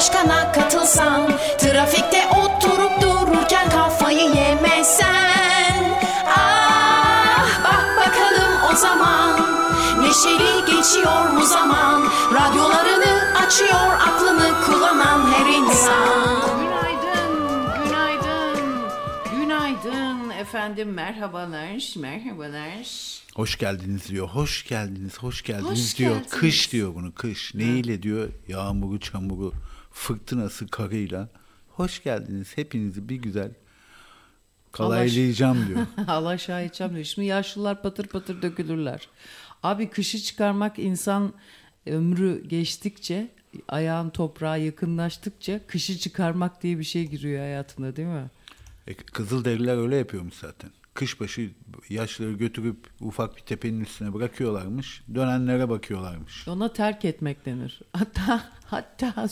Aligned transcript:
başkana 0.00 0.52
katılsan 0.52 1.28
Trafikte 1.58 2.22
oturup 2.28 3.02
dururken 3.02 3.70
kafayı 3.70 4.34
yemesen 4.34 5.98
Ah 6.26 7.64
bak 7.64 7.96
bakalım 7.96 8.72
o 8.72 8.76
zaman 8.76 9.40
Neşeli 10.00 10.64
geçiyor 10.66 11.30
mu 11.30 11.44
zaman 11.44 12.02
Radyolarını 12.34 13.38
açıyor 13.46 13.92
aklını 14.08 14.64
kullanan 14.66 15.32
her 15.32 15.46
insan 15.54 16.40
Günaydın, 16.60 17.34
günaydın, 17.84 18.58
günaydın 19.36 20.30
efendim 20.30 20.92
merhabalar, 20.92 21.94
merhabalar. 21.96 22.86
Hoş 23.34 23.58
geldiniz 23.58 24.08
diyor. 24.08 24.28
Hoş 24.28 24.66
geldiniz, 24.68 25.18
hoş 25.18 25.42
geldiniz 25.42 25.70
Hoş 25.92 25.98
diyor. 25.98 26.10
geldiniz. 26.14 26.30
Kış 26.30 26.72
diyor 26.72 26.94
bunu, 26.94 27.14
kış. 27.14 27.54
Neyle 27.54 28.02
diyor? 28.02 28.28
Yağmuru, 28.48 29.00
çamuru, 29.00 29.52
fırtınası, 29.90 30.66
karıyla. 30.66 31.28
Hoş 31.68 32.02
geldiniz. 32.02 32.56
Hepinizi 32.56 33.08
bir 33.08 33.16
güzel 33.16 33.50
kalaylayacağım 34.72 35.66
diyor. 35.68 35.86
Allah 36.08 36.38
şahit 36.38 36.80
diyor. 36.80 37.04
Şimdi 37.04 37.28
yaşlılar 37.28 37.82
patır 37.82 38.06
patır 38.06 38.42
dökülürler. 38.42 39.08
Abi 39.62 39.90
kışı 39.90 40.18
çıkarmak 40.18 40.78
insan 40.78 41.32
ömrü 41.86 42.48
geçtikçe, 42.48 43.28
ayağın 43.68 44.10
toprağa 44.10 44.56
yakınlaştıkça 44.56 45.66
kışı 45.66 45.98
çıkarmak 45.98 46.62
diye 46.62 46.78
bir 46.78 46.84
şey 46.84 47.06
giriyor 47.06 47.40
hayatına 47.40 47.96
değil 47.96 48.08
mi? 48.08 48.30
E, 48.86 48.94
Kızılderililer 48.94 49.76
öyle 49.76 49.96
yapıyormuş 49.96 50.34
zaten. 50.34 50.70
Kışbaşı 50.94 51.50
yaşları 51.88 52.32
götürüp 52.32 52.76
ufak 53.00 53.36
bir 53.36 53.40
tepenin 53.40 53.80
üstüne 53.80 54.14
bırakıyorlarmış. 54.14 55.02
Dönenlere 55.14 55.68
bakıyorlarmış. 55.68 56.48
Ona 56.48 56.72
terk 56.72 57.04
etmek 57.04 57.46
denir. 57.46 57.80
Hatta 57.92 58.42
hatta 58.64 59.14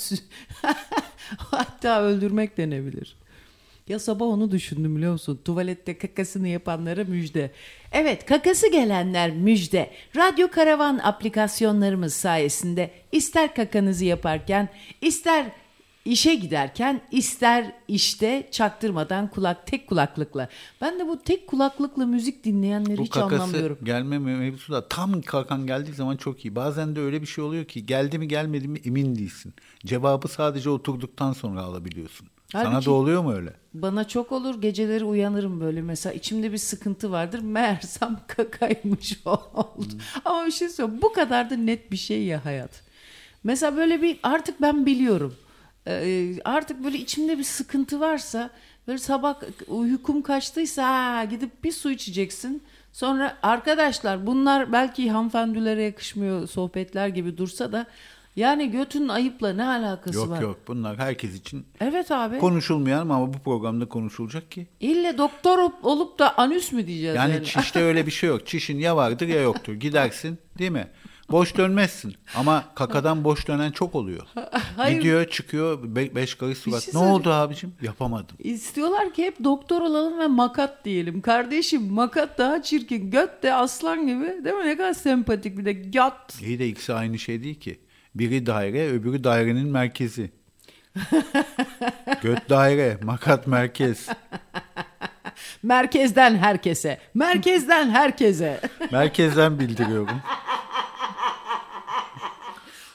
hatta 1.37 2.03
öldürmek 2.03 2.57
denebilir. 2.57 3.17
Ya 3.89 3.99
sabah 3.99 4.27
onu 4.27 4.51
düşündüm 4.51 4.97
biliyor 4.97 5.13
musun? 5.13 5.41
Tuvalette 5.45 5.99
kakasını 5.99 6.49
yapanlara 6.49 7.05
müjde. 7.05 7.51
Evet 7.93 8.27
kakası 8.27 8.73
gelenler 8.73 9.31
müjde. 9.31 9.91
Radyo 10.17 10.51
Karavan 10.51 10.99
aplikasyonlarımız 10.99 12.15
sayesinde 12.15 12.91
ister 13.13 13.55
kakanızı 13.55 14.05
yaparken 14.05 14.69
ister 15.01 15.47
işe 16.09 16.35
giderken 16.35 17.01
ister 17.11 17.73
işte 17.89 18.49
çaktırmadan 18.51 19.29
kulak 19.31 19.67
tek 19.67 19.87
kulaklıkla. 19.87 20.49
Ben 20.81 20.99
de 20.99 21.09
bu 21.09 21.19
tek 21.23 21.47
kulaklıkla 21.47 22.07
müzik 22.07 22.45
dinleyenleri 22.45 22.99
Bu 22.99 23.03
hiç 23.05 23.17
anlamıyorum. 23.17 23.79
gelme 23.85 24.19
mevzusu 24.19 24.73
da 24.73 24.89
tam 24.89 25.23
kalkan 25.23 25.67
geldiği 25.67 25.93
zaman 25.95 26.17
çok 26.17 26.45
iyi. 26.45 26.55
Bazen 26.57 26.97
de 26.97 27.01
öyle 27.01 27.23
bir 27.23 27.27
şey 27.27 27.45
oluyor 27.45 27.65
ki 27.65 27.87
geldi 27.87 28.19
mi 28.19 28.29
gelmedi 28.29 28.69
mi 28.69 28.81
emin 28.85 29.17
değilsin. 29.17 29.55
Cevabı 29.87 30.29
sadece 30.29 30.71
oturduktan 30.71 31.33
sonra 31.33 31.63
alabiliyorsun. 31.63 32.27
Sana 32.53 32.65
Halbuki- 32.75 32.87
da 32.87 32.91
oluyor 32.91 33.23
mu 33.23 33.33
öyle? 33.35 33.53
Bana 33.75 34.09
çok 34.09 34.33
olur 34.33 34.61
geceleri 34.63 35.05
uyanırım 35.05 35.61
böyle 35.61 35.83
mesela 35.83 36.13
içimde 36.13 36.53
bir 36.53 36.59
sıkıntı 36.59 37.11
vardır 37.13 37.39
meğersem 37.41 38.21
kakaymış 38.27 39.19
oldu. 39.25 39.87
Ama 40.25 40.47
bir 40.47 40.51
şey 40.53 40.69
söyleyeyim 40.69 41.03
bu 41.03 41.13
kadar 41.13 41.51
da 41.51 41.57
net 41.57 41.93
bir 41.93 41.97
şey 41.97 42.23
ya 42.25 42.45
hayat. 42.45 42.83
Mesela 43.45 43.77
böyle 43.77 44.03
bir 44.03 44.19
artık 44.23 44.61
ben 44.63 44.87
biliyorum. 44.87 45.35
Ee, 45.89 46.35
artık 46.45 46.85
böyle 46.85 46.99
içimde 46.99 47.39
bir 47.39 47.45
sıkıntı 47.45 48.01
varsa 48.01 48.51
böyle 48.89 48.99
sabah 48.99 49.35
uykum 49.69 50.23
kaçtıysa 50.23 50.89
ha, 50.89 51.25
gidip 51.25 51.65
bir 51.65 51.73
su 51.73 51.91
içeceksin. 51.91 52.63
Sonra 52.93 53.37
arkadaşlar 53.43 54.27
bunlar 54.27 54.73
belki 54.73 55.11
hanımefendilere 55.11 55.83
yakışmıyor 55.83 56.49
sohbetler 56.49 57.09
gibi 57.09 57.39
dursa 57.39 57.73
da 57.73 57.87
yani 58.37 58.71
götün 58.71 59.09
ayıpla 59.09 59.53
ne 59.53 59.65
alakası 59.65 60.19
Yok 60.19 60.29
var? 60.31 60.43
yok 60.43 60.59
bunlar 60.69 60.99
herkes 60.99 61.35
için 61.35 61.67
Evet 61.81 62.11
abi. 62.11 62.39
konuşulmayan 62.39 63.01
ama 63.01 63.35
bu 63.35 63.39
programda 63.39 63.89
konuşulacak 63.89 64.51
ki. 64.51 64.67
İlle 64.81 65.19
doktor 65.19 65.59
olup, 65.59 65.75
olup 65.85 66.19
da 66.19 66.39
anüs 66.39 66.73
mü 66.73 66.87
diyeceğiz 66.87 67.17
yani? 67.17 67.35
Yani 67.35 67.45
çişte 67.45 67.83
öyle 67.83 68.07
bir 68.07 68.11
şey 68.11 68.29
yok. 68.29 68.47
Çişin 68.47 68.79
ya 68.79 68.97
vardır 68.97 69.29
ya 69.29 69.41
yoktur. 69.41 69.75
Gidersin 69.75 70.39
değil 70.59 70.71
mi? 70.71 70.89
Boş 71.31 71.57
dönmezsin. 71.57 72.15
Ama 72.37 72.65
kakadan 72.75 73.25
boş 73.25 73.49
dönen 73.49 73.71
çok 73.71 73.95
oluyor. 73.95 74.27
Hayır. 74.77 74.97
Gidiyor 74.97 75.25
çıkıyor 75.29 75.97
be- 75.97 76.15
beş 76.15 76.35
karış 76.35 76.59
surat. 76.59 76.83
şey 76.83 76.95
ne 76.95 76.99
oldu 76.99 77.31
abicim? 77.33 77.75
Yapamadım. 77.83 78.37
İstiyorlar 78.39 79.13
ki 79.15 79.25
hep 79.25 79.45
doktor 79.45 79.83
olalım 79.83 80.19
ve 80.19 80.27
makat 80.27 80.85
diyelim. 80.85 81.21
Kardeşim 81.21 81.93
makat 81.93 82.39
daha 82.39 82.63
çirkin. 82.63 83.11
Göt 83.11 83.43
de 83.43 83.55
aslan 83.55 84.07
gibi. 84.07 84.45
Değil 84.45 84.57
mi? 84.57 84.67
Ne 84.67 84.77
kadar 84.77 84.93
sempatik 84.93 85.59
bir 85.59 85.65
de 85.65 85.73
göt. 85.73 86.43
İyi 86.43 86.59
de 86.59 86.69
ikisi 86.69 86.95
aynı 86.95 87.19
şey 87.19 87.43
değil 87.43 87.61
ki. 87.61 87.81
Biri 88.15 88.47
daire 88.47 88.89
öbürü 88.89 89.25
dairenin 89.25 89.69
merkezi. 89.69 90.31
Göt 92.23 92.51
daire, 92.51 92.99
makat 93.03 93.47
merkez. 93.47 94.09
Merkezden 95.63 96.37
herkese. 96.37 96.99
Merkezden 97.15 97.91
herkese. 97.91 98.61
Merkezden 98.93 99.59
bildiriyorum. 99.59 100.09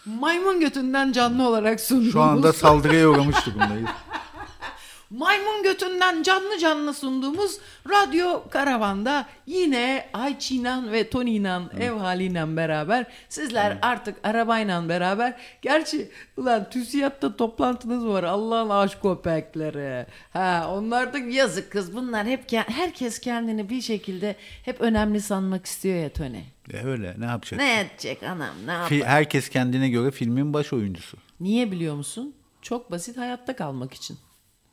Maymun 0.05 0.59
götünden 0.59 1.11
canlı 1.11 1.47
olarak 1.47 1.79
sunduğumuz. 1.79 2.13
Şu 2.13 2.21
anda 2.21 2.53
saldırıya 2.53 3.09
uğramış 3.09 3.45
durumdayız. 3.45 3.89
Maymun 5.09 5.63
götünden 5.63 6.23
canlı 6.23 6.57
canlı 6.59 6.93
sunduğumuz 6.93 7.57
Radyo 7.89 8.49
Karavan'da 8.49 9.25
yine 9.45 10.09
Ayçinan 10.13 10.91
ve 10.91 11.09
Toninan 11.09 11.69
ev 11.79 11.91
haliyle 11.91 12.57
beraber 12.57 13.05
sizler 13.29 13.77
artık 13.81 14.15
arabayla 14.23 14.89
beraber 14.89 15.39
gerçi 15.61 16.11
ulan 16.37 16.69
TÜSİAD'da 16.69 17.37
toplantınız 17.37 18.05
var 18.07 18.23
Allah'ın 18.23 18.69
aşk 18.69 19.01
köpekleri. 19.01 20.05
Ha 20.33 20.67
onlar 20.71 21.13
da 21.13 21.17
yazık 21.17 21.71
kız 21.71 21.95
bunlar 21.95 22.25
hep 22.25 22.51
ke- 22.51 22.69
herkes 22.69 23.19
kendini 23.19 23.69
bir 23.69 23.81
şekilde 23.81 24.35
hep 24.65 24.81
önemli 24.81 25.21
sanmak 25.21 25.65
istiyor 25.65 25.95
ya 25.97 26.09
Tony. 26.09 26.43
E 26.71 26.77
öyle 26.85 27.15
ne 27.17 27.25
yapacak? 27.25 27.59
Ne 27.59 27.79
edecek 27.79 28.23
anam 28.23 28.55
ne 28.65 28.71
yapacak? 28.71 29.07
Herkes 29.07 29.49
kendine 29.49 29.89
göre 29.89 30.11
filmin 30.11 30.53
baş 30.53 30.73
oyuncusu. 30.73 31.17
Niye 31.39 31.71
biliyor 31.71 31.95
musun? 31.95 32.33
Çok 32.61 32.91
basit 32.91 33.17
hayatta 33.17 33.55
kalmak 33.55 33.93
için. 33.93 34.17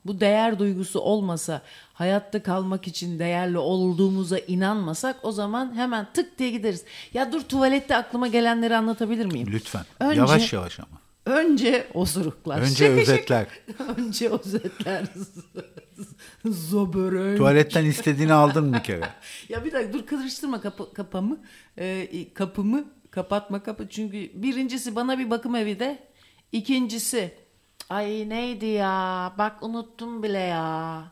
Bu 0.06 0.20
değer 0.20 0.58
duygusu 0.58 1.00
olmasa, 1.00 1.62
hayatta 1.92 2.42
kalmak 2.42 2.86
için 2.88 3.18
değerli 3.18 3.58
olduğumuza 3.58 4.38
inanmasak 4.38 5.16
o 5.22 5.32
zaman 5.32 5.76
hemen 5.76 6.06
tık 6.14 6.38
diye 6.38 6.50
gideriz. 6.50 6.84
Ya 7.14 7.32
dur 7.32 7.40
tuvalette 7.40 7.96
aklıma 7.96 8.28
gelenleri 8.28 8.76
anlatabilir 8.76 9.26
miyim? 9.26 9.48
Lütfen. 9.52 9.84
Önce- 10.00 10.16
Yavaş 10.20 10.52
yavaş 10.52 10.80
ama. 10.80 10.99
Önce 11.30 11.86
osuruklar. 11.94 12.60
Önce 12.60 12.88
özetler. 12.88 13.46
Önce 13.96 14.28
özetler. 14.28 15.04
Zobörön. 16.44 17.36
Tuvaletten 17.36 17.84
istediğini 17.84 18.32
aldın 18.32 18.72
bir 18.72 18.82
kere. 18.82 19.08
Ya 19.48 19.64
bir 19.64 19.72
dakika 19.72 19.92
dur 19.92 20.06
karıştırma 20.06 20.60
kapı, 20.60 20.94
kapamı. 20.94 21.40
Ee, 21.78 22.34
kapımı 22.34 22.84
kapatma 23.10 23.62
kapı. 23.62 23.88
Çünkü 23.88 24.30
birincisi 24.34 24.96
bana 24.96 25.18
bir 25.18 25.30
bakım 25.30 25.54
evi 25.54 25.78
de. 25.78 25.98
İkincisi 26.52 27.34
ay 27.88 28.28
neydi 28.28 28.66
ya 28.66 29.32
bak 29.38 29.62
unuttum 29.62 30.22
bile 30.22 30.38
ya. 30.38 31.02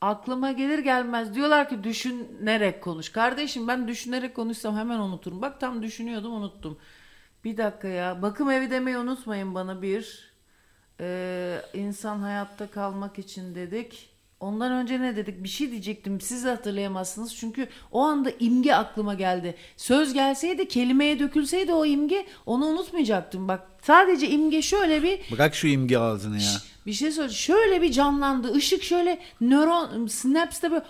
Aklıma 0.00 0.52
gelir 0.52 0.78
gelmez 0.78 1.34
diyorlar 1.34 1.68
ki 1.68 1.84
düşünerek 1.84 2.82
konuş. 2.82 3.08
Kardeşim 3.08 3.68
ben 3.68 3.88
düşünerek 3.88 4.36
konuşsam 4.36 4.76
hemen 4.76 4.98
unuturum. 4.98 5.42
Bak 5.42 5.60
tam 5.60 5.82
düşünüyordum 5.82 6.32
unuttum. 6.32 6.78
Bir 7.44 7.56
dakika 7.56 7.88
ya 7.88 8.22
bakım 8.22 8.50
evi 8.50 8.70
demeyi 8.70 8.98
unutmayın 8.98 9.54
bana 9.54 9.82
bir. 9.82 10.32
Ee, 11.00 11.62
insan 11.74 12.18
hayatta 12.18 12.66
kalmak 12.66 13.18
için 13.18 13.54
dedik. 13.54 14.08
Ondan 14.40 14.72
önce 14.72 15.00
ne 15.00 15.16
dedik? 15.16 15.44
Bir 15.44 15.48
şey 15.48 15.70
diyecektim. 15.70 16.20
Siz 16.20 16.44
de 16.44 16.48
hatırlayamazsınız. 16.48 17.36
Çünkü 17.36 17.68
o 17.92 18.00
anda 18.00 18.30
imge 18.40 18.72
aklıma 18.72 19.14
geldi. 19.14 19.54
Söz 19.76 20.12
gelseydi, 20.12 20.68
kelimeye 20.68 21.18
dökülseydi 21.18 21.72
o 21.72 21.84
imge 21.84 22.26
onu 22.46 22.66
unutmayacaktım. 22.66 23.48
Bak 23.48 23.60
sadece 23.82 24.28
imge 24.30 24.62
şöyle 24.62 25.02
bir 25.02 25.20
Bırak 25.32 25.54
şu 25.54 25.66
imge 25.66 25.98
ağzını 25.98 26.36
ya. 26.36 26.50
Bir 26.86 26.92
şey 26.92 27.12
söyle. 27.12 27.32
Şöyle 27.32 27.82
bir 27.82 27.92
canlandı. 27.92 28.58
Işık 28.58 28.82
şöyle 28.82 29.18
nöron 29.40 30.06
synaps'te 30.06 30.70
böyle 30.70 30.84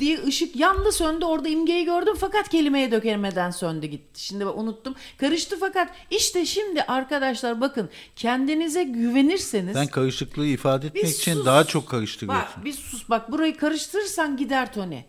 diye 0.00 0.24
ışık 0.26 0.56
yandı 0.56 0.92
söndü. 0.92 1.24
Orada 1.24 1.48
imgeyi 1.48 1.84
gördüm 1.84 2.14
fakat 2.20 2.48
kelimeye 2.48 2.90
dökemeden 2.90 3.50
söndü 3.50 3.86
gitti. 3.86 4.24
Şimdi 4.24 4.46
unuttum. 4.46 4.94
Karıştı 5.18 5.56
fakat 5.60 5.88
işte 6.10 6.46
şimdi 6.46 6.82
arkadaşlar 6.82 7.60
bakın 7.60 7.90
kendinize 8.16 8.82
güvenirseniz 8.84 9.72
Sen 9.74 9.86
karışıklığı 9.86 10.46
ifade 10.46 10.86
etmek 10.86 11.04
bir 11.04 11.08
için 11.08 11.34
sus. 11.34 11.46
daha 11.46 11.64
çok 11.64 11.88
karıştırıyorsun. 11.88 12.46
Bak 12.56 12.64
bir 12.64 12.72
sus 12.72 13.08
bak 13.10 13.32
burayı 13.32 13.56
karıştırırsan 13.56 14.36
gider 14.36 14.72
Tony. 14.72 15.00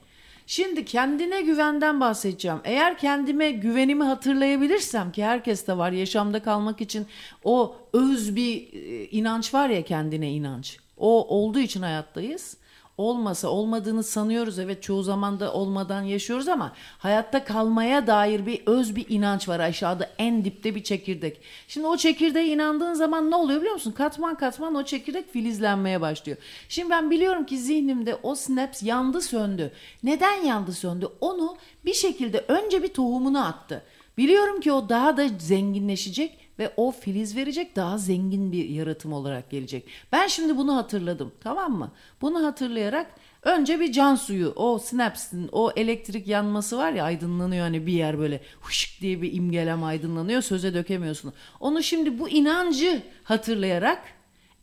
Şimdi 0.49 0.85
kendine 0.85 1.41
güvenden 1.41 1.99
bahsedeceğim. 1.99 2.57
Eğer 2.63 2.97
kendime 2.97 3.51
güvenimi 3.51 4.03
hatırlayabilirsem 4.03 5.11
ki 5.11 5.23
herkes 5.23 5.67
de 5.67 5.77
var 5.77 5.91
yaşamda 5.91 6.44
kalmak 6.44 6.81
için 6.81 7.07
o 7.44 7.75
öz 7.94 8.35
bir 8.35 8.73
e, 8.73 9.05
inanç 9.05 9.53
var 9.53 9.69
ya 9.69 9.85
kendine 9.85 10.31
inanç. 10.31 10.77
O 10.97 11.27
olduğu 11.38 11.59
için 11.59 11.81
hayattayız. 11.81 12.57
Olmasa 12.97 13.47
olmadığını 13.47 14.03
sanıyoruz. 14.03 14.59
Evet 14.59 14.83
çoğu 14.83 15.03
zaman 15.03 15.39
da 15.39 15.53
olmadan 15.53 16.01
yaşıyoruz 16.01 16.47
ama 16.47 16.73
hayatta 16.97 17.44
kalmaya 17.44 18.07
dair 18.07 18.45
bir 18.45 18.61
öz 18.65 18.95
bir 18.95 19.05
inanç 19.09 19.49
var 19.49 19.59
aşağıda 19.59 20.09
en 20.17 20.45
dipte 20.45 20.75
bir 20.75 20.83
çekirdek. 20.83 21.41
Şimdi 21.67 21.88
o 21.88 21.97
çekirdeğe 21.97 22.47
inandığın 22.47 22.94
zaman 22.94 23.31
ne 23.31 23.35
oluyor 23.35 23.59
biliyor 23.59 23.73
musun? 23.73 23.91
Katman 23.91 24.35
katman 24.35 24.75
o 24.75 24.83
çekirdek 24.83 25.33
filizlenmeye 25.33 26.01
başlıyor. 26.01 26.38
Şimdi 26.69 26.89
ben 26.89 27.11
biliyorum 27.11 27.45
ki 27.45 27.57
zihnimde 27.57 28.15
o 28.15 28.35
snaps 28.35 28.83
yandı 28.83 29.21
söndü. 29.21 29.71
Neden 30.03 30.43
yandı 30.43 30.73
söndü? 30.73 31.07
Onu 31.21 31.57
bir 31.85 31.93
şekilde 31.93 32.45
önce 32.47 32.83
bir 32.83 32.93
tohumunu 32.93 33.45
attı. 33.45 33.83
Biliyorum 34.17 34.59
ki 34.59 34.71
o 34.71 34.89
daha 34.89 35.17
da 35.17 35.27
zenginleşecek 35.39 36.46
ve 36.59 36.74
o 36.77 36.92
filiz 36.92 37.36
verecek 37.36 37.75
daha 37.75 37.98
zengin 37.98 38.51
bir 38.51 38.69
yaratım 38.69 39.13
olarak 39.13 39.50
gelecek. 39.50 39.88
Ben 40.12 40.27
şimdi 40.27 40.57
bunu 40.57 40.75
hatırladım 40.75 41.31
tamam 41.44 41.71
mı? 41.71 41.92
Bunu 42.21 42.45
hatırlayarak 42.45 43.12
önce 43.44 43.80
bir 43.80 43.92
can 43.92 44.15
suyu 44.15 44.54
o 44.56 44.80
synaps'in 44.80 45.50
o 45.51 45.71
elektrik 45.75 46.27
yanması 46.27 46.77
var 46.77 46.92
ya 46.92 47.04
aydınlanıyor 47.04 47.62
hani 47.62 47.88
bir 47.88 47.94
yer 47.94 48.19
böyle 48.19 48.42
huşk 48.62 49.01
diye 49.01 49.21
bir 49.21 49.33
imgelem 49.33 49.83
aydınlanıyor 49.83 50.42
söze 50.42 50.74
dökemiyorsun. 50.74 51.33
Onu 51.59 51.83
şimdi 51.83 52.19
bu 52.19 52.30
inancı 52.30 53.01
hatırlayarak 53.24 54.03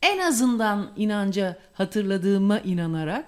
en 0.01 0.19
azından 0.19 0.91
inanca 0.95 1.57
hatırladığıma 1.73 2.59
inanarak 2.59 3.25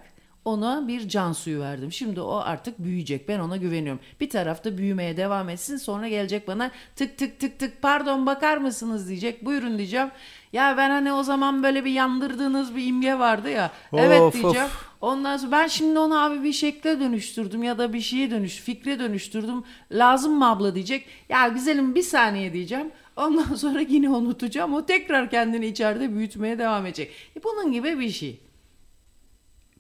ona 0.48 0.88
bir 0.88 1.10
can 1.10 1.34
suyu 1.34 1.60
verdim. 1.60 1.92
Şimdi 1.92 2.22
o 2.22 2.36
artık 2.36 2.80
büyüyecek. 2.80 3.28
Ben 3.30 3.40
ona 3.40 3.58
güveniyorum. 3.58 4.02
Bir 4.20 4.30
tarafta 4.30 4.78
büyümeye 4.78 5.18
devam 5.18 5.50
etsin. 5.50 5.78
Sonra 5.78 6.08
gelecek 6.08 6.48
bana 6.48 6.72
tık 6.96 7.18
tık 7.18 7.40
tık 7.40 7.60
tık 7.60 7.82
pardon 7.82 8.26
bakar 8.26 8.58
mısınız 8.58 9.08
diyecek. 9.10 9.46
Buyurun 9.46 9.78
diyeceğim. 9.78 10.10
Ya 10.54 10.78
ben 10.78 10.90
hani 10.90 11.14
o 11.14 11.24
zaman 11.24 11.64
böyle 11.64 11.86
bir 11.86 11.92
yandırdığınız 11.92 12.76
bir 12.76 12.88
imge 12.88 13.20
vardı 13.20 13.50
ya. 13.50 13.72
evet 13.94 14.22
Of, 14.22 14.34
diyeceğim. 14.34 14.66
of. 14.68 14.86
Ondan 15.02 15.38
sonra 15.38 15.52
ben 15.52 15.68
şimdi 15.68 16.00
onu 16.00 16.24
abi 16.24 16.44
bir 16.44 16.54
şekle 16.54 17.00
dönüştürdüm 17.00 17.64
ya 17.64 17.78
da 17.78 17.94
bir 17.94 18.02
şeye 18.02 18.32
dönüş, 18.32 18.56
fikre 18.56 19.00
dönüştürdüm. 19.00 19.64
Lazım 19.92 20.34
mı 20.38 20.50
abla 20.50 20.76
diyecek. 20.76 21.06
Ya 21.30 21.48
güzelim 21.48 21.96
bir 21.96 22.04
saniye 22.04 22.54
diyeceğim. 22.54 22.92
Ondan 23.16 23.56
sonra 23.56 23.82
yine 23.82 24.10
unutacağım. 24.10 24.74
O 24.74 24.86
tekrar 24.86 25.30
kendini 25.30 25.66
içeride 25.66 26.16
büyütmeye 26.16 26.60
devam 26.60 26.86
edecek. 26.86 27.12
E 27.38 27.44
bunun 27.44 27.72
gibi 27.72 28.00
bir 28.00 28.10
şey. 28.10 28.40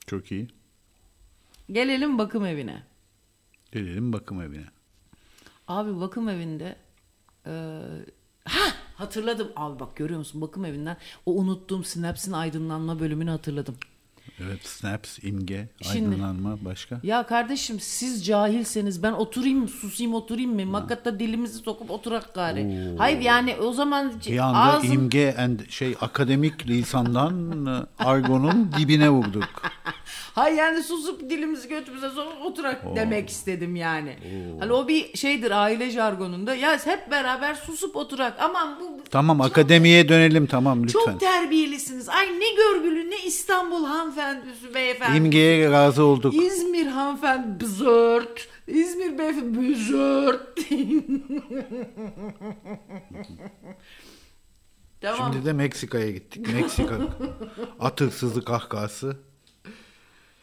Çok 0.08 0.32
iyi. 0.32 0.48
Gelelim 1.72 2.18
bakım 2.18 2.46
evine. 2.46 2.84
Gelelim 3.72 4.14
bakım 4.14 4.42
evine. 4.42 4.66
Abi 5.68 6.00
bakım 6.00 6.30
evinde 6.30 6.76
e, 7.46 7.52
ha 8.46 8.60
hatırladım 8.96 9.52
abi 9.56 9.80
bak 9.80 9.96
görüyor 9.96 10.20
musun 10.20 10.42
bakım 10.42 10.66
evinden 10.66 10.98
o 11.26 11.32
unuttuğum 11.36 11.84
sinapsin 11.84 12.32
aydınlanma 12.32 13.00
bölümünü 13.00 13.30
hatırladım. 13.30 13.76
Evet 14.44 14.66
snaps, 14.66 15.20
imge, 15.24 15.68
Şimdi- 15.82 16.10
aydınlanma 16.16 16.58
başka. 16.66 17.00
Ya 17.04 17.26
kardeşim 17.28 17.80
siz 17.80 18.26
cahilseniz 18.26 19.04
ben 19.04 19.12
oturayım 19.12 19.68
susayım 19.70 20.14
oturayım 20.14 20.56
mı? 20.56 20.66
Makata 20.66 21.20
dilimizi 21.20 21.58
sokup 21.58 21.92
oturak 21.92 22.34
gari. 22.34 22.94
Hayır 22.98 23.20
yani 23.22 23.56
o 23.56 23.74
zaman 23.74 24.14
Bir 24.28 24.38
anda 24.38 24.58
ağzım... 24.58 24.92
imge 24.94 25.36
and 25.38 25.60
şey 25.70 25.96
akademik 26.02 26.68
lisandan 26.68 27.66
e, 27.66 28.04
argonun 28.04 28.72
dibine 28.78 29.10
vurduk. 29.10 29.44
Hayır 30.38 30.58
yani 30.58 30.84
susup 30.84 31.30
dilimizi 31.30 31.70
götümüze 31.70 32.08
oturak 32.46 32.96
demek 32.96 33.30
istedim 33.30 33.76
yani. 33.76 34.16
Hani 34.60 34.74
o 34.74 34.88
bir 34.88 35.18
şeydir 35.18 35.52
aile 35.52 35.90
jargonunda. 35.90 36.56
Ya 36.56 36.86
hep 36.86 37.12
beraber 37.12 37.56
susup 37.56 37.96
oturak. 37.96 38.34
Aman 38.40 38.80
bu 38.80 38.98
Tamam 39.12 39.42
akademiye 39.42 40.10
dönelim 40.10 40.48
tamam 40.48 40.84
lütfen. 40.84 41.00
Çok 41.00 41.20
terbiyelisiniz. 41.20 42.10
Ay 42.10 42.28
ne 42.28 42.52
görgülü 42.56 43.12
ne 43.12 43.18
İstanbul 43.26 43.86
hanımefendisi 43.86 44.74
beyefendi. 44.74 45.18
İmgeye 45.18 45.72
razı 45.72 46.04
olduk. 46.04 46.34
İzmir 46.34 46.88
hanımefendi 46.88 47.60
bızırt. 47.60 48.48
İzmir 48.68 49.18
beyefendi 49.18 49.70
bızırt. 49.70 50.60
tamam. 55.02 55.34
Şimdi 55.34 55.46
de 55.46 55.54
Meksika'ya 55.54 56.12
gittik. 56.12 56.54
Meksika 56.54 56.98
at 57.80 58.02
hırsızı 58.02 58.46
kahkahası. 58.46 59.27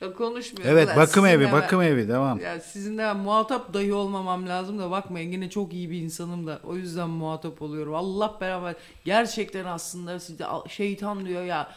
Ya 0.04 0.12
konuşmuyorum. 0.12 0.72
Evet 0.78 0.86
Ulan 0.86 0.96
bakım 0.96 1.26
evi 1.26 1.44
sizinle 1.44 1.52
bakım 1.62 1.80
ben- 1.80 1.86
evi 1.86 2.08
devam. 2.08 2.40
Ya 2.40 2.60
sizinle 2.60 3.02
ben 3.02 3.16
muhatap 3.16 3.74
dahi 3.74 3.94
olmamam 3.94 4.48
lazım 4.48 4.78
da 4.78 4.90
bakmayın 4.90 5.32
yine 5.32 5.50
çok 5.50 5.72
iyi 5.72 5.90
bir 5.90 6.00
insanım 6.00 6.46
da 6.46 6.60
o 6.64 6.76
yüzden 6.76 7.10
muhatap 7.10 7.62
oluyorum. 7.62 7.94
Allah 7.94 8.36
beraber 8.40 8.74
gerçekten 9.04 9.64
aslında 9.64 10.20
size 10.20 10.44
şeytan 10.68 11.26
diyor 11.26 11.44
ya 11.44 11.68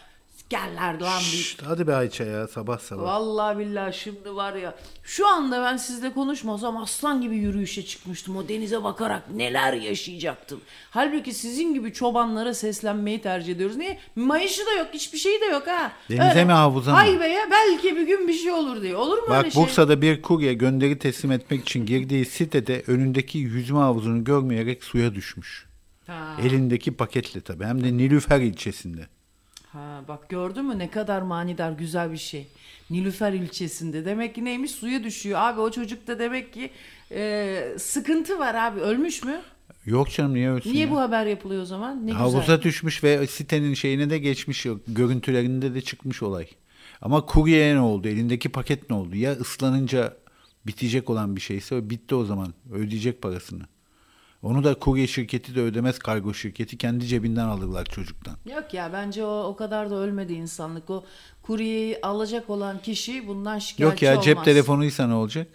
geller 0.49 0.99
lan 0.99 1.19
bir 1.19 1.37
Şşt, 1.37 1.61
hadi 1.65 1.87
be 1.87 1.95
Ayça 1.95 2.23
ya 2.23 2.47
sabah 2.47 2.79
sabah. 2.79 3.03
Vallahi 3.03 3.57
billahi 3.59 3.97
şimdi 3.97 4.35
var 4.35 4.55
ya 4.55 4.75
şu 5.03 5.27
anda 5.27 5.61
ben 5.63 5.77
sizle 5.77 6.13
konuşmasam 6.13 6.77
aslan 6.77 7.21
gibi 7.21 7.35
yürüyüşe 7.35 7.85
çıkmıştım. 7.85 8.37
O 8.37 8.47
denize 8.47 8.83
bakarak 8.83 9.31
neler 9.35 9.73
yaşayacaktım. 9.73 10.61
Halbuki 10.89 11.33
sizin 11.33 11.73
gibi 11.73 11.93
çobanlara 11.93 12.53
seslenmeyi 12.53 13.21
tercih 13.21 13.55
ediyoruz. 13.55 13.77
Niye? 13.77 13.99
Mayışı 14.15 14.65
da 14.65 14.71
yok 14.71 14.87
hiçbir 14.93 15.17
şey 15.17 15.41
de 15.41 15.45
yok 15.45 15.67
ha. 15.67 15.91
Denize 16.09 16.45
mi, 16.45 16.51
havuza 16.51 16.91
mı? 16.91 16.97
Hay 16.97 17.19
be 17.19 17.27
ya 17.27 17.43
belki 17.51 17.95
bir 17.95 18.07
gün 18.07 18.27
bir 18.27 18.33
şey 18.33 18.51
olur 18.51 18.81
diye. 18.81 18.95
Olur 18.95 19.17
mu 19.17 19.23
öyle 19.29 19.45
Bak 19.45 19.53
şey? 19.53 19.63
Bursa'da 19.63 20.01
bir 20.01 20.21
kurye 20.21 20.53
gönderi 20.53 20.99
teslim 20.99 21.31
etmek 21.31 21.61
için 21.61 21.85
girdiği 21.85 22.25
sitede 22.25 22.83
önündeki 22.87 23.37
yüzme 23.37 23.79
havuzunu 23.79 24.23
görmeyerek 24.23 24.83
suya 24.83 25.15
düşmüş. 25.15 25.67
Ha. 26.07 26.37
Elindeki 26.43 26.93
paketle 26.93 27.41
tabii 27.41 27.65
hem 27.65 27.83
de 27.83 27.97
Nilüfer 27.97 28.39
ilçesinde. 28.41 29.07
Ha, 29.71 30.03
bak 30.07 30.29
gördün 30.29 30.65
mü 30.65 30.79
ne 30.79 30.89
kadar 30.89 31.21
manidar 31.21 31.71
güzel 31.71 32.11
bir 32.11 32.17
şey. 32.17 32.47
Nilüfer 32.89 33.33
ilçesinde. 33.33 34.05
Demek 34.05 34.35
ki 34.35 34.45
neymiş 34.45 34.71
suya 34.71 35.03
düşüyor. 35.03 35.39
Abi 35.41 35.59
o 35.59 35.71
çocukta 35.71 36.19
demek 36.19 36.53
ki 36.53 36.69
e, 37.11 37.63
sıkıntı 37.77 38.39
var 38.39 38.55
abi. 38.55 38.79
Ölmüş 38.79 39.23
mü? 39.23 39.41
Yok 39.85 40.11
canım 40.11 40.33
niye 40.33 40.49
ölsün 40.49 40.73
Niye 40.73 40.85
ya? 40.85 40.91
bu 40.91 40.99
haber 40.99 41.25
yapılıyor 41.25 41.61
o 41.61 41.65
zaman? 41.65 42.07
Ne 42.07 42.11
Havuza 42.11 42.39
güzel. 42.39 42.61
düşmüş 42.61 43.03
ve 43.03 43.27
sitenin 43.27 43.73
şeyine 43.73 44.09
de 44.09 44.17
geçmiş. 44.19 44.67
Görüntülerinde 44.87 45.73
de 45.75 45.81
çıkmış 45.81 46.23
olay. 46.23 46.47
Ama 47.01 47.25
kuryeye 47.25 47.75
ne 47.75 47.79
oldu? 47.79 48.07
Elindeki 48.07 48.49
paket 48.49 48.89
ne 48.89 48.95
oldu? 48.95 49.15
Ya 49.15 49.31
ıslanınca 49.33 50.17
bitecek 50.67 51.09
olan 51.09 51.35
bir 51.35 51.41
şeyse 51.41 51.75
o 51.75 51.89
bitti 51.89 52.15
o 52.15 52.25
zaman. 52.25 52.53
Ödeyecek 52.73 53.21
parasını. 53.21 53.63
Onu 54.43 54.63
da 54.63 54.73
kurye 54.79 55.07
şirketi 55.07 55.55
de 55.55 55.61
ödemez 55.61 55.99
kargo 55.99 56.33
şirketi. 56.33 56.77
Kendi 56.77 57.07
cebinden 57.07 57.45
alırlar 57.47 57.85
çocuktan. 57.85 58.35
Yok 58.55 58.73
ya 58.73 58.93
bence 58.93 59.23
o 59.25 59.43
o 59.43 59.55
kadar 59.55 59.89
da 59.89 59.95
ölmedi 59.95 60.33
insanlık. 60.33 60.89
O 60.89 61.03
kuryeyi 61.41 61.99
alacak 62.01 62.49
olan 62.49 62.81
kişi 62.81 63.27
bundan 63.27 63.59
şikayetçi 63.59 63.83
Yok 63.83 64.01
ya 64.01 64.11
olmaz. 64.11 64.25
cep 64.25 64.45
telefonuysa 64.45 65.07
ne 65.07 65.13
olacak? 65.13 65.47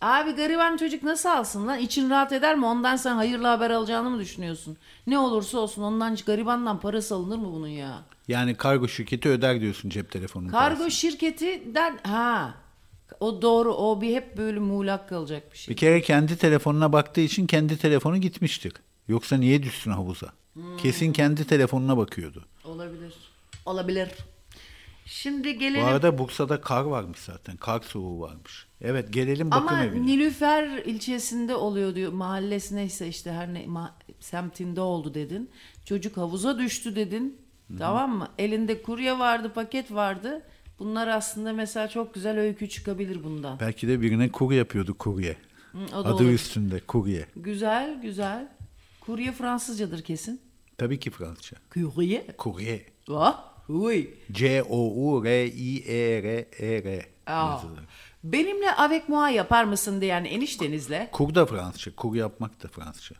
Abi 0.00 0.30
gariban 0.32 0.76
çocuk 0.76 1.02
nasıl 1.02 1.28
alsın 1.28 1.66
lan? 1.66 1.78
İçin 1.78 2.10
rahat 2.10 2.32
eder 2.32 2.56
mi? 2.56 2.66
Ondan 2.66 2.96
sen 2.96 3.14
hayırlı 3.14 3.46
haber 3.46 3.70
alacağını 3.70 4.10
mı 4.10 4.18
düşünüyorsun? 4.18 4.76
Ne 5.06 5.18
olursa 5.18 5.58
olsun 5.58 5.82
ondan 5.82 6.16
garibandan 6.26 6.80
parası 6.80 7.14
alınır 7.14 7.36
mı 7.38 7.52
bunun 7.52 7.68
ya? 7.68 8.02
Yani 8.28 8.54
kargo 8.54 8.88
şirketi 8.88 9.28
öder 9.28 9.60
diyorsun 9.60 9.88
cep 9.90 10.10
telefonunun 10.10 10.50
Kargo 10.50 10.66
parasını. 10.68 10.90
şirketinden 10.90 11.98
ha 12.02 12.54
o 13.24 13.42
doğru 13.42 13.74
o 13.74 14.00
bir 14.00 14.14
hep 14.14 14.36
böyle 14.36 14.58
muğlak 14.58 15.08
kalacak 15.08 15.52
bir 15.52 15.58
şey. 15.58 15.72
Bir 15.72 15.76
kere 15.80 16.02
kendi 16.02 16.36
telefonuna 16.36 16.92
baktığı 16.92 17.20
için 17.20 17.46
kendi 17.46 17.78
telefonu 17.78 18.16
gitmiştir. 18.16 18.72
Yoksa 19.08 19.36
niye 19.36 19.62
düşsün 19.62 19.90
havuza? 19.90 20.32
Hmm. 20.54 20.76
Kesin 20.76 21.12
kendi 21.12 21.46
telefonuna 21.46 21.96
bakıyordu. 21.96 22.44
Olabilir. 22.64 23.14
Olabilir. 23.66 24.08
Şimdi 25.06 25.54
Bu 25.54 25.58
gelelim. 25.58 25.84
arada 25.84 26.18
Bursa'da 26.18 26.60
kar 26.60 26.82
varmış 26.84 27.18
zaten. 27.18 27.56
Kar 27.56 27.80
soğuğu 27.80 28.20
varmış. 28.20 28.66
Evet 28.80 29.12
gelelim 29.12 29.50
bakım 29.50 29.68
Ama 29.68 29.84
evine. 29.84 30.06
Nilüfer 30.06 30.66
ilçesinde 30.78 31.54
oluyor 31.54 31.94
diyor. 31.94 32.12
Mahallesi 32.12 32.76
neyse 32.76 33.08
işte 33.08 33.32
her 33.32 33.54
ne 33.54 33.64
ma- 33.64 33.90
semtinde 34.20 34.80
oldu 34.80 35.14
dedin. 35.14 35.50
Çocuk 35.84 36.16
havuza 36.16 36.58
düştü 36.58 36.96
dedin. 36.96 37.38
Tamam 37.78 38.16
mı? 38.18 38.28
Elinde 38.38 38.82
kurye 38.82 39.18
vardı, 39.18 39.52
paket 39.54 39.92
vardı. 39.92 40.42
Bunlar 40.78 41.08
aslında 41.08 41.52
mesela 41.52 41.88
çok 41.88 42.14
güzel 42.14 42.38
öykü 42.38 42.68
çıkabilir 42.68 43.24
bundan. 43.24 43.60
Belki 43.60 43.88
de 43.88 44.00
birine 44.00 44.28
kur 44.32 44.52
yapıyordu 44.52 44.98
kurye. 44.98 45.36
Hı, 45.72 45.78
Adı 45.96 46.12
olur. 46.14 46.24
üstünde 46.30 46.80
kurye. 46.80 47.26
Güzel, 47.36 48.00
güzel. 48.02 48.48
Kurye 49.00 49.32
Fransızcadır 49.32 50.02
kesin. 50.02 50.40
Tabii 50.78 50.98
ki 51.00 51.10
Fransızca. 51.10 51.56
Kurye. 51.70 52.26
Kurye. 52.38 52.86
Ah, 53.10 53.44
oui. 53.68 54.14
C-O-U-R-I-E-R-E-R. 55.74 57.06
Aa. 57.26 57.58
Benimle 58.24 58.74
avec 58.76 59.08
moi 59.08 59.30
yapar 59.34 59.64
mısın 59.64 60.00
diyen 60.00 60.24
eniştenizle 60.24 61.08
Kur 61.12 61.34
da 61.34 61.46
Fransızca. 61.46 61.96
Kur 61.96 62.14
yapmak 62.14 62.62
da 62.62 62.68
Fransızca. 62.68 63.16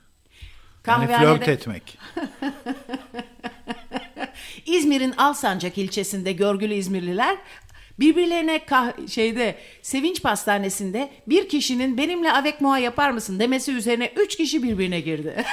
Yani 0.86 1.04
kahvehanede- 1.04 1.18
flört 1.18 1.48
etmek. 1.48 1.98
İzmir'in 4.66 5.12
Alsancak 5.12 5.78
ilçesinde 5.78 6.32
görgülü 6.32 6.74
İzmirliler 6.74 7.36
birbirlerine 8.00 8.56
kah- 8.56 9.08
şeyde 9.08 9.58
sevinç 9.82 10.22
pastanesinde 10.22 11.10
bir 11.26 11.48
kişinin 11.48 11.98
benimle 11.98 12.32
avek 12.32 12.60
moa 12.60 12.78
yapar 12.78 13.10
mısın 13.10 13.38
demesi 13.38 13.72
üzerine 13.72 14.12
üç 14.16 14.36
kişi 14.36 14.62
birbirine 14.62 15.00
girdi. 15.00 15.44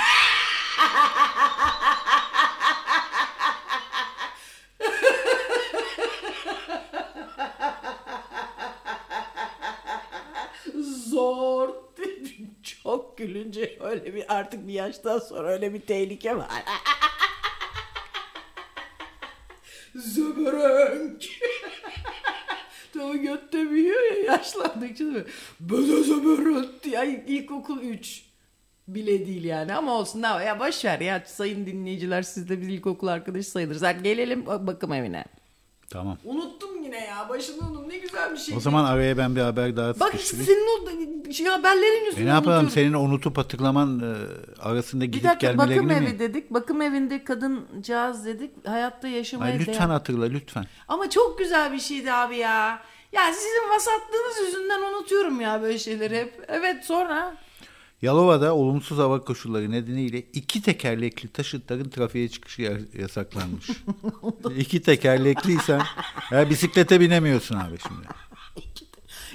Zor. 11.10 11.70
Çok 12.84 13.18
gülünce 13.18 13.78
öyle 13.82 14.16
bir 14.16 14.36
artık 14.36 14.68
bir 14.68 14.74
yaştan 14.74 15.20
sonra 15.20 15.48
öyle 15.52 15.74
bir 15.74 15.82
tehlike 15.82 16.38
var. 16.38 16.48
Zöbörönk. 19.96 21.24
Tabii 22.94 23.18
götte 23.22 23.70
büyüyor 23.70 24.02
ya 24.12 24.34
yaşlandıkça 24.34 25.06
da 25.06 25.14
böyle. 25.60 26.04
Zöbörönk 26.04 26.86
ya 26.92 27.04
ilkokul 27.04 27.82
3 27.82 28.24
bile 28.88 29.26
değil 29.26 29.44
yani 29.44 29.74
ama 29.74 29.94
olsun 29.94 30.22
ne 30.22 30.28
ya 30.28 30.60
boş 30.60 30.86
ver 30.86 31.00
ya 31.00 31.24
sayın 31.26 31.66
dinleyiciler 31.66 32.22
siz 32.22 32.50
de 32.50 32.62
biz 32.62 32.68
ilkokul 32.68 33.08
arkadaşı 33.08 33.50
sayılırız. 33.52 33.82
Hadi 33.82 34.04
gelelim 34.04 34.46
bakım 34.46 34.94
evine. 34.94 35.26
Tamam. 35.90 36.18
Unuttum 36.24 36.71
yine 36.84 37.06
ya 37.06 37.30
başını 37.30 37.58
unuttum 37.68 37.90
ne 37.90 37.98
güzel 37.98 38.32
bir 38.32 38.38
şey. 38.38 38.58
O 38.58 38.60
zaman 38.60 38.86
araya 38.86 39.18
ben 39.18 39.36
bir 39.36 39.42
haber 39.42 39.78
daha 39.78 40.00
Bak 40.00 40.12
sıkıştırayım. 40.12 40.46
senin 40.48 40.68
o 41.30 41.32
şey, 41.32 41.46
haberlerin 41.46 42.04
E 42.04 42.06
yüzünden 42.06 42.26
ne 42.26 42.30
yapalım 42.30 42.64
unutuyorum. 42.66 42.94
senin 42.94 42.94
unutup 43.10 43.38
hatırlaman 43.38 44.00
e, 44.00 44.14
arasında 44.62 45.02
Bir 45.04 45.12
gidip 45.12 45.24
dakika 45.30 45.52
gelmelerini 45.52 45.90
bakım 45.90 46.04
mi? 46.04 46.10
evi 46.10 46.20
dedik. 46.20 46.52
Bakım 46.54 46.82
evinde 46.82 47.24
kadıncağız 47.24 48.26
dedik. 48.26 48.68
Hayatta 48.68 49.08
yaşamaya 49.08 49.54
Ay, 49.54 49.60
lütfen 49.60 49.74
değer- 49.76 49.90
hatırla 49.94 50.26
lütfen. 50.26 50.66
Ama 50.88 51.10
çok 51.10 51.40
güzel 51.40 51.74
bir 51.74 51.80
şeydi 51.80 52.14
abi 52.14 52.38
ya. 52.38 52.82
Ya 53.12 53.34
sizin 53.34 53.70
vasatlığınız 53.76 54.48
yüzünden 54.48 54.82
unutuyorum 54.82 55.42
ya 55.42 55.62
böyle 55.62 55.78
şeyleri 55.80 56.18
hep. 56.18 56.46
Evet 56.48 56.86
sonra. 56.86 57.36
Yalova'da 58.02 58.56
olumsuz 58.56 58.98
hava 58.98 59.22
koşulları 59.22 59.72
nedeniyle 59.72 60.20
iki 60.34 60.62
tekerlekli 60.62 61.30
taşıtların 61.30 61.90
trafiğe 61.90 62.30
çıkışı 62.30 62.62
ya- 62.62 62.78
yasaklanmış. 63.00 63.68
iki 64.58 64.82
tekerlekliysen 64.82 65.82
ya 66.32 66.50
bisiklete 66.50 67.00
binemiyorsun 67.00 67.56
abi 67.56 67.78
şimdi. 67.88 68.08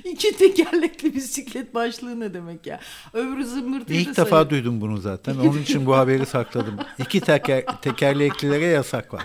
İki 0.05 0.37
tekerlekli 0.37 1.15
bisiklet 1.15 1.75
başlığı 1.75 2.21
ne 2.21 2.35
demek 2.35 2.67
ya? 2.67 2.81
Öbürü 3.13 3.45
zımbırtıydı 3.47 4.01
İlk 4.01 4.17
defa 4.17 4.51
duydum 4.51 4.81
bunu 4.81 4.99
zaten. 4.99 5.37
Onun 5.39 5.59
için 5.63 5.87
bu 5.87 5.97
haberi 5.97 6.27
sakladım. 6.27 6.75
İki 6.99 7.21
teker, 7.21 7.65
tekerleklilere 7.83 8.65
yasak 8.65 9.15
var. 9.15 9.23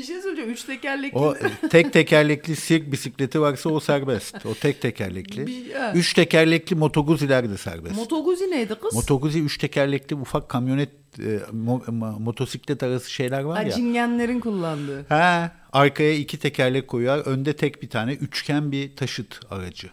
Bir 0.00 0.04
şey 0.04 0.20
söyleyeceğim. 0.20 0.50
Üç 0.50 0.64
tekerlekli. 0.64 1.18
O 1.18 1.34
e, 1.36 1.68
tek 1.68 1.92
tekerlekli 1.92 2.56
sirk 2.56 2.92
bisikleti 2.92 3.40
varsa 3.40 3.68
o 3.70 3.80
serbest. 3.80 4.46
O 4.46 4.54
tek 4.54 4.80
tekerlekli. 4.80 5.46
Bir-. 5.46 5.94
Üç 5.94 6.14
tekerlekli 6.14 6.76
motoguziler 6.76 7.50
de 7.50 7.56
serbest. 7.56 7.96
Motoguzi 7.96 8.50
neydi 8.50 8.74
kız? 8.74 8.94
Motoguzi 8.94 9.42
üç 9.42 9.58
tekerlekli 9.58 10.16
ufak 10.16 10.48
kamyonet, 10.48 10.90
e, 11.18 11.22
mo- 11.36 11.84
mo- 11.84 12.22
motosiklet 12.22 12.82
arası 12.82 13.10
şeyler 13.10 13.40
var 13.42 13.56
Ha, 13.56 13.62
ya. 13.62 13.70
Cingenlerin 13.70 14.40
kullandığı. 14.40 15.04
Ha, 15.08 15.52
arkaya 15.72 16.14
iki 16.14 16.38
tekerlek 16.38 16.88
koyuyor. 16.88 17.26
Önde 17.26 17.52
tek 17.56 17.82
bir 17.82 17.88
tane 17.90 18.12
üçgen 18.12 18.72
bir 18.72 18.96
taşıt 18.96 19.40
aracı. 19.50 19.90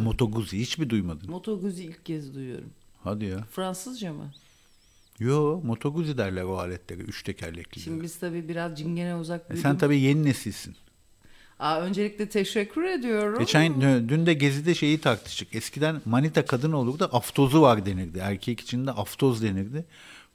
Motoguzi 0.00 0.60
hiç 0.60 0.78
mi 0.78 0.90
duymadın? 0.90 1.30
Motoguzi 1.30 1.84
ilk 1.84 2.06
kez 2.06 2.34
duyuyorum. 2.34 2.70
Hadi 3.04 3.24
ya. 3.24 3.38
Fransızca 3.50 4.12
mı? 4.12 4.30
Yo, 5.20 5.60
motoguzi 5.64 6.18
derler 6.18 6.42
o 6.42 6.58
aletleri. 6.58 7.00
Üç 7.02 7.22
tekerlekli. 7.22 7.80
Şimdi 7.80 8.02
biz 8.02 8.18
tabii 8.18 8.48
biraz 8.48 8.78
cingene 8.78 9.16
uzak 9.16 9.50
E 9.50 9.56
sen 9.56 9.78
tabii 9.78 10.00
yeni 10.00 10.24
nesilsin. 10.24 10.76
Aa, 11.58 11.80
öncelikle 11.80 12.28
teşekkür 12.28 12.84
ediyorum. 12.84 13.38
Geçen 13.38 13.80
dün 14.08 14.26
de 14.26 14.34
gezide 14.34 14.74
şeyi 14.74 15.00
tartıştık. 15.00 15.54
Eskiden 15.54 16.00
manita 16.04 16.44
kadın 16.46 16.72
olurdu, 16.72 17.08
aftozu 17.12 17.62
var 17.62 17.86
denirdi. 17.86 18.18
Erkek 18.18 18.60
için 18.60 18.86
de 18.86 18.90
aftoz 18.90 19.42
denirdi. 19.42 19.84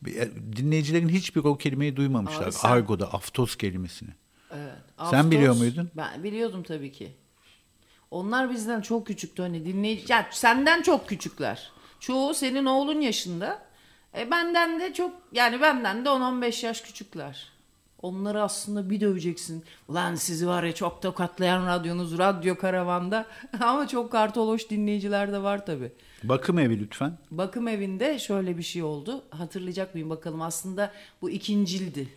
Bir- 0.01 0.31
Dinleyicilerin 0.55 1.09
hiçbir 1.09 1.43
o 1.43 1.57
kelimeyi 1.57 1.95
duymamışlar. 1.95 2.43
Abi 2.43 2.51
sen- 2.51 2.69
Argo'da 2.69 3.13
aftoz 3.13 3.55
kelimesini. 3.55 4.09
Evet. 4.51 4.73
Sen 5.09 5.31
biliyor 5.31 5.55
muydun? 5.55 5.89
Ben 5.97 6.23
biliyordum 6.23 6.63
tabii 6.63 6.91
ki. 6.91 7.11
Onlar 8.11 8.51
bizden 8.51 8.81
çok 8.81 9.07
küçüktü 9.07 9.41
hani 9.41 9.65
dinleyici. 9.65 10.11
Ya 10.13 10.27
senden 10.31 10.81
çok 10.81 11.09
küçükler. 11.09 11.71
Çoğu 11.99 12.33
senin 12.33 12.65
oğlun 12.65 13.01
yaşında. 13.01 13.70
E 14.17 14.31
benden 14.31 14.79
de 14.79 14.93
çok 14.93 15.11
yani 15.31 15.61
benden 15.61 16.05
de 16.05 16.09
10-15 16.09 16.65
yaş 16.65 16.81
küçükler. 16.81 17.51
Onları 18.01 18.41
aslında 18.41 18.89
bir 18.89 19.01
döveceksin. 19.01 19.63
Ulan 19.87 20.15
sizi 20.15 20.47
var 20.47 20.63
ya 20.63 20.75
çok 20.75 21.01
tokatlayan 21.01 21.65
radyonuz 21.65 22.17
radyo 22.17 22.55
karavanda. 22.55 23.25
Ama 23.61 23.87
çok 23.87 24.11
kartoloş 24.11 24.69
dinleyiciler 24.69 25.31
de 25.31 25.43
var 25.43 25.65
tabii. 25.65 25.91
Bakım 26.23 26.59
evi 26.59 26.79
lütfen. 26.79 27.17
Bakım 27.31 27.67
evinde 27.67 28.19
şöyle 28.19 28.57
bir 28.57 28.63
şey 28.63 28.83
oldu. 28.83 29.23
Hatırlayacak 29.29 29.93
mıyım 29.93 30.09
bakalım. 30.09 30.41
Aslında 30.41 30.91
bu 31.21 31.29
ikincildi. 31.29 32.07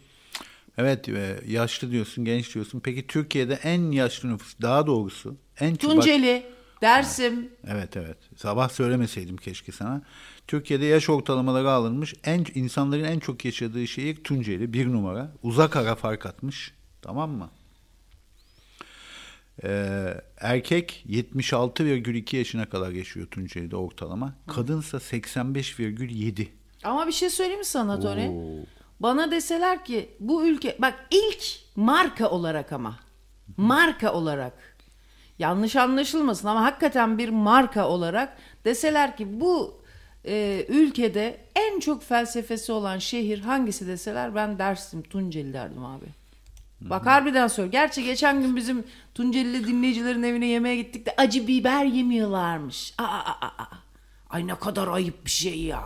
Evet 0.78 1.08
e, 1.08 1.40
yaşlı 1.46 1.90
diyorsun, 1.90 2.24
genç 2.24 2.54
diyorsun. 2.54 2.80
Peki 2.80 3.06
Türkiye'de 3.06 3.58
en 3.62 3.90
yaşlı 3.90 4.32
nüfus, 4.32 4.54
daha 4.62 4.86
doğrusu 4.86 5.36
en. 5.60 5.76
Tunceli, 5.76 6.42
Dersim, 6.82 7.48
Evet 7.68 7.96
evet. 7.96 8.16
Sabah 8.36 8.68
söylemeseydim 8.68 9.36
keşke 9.36 9.72
sana. 9.72 10.02
Türkiye'de 10.46 10.84
yaş 10.84 11.10
ortalamaları 11.10 11.70
alınmış. 11.70 12.14
En 12.24 12.46
insanların 12.54 13.04
en 13.04 13.18
çok 13.18 13.44
yaşadığı 13.44 13.86
şehir 13.86 14.24
Tunceli 14.24 14.72
bir 14.72 14.92
numara. 14.92 15.32
Uzak 15.42 15.76
ara 15.76 15.94
fark 15.94 16.26
atmış. 16.26 16.74
Tamam 17.02 17.30
mı? 17.30 17.50
Ee, 19.64 20.14
erkek 20.40 21.04
76,2 21.08 22.36
yaşına 22.36 22.68
kadar 22.68 22.90
yaşıyor 22.90 23.26
Tunceli'de 23.26 23.76
ortalama. 23.76 24.34
Kadınsa 24.46 24.96
85,7. 24.96 26.48
Ama 26.84 27.06
bir 27.06 27.12
şey 27.12 27.30
söyleyeyim 27.30 27.58
mi 27.58 27.64
sana 27.64 28.00
Tony? 28.00 28.30
Bana 29.00 29.30
deseler 29.30 29.84
ki 29.84 30.10
bu 30.20 30.46
ülke 30.46 30.76
bak 30.78 30.94
ilk 31.10 31.44
marka 31.76 32.30
olarak 32.30 32.72
ama 32.72 32.98
marka 33.56 34.12
olarak 34.12 34.52
yanlış 35.38 35.76
anlaşılmasın 35.76 36.48
ama 36.48 36.62
hakikaten 36.62 37.18
bir 37.18 37.28
marka 37.28 37.88
olarak 37.88 38.36
deseler 38.64 39.16
ki 39.16 39.40
bu 39.40 39.83
e, 40.26 40.66
ülkede 40.68 41.40
en 41.56 41.80
çok 41.80 42.02
felsefesi 42.02 42.72
olan 42.72 42.98
şehir 42.98 43.38
hangisi 43.38 43.86
deseler 43.86 44.34
ben 44.34 44.58
Dersim 44.58 45.02
Tunceli 45.02 45.52
derdim 45.52 45.84
abi. 45.84 46.06
Bak 46.80 47.06
harbiden 47.06 47.46
sor. 47.46 47.66
Gerçi 47.66 48.04
geçen 48.04 48.42
gün 48.42 48.56
bizim 48.56 48.84
Tuncelili 49.14 49.66
dinleyicilerin 49.66 50.22
evine 50.22 50.46
yemeğe 50.46 50.76
gittik 50.76 51.06
de 51.06 51.14
acı 51.16 51.46
biber 51.46 51.84
yemiyorlarmış. 51.84 52.94
Aa, 52.98 53.04
aa, 53.04 53.46
aa, 53.46 53.62
aa. 53.62 53.78
Ay 54.30 54.46
ne 54.46 54.54
kadar 54.54 54.88
ayıp 54.88 55.24
bir 55.24 55.30
şey 55.30 55.62
ya. 55.62 55.84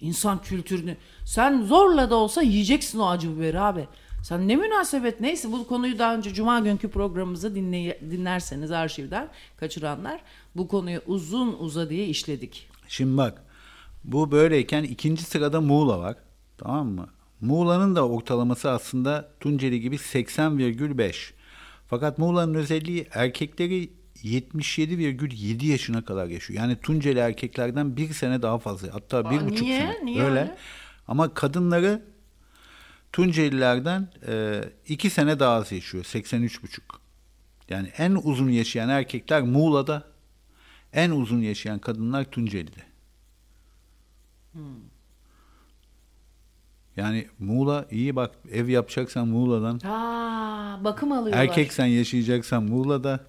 İnsan 0.00 0.42
kültürünü. 0.42 0.96
Sen 1.24 1.62
zorla 1.62 2.10
da 2.10 2.16
olsa 2.16 2.42
yiyeceksin 2.42 2.98
o 2.98 3.08
acı 3.08 3.36
biberi 3.36 3.60
abi. 3.60 3.88
Sen 4.22 4.48
ne 4.48 4.56
münasebet 4.56 5.20
neyse 5.20 5.52
bu 5.52 5.66
konuyu 5.66 5.98
daha 5.98 6.14
önce 6.14 6.34
Cuma 6.34 6.60
günkü 6.60 6.90
programımızı 6.90 7.54
dinley 7.54 8.00
dinlerseniz 8.00 8.70
arşivden 8.70 9.28
kaçıranlar 9.56 10.20
bu 10.56 10.68
konuyu 10.68 11.00
uzun 11.06 11.56
uza 11.58 11.90
diye 11.90 12.06
işledik. 12.06 12.68
Şimdi 12.88 13.16
bak 13.16 13.42
bu 14.12 14.30
böyleyken 14.30 14.82
ikinci 14.82 15.22
sırada 15.22 15.60
Muğla 15.60 15.98
var. 15.98 16.16
Tamam 16.58 16.88
mı? 16.88 17.08
Muğla'nın 17.40 17.96
da 17.96 18.08
ortalaması 18.08 18.70
aslında 18.70 19.30
Tunceli 19.40 19.80
gibi 19.80 19.96
80,5. 19.96 21.32
Fakat 21.86 22.18
Muğla'nın 22.18 22.54
özelliği 22.54 23.06
erkekleri 23.14 23.90
77,7 24.24 25.66
yaşına 25.66 26.04
kadar 26.04 26.26
yaşıyor. 26.26 26.60
Yani 26.60 26.76
Tunceli 26.76 27.18
erkeklerden 27.18 27.96
bir 27.96 28.12
sene 28.12 28.42
daha 28.42 28.58
fazla. 28.58 28.94
Hatta 28.94 29.30
bir 29.30 29.36
Aa, 29.36 29.46
buçuk 29.46 29.60
niye? 29.62 29.80
sene. 29.80 30.04
Niye 30.04 30.22
öyle. 30.22 30.40
öyle? 30.40 30.56
Ama 31.08 31.34
kadınları 31.34 32.02
Tuncelilerden 33.12 34.08
e, 34.28 34.62
iki 34.88 35.10
sene 35.10 35.38
daha 35.40 35.54
az 35.54 35.72
yaşıyor. 35.72 36.04
83,5. 36.04 36.80
Yani 37.68 37.88
en 37.98 38.18
uzun 38.22 38.48
yaşayan 38.48 38.88
erkekler 38.88 39.42
Muğla'da, 39.42 40.04
en 40.92 41.10
uzun 41.10 41.40
yaşayan 41.40 41.78
kadınlar 41.78 42.24
Tunceli'de. 42.24 42.87
Yani 46.96 47.28
Muğla 47.38 47.86
iyi 47.90 48.16
bak 48.16 48.34
ev 48.50 48.68
yapacaksan 48.68 49.28
Muğla'dan. 49.28 49.80
Aa, 49.90 50.84
bakım 50.84 51.12
alıyorlar. 51.12 51.44
Erkek 51.44 51.72
sen 51.72 51.86
yaşayacaksan 51.86 52.62
Muğla'da. 52.62 53.20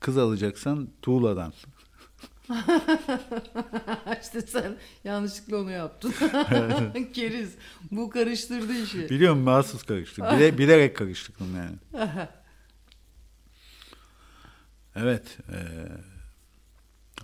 Kız 0.00 0.18
alacaksan 0.18 0.88
Tuğla'dan. 1.02 1.52
işte 4.22 4.40
sen 4.40 4.76
yanlışlıkla 5.04 5.56
onu 5.56 5.70
yaptın. 5.70 6.14
Keriz. 7.12 7.54
Bu 7.90 8.10
karıştırdı 8.10 8.72
işi. 8.72 9.10
Biliyorum 9.10 9.38
mahsus 9.38 9.82
karıştık. 9.82 10.24
Bile, 10.24 10.58
bilerek 10.58 10.96
karıştırdım 10.96 11.56
yani. 11.56 12.06
Evet. 14.96 15.38
e, 15.52 15.58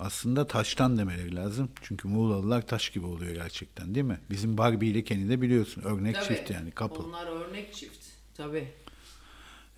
aslında 0.01 0.47
taştan 0.47 0.99
demeleri 0.99 1.37
lazım. 1.37 1.69
Çünkü 1.83 2.09
Muğlalılar 2.09 2.67
taş 2.67 2.91
gibi 2.91 3.07
oluyor 3.07 3.35
gerçekten 3.35 3.95
değil 3.95 4.07
mi? 4.07 4.21
Bizim 4.31 4.59
Barbie 4.59 4.89
ile 4.89 5.05
Kenny 5.05 5.29
de 5.29 5.41
biliyorsun. 5.43 5.83
Örnek 5.83 6.15
Tabii. 6.15 6.25
çift 6.25 6.51
yani 6.51 6.73
couple. 6.77 7.03
Onlar 7.03 7.27
örnek 7.27 7.75
çift. 7.75 8.05
Tabii. 8.37 8.69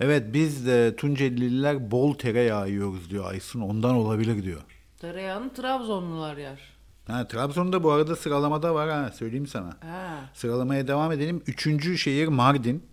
Evet 0.01 0.35
biz 0.35 0.67
de 0.67 0.97
Tuncelililer 0.97 1.91
bol 1.91 2.15
tereyağı 2.15 2.71
yiyoruz 2.71 3.11
diyor 3.11 3.31
Aysun. 3.31 3.61
Ondan 3.61 3.95
olabilir 3.95 4.43
diyor. 4.43 4.61
Tereyağını 4.99 5.55
Trabzonlular 5.55 6.37
yer. 6.37 6.61
Ha, 7.07 7.29
Trabzon'da 7.29 7.83
bu 7.83 7.91
arada 7.91 8.17
sıralamada 8.17 8.75
var 8.75 8.91
ha 8.91 9.11
söyleyeyim 9.13 9.47
sana. 9.47 9.77
Ha. 9.81 10.31
Sıralamaya 10.35 10.89
devam 10.89 11.13
edelim. 11.13 11.43
Üçüncü 11.47 11.99
şehir 11.99 12.29
Mardin. 12.29 12.87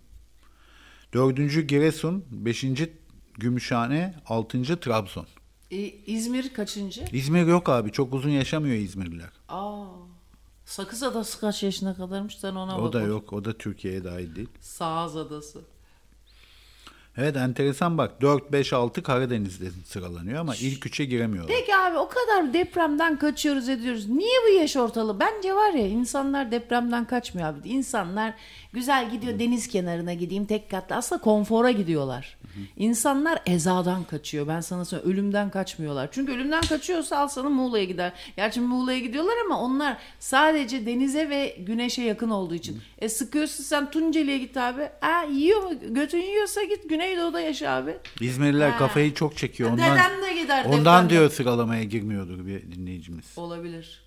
Dördüncü 1.12 1.62
Giresun. 1.62 2.24
Beşinci 2.30 2.92
Gümüşhane. 3.34 4.14
Altıncı 4.26 4.80
Trabzon. 4.80 5.26
E, 5.74 5.94
İzmir 6.06 6.52
kaçıncı? 6.52 7.04
İzmir 7.12 7.46
yok 7.46 7.68
abi. 7.68 7.92
Çok 7.92 8.14
uzun 8.14 8.30
yaşamıyor 8.30 8.76
İzmirliler. 8.76 9.30
Aa. 9.48 9.84
Sakız 10.64 11.02
Adası 11.02 11.40
kaç 11.40 11.62
yaşına 11.62 11.96
kadarmış 11.96 12.38
sen 12.38 12.54
ona 12.54 12.72
bak. 12.72 12.80
O 12.82 12.92
da 12.92 13.00
yok. 13.00 13.32
O 13.32 13.44
da 13.44 13.58
Türkiye'ye 13.58 14.04
dahil 14.04 14.36
değil. 14.36 14.48
Sağız 14.60 15.16
Adası. 15.16 15.60
Evet 17.16 17.36
enteresan 17.36 17.98
bak 17.98 18.22
4, 18.22 18.52
5, 18.52 18.72
6 18.72 19.02
Karadeniz'de 19.02 19.70
sıralanıyor 19.84 20.40
ama 20.40 20.54
ilk 20.56 20.86
üçe 20.86 21.04
giremiyorlar. 21.04 21.56
Peki 21.58 21.76
abi 21.76 21.98
o 21.98 22.08
kadar 22.08 22.54
depremden 22.54 23.18
kaçıyoruz 23.18 23.68
ediyoruz. 23.68 24.08
Niye 24.08 24.38
bu 24.46 24.52
yaş 24.52 24.76
ortalığı? 24.76 25.20
Bence 25.20 25.54
var 25.54 25.72
ya 25.72 25.86
insanlar 25.86 26.50
depremden 26.50 27.04
kaçmıyor 27.04 27.48
abi. 27.48 27.68
İnsanlar 27.68 28.34
güzel 28.72 29.10
gidiyor 29.10 29.38
deniz 29.38 29.68
kenarına 29.68 30.14
gideyim 30.14 30.46
tek 30.46 30.70
katlı. 30.70 30.96
Aslında 30.96 31.20
konfora 31.22 31.70
gidiyorlar. 31.70 32.36
İnsanlar 32.76 33.38
ezadan 33.46 34.04
kaçıyor. 34.04 34.48
Ben 34.48 34.60
sana 34.60 34.84
söyleyeyim 34.84 35.12
ölümden 35.14 35.50
kaçmıyorlar. 35.50 36.08
Çünkü 36.12 36.32
ölümden 36.32 36.62
kaçıyorsa 36.62 37.18
al 37.18 37.28
sana 37.28 37.48
Muğla'ya 37.48 37.84
gider. 37.84 38.12
Gerçi 38.36 38.60
Muğla'ya 38.60 38.98
gidiyorlar 38.98 39.34
ama 39.44 39.60
onlar 39.60 39.98
sadece 40.20 40.86
denize 40.86 41.28
ve 41.30 41.56
güneşe 41.66 42.02
yakın 42.02 42.30
olduğu 42.30 42.54
için. 42.54 42.80
E 42.98 43.08
sıkıyorsun 43.08 43.64
sen 43.64 43.90
Tunceli'ye 43.90 44.38
git 44.38 44.56
abi. 44.56 44.88
Ha 45.00 45.22
yiyor 45.32 45.62
mu? 45.62 45.70
Götün 45.90 46.22
yiyorsa 46.22 46.62
git 46.62 46.88
Güneydoğu'da 46.88 47.40
yaşa 47.40 47.70
abi. 47.70 47.96
İzmirliler 48.20 48.70
Ha. 48.70 48.78
kafayı 48.78 49.14
çok 49.14 49.36
çekiyor. 49.36 49.70
Ondan, 49.70 49.94
Dedem 49.98 50.22
de 50.22 50.42
gider 50.42 50.64
ondan 50.64 50.78
depremde. 51.04 51.10
diyor 51.10 51.30
sıralamaya 51.30 51.84
girmiyordur 51.84 52.46
bir 52.46 52.72
dinleyicimiz. 52.72 53.24
Olabilir. 53.36 54.04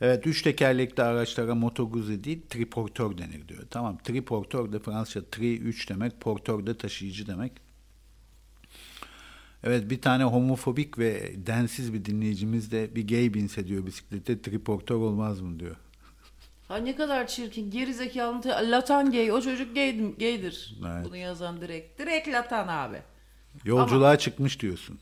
Evet 0.00 0.26
üç 0.26 0.42
tekerlekli 0.42 1.02
araçlara 1.02 1.54
motoguzi 1.54 2.24
değil 2.24 2.40
triportör 2.50 3.18
denir 3.18 3.48
diyor. 3.48 3.62
Tamam 3.70 3.98
triportör 4.04 4.72
de 4.72 4.78
Fransızca 4.78 5.22
tri 5.30 5.56
üç 5.56 5.88
demek 5.88 6.20
portör 6.20 6.66
de 6.66 6.76
taşıyıcı 6.78 7.26
demek. 7.26 7.52
Evet 9.64 9.90
bir 9.90 10.00
tane 10.00 10.24
homofobik 10.24 10.98
ve 10.98 11.32
densiz 11.46 11.92
bir 11.94 12.04
dinleyicimiz 12.04 12.72
de 12.72 12.94
bir 12.94 13.08
gay 13.08 13.34
binse 13.34 13.66
diyor 13.66 13.86
bisiklete 13.86 14.42
triportör 14.42 14.94
olmaz 14.96 15.40
mı 15.40 15.60
diyor. 15.60 15.76
Ha 16.68 16.76
ne 16.76 16.96
kadar 16.96 17.26
çirkin. 17.26 17.70
Geri 17.70 17.94
zekalı. 17.94 18.40
Latan 18.70 19.10
gay. 19.12 19.32
O 19.32 19.40
çocuk 19.40 19.74
gay, 19.74 20.14
gaydir. 20.18 20.76
Evet. 20.94 21.04
Bunu 21.06 21.16
yazan 21.16 21.60
direkt. 21.60 21.98
Direkt 22.00 22.28
latan 22.28 22.68
abi. 22.68 22.96
Yolculuğa 23.64 24.18
çıkmış 24.18 24.60
diyorsun. 24.60 24.98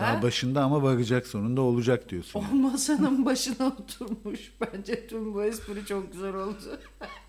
Daha 0.00 0.18
Ha? 0.18 0.22
başında 0.22 0.62
ama 0.64 0.82
varacak 0.82 1.26
sonunda 1.26 1.60
olacak 1.60 2.08
diyorsun. 2.08 2.44
O 2.52 2.54
masanın 2.56 3.24
başına 3.24 3.66
oturmuş. 3.66 4.52
Bence 4.60 5.06
tüm 5.06 5.34
bu 5.34 5.44
espri 5.44 5.86
çok 5.86 6.12
güzel 6.12 6.34
oldu. 6.34 6.80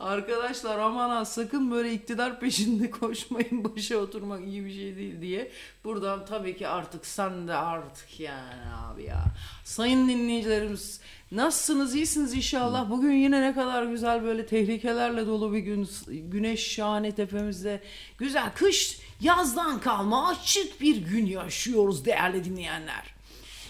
Arkadaşlar 0.00 0.78
aman 0.78 1.10
ha 1.10 1.24
sakın 1.24 1.70
böyle 1.70 1.92
iktidar 1.92 2.40
peşinde 2.40 2.90
koşmayın 3.00 3.64
başa 3.64 3.96
oturmak 3.96 4.46
iyi 4.46 4.64
bir 4.64 4.72
şey 4.72 4.96
değil 4.96 5.20
diye. 5.20 5.50
Buradan 5.84 6.26
tabii 6.26 6.56
ki 6.56 6.68
artık 6.68 7.06
sen 7.06 7.48
de 7.48 7.54
artık 7.54 8.20
yani 8.20 8.74
abi 8.86 9.04
ya. 9.04 9.24
Sayın 9.64 10.08
dinleyicilerimiz 10.08 11.00
nasılsınız 11.32 11.94
iyisiniz 11.94 12.34
inşallah. 12.34 12.90
Bugün 12.90 13.12
yine 13.12 13.42
ne 13.42 13.54
kadar 13.54 13.82
güzel 13.82 14.22
böyle 14.22 14.46
tehlikelerle 14.46 15.26
dolu 15.26 15.52
bir 15.52 15.58
gün. 15.58 15.88
Güneş 16.08 16.72
şahane 16.72 17.14
tepemizde. 17.14 17.80
Güzel 18.18 18.52
kış 18.54 19.00
yazdan 19.20 19.80
kalma 19.80 20.28
açık 20.28 20.80
bir 20.80 20.96
gün 20.96 21.26
yaşıyoruz 21.26 22.04
değerli 22.04 22.44
dinleyenler. 22.44 23.14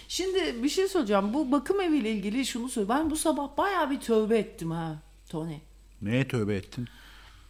Şimdi 0.09 0.63
bir 0.63 0.69
şey 0.69 0.89
söyleyeceğim. 0.89 1.35
Bu 1.35 1.53
bakım 1.53 1.81
eviyle 1.81 2.11
ilgili 2.11 2.47
şunu 2.47 2.69
söyle. 2.69 2.89
Ben 2.89 3.11
bu 3.11 3.17
sabah 3.17 3.57
bayağı 3.57 3.91
bir 3.91 4.01
tövbe 4.01 4.39
ettim 4.39 4.71
ha 4.71 4.97
Tony. 5.29 5.68
Neye 6.03 6.29
tövbe 6.29 6.55
ettin? 6.55 6.89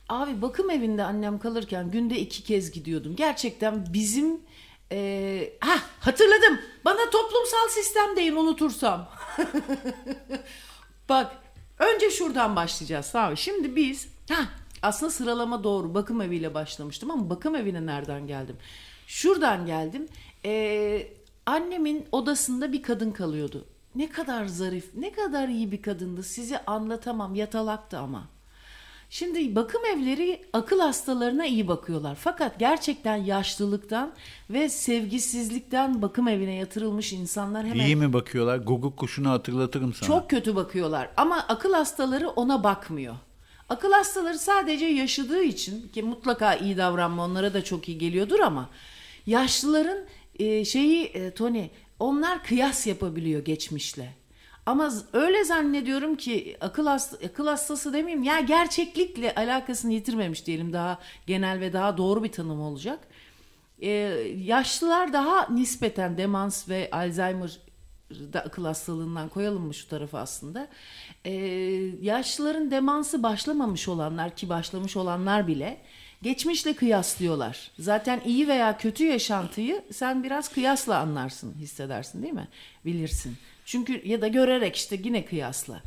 Abi 0.09 0.43
bakım 0.43 0.71
evinde 0.71 1.05
annem 1.05 1.39
kalırken 1.39 1.91
günde 1.91 2.19
iki 2.19 2.43
kez 2.43 2.71
gidiyordum. 2.71 3.17
Gerçekten 3.17 3.87
bizim... 3.93 4.41
E, 4.93 5.53
ha 5.61 5.77
hatırladım. 6.01 6.59
Bana 6.85 7.11
toplumsal 7.11 7.69
sistem 7.69 8.17
deyin 8.17 8.37
unutursam. 8.37 9.09
Bak 11.09 11.37
önce 11.79 12.11
şuradan 12.11 12.57
başlayacağız 12.57 13.15
mı? 13.15 13.33
Şimdi 13.37 13.77
biz... 13.77 14.09
Ha 14.31 14.45
aslında 14.83 15.13
sıralama 15.13 15.65
doğru. 15.65 15.95
Bakım 15.95 16.21
eviyle 16.21 16.55
başlamıştım 16.55 17.11
ama 17.11 17.31
bakım 17.31 17.55
evine 17.55 17.87
nereden 17.87 18.27
geldim? 18.27 18.57
Şuradan 19.07 19.67
geldim. 19.67 20.09
E, 20.45 21.13
annemin 21.47 22.07
odasında 22.13 22.73
bir 22.73 22.83
kadın 22.83 23.11
kalıyordu. 23.11 23.65
Ne 23.95 24.09
kadar 24.09 24.47
zarif, 24.47 24.95
ne 24.95 25.13
kadar 25.13 25.49
iyi 25.49 25.73
bir 25.73 25.83
kadındı. 25.83 26.23
Size 26.23 26.65
anlatamam. 26.65 27.35
Yatalaktı 27.35 27.99
ama. 27.99 28.29
Şimdi 29.11 29.55
bakım 29.57 29.83
evleri 29.85 30.41
akıl 30.53 30.81
hastalarına 30.81 31.47
iyi 31.47 31.69
bakıyorlar. 31.69 32.15
Fakat 32.21 32.59
gerçekten 32.59 33.17
yaşlılıktan 33.17 34.13
ve 34.51 34.69
sevgisizlikten 34.69 36.03
bakım 36.03 36.29
evine 36.29 36.55
yatırılmış 36.55 37.13
insanlar 37.13 37.67
hemen 37.67 37.85
İyi 37.87 37.97
mi 37.97 38.13
bakıyorlar? 38.13 38.57
Guguk 38.57 38.97
kuşunu 38.97 39.31
hatırlatırım 39.31 39.95
sana. 39.95 40.07
çok 40.07 40.31
kötü 40.31 40.57
bakıyorlar. 40.57 41.11
Ama 41.17 41.37
akıl 41.49 41.73
hastaları 41.73 42.29
ona 42.29 42.65
bakmıyor. 42.65 43.15
Akıl 43.69 43.93
hastaları 43.93 44.39
sadece 44.39 44.87
yaşadığı 44.87 45.43
için 45.43 45.89
ki 45.89 46.03
mutlaka 46.03 46.55
iyi 46.55 46.77
davranma 46.77 47.25
onlara 47.25 47.55
da 47.55 47.65
çok 47.65 47.89
iyi 47.89 47.99
geliyordur 47.99 48.41
ama 48.41 48.69
yaşlıların 49.27 49.99
e, 50.39 50.65
şeyi 50.65 51.05
e, 51.05 51.31
Tony 51.31 51.69
onlar 51.99 52.45
kıyas 52.45 52.87
yapabiliyor 52.87 53.45
geçmişle. 53.45 54.15
Ama 54.69 54.93
öyle 55.13 55.45
zannediyorum 55.45 56.17
ki 56.17 56.57
akıl 56.61 56.87
hasta, 56.87 57.27
akıl 57.27 57.47
hastası 57.47 57.93
demeyeyim 57.93 58.23
ya 58.23 58.41
gerçeklikle 58.41 59.35
alakasını 59.35 59.93
yitirmemiş 59.93 60.47
diyelim 60.47 60.73
daha 60.73 60.99
genel 61.27 61.61
ve 61.61 61.73
daha 61.73 61.99
doğru 61.99 62.25
bir 62.25 62.33
tanım 62.33 62.61
olacak. 62.61 62.99
Ee, 63.83 63.89
yaşlılar 64.45 65.13
daha 65.13 65.49
nispeten 65.51 66.19
demans 66.19 66.69
ve 66.69 66.89
Alzheimer 66.93 67.59
da 68.33 68.41
akıl 68.41 68.65
hastalığından 68.65 69.29
koyalım 69.29 69.67
mı 69.67 69.75
şu 69.75 69.89
tarafı 69.89 70.19
aslında. 70.19 70.69
Ee, 71.25 71.33
yaşlıların 72.01 72.71
demansı 72.71 73.23
başlamamış 73.23 73.89
olanlar 73.89 74.37
ki 74.37 74.49
başlamış 74.49 74.97
olanlar 74.97 75.47
bile 75.47 75.81
geçmişle 76.23 76.73
kıyaslıyorlar. 76.73 77.71
Zaten 77.79 78.21
iyi 78.27 78.49
veya 78.49 78.79
kötü 78.79 79.05
yaşantıyı 79.05 79.83
sen 79.93 80.25
biraz 80.25 80.49
kıyasla 80.49 80.99
anlarsın, 80.99 81.55
hissedersin 81.59 82.23
değil 82.23 82.35
mi? 82.35 82.49
Bilirsin. 82.85 83.37
Çünkü 83.69 84.09
ya 84.09 84.21
da 84.21 84.29
görerek 84.29 84.77
işte 84.77 85.01
yine 85.05 85.25
kıyasla. 85.25 85.83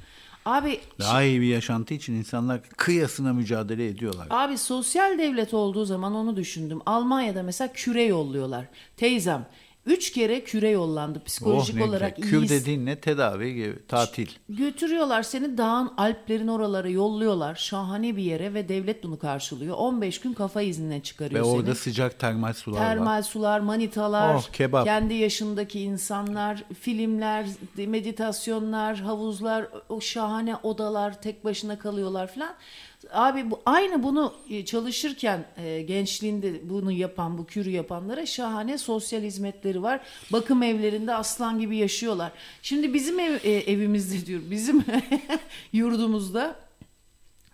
Abi 0.45 0.79
Daha 0.99 1.23
iyi 1.23 1.41
bir 1.41 1.45
yaşantı 1.45 1.93
için 1.93 2.13
insanlar 2.13 2.61
kıyasına 2.63 3.33
mücadele 3.33 3.87
ediyorlar. 3.87 4.27
Abi 4.29 4.57
sosyal 4.57 5.17
devlet 5.17 5.53
olduğu 5.53 5.85
zaman 5.85 6.15
onu 6.15 6.35
düşündüm. 6.35 6.79
Almanya'da 6.85 7.43
mesela 7.43 7.73
küre 7.73 8.03
yolluyorlar. 8.03 8.65
Teyzem 8.97 9.45
üç 9.85 10.11
kere 10.11 10.43
küre 10.43 10.69
yollandı 10.69 11.23
psikolojik 11.23 11.75
oh 11.75 11.79
ne 11.79 11.83
olarak 11.85 12.15
güzel. 12.17 12.29
Kür 12.31 12.49
dediğin 12.49 12.85
ne? 12.85 12.99
Tedavi, 12.99 13.53
gibi, 13.53 13.75
tatil. 13.87 14.27
Götürüyorlar 14.49 15.23
seni 15.23 15.57
dağın 15.57 15.91
Alplerin 15.97 16.47
oralara 16.47 16.89
yolluyorlar. 16.89 17.55
Şahane 17.55 18.15
bir 18.17 18.23
yere 18.23 18.53
ve 18.53 18.69
devlet 18.69 19.03
bunu 19.03 19.19
karşılıyor. 19.19 19.77
15 19.77 20.19
gün 20.21 20.33
kafa 20.33 20.61
iznine 20.61 20.99
çıkarıyor 21.03 21.41
Ve 21.41 21.45
seni. 21.45 21.55
orada 21.55 21.75
sıcak 21.75 22.19
termal 22.19 22.53
sular 22.53 22.79
var. 22.81 22.87
Termal 22.87 23.23
sular, 23.23 23.59
manitalar, 23.59 24.35
Oh, 24.35 24.51
kebap. 24.53 24.85
kendi 24.85 25.13
yaşındaki 25.13 25.79
insanlar, 25.79 26.63
filmler, 26.79 27.45
meditasyonlar, 27.77 28.99
havuzlar, 28.99 29.67
o 29.89 30.01
şahane 30.01 30.55
odalar, 30.55 31.21
tek 31.21 31.45
başına 31.45 31.79
kalıyorlar 31.79 32.33
falan. 32.33 32.53
Abi 33.11 33.51
bu 33.51 33.59
aynı 33.65 34.03
bunu 34.03 34.33
e, 34.49 34.65
çalışırken 34.65 35.45
e, 35.57 35.81
gençliğinde 35.81 36.69
bunu 36.69 36.91
yapan, 36.91 37.37
bu 37.37 37.45
kürü 37.45 37.69
yapanlara 37.69 38.25
şahane 38.25 38.77
sosyal 38.77 39.21
hizmetleri 39.21 39.70
var. 39.75 39.99
Bakım 40.31 40.63
evlerinde 40.63 41.13
aslan 41.13 41.59
gibi 41.59 41.77
yaşıyorlar. 41.77 42.31
Şimdi 42.61 42.93
bizim 42.93 43.19
ev, 43.19 43.33
e, 43.43 43.51
evimizde 43.51 44.25
diyor, 44.25 44.41
bizim 44.49 44.83
yurdumuzda 45.73 46.55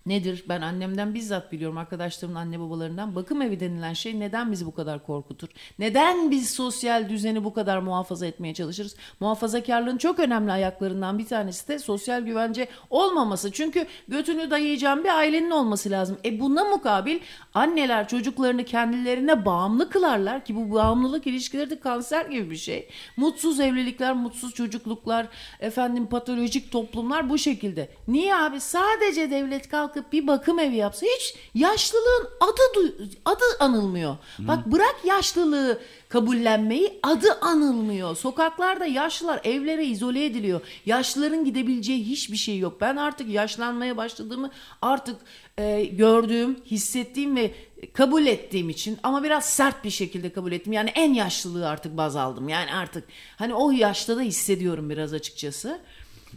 Nedir? 0.07 0.45
Ben 0.49 0.61
annemden 0.61 1.13
bizzat 1.13 1.51
biliyorum, 1.51 1.77
arkadaşlarımın 1.77 2.39
anne 2.39 2.59
babalarından. 2.59 3.15
Bakım 3.15 3.41
evi 3.41 3.59
denilen 3.59 3.93
şey 3.93 4.19
neden 4.19 4.51
bizi 4.51 4.65
bu 4.65 4.73
kadar 4.73 5.05
korkutur? 5.05 5.47
Neden 5.79 6.31
biz 6.31 6.49
sosyal 6.49 7.09
düzeni 7.09 7.43
bu 7.43 7.53
kadar 7.53 7.77
muhafaza 7.77 8.25
etmeye 8.25 8.53
çalışırız? 8.53 8.95
Muhafazakarlığın 9.19 9.97
çok 9.97 10.19
önemli 10.19 10.51
ayaklarından 10.51 11.19
bir 11.19 11.25
tanesi 11.25 11.67
de 11.67 11.79
sosyal 11.79 12.21
güvence 12.21 12.67
olmaması. 12.89 13.51
Çünkü 13.51 13.85
götünü 14.07 14.51
dayayacağın 14.51 15.03
bir 15.03 15.09
ailenin 15.09 15.51
olması 15.51 15.89
lazım. 15.89 16.17
E 16.25 16.39
buna 16.39 16.63
mukabil 16.63 17.19
anneler 17.53 18.07
çocuklarını 18.07 18.63
kendilerine 18.63 19.45
bağımlı 19.45 19.89
kılarlar 19.89 20.45
ki 20.45 20.55
bu 20.55 20.73
bağımlılık 20.73 21.27
ilişkileri 21.27 21.69
de 21.69 21.79
kanser 21.79 22.25
gibi 22.25 22.51
bir 22.51 22.55
şey. 22.55 22.89
Mutsuz 23.17 23.59
evlilikler, 23.59 24.13
mutsuz 24.13 24.53
çocukluklar, 24.53 25.27
efendim 25.59 26.05
patolojik 26.05 26.71
toplumlar 26.71 27.29
bu 27.29 27.37
şekilde. 27.37 27.89
Niye 28.07 28.35
abi? 28.35 28.59
Sadece 28.59 29.31
devlet 29.31 29.69
kalkıp 29.69 29.96
kalkıp 29.97 30.13
bir 30.13 30.27
bakım 30.27 30.59
evi 30.59 30.75
yapsa 30.75 31.05
hiç 31.05 31.35
yaşlılığın 31.55 32.27
adı 32.41 33.09
adı 33.25 33.43
anılmıyor. 33.59 34.17
Bak 34.39 34.65
bırak 34.71 34.95
yaşlılığı 35.05 35.79
kabullenmeyi 36.09 36.99
adı 37.03 37.33
anılmıyor. 37.41 38.15
Sokaklarda 38.15 38.85
yaşlılar 38.85 39.41
evlere 39.43 39.85
izole 39.85 40.25
ediliyor. 40.25 40.61
Yaşlıların 40.85 41.45
gidebileceği 41.45 42.05
hiçbir 42.05 42.37
şey 42.37 42.59
yok. 42.59 42.81
Ben 42.81 42.95
artık 42.95 43.29
yaşlanmaya 43.29 43.97
başladığımı 43.97 44.51
artık 44.81 45.15
e, 45.57 45.85
gördüğüm, 45.85 46.55
hissettiğim 46.65 47.35
ve 47.35 47.51
kabul 47.93 48.25
ettiğim 48.25 48.69
için 48.69 48.97
ama 49.03 49.23
biraz 49.23 49.45
sert 49.45 49.83
bir 49.83 49.89
şekilde 49.89 50.29
kabul 50.29 50.51
ettim. 50.51 50.73
Yani 50.73 50.89
en 50.89 51.13
yaşlılığı 51.13 51.69
artık 51.69 51.97
baz 51.97 52.15
aldım. 52.15 52.49
Yani 52.49 52.73
artık 52.73 53.03
hani 53.35 53.53
o 53.53 53.71
yaşta 53.71 54.17
da 54.17 54.21
hissediyorum 54.21 54.89
biraz 54.89 55.13
açıkçası. 55.13 55.79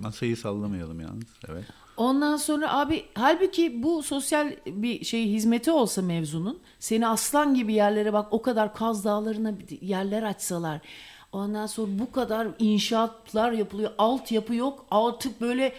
Masayı 0.00 0.36
sallamayalım 0.36 1.00
yalnız. 1.00 1.24
Evet. 1.48 1.64
Ondan 2.00 2.36
sonra 2.36 2.78
abi 2.78 3.04
halbuki 3.14 3.82
bu 3.82 4.02
sosyal 4.02 4.52
bir 4.66 5.04
şey 5.04 5.26
hizmeti 5.26 5.70
olsa 5.70 6.02
mevzunun 6.02 6.58
seni 6.78 7.08
aslan 7.08 7.54
gibi 7.54 7.72
yerlere 7.72 8.12
bak 8.12 8.28
o 8.30 8.42
kadar 8.42 8.74
Kaz 8.74 9.04
Dağları'na 9.04 9.52
yerler 9.80 10.22
açsalar. 10.22 10.80
Ondan 11.32 11.66
sonra 11.66 11.98
bu 11.98 12.12
kadar 12.12 12.48
inşaatlar 12.58 13.52
yapılıyor. 13.52 13.90
Altyapı 13.98 14.54
yok. 14.54 14.86
Artık 14.90 15.40
böyle 15.40 15.72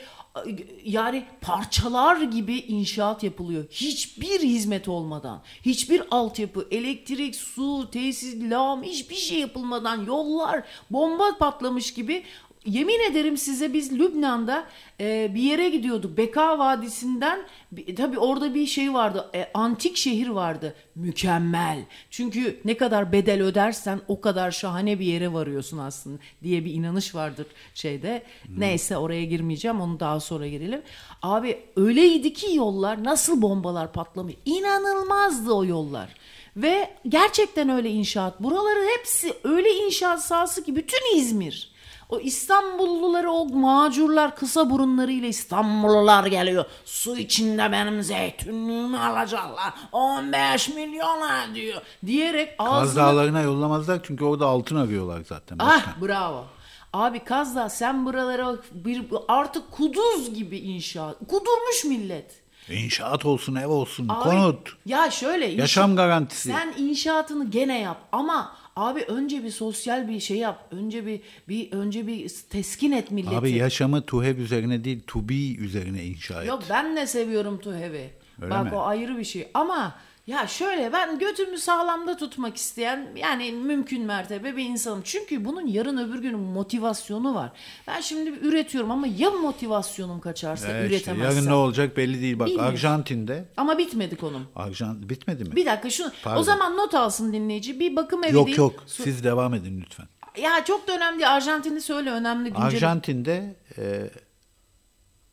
yani 0.85 1.25
parçalar 1.41 2.21
gibi 2.21 2.57
inşaat 2.57 3.23
yapılıyor. 3.23 3.65
Hiçbir 3.71 4.39
hizmet 4.39 4.87
olmadan, 4.87 5.41
hiçbir 5.65 6.03
altyapı, 6.11 6.67
elektrik, 6.71 7.35
su, 7.35 7.91
tesis, 7.91 8.35
lağım 8.49 8.83
hiçbir 8.83 9.15
şey 9.15 9.39
yapılmadan 9.39 10.05
yollar 10.05 10.63
bomba 10.91 11.37
patlamış 11.37 11.93
gibi 11.93 12.23
Yemin 12.65 12.99
ederim 13.11 13.37
size 13.37 13.73
biz 13.73 13.99
Lübnan'da 13.99 14.67
e, 14.99 15.31
bir 15.35 15.41
yere 15.41 15.69
gidiyorduk. 15.69 16.17
Beka 16.17 16.59
Vadisi'nden 16.59 17.39
bir- 17.71 17.95
tabii 17.95 18.19
orada 18.19 18.53
bir 18.55 18.65
şey 18.65 18.93
vardı. 18.93 19.29
e, 19.35 19.51
antik 19.53 19.97
şehir 19.97 20.27
vardı. 20.27 20.75
Mükemmel. 20.95 21.79
Çünkü 22.09 22.59
ne 22.65 22.77
kadar 22.77 23.11
bedel 23.11 23.41
ödersen 23.41 24.01
o 24.07 24.21
kadar 24.21 24.51
şahane 24.51 24.99
bir 24.99 25.05
yere 25.05 25.33
varıyorsun 25.33 25.77
aslında 25.77 26.19
diye 26.43 26.65
bir 26.65 26.73
inanış 26.73 27.15
vardır 27.15 27.45
şeyde. 27.73 28.23
Neyse 28.57 28.97
oraya 28.97 29.25
girmeyeceğim. 29.25 29.81
Onu 29.81 29.99
daha 29.99 30.19
sonra 30.19 30.47
girelim. 30.47 30.81
Abi 31.21 31.59
öyleydi 31.75 32.33
ki 32.33 32.55
yollar 32.55 33.03
nasıl 33.03 33.41
bombalar 33.41 33.93
patlamıyor. 33.93 34.37
İnanılmazdı 34.45 35.51
o 35.53 35.65
yollar. 35.65 36.09
Ve 36.57 36.89
gerçekten 37.09 37.69
öyle 37.69 37.89
inşaat. 37.89 38.43
Buraları 38.43 38.85
hepsi 38.97 39.33
öyle 39.43 39.69
inşaat 39.69 40.25
sahası 40.25 40.63
ki 40.63 40.75
bütün 40.75 41.17
İzmir. 41.17 41.70
O 42.11 42.19
İstanbulluları 42.19 43.31
o 43.31 43.45
macurlar 43.45 44.35
kısa 44.35 44.69
burunlarıyla 44.69 45.27
İstanbullular 45.27 46.25
geliyor. 46.25 46.65
Su 46.85 47.17
içinde 47.17 47.71
benim 47.71 48.03
zeytinliğimi 48.03 48.99
alacaklar. 48.99 49.73
15 49.91 50.69
milyona 50.69 51.55
diyor. 51.55 51.81
Diyerek 52.05 52.57
Kaz 52.57 52.67
ağzına... 52.73 53.03
Dağları'na 53.05 53.41
yollamazlar 53.41 53.99
çünkü 54.03 54.23
orada 54.25 54.45
altın 54.45 54.75
arıyorlar 54.75 55.21
zaten. 55.29 55.57
Ah 55.59 56.01
bravo. 56.01 56.45
Abi 56.93 57.19
Kazdağ 57.19 57.69
sen 57.69 58.05
buralara 58.05 58.55
bir 58.71 59.03
artık 59.27 59.71
kuduz 59.71 60.33
gibi 60.33 60.57
inşaat. 60.57 61.15
Kudurmuş 61.19 61.85
millet. 61.85 62.41
İnşaat 62.69 63.25
olsun, 63.25 63.55
ev 63.55 63.67
olsun, 63.67 64.09
Abi, 64.09 64.23
konut. 64.23 64.77
Ya 64.85 65.11
şöyle. 65.11 65.45
Yaşam 65.45 65.95
garantisi. 65.95 66.49
Sen 66.49 66.73
inşaatını 66.77 67.51
gene 67.51 67.79
yap 67.79 67.97
ama 68.11 68.55
abi 68.81 69.01
önce 69.01 69.43
bir 69.43 69.49
sosyal 69.49 70.07
bir 70.07 70.19
şey 70.19 70.37
yap. 70.37 70.67
Önce 70.71 71.05
bir 71.05 71.21
bir 71.47 71.71
önce 71.71 72.07
bir 72.07 72.29
teskin 72.49 72.91
et 72.91 73.11
milleti. 73.11 73.35
Abi 73.35 73.51
yaşamı 73.51 74.01
TUHEV 74.01 74.37
üzerine 74.37 74.83
değil, 74.83 75.01
TUBİ 75.07 75.57
üzerine 75.57 76.05
inşa 76.05 76.41
et. 76.41 76.47
Yok 76.47 76.63
ben 76.69 76.95
de 76.95 77.07
seviyorum 77.07 77.59
TUHEV'i. 77.59 78.09
Bak 78.49 78.71
mi? 78.71 78.77
o 78.77 78.81
ayrı 78.81 79.17
bir 79.17 79.23
şey. 79.23 79.47
Ama 79.53 79.95
ya 80.27 80.47
şöyle 80.47 80.93
ben 80.93 81.19
götümü 81.19 81.57
sağlamda 81.57 82.17
tutmak 82.17 82.57
isteyen 82.57 83.07
yani 83.15 83.51
mümkün 83.51 84.05
mertebe 84.05 84.57
bir 84.57 84.63
insanım. 84.63 85.01
Çünkü 85.03 85.45
bunun 85.45 85.67
yarın 85.67 85.97
öbür 85.97 86.19
gün 86.21 86.39
motivasyonu 86.39 87.35
var. 87.35 87.51
Ben 87.87 88.01
şimdi 88.01 88.29
üretiyorum 88.29 88.91
ama 88.91 89.07
ya 89.17 89.31
motivasyonum 89.31 90.19
kaçarsa 90.19 90.67
Evet 90.71 90.83
işte, 90.83 90.95
üretemezsem. 90.95 91.35
yarın 91.37 91.49
ne 91.49 91.53
olacak 91.53 91.97
belli 91.97 92.21
değil. 92.21 92.39
Bak 92.39 92.47
Bilmiyorum. 92.47 92.73
Arjantin'de 92.73 93.45
Ama 93.57 93.77
bitmedi 93.77 94.15
konum. 94.15 94.47
Arjant 94.55 95.09
bitmedi 95.09 95.43
mi? 95.43 95.55
Bir 95.55 95.65
dakika 95.65 95.89
şunu 95.89 96.11
Pardon. 96.23 96.39
o 96.39 96.43
zaman 96.43 96.77
not 96.77 96.93
alsın 96.93 97.33
dinleyici. 97.33 97.79
Bir 97.79 97.95
bakım 97.95 98.23
evi 98.23 98.35
yok 98.35 98.47
değil. 98.47 98.57
yok 98.57 98.83
Su- 98.87 99.03
siz 99.03 99.23
devam 99.23 99.53
edin 99.53 99.81
lütfen. 99.81 100.07
Ya 100.41 100.65
çok 100.65 100.87
da 100.87 100.95
önemli. 100.95 101.27
Arjantin'i 101.27 101.81
söyle 101.81 102.11
önemli 102.11 102.49
güncel. 102.49 102.65
Arjantin'de 102.65 103.55
e, 103.77 104.09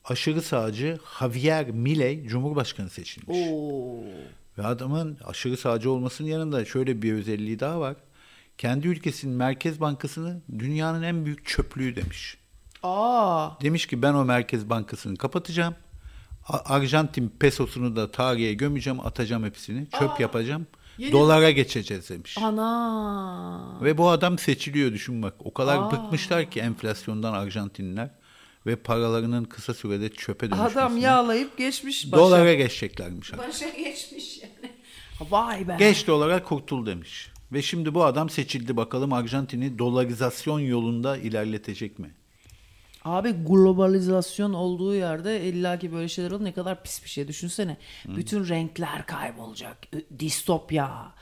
aşırı 0.05 0.43
sağcı 0.43 0.99
Javier 1.21 1.71
Milei 1.71 2.29
Cumhurbaşkanı 2.29 2.91
seçilmiş. 2.91 3.39
Oo. 3.51 4.01
Ve 4.59 4.67
adamın 4.67 5.19
aşırı 5.25 5.57
sağcı 5.57 5.91
olmasının 5.91 6.29
yanında 6.29 6.65
şöyle 6.65 7.03
bir 7.03 7.13
özelliği 7.13 7.61
daha 7.61 7.81
var. 7.81 7.97
Kendi 8.59 8.89
ülkesinin 8.89 9.35
Merkez 9.35 9.81
Bankası'nı 9.81 10.41
dünyanın 10.59 11.03
en 11.03 11.25
büyük 11.25 11.47
çöplüğü 11.47 11.97
demiş. 11.97 12.39
Aa. 12.83 13.51
Demiş 13.61 13.87
ki 13.87 14.03
ben 14.03 14.15
o 14.15 14.25
Merkez 14.25 14.71
Bankası'nı 14.71 15.17
kapatacağım. 15.17 15.75
Arjantin 16.49 17.29
pesosunu 17.41 17.97
da 17.97 18.11
tarihe 18.11 18.55
gömeceğim, 18.55 19.01
atacağım 19.01 19.45
hepsini. 19.45 19.87
Çöp 19.99 20.21
yapacağım. 20.21 20.67
Yeni- 20.99 21.13
Dolara 21.13 21.51
geçeceğiz 21.51 22.11
demiş. 22.11 22.39
Ana. 22.39 23.79
Ve 23.83 23.99
bu 23.99 24.09
adam 24.11 24.39
seçiliyor 24.39 24.93
düşün 24.93 25.23
bak. 25.23 25.35
O 25.39 25.55
kadar 25.55 25.77
Aa. 25.79 25.91
bıkmışlar 25.91 26.51
ki 26.51 26.61
enflasyondan 26.61 27.33
Arjantinliler 27.33 28.11
ve 28.69 28.77
paralarının 28.77 29.45
kısa 29.45 29.75
sürede 29.75 30.09
çöpe 30.09 30.51
dönüşmesine. 30.51 30.83
Adam 30.83 30.97
yağlayıp 30.99 31.59
geçmiş 31.59 32.13
başa. 32.13 32.23
Dolara 32.23 32.55
geçeceklermiş. 32.55 33.35
abi. 33.35 33.39
Başa 33.39 33.69
geçmiş 33.69 34.43
yani. 34.43 34.73
Vay 35.31 35.69
be. 35.69 35.77
Geç 35.79 36.07
dolara 36.07 36.43
kurtul 36.43 36.87
demiş. 36.87 37.29
Ve 37.53 37.63
şimdi 37.63 37.95
bu 37.95 38.05
adam 38.05 38.31
seçildi 38.31 38.77
bakalım 38.77 39.13
Arjantin'i 39.13 39.79
dolarizasyon 39.79 40.61
yolunda 40.61 41.17
ilerletecek 41.17 41.99
mi? 41.99 42.11
Abi 43.09 43.33
globalizasyon 43.33 44.53
olduğu 44.53 44.95
yerde 44.95 45.41
illaki 45.45 45.93
böyle 45.93 46.09
şeyler 46.09 46.31
olur. 46.31 46.45
Ne 46.45 46.53
kadar 46.53 46.83
pis 46.83 47.05
bir 47.05 47.09
şey. 47.09 47.29
Düşünsene. 47.29 47.77
Bütün 48.07 48.49
renkler 48.49 49.07
kaybolacak. 49.07 49.77
Distopya. 50.19 51.13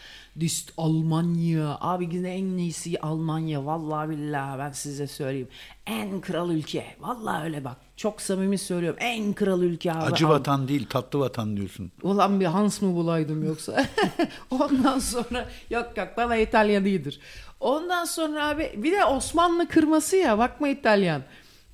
Dist 0.41 0.73
Almanya. 0.77 1.79
Abi 1.81 2.09
yine 2.13 2.35
en 2.35 2.45
iyisi 2.59 3.01
Almanya. 3.01 3.67
Vallahi 3.67 4.11
billahi 4.11 4.59
ben 4.59 4.73
size 4.73 5.07
söyleyeyim. 5.07 5.49
En 5.87 6.21
kral 6.21 6.51
ülke. 6.51 6.85
Vallahi 7.01 7.45
öyle 7.45 7.65
bak. 7.65 7.77
Çok 7.97 8.21
samimi 8.21 8.59
söylüyorum. 8.59 8.99
En 9.03 9.33
kral 9.33 9.63
ülke 9.63 9.93
abi. 9.93 10.03
Acı 10.05 10.27
Al- 10.27 10.31
vatan 10.31 10.69
değil 10.69 10.87
tatlı 10.91 11.19
vatan 11.19 11.57
diyorsun. 11.57 11.93
Ulan 12.03 12.41
bir 12.41 12.47
Hans 12.47 12.83
mı 12.83 12.95
bulaydım 12.95 13.47
yoksa? 13.47 13.87
Ondan 14.51 14.99
sonra 14.99 15.49
yok 15.71 15.97
yok 15.97 16.09
bana 16.17 16.37
İtalyan 16.37 16.85
iyidir. 16.85 17.21
Ondan 17.61 18.05
sonra 18.05 18.49
abi 18.49 18.73
bir 18.77 18.93
de 18.93 19.05
Osmanlı 19.05 19.69
kırması 19.69 20.17
ya 20.17 20.39
bakma 20.39 20.69
İtalyan. 20.69 21.23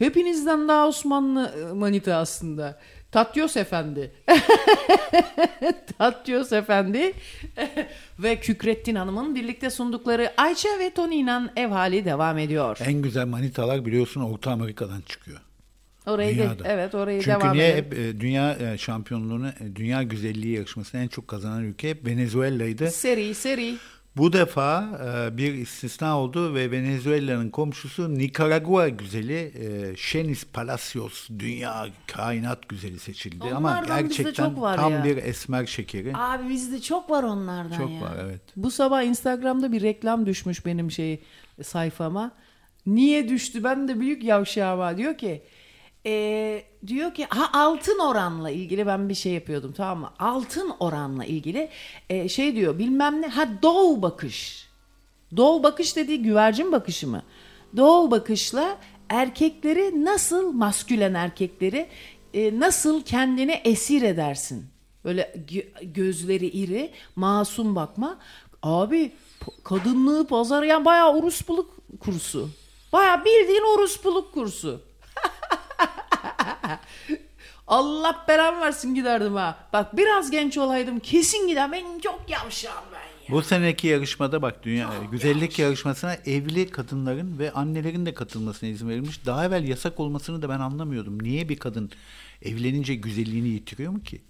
Hepinizden 0.03 0.69
daha 0.69 0.89
Osmanlı 0.89 1.53
e, 1.71 1.73
manita 1.73 2.17
aslında. 2.17 2.79
Tatyos 3.13 3.57
Efendi. 3.57 4.13
Tatyos 5.99 6.53
Efendi 6.53 7.13
ve 8.19 8.41
Kükrettin 8.41 8.95
Hanım'ın 8.95 9.35
birlikte 9.35 9.71
sundukları 9.71 10.33
Ayça 10.37 10.69
ve 10.79 10.91
Tony'nin 10.91 11.51
ev 11.57 11.69
hali 11.69 12.05
devam 12.05 12.39
ediyor. 12.39 12.79
En 12.85 13.03
güzel 13.03 13.27
manitalar 13.27 13.85
biliyorsun 13.87 14.21
Orta 14.21 14.51
Amerika'dan 14.51 15.01
çıkıyor. 15.01 15.41
Orayı 16.07 16.39
de, 16.39 16.43
Dünyada. 16.43 16.63
evet 16.67 16.95
orayı 16.95 17.23
Çünkü 17.23 17.41
devam 17.41 17.57
niye 17.57 17.69
edelim. 17.69 17.85
hep 17.85 17.99
e, 17.99 18.21
dünya 18.21 18.53
e, 18.55 18.79
şampiyonluğunu, 18.79 19.51
dünya 19.75 20.03
güzelliği 20.03 20.55
yarışmasını 20.57 21.01
en 21.01 21.09
çok 21.09 21.29
kazanan 21.29 21.65
ülke 21.65 21.91
hep 21.91 22.07
Venezuela'ydı. 22.07 22.91
Seri 22.91 23.35
seri. 23.35 23.75
Bu 24.17 24.33
defa 24.33 25.01
e, 25.05 25.37
bir 25.37 25.55
istisna 25.55 26.19
oldu 26.19 26.55
ve 26.55 26.71
Venezuela'nın 26.71 27.51
komşusu 27.51 28.15
Nikaragua 28.15 28.89
güzeli 28.89 29.53
e, 29.59 29.97
Şenis 29.97 30.45
Palacios 30.53 31.29
dünya 31.39 31.87
kainat 32.07 32.69
güzeli 32.69 32.99
seçildi 32.99 33.45
ama 33.55 33.69
Onlardan 33.71 34.09
bizde 34.09 34.23
gerçekten 34.23 34.49
çok 34.51 34.61
var 34.61 34.77
tam 34.77 34.93
ya. 34.93 35.05
bir 35.05 35.17
esmer 35.17 35.67
şekeri. 35.67 36.17
Abi 36.17 36.49
bizde 36.49 36.81
çok 36.81 37.11
var 37.11 37.23
onlardan 37.23 37.79
Çok 37.79 37.91
ya. 37.91 38.01
var, 38.01 38.17
evet. 38.25 38.41
Bu 38.57 38.71
sabah 38.71 39.03
Instagram'da 39.03 39.73
bir 39.73 39.83
reklam 39.83 40.27
düşmüş 40.27 40.67
benim 40.67 40.91
şey 40.91 41.23
sayfama. 41.63 42.33
Niye 42.87 43.29
düştü? 43.29 43.65
Ben 43.65 43.89
de 43.89 44.01
büyük 44.01 44.25
yavşağım 44.25 44.81
ha. 44.81 44.97
Diyor 44.97 45.19
ki 45.19 45.43
e, 46.07 46.63
diyor 46.87 47.15
ki 47.15 47.27
ha 47.31 47.51
altın 47.53 47.99
oranla 47.99 48.51
ilgili 48.51 48.87
ben 48.87 49.09
bir 49.09 49.15
şey 49.15 49.33
yapıyordum 49.33 49.73
tamam 49.73 49.99
mı? 49.99 50.11
Altın 50.19 50.73
oranla 50.81 51.25
ilgili 51.25 51.69
e, 52.11 52.29
şey 52.29 52.57
diyor 52.57 52.79
bilmem 52.79 53.23
ne 53.23 53.29
ha 53.29 53.49
doğu 53.63 54.03
bakış. 54.03 54.69
Doğu 55.37 55.63
bakış 55.63 55.97
dediği 55.97 56.23
güvercin 56.23 56.73
bakışı 56.73 57.09
mı? 57.09 57.23
Doğu 57.77 58.11
bakışla 58.11 58.79
erkekleri 59.09 60.05
nasıl 60.05 60.53
maskülen 60.53 61.15
erkekleri 61.15 61.89
e, 62.35 62.61
nasıl 62.61 63.03
kendine 63.03 63.55
esir 63.65 64.03
edersin? 64.03 64.67
Böyle 65.05 65.35
gö- 65.49 65.93
gözleri 65.95 66.47
iri, 66.47 66.91
masum 67.17 67.77
bakma. 67.77 68.19
Abi 68.63 69.13
kadınlığı 69.65 70.27
pazarlayan 70.27 70.85
bayağı 70.85 71.13
orospuluk 71.15 71.75
kursu. 72.01 72.49
Bayağı 72.93 73.25
bildiğin 73.25 73.79
orospuluk 73.79 74.33
kursu. 74.35 74.81
Allah 77.67 78.25
belamı 78.29 78.61
versin 78.61 78.95
giderdim 78.95 79.35
ha. 79.35 79.69
Bak 79.73 79.97
biraz 79.97 80.31
genç 80.31 80.59
olaydım 80.59 81.01
kesin 81.01 81.49
gider. 81.49 81.73
Ben 81.73 81.99
çok 81.99 82.25
yavşağım 82.29 82.85
ben 82.93 82.99
ya. 82.99 83.29
Bu 83.31 83.43
seneki 83.43 83.87
yarışmada 83.87 84.43
bak 84.43 84.63
dünya 84.65 84.91
güzellik 85.11 85.59
yarışmasına 85.59 86.15
evli 86.15 86.71
kadınların 86.71 87.39
ve 87.39 87.53
annelerin 87.53 88.07
de 88.07 88.15
katılmasına 88.15 88.69
izin 88.71 88.89
verilmiş. 88.89 89.27
Daha 89.27 89.47
evvel 89.47 89.69
yasak 89.69 90.01
olmasını 90.01 90.43
da 90.43 90.49
ben 90.49 90.61
anlamıyordum. 90.61 91.23
Niye 91.23 91.49
bir 91.49 91.57
kadın 91.59 91.91
evlenince 92.43 92.95
güzelliğini 92.95 93.49
yitiriyor 93.49 93.93
mu 93.93 94.03
ki? 94.03 94.23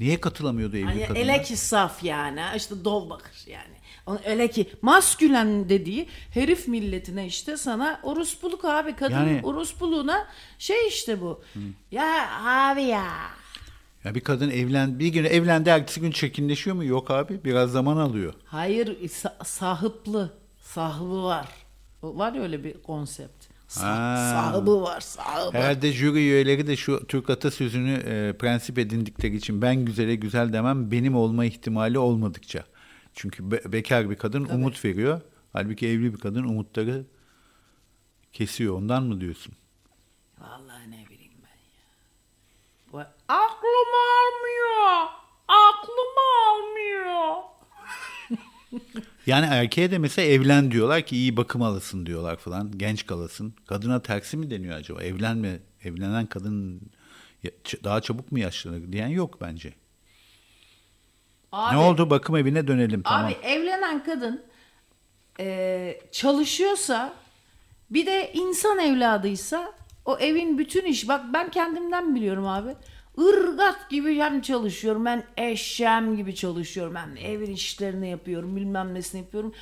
Niye 0.00 0.20
katılamıyordu 0.20 0.76
evli 0.76 0.84
Hani 0.84 1.06
kadınlar? 1.06 1.20
ele 1.20 1.42
ki 1.42 1.56
saf 1.56 2.04
yani 2.04 2.40
işte 2.56 2.84
dol 2.84 3.10
bakır 3.10 3.46
yani. 3.46 3.75
Öyle 4.26 4.50
ki 4.50 4.66
maskülen 4.82 5.68
dediği 5.68 6.08
herif 6.30 6.68
milletine 6.68 7.26
işte 7.26 7.56
sana 7.56 8.00
orospuluk 8.02 8.64
abi 8.64 8.96
kadın 8.96 9.14
Yani- 9.14 9.40
orospuluğuna 9.42 10.26
şey 10.58 10.88
işte 10.88 11.20
bu. 11.20 11.42
Ya 11.90 12.28
abi 12.44 12.82
ya. 12.82 13.06
Ya 14.04 14.14
bir 14.14 14.20
kadın 14.20 14.50
evlen 14.50 14.98
bir 14.98 15.08
gün 15.08 15.24
evlendi 15.24 15.68
ertesi 15.68 16.00
gün 16.00 16.10
çirkinleşiyor 16.10 16.76
mu? 16.76 16.84
Yok 16.84 17.10
abi 17.10 17.40
biraz 17.44 17.70
zaman 17.70 17.96
alıyor. 17.96 18.34
Hayır 18.44 18.86
sa- 19.08 19.44
sahıplı 19.44 20.32
sahıbı 20.60 21.22
var. 21.22 21.48
Var 22.02 22.32
ya 22.32 22.42
öyle 22.42 22.64
bir 22.64 22.82
konsept. 22.82 23.44
Sa- 23.68 23.80
Ha. 23.80 24.30
Sahıbı 24.32 24.82
var 24.82 25.00
sahıbı. 25.00 25.56
Herhalde 25.58 25.92
jüri 25.92 26.18
üyeleri 26.18 26.66
de 26.66 26.76
şu 26.76 27.06
Türk 27.06 27.30
atasözünü 27.30 27.92
e, 27.92 28.32
prensip 28.38 28.78
edindikleri 28.78 29.36
için 29.36 29.62
ben 29.62 29.84
güzele 29.84 30.14
güzel 30.14 30.52
demem 30.52 30.90
benim 30.90 31.16
olma 31.16 31.44
ihtimali 31.44 31.98
olmadıkça. 31.98 32.64
Çünkü 33.16 33.50
be- 33.50 33.72
bekar 33.72 34.10
bir 34.10 34.16
kadın 34.16 34.44
umut 34.44 34.84
veriyor. 34.84 35.20
Halbuki 35.52 35.88
evli 35.88 36.14
bir 36.14 36.18
kadın 36.18 36.44
umutları 36.44 37.04
kesiyor. 38.32 38.74
Ondan 38.74 39.02
mı 39.02 39.20
diyorsun? 39.20 39.54
Vallahi 40.40 40.90
ne 40.90 41.06
bileyim 41.10 41.32
ben 41.42 41.56
ya. 42.98 43.02
Va- 43.02 43.10
Aklım 43.28 43.92
almıyor. 44.16 45.06
Aklım 45.48 46.14
almıyor. 46.46 47.36
Yani 49.26 49.46
erkeğe 49.46 49.90
de 49.90 49.98
mesela 49.98 50.28
evlen 50.28 50.70
diyorlar 50.70 51.02
ki 51.06 51.16
iyi 51.16 51.36
bakım 51.36 51.62
alasın 51.62 52.06
diyorlar 52.06 52.36
falan. 52.36 52.78
Genç 52.78 53.06
kalasın. 53.06 53.54
Kadına 53.66 54.02
tersi 54.02 54.36
mi 54.36 54.50
deniyor 54.50 54.76
acaba? 54.76 55.02
Evlenme, 55.02 55.60
evlenen 55.84 56.26
kadın 56.26 56.80
daha 57.84 58.00
çabuk 58.00 58.32
mu 58.32 58.38
yaşlanır 58.38 58.92
diyen 58.92 59.08
yok 59.08 59.40
bence. 59.40 59.74
Abi, 61.52 61.76
ne 61.76 61.80
oldu? 61.80 62.10
Bakım 62.10 62.36
evine 62.36 62.66
dönelim. 62.66 63.02
Tamam. 63.02 63.24
Abi 63.26 63.36
evlenen 63.42 64.04
kadın 64.04 64.42
e, 65.40 66.00
çalışıyorsa 66.12 67.12
bir 67.90 68.06
de 68.06 68.30
insan 68.34 68.78
evladıysa 68.78 69.72
o 70.04 70.18
evin 70.18 70.58
bütün 70.58 70.84
iş 70.84 71.08
bak 71.08 71.20
ben 71.32 71.50
kendimden 71.50 72.14
biliyorum 72.14 72.46
abi. 72.46 72.74
Irgat 73.18 73.90
gibi 73.90 74.18
hem 74.18 74.40
çalışıyorum 74.40 75.04
ben 75.04 75.24
eşeğim 75.36 76.16
gibi 76.16 76.34
çalışıyorum 76.34 76.94
hem 76.96 77.16
evin 77.16 77.52
işlerini 77.52 78.10
yapıyorum 78.10 78.56
bilmem 78.56 78.94
nesini 78.94 79.20
yapıyorum. 79.20 79.54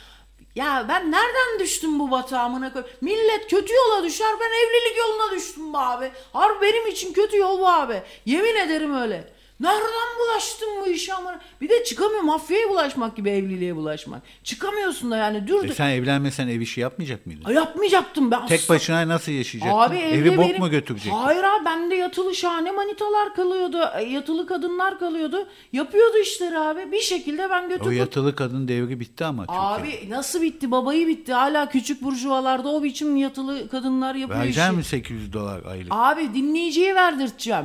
Ya 0.54 0.86
ben 0.88 1.12
nereden 1.12 1.58
düştüm 1.60 1.98
bu 1.98 2.10
batağımına? 2.10 2.72
Millet 3.00 3.50
kötü 3.50 3.72
yola 3.74 4.04
düşer 4.04 4.34
ben 4.40 4.46
evlilik 4.46 4.98
yoluna 4.98 5.36
düştüm 5.36 5.72
be 5.72 5.78
abi. 5.78 6.12
Harbi 6.32 6.62
benim 6.62 6.86
için 6.86 7.12
kötü 7.12 7.36
yol 7.36 7.58
bu 7.58 7.68
abi. 7.68 8.02
Yemin 8.26 8.56
ederim 8.56 8.94
öyle. 8.94 9.33
Nereden 9.64 10.18
bulaştım 10.20 10.68
bu 10.82 10.86
işe 10.88 11.14
ama? 11.14 11.40
Bir 11.60 11.68
de 11.68 11.84
çıkamıyor 11.84 12.22
mafyaya 12.22 12.68
bulaşmak 12.68 13.16
gibi 13.16 13.30
evliliğe 13.30 13.76
bulaşmak. 13.76 14.22
Çıkamıyorsun 14.44 15.10
da 15.10 15.16
yani 15.16 15.36
E 15.36 15.46
dürdük. 15.46 15.74
sen 15.74 15.88
evlenmesen 15.90 16.48
ev 16.48 16.60
işi 16.60 16.80
yapmayacak 16.80 17.26
mıydın? 17.26 17.52
Yapmayacaktım 17.52 18.30
ben. 18.30 18.46
Tek 18.46 18.60
asla. 18.60 18.74
başına 18.74 19.08
nasıl 19.08 19.32
yaşayacaktın? 19.32 19.78
Abi 19.78 19.96
Evi 19.96 20.36
bok 20.36 20.44
benim... 20.48 20.58
mu 20.60 20.70
götürecektin? 20.70 21.18
Hayır 21.18 21.44
abi 21.44 21.64
bende 21.64 21.94
yatılı 21.94 22.34
şahane 22.34 22.70
manitalar 22.70 23.34
kalıyordu. 23.34 23.80
e, 23.98 24.02
Yatılı 24.02 24.46
kadınlar 24.46 24.98
kalıyordu. 24.98 25.48
Yapıyordu 25.72 26.16
işleri 26.18 26.58
abi. 26.58 26.92
Bir 26.92 27.00
şekilde 27.00 27.50
ben 27.50 27.64
O 27.64 27.68
götürdüm. 27.68 27.92
yatılı 27.92 28.36
kadın 28.36 28.68
devri 28.68 29.00
bitti 29.00 29.24
ama. 29.24 29.46
Türkiye'de. 29.46 29.98
Abi 30.00 30.10
nasıl 30.10 30.42
bitti? 30.42 30.70
Babayı 30.70 31.06
bitti. 31.06 31.32
Hala 31.32 31.68
küçük 31.68 32.02
burjuvalarda 32.02 32.68
o 32.68 32.82
biçim 32.82 33.16
yatılı 33.16 33.68
kadınlar 33.68 34.14
yapıyor 34.14 34.40
Verecek 34.40 34.64
işi. 34.64 34.72
mi 34.76 34.84
800 34.84 35.32
dolar 35.32 35.64
aylık? 35.64 35.86
Abi 35.90 36.34
dinleyiciye 36.34 36.94
verdirteceğim. 36.94 37.64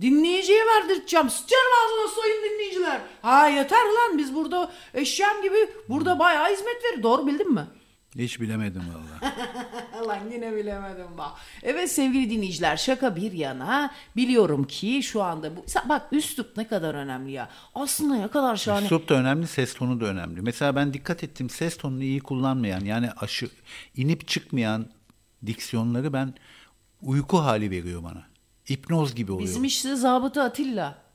Dinleyiciye 0.00 0.66
verdirteceğim. 0.66 1.30
Sıçarım 1.30 1.72
ağzına 1.84 2.22
sayın 2.22 2.42
dinleyiciler. 2.44 3.00
Ha 3.22 3.48
yeter 3.48 3.84
lan 3.84 4.18
biz 4.18 4.34
burada 4.34 4.72
eşyam 4.94 5.42
gibi 5.42 5.70
burada 5.88 6.18
bayağı 6.18 6.52
hizmet 6.52 6.84
verir. 6.84 7.02
Doğru 7.02 7.26
bildin 7.26 7.54
mi? 7.54 7.66
Hiç 8.18 8.40
bilemedim 8.40 8.82
valla. 8.94 9.34
Lan 10.08 10.18
yine 10.32 10.56
bilemedim 10.56 11.18
bak. 11.18 11.30
Evet 11.62 11.90
sevgili 11.92 12.30
dinleyiciler 12.30 12.76
şaka 12.76 13.16
bir 13.16 13.32
yana 13.32 13.90
biliyorum 14.16 14.64
ki 14.64 15.02
şu 15.02 15.22
anda 15.22 15.56
bu 15.56 15.64
bak 15.88 16.06
üslup 16.12 16.56
ne 16.56 16.68
kadar 16.68 16.94
önemli 16.94 17.32
ya. 17.32 17.50
Aslında 17.74 18.14
ne 18.14 18.28
kadar 18.28 18.56
şahane. 18.56 18.84
Üslup 18.84 19.08
da 19.08 19.14
önemli, 19.14 19.46
ses 19.46 19.74
tonu 19.74 20.00
da 20.00 20.04
önemli. 20.04 20.42
Mesela 20.42 20.76
ben 20.76 20.94
dikkat 20.94 21.24
ettim 21.24 21.50
ses 21.50 21.76
tonunu 21.76 22.02
iyi 22.02 22.20
kullanmayan 22.20 22.80
yani 22.80 23.10
aşı 23.16 23.48
inip 23.96 24.28
çıkmayan 24.28 24.86
diksiyonları 25.46 26.12
ben 26.12 26.34
uyku 27.02 27.38
hali 27.38 27.70
veriyor 27.70 28.02
bana. 28.02 28.35
Hipnoz 28.70 29.14
gibi 29.14 29.32
oluyor. 29.32 29.48
Bizim 29.48 29.64
işte 29.64 29.96
zabıta 29.96 30.42
Atilla. 30.42 31.06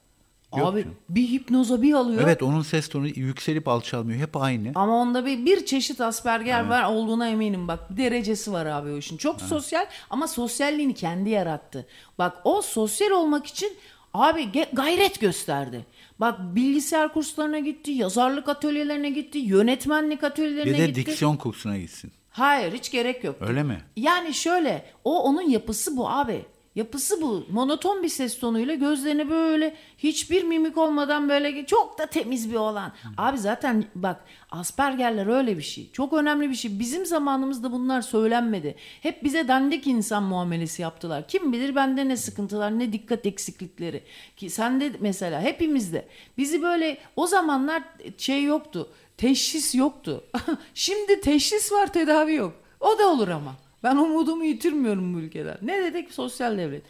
Yok 0.58 0.68
Abi 0.68 0.82
canım. 0.84 0.96
bir 1.10 1.28
hipnoza 1.28 1.82
bir 1.82 1.94
alıyor. 1.94 2.22
Evet 2.24 2.44
onun 2.44 2.62
ses 2.62 2.90
tonu 2.90 3.08
yükselip 3.08 3.68
alçalmıyor. 3.68 4.20
Hep 4.20 4.38
aynı. 4.38 4.72
Ama 4.76 4.96
onda 4.96 5.26
bir, 5.26 5.46
bir 5.46 5.66
çeşit 5.66 6.02
Asperger 6.02 6.68
var 6.70 6.84
olduğuna 6.84 7.28
eminim. 7.30 7.68
Bak 7.68 7.80
derecesi 7.98 8.52
var 8.52 8.66
abi 8.66 8.92
o 8.92 8.98
işin. 8.98 9.18
Çok 9.18 9.42
sosyal 9.42 9.86
ama 10.10 10.28
sosyalliğini 10.28 10.94
kendi 10.94 11.30
yarattı. 11.30 11.88
Bak 12.18 12.38
o 12.44 12.62
sosyal 12.62 13.12
olmak 13.12 13.46
için 13.46 13.74
abi 14.14 14.50
gayret 14.74 15.20
gösterdi. 15.20 15.86
Bak 16.20 16.40
bilgisayar 16.56 17.14
kurslarına 17.14 17.60
gitti, 17.60 17.92
yazarlık 17.92 18.50
atölyelerine 18.50 19.10
gitti, 19.10 19.38
yönetmenlik 19.38 20.24
atölyelerine 20.24 20.74
Bir 20.74 20.78
de 20.78 20.88
gitti. 20.88 21.06
diksiyon 21.06 21.38
kursuna 21.38 21.78
gitsin. 21.78 22.12
Hayır 22.30 22.74
hiç 22.74 22.92
gerek 22.92 23.24
yok. 23.24 23.36
Öyle 23.40 23.64
mi? 23.64 23.82
Yani 23.96 24.34
şöyle 24.34 24.86
o 25.04 25.24
onun 25.24 25.50
yapısı 25.50 25.98
bu 25.98 26.10
abi. 26.10 26.46
Yapısı 26.76 27.22
bu. 27.22 27.46
Monoton 27.50 28.04
bir 28.04 28.10
ses 28.10 28.40
tonuyla 28.40 28.76
gözlerini 28.76 29.30
böyle 29.30 29.76
hiçbir 29.98 30.44
mimik 30.44 30.78
olmadan 30.78 31.30
böyle 31.30 31.66
çok 31.66 32.00
da 32.00 32.06
temiz 32.06 32.52
bir 32.52 32.56
olan. 32.56 32.92
Abi 33.18 33.38
zaten 33.38 33.86
bak 33.96 34.26
Aspergerler 34.52 35.28
öyle 35.28 35.58
bir 35.58 35.62
şey. 35.62 35.92
Çok 35.92 36.14
önemli 36.14 36.50
bir 36.50 36.56
şey. 36.56 36.80
Bizim 36.80 37.06
zamanımızda 37.06 37.72
bunlar 37.72 38.02
söylenmedi. 38.02 38.76
Hep 39.02 39.24
bize 39.24 39.48
dandik 39.48 39.88
insan 39.88 40.24
muamelesi 40.24 40.82
yaptılar. 40.82 41.28
Kim 41.28 41.54
bilir 41.54 41.76
bende 41.76 42.08
ne 42.08 42.18
sıkıntılar 42.18 42.80
ne 42.80 42.94
dikkat 42.94 43.26
eksiklikleri. 43.26 44.04
Ki 44.38 44.50
sende 44.50 44.92
mesela 45.00 45.42
hepimizde. 45.42 46.08
Bizi 46.38 46.62
böyle 46.62 46.98
o 47.16 47.28
zamanlar 47.28 47.84
şey 48.18 48.44
yoktu. 48.44 48.90
Teşhis 49.18 49.76
yoktu. 49.76 50.24
Şimdi 50.74 51.22
teşhis 51.22 51.72
var 51.72 51.94
tedavi 51.94 52.34
yok. 52.34 52.54
O 52.80 53.00
da 53.00 53.08
olur 53.08 53.28
ama. 53.28 53.56
Ben 53.84 53.96
umudumu 53.96 54.46
yitirmiyorum 54.46 55.14
bu 55.14 55.20
ülkeden. 55.20 55.58
Ne 55.62 55.84
dedik? 55.84 56.14
Sosyal 56.14 56.58
devlet. 56.58 56.84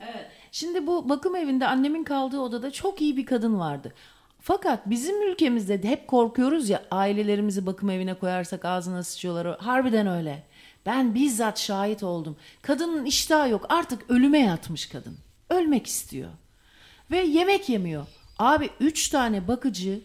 Evet. 0.00 0.26
Şimdi 0.52 0.86
bu 0.86 1.08
bakım 1.08 1.36
evinde 1.36 1.66
annemin 1.66 2.04
kaldığı 2.04 2.40
odada 2.40 2.70
çok 2.70 3.00
iyi 3.00 3.16
bir 3.16 3.26
kadın 3.26 3.58
vardı. 3.58 3.92
Fakat 4.40 4.90
bizim 4.90 5.22
ülkemizde 5.30 5.82
de 5.82 5.88
hep 5.88 6.08
korkuyoruz 6.08 6.68
ya 6.68 6.82
ailelerimizi 6.90 7.66
bakım 7.66 7.90
evine 7.90 8.14
koyarsak 8.14 8.64
ağzına 8.64 9.02
sıçıyorlar. 9.02 9.58
Harbiden 9.58 10.06
öyle. 10.06 10.42
Ben 10.86 11.14
bizzat 11.14 11.58
şahit 11.58 12.02
oldum. 12.02 12.36
Kadının 12.62 13.04
iştahı 13.04 13.48
yok. 13.48 13.66
Artık 13.68 14.10
ölüme 14.10 14.38
yatmış 14.38 14.86
kadın. 14.86 15.18
Ölmek 15.50 15.86
istiyor. 15.86 16.30
Ve 17.10 17.18
yemek 17.18 17.68
yemiyor. 17.68 18.06
Abi 18.38 18.70
üç 18.80 19.08
tane 19.08 19.48
bakıcı 19.48 20.00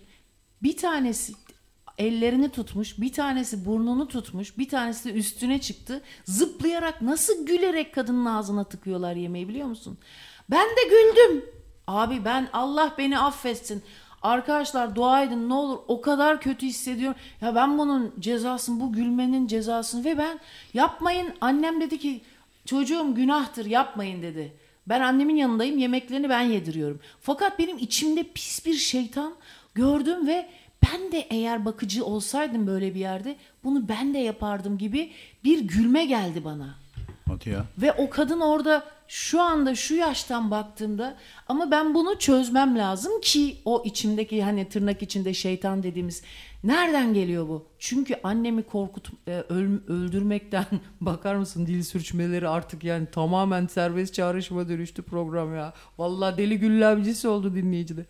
bir 0.64 0.78
tanesi 0.78 1.34
ellerini 2.02 2.50
tutmuş, 2.50 3.02
bir 3.02 3.14
tanesi 3.14 3.66
burnunu 3.66 4.08
tutmuş, 4.08 4.58
bir 4.58 4.70
tanesi 4.70 5.10
de 5.10 5.14
üstüne 5.14 5.62
çıktı. 5.62 6.02
Zıplayarak 6.26 7.02
nasıl 7.02 7.46
gülerek 7.46 7.94
kadının 7.94 8.26
ağzına 8.26 8.64
tıkıyorlar 8.64 9.16
yemeği 9.16 9.48
biliyor 9.48 9.68
musun? 9.68 9.98
Ben 10.50 10.70
de 10.70 10.84
güldüm. 10.90 11.46
Abi 11.88 12.26
ben 12.26 12.50
Allah 12.54 12.96
beni 12.98 13.20
affetsin. 13.20 13.84
Arkadaşlar 14.22 14.96
dua 14.96 15.24
edin 15.24 15.50
ne 15.50 15.54
olur 15.54 15.80
o 15.88 16.02
kadar 16.02 16.42
kötü 16.42 16.66
hissediyorum. 16.66 17.20
Ya 17.42 17.56
ben 17.56 17.78
bunun 17.78 18.14
cezasını 18.20 18.80
bu 18.80 18.94
gülmenin 18.94 19.48
cezasını 19.48 20.06
ve 20.06 20.18
ben 20.18 20.40
yapmayın 20.74 21.34
annem 21.42 21.82
dedi 21.82 22.00
ki 22.00 22.22
çocuğum 22.66 23.16
günahtır 23.16 23.66
yapmayın 23.66 24.22
dedi. 24.22 24.54
Ben 24.88 25.02
annemin 25.02 25.36
yanındayım 25.36 25.78
yemeklerini 25.78 26.30
ben 26.30 26.42
yediriyorum. 26.42 27.00
Fakat 27.22 27.60
benim 27.60 27.78
içimde 27.78 28.24
pis 28.24 28.66
bir 28.66 28.74
şeytan 28.74 29.34
gördüm 29.76 30.28
ve 30.28 30.50
ben 30.84 31.12
de 31.12 31.28
eğer 31.30 31.66
bakıcı 31.66 32.06
olsaydım 32.06 32.68
böyle 32.68 32.96
bir 32.96 33.00
yerde 33.00 33.36
bunu 33.64 33.90
ben 33.90 34.14
de 34.14 34.18
yapardım 34.18 34.78
gibi 34.78 35.12
bir 35.44 35.60
gülme 35.60 36.06
geldi 36.06 36.46
bana. 36.46 36.76
Hadi 37.28 37.50
ya. 37.50 37.66
Ve 37.78 37.94
o 37.94 38.10
kadın 38.10 38.40
orada 38.40 38.84
şu 39.08 39.42
anda 39.42 39.76
şu 39.76 39.96
yaştan 39.96 40.52
baktığımda 40.52 41.18
ama 41.48 41.72
ben 41.72 41.94
bunu 41.94 42.20
çözmem 42.20 42.78
lazım 42.78 43.22
ki 43.22 43.58
o 43.66 43.84
içimdeki 43.86 44.44
hani 44.44 44.70
tırnak 44.70 45.02
içinde 45.02 45.34
şeytan 45.34 45.84
dediğimiz 45.84 46.24
nereden 46.64 47.14
geliyor 47.14 47.48
bu? 47.48 47.66
Çünkü 47.80 48.16
annemi 48.24 48.64
korkut 48.64 49.10
e, 49.28 49.32
öl- 49.32 49.88
öldürmekten 49.88 50.66
bakar 51.02 51.36
mısın 51.36 51.68
dil 51.68 51.84
sürçmeleri 51.84 52.48
artık 52.48 52.84
yani 52.84 53.06
tamamen 53.12 53.68
serbest 53.68 54.14
çağrışıma 54.14 54.70
dönüştü 54.70 55.02
program 55.02 55.56
ya. 55.56 55.74
Vallahi 55.98 56.38
deli 56.38 56.60
güllemcisi 56.60 57.28
oldu 57.28 57.56
dinleyici 57.56 57.98
de. 57.98 58.06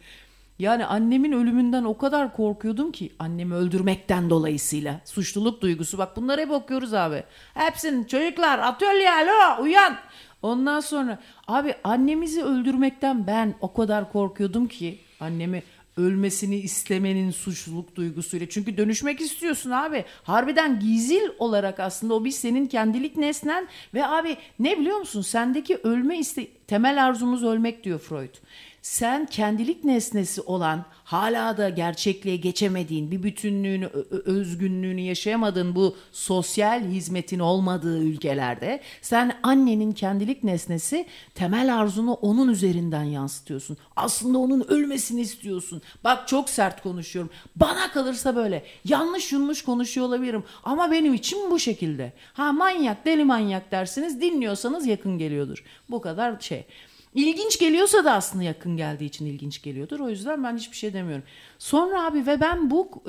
Yani 0.62 0.86
annemin 0.86 1.32
ölümünden 1.32 1.84
o 1.84 1.98
kadar 1.98 2.34
korkuyordum 2.34 2.92
ki 2.92 3.12
annemi 3.20 3.56
öldürmekten 3.56 4.30
dolayısıyla 4.30 5.02
suçluluk 5.06 5.62
duygusu. 5.62 5.98
Bak 5.98 6.18
bunları 6.18 6.42
hep 6.42 6.52
okuyoruz 6.52 6.94
abi. 6.94 7.24
Hepsini 7.54 8.08
çocuklar 8.08 8.60
atölye 8.60 9.12
alo 9.12 9.64
uyan. 9.64 9.98
Ondan 10.42 10.80
sonra 10.80 11.20
abi 11.48 11.76
annemizi 11.84 12.44
öldürmekten 12.44 13.28
ben 13.28 13.56
o 13.62 13.74
kadar 13.74 14.12
korkuyordum 14.12 14.68
ki 14.68 15.00
annemi 15.20 15.64
ölmesini 15.98 16.58
istemenin 16.58 17.32
suçluluk 17.32 17.96
duygusuyla. 17.96 18.50
Çünkü 18.50 18.78
dönüşmek 18.78 19.22
istiyorsun 19.22 19.72
abi. 19.72 20.06
Harbiden 20.24 20.80
gizil 20.80 21.22
olarak 21.40 21.80
aslında 21.80 22.14
o 22.14 22.26
bir 22.26 22.32
senin 22.32 22.68
kendilik 22.68 23.18
nesnen 23.18 23.68
ve 23.94 24.08
abi 24.08 24.38
ne 24.60 24.80
biliyor 24.80 24.98
musun? 24.98 25.22
Sendeki 25.22 25.78
ölme 25.78 26.18
iste 26.18 26.48
temel 26.68 27.06
arzumuz 27.06 27.44
ölmek 27.44 27.84
diyor 27.84 28.00
Freud 28.00 28.36
sen 28.82 29.26
kendilik 29.26 29.84
nesnesi 29.84 30.42
olan 30.42 30.86
hala 31.04 31.58
da 31.58 31.70
gerçekliğe 31.70 32.36
geçemediğin 32.36 33.12
bir 33.12 33.24
bütünlüğünü 33.24 33.86
özgünlüğünü 34.26 35.02
yaşayamadığın 35.02 35.76
bu 35.76 35.96
sosyal 36.12 36.84
hizmetin 36.84 37.40
olmadığı 37.40 38.04
ülkelerde 38.04 38.82
sen 39.02 39.40
annenin 39.44 39.92
kendilik 39.92 40.44
nesnesi 40.44 41.06
temel 41.36 41.76
arzunu 41.80 42.14
onun 42.14 42.48
üzerinden 42.48 43.04
yansıtıyorsun. 43.04 43.78
Aslında 43.96 44.38
onun 44.38 44.62
ölmesini 44.68 45.22
istiyorsun. 45.22 45.82
Bak 46.04 46.28
çok 46.28 46.50
sert 46.50 46.84
konuşuyorum. 46.84 47.32
Bana 47.56 47.92
kalırsa 47.92 48.36
böyle. 48.36 48.64
Yanlış 48.86 49.32
yunmuş 49.32 49.64
konuşuyor 49.64 50.08
olabilirim. 50.08 50.44
Ama 50.64 50.92
benim 50.92 51.14
için 51.14 51.52
bu 51.52 51.60
şekilde. 51.60 52.14
Ha 52.34 52.52
manyak 52.52 53.06
deli 53.06 53.26
manyak 53.26 53.72
dersiniz 53.72 54.22
dinliyorsanız 54.22 54.88
yakın 54.88 55.18
geliyordur. 55.18 55.64
Bu 55.90 56.02
kadar 56.02 56.40
şey. 56.40 56.66
İlginç 57.14 57.60
geliyorsa 57.60 58.06
da 58.06 58.14
aslında 58.14 58.44
yakın 58.44 58.78
geldiği 58.78 59.06
için 59.06 59.26
ilginç 59.26 59.62
geliyordur. 59.62 60.00
O 60.00 60.10
yüzden 60.10 60.44
ben 60.44 60.58
hiçbir 60.58 60.78
şey 60.78 60.94
demiyorum. 60.94 61.26
Sonra 61.60 62.06
abi 62.06 62.26
ve 62.28 62.42
ben 62.42 62.72
bu 62.72 63.04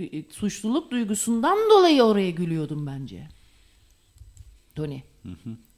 e, 0.00 0.24
suçluluk 0.30 0.90
duygusundan 0.90 1.58
dolayı 1.70 2.02
oraya 2.02 2.30
gülüyordum 2.30 2.86
bence. 2.86 3.28
Tony. 4.74 5.00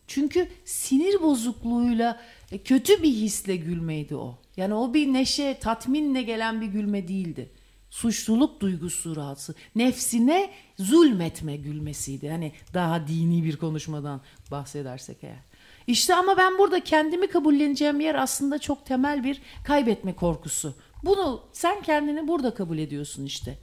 Çünkü 0.06 0.48
sinir 0.64 1.22
bozukluğuyla 1.22 2.20
e, 2.52 2.58
kötü 2.58 3.02
bir 3.02 3.10
hisle 3.10 3.56
gülmeydi 3.56 4.16
o. 4.16 4.38
Yani 4.56 4.74
o 4.74 4.94
bir 4.94 5.12
neşe, 5.12 5.58
tatminle 5.60 6.22
gelen 6.22 6.60
bir 6.60 6.66
gülme 6.66 7.08
değildi. 7.08 7.50
Suçluluk 7.90 8.60
duygusu 8.60 9.16
rahatsız. 9.16 9.56
Nefsine 9.74 10.50
zulmetme 10.78 11.56
gülmesiydi. 11.56 12.30
Hani 12.30 12.52
daha 12.74 13.08
dini 13.08 13.44
bir 13.44 13.56
konuşmadan 13.56 14.20
bahsedersek 14.50 15.24
eğer. 15.24 15.49
İşte 15.86 16.14
ama 16.14 16.36
ben 16.36 16.58
burada 16.58 16.80
kendimi 16.80 17.26
kabulleneceğim 17.26 18.00
yer 18.00 18.14
aslında 18.14 18.58
çok 18.58 18.86
temel 18.86 19.24
bir 19.24 19.42
kaybetme 19.64 20.14
korkusu. 20.16 20.74
Bunu 21.02 21.42
sen 21.52 21.82
kendini 21.82 22.28
burada 22.28 22.54
kabul 22.54 22.78
ediyorsun 22.78 23.24
işte. 23.24 23.58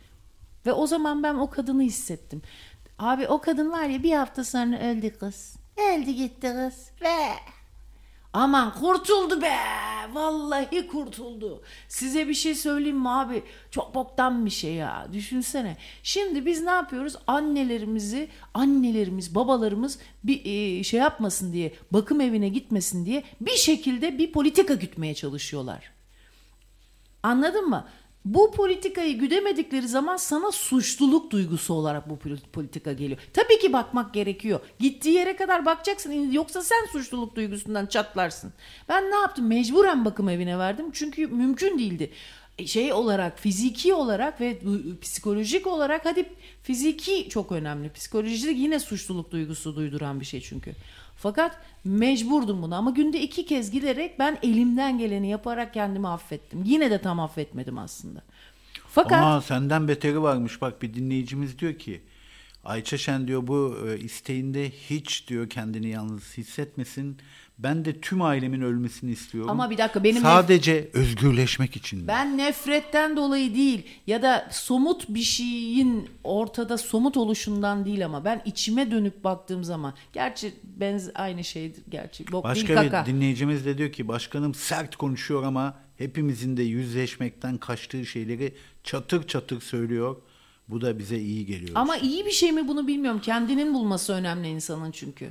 Ve 0.65 0.73
o 0.73 0.87
zaman 0.87 1.23
ben 1.23 1.35
o 1.35 1.49
kadını 1.49 1.81
hissettim. 1.81 2.41
Abi 2.99 3.27
o 3.27 3.41
kadın 3.41 3.71
var 3.71 3.85
ya 3.85 4.03
bir 4.03 4.13
hafta 4.13 4.43
sonra 4.43 4.79
öldü 4.79 5.17
kız. 5.17 5.55
Öldü 5.77 6.11
gitti 6.11 6.47
kız. 6.53 6.91
Ve 7.01 7.15
Aman 8.37 8.73
kurtuldu 8.73 9.41
be. 9.41 9.57
Vallahi 10.13 10.87
kurtuldu. 10.87 11.61
Size 11.87 12.27
bir 12.27 12.33
şey 12.33 12.55
söyleyeyim 12.55 12.99
mi 12.99 13.09
abi? 13.09 13.43
Çok 13.71 13.95
boktan 13.95 14.45
bir 14.45 14.51
şey 14.51 14.73
ya. 14.73 15.07
Düşünsene. 15.13 15.77
Şimdi 16.03 16.45
biz 16.45 16.61
ne 16.61 16.69
yapıyoruz? 16.69 17.15
Annelerimizi, 17.27 18.29
annelerimiz, 18.53 19.35
babalarımız 19.35 19.99
bir 20.23 20.41
e, 20.45 20.83
şey 20.83 20.99
yapmasın 20.99 21.53
diye, 21.53 21.73
bakım 21.91 22.21
evine 22.21 22.49
gitmesin 22.49 23.05
diye 23.05 23.23
bir 23.41 23.55
şekilde 23.55 24.17
bir 24.17 24.31
politika 24.31 24.73
gütmeye 24.73 25.13
çalışıyorlar. 25.13 25.91
Anladın 27.23 27.69
mı? 27.69 27.87
Bu 28.33 28.51
politikayı 28.51 29.17
güdemedikleri 29.17 29.87
zaman 29.87 30.17
sana 30.17 30.51
suçluluk 30.51 31.31
duygusu 31.31 31.73
olarak 31.73 32.09
bu 32.09 32.19
politika 32.53 32.93
geliyor. 32.93 33.19
Tabii 33.33 33.59
ki 33.59 33.73
bakmak 33.73 34.13
gerekiyor. 34.13 34.59
Gittiği 34.79 35.13
yere 35.13 35.35
kadar 35.35 35.65
bakacaksın. 35.65 36.31
Yoksa 36.31 36.61
sen 36.61 36.85
suçluluk 36.91 37.35
duygusundan 37.35 37.85
çatlarsın. 37.85 38.53
Ben 38.89 39.11
ne 39.11 39.15
yaptım? 39.15 39.47
Mecburen 39.47 40.05
bakım 40.05 40.29
evine 40.29 40.59
verdim. 40.59 40.85
Çünkü 40.93 41.27
mümkün 41.27 41.79
değildi. 41.79 42.11
Şey 42.65 42.93
olarak, 42.93 43.39
fiziki 43.39 43.93
olarak 43.93 44.41
ve 44.41 44.59
psikolojik 45.01 45.67
olarak 45.67 46.05
hadi 46.05 46.25
fiziki 46.63 47.29
çok 47.29 47.51
önemli. 47.51 47.91
Psikolojik 47.93 48.57
yine 48.57 48.79
suçluluk 48.79 49.31
duygusu 49.31 49.75
duyduran 49.75 50.19
bir 50.19 50.25
şey 50.25 50.41
çünkü. 50.41 50.75
Fakat 51.17 51.59
mecburdum 51.83 52.61
buna 52.61 52.77
ama 52.77 52.91
günde 52.91 53.21
iki 53.21 53.45
kez 53.45 53.71
giderek 53.71 54.19
ben 54.19 54.37
elimden 54.43 54.97
geleni 54.97 55.29
yaparak 55.29 55.73
kendimi 55.73 56.07
affettim. 56.07 56.63
Yine 56.65 56.91
de 56.91 57.01
tam 57.01 57.19
affetmedim 57.19 57.77
aslında. 57.77 58.23
Fakat 58.87 59.21
Ama 59.23 59.41
senden 59.41 59.87
beteri 59.87 60.21
varmış 60.21 60.61
bak 60.61 60.81
bir 60.81 60.93
dinleyicimiz 60.93 61.59
diyor 61.59 61.73
ki 61.73 62.01
Ayça 62.63 62.97
Şen 62.97 63.27
diyor 63.27 63.47
bu 63.47 63.77
e, 63.87 63.99
isteğinde 63.99 64.69
hiç 64.69 65.27
diyor 65.27 65.49
kendini 65.49 65.89
yalnız 65.89 66.37
hissetmesin. 66.37 67.17
Ben 67.59 67.85
de 67.85 68.01
tüm 68.01 68.21
ailemin 68.21 68.61
ölmesini 68.61 69.11
istiyorum. 69.11 69.49
Ama 69.49 69.69
bir 69.69 69.77
dakika 69.77 70.03
benim 70.03 70.21
sadece 70.21 70.79
nef- 70.79 70.93
özgürleşmek 70.97 71.75
için. 71.75 72.07
Ben 72.07 72.37
nefretten 72.37 73.17
dolayı 73.17 73.55
değil 73.55 73.83
ya 74.07 74.21
da 74.21 74.47
somut 74.51 75.09
bir 75.09 75.21
şeyin 75.21 76.09
ortada 76.23 76.77
somut 76.77 77.17
oluşundan 77.17 77.85
değil 77.85 78.05
ama 78.05 78.25
ben 78.25 78.41
içime 78.45 78.91
dönüp 78.91 79.23
baktığım 79.23 79.63
zaman 79.63 79.93
gerçi 80.13 80.53
benz 80.63 81.09
aynı 81.15 81.43
şeydir 81.43 81.83
gerçi. 81.89 82.31
Bok 82.31 82.43
Başka 82.43 82.67
değil, 82.67 82.91
kaka. 82.91 83.05
bir 83.05 83.13
dinleyicimiz 83.13 83.65
de 83.65 83.77
diyor 83.77 83.91
ki 83.91 84.07
başkanım 84.07 84.53
sert 84.53 84.95
konuşuyor 84.95 85.43
ama 85.43 85.75
hepimizin 85.97 86.57
de 86.57 86.63
yüzleşmekten 86.63 87.57
kaçtığı 87.57 88.05
şeyleri 88.05 88.53
çatır 88.83 89.27
çatır 89.27 89.61
söylüyor. 89.61 90.15
Bu 90.69 90.81
da 90.81 90.99
bize 90.99 91.19
iyi 91.19 91.45
geliyor. 91.45 91.71
Ama 91.75 91.97
iyi 91.97 92.25
bir 92.25 92.31
şey 92.31 92.51
mi 92.51 92.67
bunu 92.67 92.87
bilmiyorum. 92.87 93.21
Kendinin 93.23 93.73
bulması 93.73 94.13
önemli 94.13 94.47
insanın 94.47 94.91
çünkü. 94.91 95.29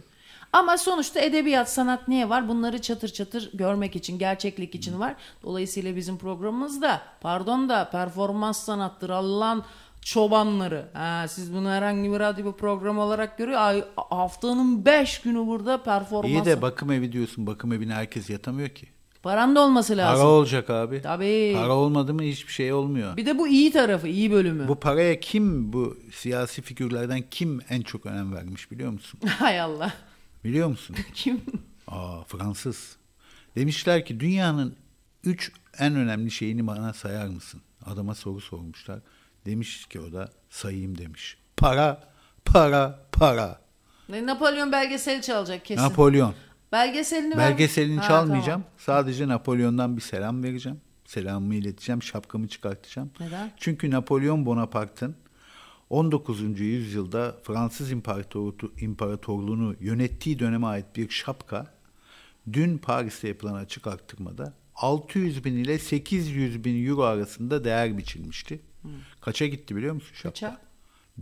Ama 0.57 0.79
sonuçta 0.79 1.21
edebiyat, 1.21 1.73
sanat 1.73 2.09
niye 2.09 2.29
var? 2.29 2.49
Bunları 2.49 2.83
çatır 2.83 3.09
çatır 3.09 3.51
görmek 3.55 3.97
için, 3.97 4.19
gerçeklik 4.19 4.75
için 4.75 5.01
var. 5.01 5.15
Dolayısıyla 5.43 5.97
bizim 5.97 6.19
programımızda, 6.19 7.03
pardon 7.21 7.69
da 7.69 7.91
performans 7.91 8.65
sanattır 8.65 9.11
Allah'ın 9.11 9.63
çobanları. 10.03 10.87
Ha, 10.93 11.29
siz 11.29 11.55
bunu 11.55 11.69
herhangi 11.69 12.13
bir 12.13 12.21
radyo 12.21 12.53
program 12.53 12.99
olarak 12.99 13.39
görüyor. 13.39 13.61
Ay, 13.61 13.85
haftanın 13.97 14.85
beş 14.85 15.21
günü 15.21 15.47
burada 15.47 15.83
performans. 15.83 16.33
İyi 16.33 16.45
de 16.45 16.63
bakım 16.63 16.93
evi 16.93 17.13
diyorsun. 17.13 17.47
Bakım 17.47 17.73
evine 17.73 17.95
herkes 17.95 18.31
yatamıyor 18.31 18.69
ki. 18.69 18.87
Paran 19.23 19.57
da 19.57 19.61
olması 19.61 19.97
lazım. 19.97 20.23
Para 20.25 20.29
olacak 20.29 20.71
abi. 20.71 21.03
Tabii. 21.03 21.57
Para 21.57 21.73
olmadı 21.73 22.15
mı 22.15 22.23
hiçbir 22.23 22.53
şey 22.53 22.73
olmuyor. 22.73 23.17
Bir 23.17 23.27
de 23.27 23.39
bu 23.39 23.49
iyi 23.49 23.73
tarafı, 23.73 24.09
iyi 24.09 24.33
bölümü. 24.33 24.69
Bu 24.69 24.75
paraya 24.75 25.21
kim 25.21 25.73
bu 25.73 25.97
siyasi 26.13 26.63
figürlerden 26.63 27.25
kim 27.31 27.61
en 27.71 27.83
çok 27.83 28.07
önem 28.07 28.35
vermiş 28.35 28.71
biliyor 28.71 28.91
musun? 28.91 29.21
Hay 29.39 29.61
Allah. 29.61 29.93
Biliyor 30.47 30.69
musun? 30.69 30.97
Kim? 31.15 31.41
Aa 31.87 32.23
Fransız. 32.25 32.97
Demişler 33.57 34.05
ki 34.05 34.21
dünyanın 34.21 34.77
üç 35.25 35.53
en 35.79 35.95
önemli 35.97 36.31
şeyini 36.31 36.67
bana 36.67 36.93
sayar 36.93 37.27
mısın? 37.27 37.61
Adama 37.85 38.15
soru 38.15 38.41
sormuşlar. 38.41 38.99
Demiş 39.47 39.87
ki 39.87 40.01
o 40.01 40.13
da 40.13 40.29
sayayım 40.51 40.99
demiş. 40.99 41.39
Para, 41.57 42.09
para, 42.45 43.01
para. 43.13 43.61
Ne, 44.09 44.27
Napolyon 44.27 44.73
belgeseli 44.73 45.23
çalacak 45.23 45.65
kesin. 45.65 45.83
Napolyon. 45.83 46.35
Belgeselini 46.73 47.37
Belgeselini 47.37 48.01
ver. 48.01 48.07
çalmayacağım. 48.07 48.61
Ha, 48.61 48.69
tamam. 48.87 49.03
Sadece 49.03 49.29
Napolyon'dan 49.29 49.97
bir 49.97 50.03
selam 50.03 50.43
vereceğim. 50.43 50.81
Selamımı 51.05 51.55
ileteceğim. 51.55 52.03
Şapkamı 52.03 52.49
çıkartacağım. 52.49 53.11
Neden? 53.21 53.53
Çünkü 53.57 53.91
Napolyon 53.91 54.47
Bonaparte'ın 54.47 55.17
19. 55.91 56.61
yüzyılda 56.61 57.37
Fransız 57.43 57.91
İmparatorluğunu 58.79 59.77
yönettiği 59.81 60.39
döneme 60.39 60.67
ait 60.67 60.87
bir 60.97 61.09
şapka 61.09 61.75
dün 62.53 62.79
Paris'te 62.79 63.29
yapılan 63.29 63.55
açık 63.55 63.87
arttırmada 63.87 64.55
600 64.75 65.45
bin 65.45 65.57
ile 65.57 65.79
800 65.79 66.65
bin 66.65 66.87
euro 66.87 67.03
arasında 67.03 67.65
değer 67.65 67.99
biçilmişti. 67.99 68.61
Hmm. 68.83 68.91
Kaça 69.21 69.47
gitti 69.47 69.77
biliyor 69.77 69.95
musun 69.95 70.15
şapka? 70.15 70.31
Kaça? 70.31 70.61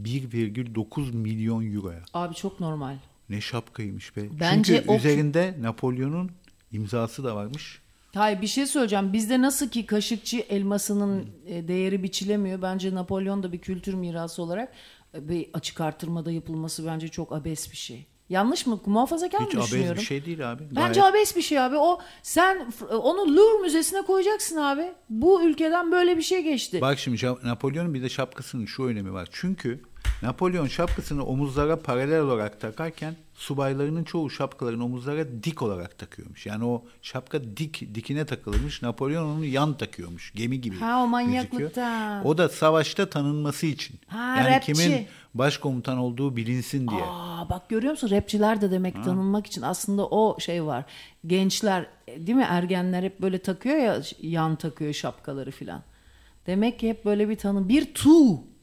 1,9 0.03 1.13
milyon 1.13 1.75
euroya. 1.75 2.03
Abi 2.15 2.35
çok 2.35 2.61
normal. 2.61 2.97
Ne 3.29 3.41
şapkaymış 3.41 4.17
be. 4.17 4.41
Bence 4.41 4.77
Çünkü 4.77 4.91
o... 4.91 4.97
üzerinde 4.97 5.57
Napolyon'un 5.61 6.31
imzası 6.73 7.25
da 7.25 7.37
varmış. 7.37 7.83
Hayır 8.15 8.43
bir 8.43 8.47
şey 8.47 8.67
söyleyeceğim. 8.67 9.13
Bizde 9.13 9.43
nasıl 9.43 9.69
ki 9.69 9.87
kaşıkçı 9.87 10.39
elmasının 10.39 11.23
hmm. 11.23 11.69
değeri 11.69 12.03
biçilemiyor. 12.03 12.63
Bence 12.63 12.95
Napolyon 12.95 13.43
da 13.43 13.53
bir 13.53 13.59
kültür 13.59 13.95
mirası 13.95 14.43
olarak 14.43 14.73
e, 15.15 15.29
bir 15.29 15.51
açık 15.53 15.81
artırmada 15.81 16.33
yapılması 16.33 16.87
bence 16.87 17.09
çok 17.09 17.33
abes 17.33 17.71
bir 17.71 17.77
şey. 17.77 18.07
Yanlış 18.29 18.67
mı? 18.67 18.81
Muhafazakar 18.87 19.39
mı 19.39 19.47
Hiç 19.47 19.55
abes 19.55 19.67
düşünüyorum? 19.67 19.97
bir 19.97 20.07
şey 20.07 20.25
değil 20.25 20.53
abi. 20.53 20.63
Bence 20.77 21.01
Gayet- 21.01 21.13
abes 21.13 21.37
bir 21.37 21.43
şey 21.43 21.59
abi. 21.61 21.77
O 21.77 22.01
sen 22.23 22.71
f- 22.71 22.85
onu 22.85 23.37
Louvre 23.37 23.63
Müzesi'ne 23.63 24.03
koyacaksın 24.03 24.57
abi. 24.57 24.93
Bu 25.11 25.43
ülkeden 25.43 25.93
böyle 25.93 26.17
bir 26.17 26.23
şey 26.23 26.43
geçti. 26.43 26.81
Bak 26.81 26.99
şimdi 26.99 27.27
Napolyon'un 27.45 27.95
bir 27.95 28.03
de 28.03 28.09
şapkasının 28.09 28.67
şu 28.67 28.85
önemi 28.85 29.13
var. 29.13 29.29
Çünkü 29.33 29.81
Napolyon 30.25 30.67
şapkasını 30.67 31.25
omuzlara 31.25 31.79
paralel 31.79 32.21
olarak 32.21 32.61
takarken 32.61 33.17
subaylarının 33.35 34.05
çoğu 34.05 34.31
şapkalarını 34.31 34.85
omuzlara 34.85 35.43
dik 35.43 35.63
olarak 35.63 35.99
takıyormuş. 35.99 36.47
Yani 36.47 36.65
o 36.65 36.85
şapka 37.03 37.57
dik 37.57 37.95
dikine 37.95 38.25
takılmış. 38.25 38.83
Napolyon 38.83 39.37
onu 39.37 39.45
yan 39.45 39.77
takıyormuş. 39.77 40.33
Gemi 40.35 40.61
gibi. 40.61 40.77
Ha, 40.77 41.03
o 41.03 41.07
manyaklıktan. 41.07 41.59
gözüküyor. 41.59 42.25
O 42.25 42.39
da 42.39 42.49
savaşta 42.49 43.11
tanınması 43.11 43.67
için. 43.67 43.97
Ha, 44.07 44.37
yani 44.39 44.55
rapçi. 44.55 44.73
kimin 44.73 45.07
başkomutan 45.35 45.99
olduğu 45.99 46.37
bilinsin 46.37 46.89
diye. 46.89 47.03
Aa 47.05 47.49
bak 47.51 47.69
görüyor 47.69 47.91
musun? 47.91 48.11
Rapçiler 48.11 48.61
de 48.61 48.71
demek 48.71 49.05
tanınmak 49.05 49.47
için 49.47 49.63
aslında 49.63 50.07
o 50.07 50.41
şey 50.41 50.65
var. 50.65 50.85
Gençler 51.27 51.87
değil 52.09 52.37
mi? 52.37 52.47
Ergenler 52.49 53.03
hep 53.03 53.21
böyle 53.21 53.39
takıyor 53.39 53.77
ya 53.77 54.03
yan 54.21 54.57
takıyor 54.57 54.93
şapkaları 54.93 55.51
filan. 55.51 55.83
Demek 56.47 56.79
ki 56.79 56.89
hep 56.89 57.05
böyle 57.05 57.29
bir 57.29 57.37
tanım. 57.37 57.69
Bir 57.69 57.95
tu. 57.95 58.54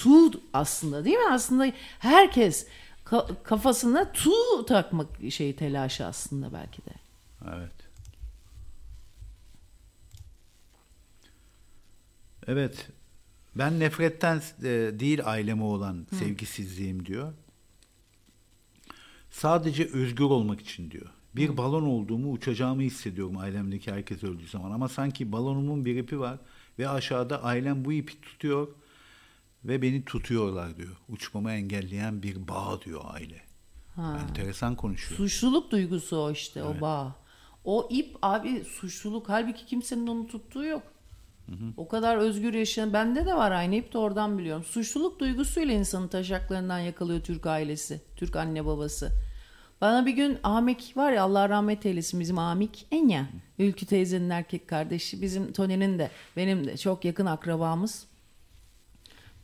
Tu 0.00 0.30
aslında 0.52 1.04
değil 1.04 1.16
mi? 1.16 1.30
Aslında 1.30 1.72
herkes 1.98 2.66
ka- 3.04 3.42
kafasına 3.42 4.12
tu 4.12 4.30
takmak 4.66 5.08
şey 5.30 5.56
telaşı 5.56 6.06
aslında 6.06 6.52
belki 6.52 6.84
de. 6.84 6.90
Evet. 7.54 7.72
Evet. 12.46 12.88
Ben 13.54 13.80
nefretten 13.80 14.42
e, 14.62 14.68
değil 15.00 15.20
aileme 15.24 15.62
olan 15.62 16.06
sevgisizliğim 16.18 17.06
diyor. 17.06 17.32
Sadece 19.30 19.84
özgür 19.84 20.24
olmak 20.24 20.60
için 20.60 20.90
diyor. 20.90 21.06
Bir 21.36 21.56
balon 21.56 21.82
olduğumu, 21.82 22.32
uçacağımı 22.32 22.82
hissediyorum 22.82 23.36
ailemdeki 23.36 23.92
herkes 23.92 24.24
öldüğü 24.24 24.46
zaman. 24.48 24.70
Ama 24.70 24.88
sanki 24.88 25.32
balonumun 25.32 25.84
bir 25.84 25.96
ipi 25.96 26.20
var 26.20 26.38
ve 26.78 26.88
aşağıda 26.88 27.42
ailem 27.42 27.84
bu 27.84 27.92
ipi 27.92 28.20
tutuyor 28.20 28.68
ve 29.64 29.82
beni 29.82 30.04
tutuyorlar 30.04 30.76
diyor. 30.76 30.96
Uçmamı 31.08 31.52
engelleyen 31.52 32.22
bir 32.22 32.48
bağ 32.48 32.80
diyor 32.84 33.00
aile. 33.04 33.42
Enteresan 33.98 34.76
konuşuyor. 34.76 35.16
Suçluluk 35.16 35.70
duygusu 35.70 36.16
o 36.16 36.30
işte 36.30 36.62
o 36.64 36.80
bağ. 36.80 37.16
O 37.64 37.88
ip 37.90 38.16
abi 38.22 38.64
suçluluk 38.64 39.28
halbuki 39.28 39.66
kimsenin 39.66 40.06
onu 40.06 40.26
tuttuğu 40.26 40.64
yok. 40.64 40.82
O 41.76 41.88
kadar 41.88 42.16
özgür 42.16 42.54
yaşayan 42.54 42.92
bende 42.92 43.26
de 43.26 43.34
var 43.34 43.50
aynı 43.52 43.74
ip 43.74 43.92
de 43.92 43.98
oradan 43.98 44.38
biliyorum. 44.38 44.64
Suçluluk 44.64 45.20
duygusuyla 45.20 45.74
insanı 45.74 46.08
taşaklarından 46.08 46.78
yakalıyor 46.78 47.20
Türk 47.20 47.46
ailesi. 47.46 48.00
Türk 48.16 48.36
anne 48.36 48.66
babası. 48.66 49.10
Bana 49.80 50.06
bir 50.06 50.12
gün 50.12 50.38
Amik 50.42 50.92
var 50.96 51.12
ya 51.12 51.22
Allah 51.22 51.48
rahmet 51.48 51.86
eylesin 51.86 52.20
bizim 52.20 52.38
Amik 52.38 52.86
Enya. 52.90 53.28
Ülkü 53.58 53.86
teyzenin 53.86 54.30
erkek 54.30 54.68
kardeşi. 54.68 55.22
Bizim 55.22 55.52
Tony'nin 55.52 55.98
de 55.98 56.10
benim 56.36 56.66
de 56.66 56.76
çok 56.76 57.04
yakın 57.04 57.26
akrabamız. 57.26 58.06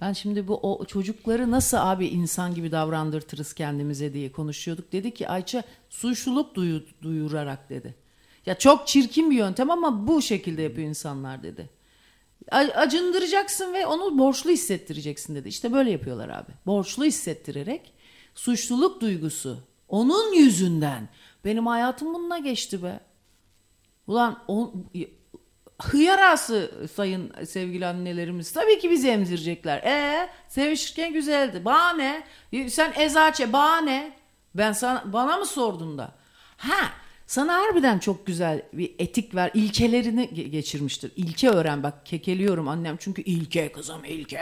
Ben 0.00 0.12
şimdi 0.12 0.48
bu 0.48 0.56
o 0.56 0.84
çocukları 0.84 1.50
nasıl 1.50 1.76
abi 1.76 2.06
insan 2.06 2.54
gibi 2.54 2.72
davrandırtırız 2.72 3.52
kendimize 3.52 4.12
diye 4.12 4.32
konuşuyorduk. 4.32 4.92
Dedi 4.92 5.14
ki 5.14 5.28
Ayça 5.28 5.62
suçluluk 5.90 6.54
duyu, 6.54 6.82
duyurarak 7.02 7.70
dedi. 7.70 7.94
Ya 8.46 8.58
çok 8.58 8.86
çirkin 8.86 9.30
bir 9.30 9.36
yöntem 9.36 9.70
ama 9.70 10.06
bu 10.06 10.22
şekilde 10.22 10.62
yapıyor 10.62 10.88
insanlar 10.88 11.42
dedi. 11.42 11.70
Acındıracaksın 12.50 13.74
ve 13.74 13.86
onu 13.86 14.18
borçlu 14.18 14.50
hissettireceksin 14.50 15.34
dedi. 15.34 15.48
İşte 15.48 15.72
böyle 15.72 15.90
yapıyorlar 15.90 16.28
abi. 16.28 16.52
Borçlu 16.66 17.04
hissettirerek 17.04 17.92
suçluluk 18.34 19.00
duygusu 19.00 19.58
onun 19.88 20.32
yüzünden 20.32 21.08
benim 21.44 21.66
hayatım 21.66 22.14
bununla 22.14 22.38
geçti 22.38 22.82
be. 22.82 23.00
Ulan 24.06 24.38
o, 24.48 24.72
hıyarası 25.82 26.70
sayın 26.94 27.32
sevgili 27.46 27.86
annelerimiz. 27.86 28.52
Tabii 28.52 28.78
ki 28.78 28.90
bizi 28.90 29.08
emzirecekler. 29.08 29.78
E 29.82 30.28
sevişirken 30.48 31.12
güzeldi. 31.12 31.64
Bana 31.64 31.92
ne? 31.92 32.22
Sen 32.68 32.92
ezaçe 32.98 33.52
bana 33.52 33.80
ne? 33.80 34.12
Ben 34.54 34.72
sana, 34.72 35.12
bana 35.12 35.36
mı 35.36 35.46
sordun 35.46 35.98
da? 35.98 36.12
Ha 36.56 36.90
sana 37.26 37.54
harbiden 37.54 37.98
çok 37.98 38.26
güzel 38.26 38.62
bir 38.72 38.94
etik 38.98 39.34
ver. 39.34 39.50
ilkelerini 39.54 40.24
ge- 40.24 40.48
geçirmiştir. 40.48 41.12
İlke 41.16 41.48
öğren 41.50 41.82
bak 41.82 42.06
kekeliyorum 42.06 42.68
annem 42.68 42.96
çünkü 42.96 43.22
ilke 43.22 43.72
kızım 43.72 44.04
ilke 44.04 44.40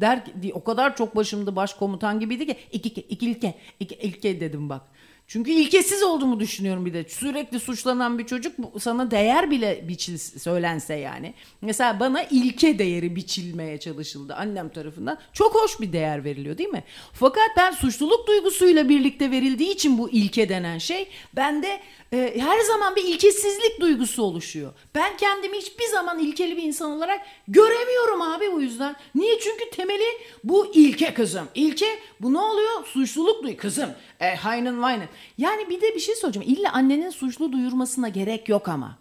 der 0.00 0.24
ki- 0.24 0.52
o 0.54 0.64
kadar 0.64 0.96
çok 0.96 1.16
başımda 1.16 1.56
başkomutan 1.56 2.20
gibiydi 2.20 2.46
ki 2.46 2.56
iki, 2.72 2.88
iki 2.88 3.26
ilke 3.30 3.54
iki 3.80 3.94
ilke 3.94 4.40
dedim 4.40 4.68
bak. 4.68 4.82
Çünkü 5.28 5.50
ilkesiz 5.50 6.02
olduğumu 6.02 6.40
düşünüyorum 6.40 6.86
bir 6.86 6.94
de. 6.94 7.04
Sürekli 7.08 7.60
suçlanan 7.60 8.18
bir 8.18 8.26
çocuk 8.26 8.54
sana 8.78 9.10
değer 9.10 9.50
bile 9.50 9.88
biçil 9.88 10.18
söylense 10.18 10.94
yani. 10.94 11.34
Mesela 11.62 12.00
bana 12.00 12.22
ilke 12.22 12.78
değeri 12.78 13.16
biçilmeye 13.16 13.80
çalışıldı 13.80 14.34
annem 14.34 14.68
tarafından. 14.68 15.18
Çok 15.32 15.54
hoş 15.54 15.80
bir 15.80 15.92
değer 15.92 16.24
veriliyor 16.24 16.58
değil 16.58 16.68
mi? 16.68 16.84
Fakat 17.12 17.48
ben 17.56 17.70
suçluluk 17.70 18.26
duygusuyla 18.28 18.88
birlikte 18.88 19.30
verildiği 19.30 19.70
için 19.70 19.98
bu 19.98 20.10
ilke 20.10 20.48
denen 20.48 20.78
şey 20.78 21.08
bende 21.36 21.80
e, 22.12 22.34
her 22.38 22.60
zaman 22.60 22.96
bir 22.96 23.04
ilkesizlik 23.04 23.80
duygusu 23.80 24.22
oluşuyor. 24.22 24.72
Ben 24.94 25.16
kendimi 25.16 25.56
hiçbir 25.56 25.86
zaman 25.86 26.18
ilkeli 26.18 26.56
bir 26.56 26.62
insan 26.62 26.90
olarak 26.90 27.20
göremiyorum 27.48 28.22
abi 28.22 28.52
bu 28.52 28.60
yüzden. 28.62 28.96
Niye? 29.14 29.38
Çünkü 29.40 29.70
temeli 29.70 30.04
bu 30.44 30.74
ilke 30.74 31.14
kızım. 31.14 31.48
İlke 31.54 31.98
bu 32.20 32.32
ne 32.32 32.38
oluyor? 32.38 32.86
Suçluluk 32.86 33.42
duy 33.42 33.56
kızım. 33.56 33.90
E, 34.20 34.34
hayının 34.34 34.82
vayının. 34.82 35.08
Yani 35.38 35.70
bir 35.70 35.80
de 35.80 35.94
bir 35.94 36.00
şey 36.00 36.14
söyleyeceğim. 36.14 36.58
İlla 36.58 36.72
annenin 36.72 37.10
suçlu 37.10 37.52
duyurmasına 37.52 38.08
gerek 38.08 38.48
yok 38.48 38.68
ama. 38.68 38.98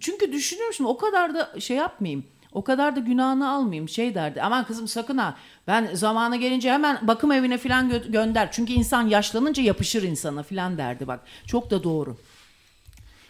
Çünkü 0.00 0.32
düşünüyorum 0.32 0.74
şimdi 0.74 0.90
o 0.90 0.96
kadar 0.96 1.34
da 1.34 1.60
şey 1.60 1.76
yapmayayım. 1.76 2.24
O 2.56 2.64
kadar 2.64 2.96
da 2.96 3.00
günahını 3.00 3.50
almayayım. 3.50 3.88
Şey 3.88 4.14
derdi. 4.14 4.42
Aman 4.42 4.64
kızım 4.64 4.88
sakın 4.88 5.18
ha. 5.18 5.36
Ben 5.66 5.94
zamanı 5.94 6.36
gelince 6.36 6.72
hemen 6.72 6.98
bakım 7.02 7.32
evine 7.32 7.58
falan 7.58 7.90
gö- 7.90 8.12
gönder. 8.12 8.48
Çünkü 8.52 8.72
insan 8.72 9.08
yaşlanınca 9.08 9.62
yapışır 9.62 10.02
insana 10.02 10.42
falan 10.42 10.78
derdi 10.78 11.06
bak. 11.06 11.20
Çok 11.46 11.70
da 11.70 11.82
doğru. 11.84 12.16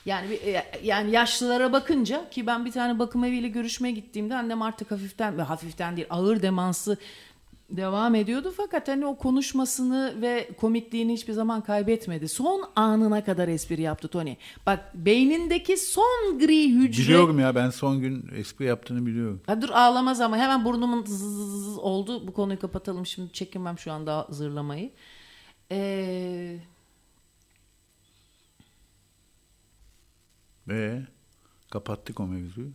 Yani 0.06 0.34
e, 0.34 0.62
yani 0.84 1.10
yaşlılara 1.10 1.72
bakınca 1.72 2.30
ki 2.30 2.46
ben 2.46 2.64
bir 2.64 2.72
tane 2.72 2.98
bakım 2.98 3.24
eviyle 3.24 3.48
görüşmeye 3.48 3.92
gittiğimde 3.92 4.34
annem 4.36 4.62
artık 4.62 4.90
hafiften 4.90 5.38
ve 5.38 5.42
hafiften 5.42 5.96
değil 5.96 6.08
ağır 6.10 6.42
demansı 6.42 6.96
devam 7.70 8.14
ediyordu 8.14 8.52
fakat 8.56 8.88
hani 8.88 9.06
o 9.06 9.16
konuşmasını 9.16 10.22
ve 10.22 10.50
komikliğini 10.60 11.12
hiçbir 11.12 11.32
zaman 11.32 11.60
kaybetmedi. 11.60 12.28
Son 12.28 12.64
anına 12.76 13.24
kadar 13.24 13.48
espri 13.48 13.82
yaptı 13.82 14.08
Tony. 14.08 14.36
Bak 14.66 14.94
beynindeki 14.94 15.76
son 15.76 16.38
gri 16.38 16.72
hücre 16.72 17.02
Biliyorum 17.02 17.38
ya 17.38 17.54
ben 17.54 17.70
son 17.70 18.00
gün 18.00 18.30
espri 18.36 18.64
yaptığını 18.64 19.06
biliyorum. 19.06 19.40
Ha 19.46 19.62
dur 19.62 19.70
ağlamaz 19.70 20.20
ama 20.20 20.36
hemen 20.36 20.64
burnumun 20.64 21.04
zzzz 21.04 21.78
oldu. 21.78 22.26
Bu 22.26 22.32
konuyu 22.32 22.58
kapatalım 22.58 23.06
şimdi 23.06 23.32
çekinmem 23.32 23.78
şu 23.78 23.92
anda 23.92 24.26
zırlamayı. 24.30 24.90
Ee, 25.70 26.56
Ve 30.68 31.02
kapattık 31.70 32.20
o 32.20 32.26
mevzuyu. 32.26 32.70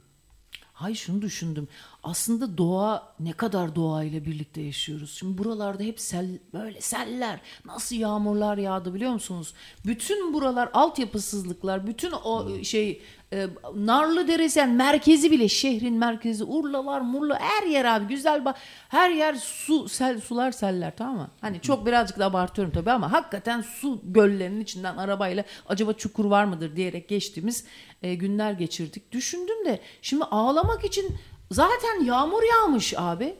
Hay 0.82 0.96
şunu 0.96 1.22
düşündüm. 1.22 1.68
Aslında 2.04 2.58
doğa 2.58 3.14
ne 3.20 3.32
kadar 3.34 3.76
doğayla 3.76 4.26
birlikte 4.26 4.62
yaşıyoruz. 4.62 5.16
Şimdi 5.18 5.38
buralarda 5.38 5.84
hep 5.84 6.00
sel 6.00 6.40
böyle 6.54 6.82
seller. 6.82 7.42
Nasıl 7.66 7.96
yağmurlar 7.96 8.58
yağdı 8.58 8.94
biliyor 8.94 9.12
musunuz? 9.12 9.54
Bütün 9.86 10.34
buralar 10.34 10.70
altyapısızlıklar, 10.74 11.88
bütün 11.88 12.12
o 12.12 12.64
şey 12.64 13.02
e, 13.34 13.48
Narlı 13.76 14.28
Deresi 14.28 14.60
yani 14.60 14.74
merkezi 14.74 15.32
bile 15.32 15.48
şehrin 15.48 15.94
merkezi 15.94 16.44
Urlalar, 16.44 17.02
Murla 17.02 17.40
her 17.40 17.68
yer 17.68 17.86
abi 17.86 18.08
güzel 18.08 18.46
bak 18.46 18.56
her 18.90 19.10
yer 19.10 19.36
su 19.36 19.90
sel 19.90 20.22
sular 20.22 20.52
seller 20.52 20.96
tamam 20.98 21.16
mı? 21.16 21.30
Hani 21.42 21.62
çok 21.62 21.86
birazcık 21.86 22.20
da 22.20 22.26
abartıyorum 22.26 22.74
tabii 22.74 22.92
ama 22.92 23.12
hakikaten 23.12 23.62
su 23.62 24.02
göllerinin 24.04 24.62
içinden 24.62 24.98
arabayla 24.98 25.44
acaba 25.70 25.94
çukur 25.94 26.26
var 26.26 26.46
mıdır 26.46 26.76
diyerek 26.76 27.10
geçtiğimiz 27.10 27.66
e, 28.04 28.16
günler 28.16 28.52
geçirdik. 28.52 29.12
Düşündüm 29.12 29.66
de 29.66 29.80
şimdi 30.02 30.24
ağlamak 30.24 30.86
için 30.86 31.16
zaten 31.52 32.04
yağmur 32.06 32.44
yağmış 32.44 32.94
abi. 32.98 33.36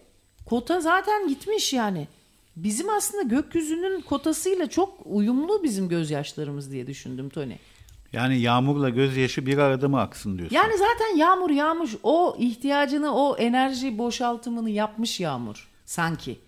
Kota 0.46 0.80
zaten 0.80 1.28
gitmiş 1.28 1.74
yani. 1.74 2.08
Bizim 2.56 2.90
aslında 2.90 3.24
gökyüzünün 3.24 4.02
kotasıyla 4.02 4.70
çok 4.70 5.00
uyumlu 5.06 5.64
bizim 5.64 5.90
gözyaşlarımız 5.90 6.72
diye 6.72 6.88
düşündüm 6.88 7.30
Tony. 7.30 7.56
Yani 8.14 8.40
yağmurla 8.40 8.90
gözyaşı 8.90 9.46
bir 9.46 9.58
arada 9.58 9.90
mı 9.90 10.00
aksın 10.02 10.38
diyorsun? 10.38 10.56
Yani 10.56 10.74
zaten 10.78 11.18
yağmur 11.18 11.50
yağmış 11.50 11.92
o 12.04 12.36
ihtiyacını 12.40 13.16
o 13.16 13.38
enerji 13.38 13.98
boşaltımını 13.98 14.70
yapmış 14.70 15.20
yağmur 15.20 15.70
sanki 15.86 16.40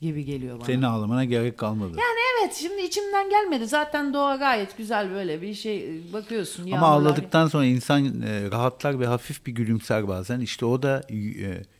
gibi 0.00 0.24
geliyor 0.24 0.56
bana. 0.56 0.64
Senin 0.64 0.82
ağlamana 0.82 1.24
gerek 1.24 1.58
kalmadı. 1.58 1.90
Yani 1.90 2.18
evet 2.40 2.54
şimdi 2.54 2.82
içimden 2.82 3.30
gelmedi. 3.30 3.66
Zaten 3.66 4.14
doğa 4.14 4.36
gayet 4.36 4.76
güzel 4.78 5.10
böyle 5.10 5.42
bir 5.42 5.54
şey 5.54 6.00
bakıyorsun. 6.12 6.62
Ama 6.62 6.76
yağmurlar- 6.76 6.84
ağladıktan 6.84 7.46
sonra 7.48 7.64
insan 7.64 8.22
e, 8.22 8.50
rahatlar 8.50 9.00
ve 9.00 9.06
hafif 9.06 9.46
bir 9.46 9.52
gülümser 9.52 10.08
bazen. 10.08 10.40
İşte 10.40 10.66
o 10.66 10.82
da 10.82 11.02
e, 11.10 11.16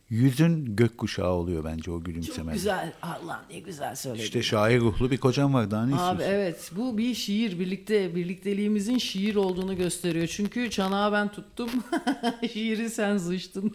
yüzün 0.09 0.75
gökkuşağı 0.75 1.31
oluyor 1.31 1.63
bence 1.63 1.91
o 1.91 1.97
Çok 1.97 2.05
gülümsemen. 2.05 2.53
güzel. 2.53 2.93
Allah 3.01 3.45
ne 3.49 3.59
güzel 3.59 3.95
söyledin. 3.95 4.23
İşte 4.23 4.43
şair 4.43 4.79
ruhlu 4.79 5.11
bir 5.11 5.17
kocam 5.17 5.53
var 5.53 5.71
daha 5.71 5.85
ne 5.85 5.95
Abi 5.95 6.11
istiyorsun? 6.13 6.35
evet 6.35 6.71
bu 6.75 6.97
bir 6.97 7.15
şiir 7.15 7.59
birlikte 7.59 8.15
birlikteliğimizin 8.15 8.97
şiir 8.97 9.35
olduğunu 9.35 9.77
gösteriyor. 9.77 10.27
Çünkü 10.27 10.69
çanağı 10.69 11.11
ben 11.11 11.31
tuttum. 11.31 11.69
Şiiri 12.53 12.89
sen 12.89 13.17
zıçtın. 13.17 13.73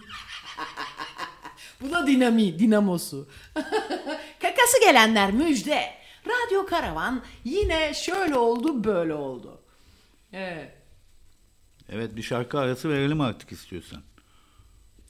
bu 1.81 1.91
da 1.93 2.07
dinami, 2.07 2.59
dinamosu. 2.59 3.29
Kakası 4.43 4.81
gelenler 4.85 5.33
müjde. 5.33 5.81
Radyo 6.27 6.67
Karavan 6.67 7.23
yine 7.45 7.95
şöyle 7.95 8.37
oldu 8.37 8.85
böyle 8.85 9.15
oldu. 9.15 9.61
Evet. 10.33 10.73
Evet 11.89 12.17
bir 12.17 12.23
şarkı 12.23 12.59
arası 12.59 12.89
verelim 12.89 13.21
artık 13.21 13.53
istiyorsan. 13.53 14.03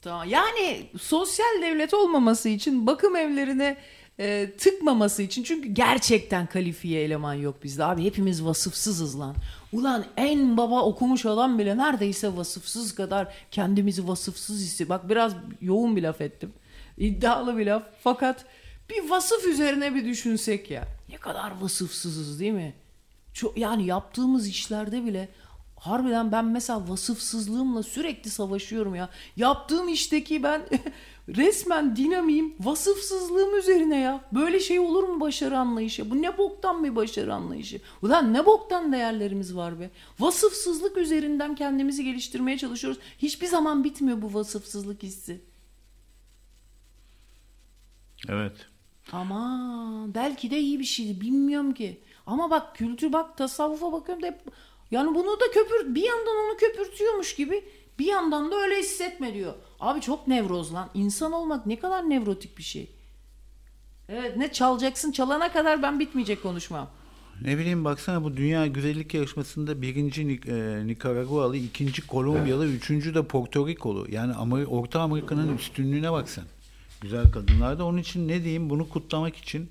Tamam. 0.04 0.28
Yani 0.28 0.86
sosyal 1.00 1.62
devlet 1.62 1.94
olmaması 1.94 2.48
için 2.48 2.86
bakım 2.86 3.16
evlerine 3.16 3.76
e, 4.18 4.50
tıkmaması 4.58 5.22
için 5.22 5.42
çünkü 5.42 5.68
gerçekten 5.68 6.46
kalifiye 6.46 7.02
eleman 7.02 7.34
yok 7.34 7.62
bizde 7.64 7.84
abi 7.84 8.04
hepimiz 8.04 8.44
vasıfsızız 8.44 9.20
lan. 9.20 9.34
Ulan 9.72 10.04
en 10.16 10.56
baba 10.56 10.82
okumuş 10.82 11.26
adam 11.26 11.58
bile 11.58 11.76
neredeyse 11.76 12.36
vasıfsız 12.36 12.94
kadar 12.94 13.34
kendimizi 13.50 14.08
vasıfsız 14.08 14.60
hissi. 14.60 14.88
Bak 14.88 15.08
biraz 15.08 15.32
yoğun 15.60 15.96
bir 15.96 16.02
laf 16.02 16.20
ettim. 16.20 16.52
İddialı 16.98 17.58
bir 17.58 17.66
laf 17.66 17.82
fakat 18.02 18.44
bir 18.90 19.10
vasıf 19.10 19.46
üzerine 19.46 19.94
bir 19.94 20.04
düşünsek 20.04 20.70
ya. 20.70 20.84
Ne 21.08 21.16
kadar 21.16 21.60
vasıfsızız 21.60 22.40
değil 22.40 22.52
mi? 22.52 22.74
Çok, 23.34 23.58
yani 23.58 23.86
yaptığımız 23.86 24.48
işlerde 24.48 25.04
bile 25.04 25.28
harbiden 25.86 26.32
ben 26.32 26.44
mesela 26.44 26.88
vasıfsızlığımla 26.88 27.82
sürekli 27.82 28.30
savaşıyorum 28.30 28.94
ya. 28.94 29.08
Yaptığım 29.36 29.88
işteki 29.88 30.42
ben 30.42 30.62
resmen 31.28 31.96
dinamiyim 31.96 32.54
vasıfsızlığım 32.60 33.58
üzerine 33.58 34.00
ya. 34.00 34.24
Böyle 34.32 34.60
şey 34.60 34.80
olur 34.80 35.04
mu 35.04 35.20
başarı 35.20 35.58
anlayışı? 35.58 36.10
Bu 36.10 36.22
ne 36.22 36.38
boktan 36.38 36.84
bir 36.84 36.96
başarı 36.96 37.34
anlayışı? 37.34 37.80
Ulan 38.02 38.34
ne 38.34 38.46
boktan 38.46 38.92
değerlerimiz 38.92 39.56
var 39.56 39.80
be. 39.80 39.90
Vasıfsızlık 40.18 40.96
üzerinden 40.96 41.54
kendimizi 41.54 42.04
geliştirmeye 42.04 42.58
çalışıyoruz. 42.58 43.00
Hiçbir 43.18 43.46
zaman 43.46 43.84
bitmiyor 43.84 44.22
bu 44.22 44.34
vasıfsızlık 44.34 45.02
hissi. 45.02 45.40
Evet. 48.28 48.56
Aman 49.12 50.14
belki 50.14 50.50
de 50.50 50.60
iyi 50.60 50.78
bir 50.78 50.84
şeydi 50.84 51.20
bilmiyorum 51.20 51.74
ki. 51.74 52.00
Ama 52.26 52.50
bak 52.50 52.76
kültür 52.76 53.12
bak 53.12 53.36
tasavvufa 53.36 53.92
bakıyorum 53.92 54.22
da 54.22 54.26
hep 54.26 54.40
yani 54.90 55.14
bunu 55.14 55.40
da 55.40 55.44
köpür 55.54 55.94
bir 55.94 56.02
yandan 56.02 56.36
onu 56.36 56.56
köpürtüyormuş 56.56 57.34
gibi 57.34 57.64
bir 57.98 58.06
yandan 58.06 58.50
da 58.50 58.56
öyle 58.56 58.78
hissetme 58.78 59.34
diyor. 59.34 59.54
Abi 59.80 60.00
çok 60.00 60.28
nevroz 60.28 60.74
lan. 60.74 60.90
İnsan 60.94 61.32
olmak 61.32 61.66
ne 61.66 61.78
kadar 61.78 62.10
nevrotik 62.10 62.58
bir 62.58 62.62
şey. 62.62 62.90
Evet 64.08 64.36
ne 64.36 64.52
çalacaksın 64.52 65.12
çalana 65.12 65.52
kadar 65.52 65.82
ben 65.82 66.00
bitmeyecek 66.00 66.42
konuşmam. 66.42 66.90
Ne 67.42 67.58
bileyim 67.58 67.84
baksana 67.84 68.24
bu 68.24 68.36
dünya 68.36 68.66
güzellik 68.66 69.14
yarışmasında 69.14 69.82
birinci 69.82 70.22
Nik- 70.22 70.80
e, 70.82 70.86
Nikaragualı, 70.86 71.56
ikinci 71.56 72.06
Kolombiyalı, 72.06 72.66
üçüncü 72.66 73.14
de 73.14 73.22
Porto 73.22 73.68
Rikolu. 73.68 74.06
Yani 74.10 74.32
Amer- 74.32 74.66
Orta 74.66 75.00
Amerika'nın 75.00 75.58
üstünlüğüne 75.58 76.12
bak 76.12 76.28
sen. 76.28 76.44
Güzel 77.00 77.32
kadınlar 77.32 77.78
da 77.78 77.84
onun 77.84 77.98
için 77.98 78.28
ne 78.28 78.42
diyeyim 78.42 78.70
bunu 78.70 78.88
kutlamak 78.88 79.36
için 79.36 79.68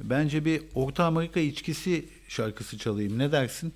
bence 0.00 0.44
bir 0.44 0.62
Orta 0.74 1.04
Amerika 1.04 1.40
içkisi 1.40 2.08
şarkısı 2.28 2.78
çalayım. 2.78 3.18
Ne 3.18 3.32
dersin? 3.32 3.72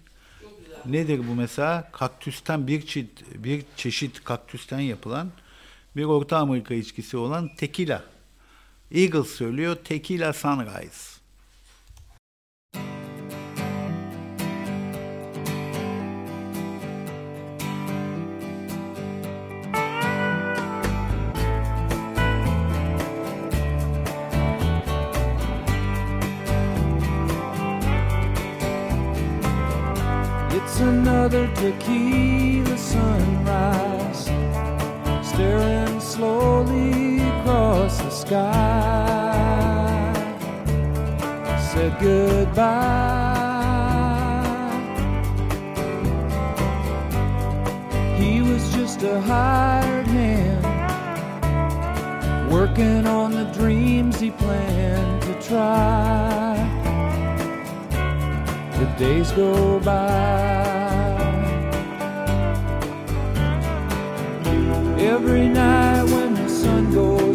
Nedir 0.89 1.19
bu 1.29 1.35
mesela? 1.35 1.89
Kaktüsten 1.93 2.67
bir 2.67 2.81
çeşit, 2.81 3.25
bir 3.45 3.65
çeşit 3.77 4.25
kaktüsten 4.25 4.81
yapılan 4.81 5.31
bir 5.97 6.05
Orta 6.05 6.39
Amerika 6.39 6.75
içkisi 6.75 7.17
olan 7.17 7.51
tequila. 7.57 8.03
Eagles 8.91 9.27
söylüyor 9.27 9.77
Tequila 9.85 10.33
Sunrise. 10.33 11.16
Tequila 31.67 32.79
sunrise, 32.79 34.27
staring 35.29 35.99
slowly 36.01 37.19
across 37.31 37.99
the 37.99 38.11
sky. 38.11 38.63
Said 41.73 41.99
goodbye. 42.01 43.35
He 48.17 48.43
was 48.43 48.73
just 48.73 49.03
a 49.03 49.21
hired 49.23 50.07
hand, 50.07 50.65
working 52.49 53.09
on 53.09 53.33
the 53.33 53.47
dreams 53.59 54.21
he 54.21 54.31
planned 54.31 55.23
to 55.23 55.35
try 55.43 56.55
the 58.79 58.87
days 58.99 59.33
go 59.33 59.81
by. 59.81 60.66
Every 65.07 65.49
night 65.49 66.03
when 66.11 66.35
the 66.35 66.49
sun 66.49 66.93
goes 66.93 67.26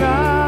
try. 0.00 0.39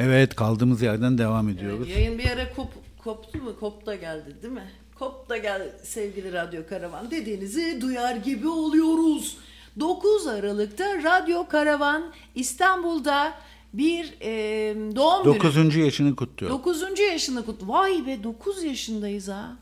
Evet 0.00 0.34
kaldığımız 0.34 0.82
yerden 0.82 1.18
devam 1.18 1.48
ediyoruz. 1.48 1.88
Yayın 1.88 2.18
bir 2.18 2.30
ara 2.30 2.52
kop, 2.52 2.68
koptu 2.98 3.38
mu? 3.38 3.56
Kop 3.60 3.86
da 3.86 3.94
geldi 3.94 4.36
değil 4.42 4.54
mi? 4.54 4.70
Kop 4.94 5.28
da 5.28 5.36
geldi 5.36 5.72
sevgili 5.82 6.32
Radyo 6.32 6.66
Karavan 6.68 7.10
dediğinizi 7.10 7.78
duyar 7.80 8.16
gibi 8.16 8.48
oluyoruz. 8.48 9.36
9 9.80 10.26
Aralık'ta 10.26 11.02
Radyo 11.02 11.48
Karavan 11.48 12.12
İstanbul'da 12.34 13.34
bir 13.74 14.14
e, 14.20 14.74
doğum 14.96 15.24
günü. 15.24 15.34
9. 15.34 15.76
yaşını 15.76 16.16
kutluyor. 16.16 16.52
9. 16.52 17.00
yaşını 17.00 17.46
kut. 17.46 17.60
Vay 17.62 18.06
be 18.06 18.22
9 18.22 18.64
yaşındayız 18.64 19.28
ha. 19.28 19.56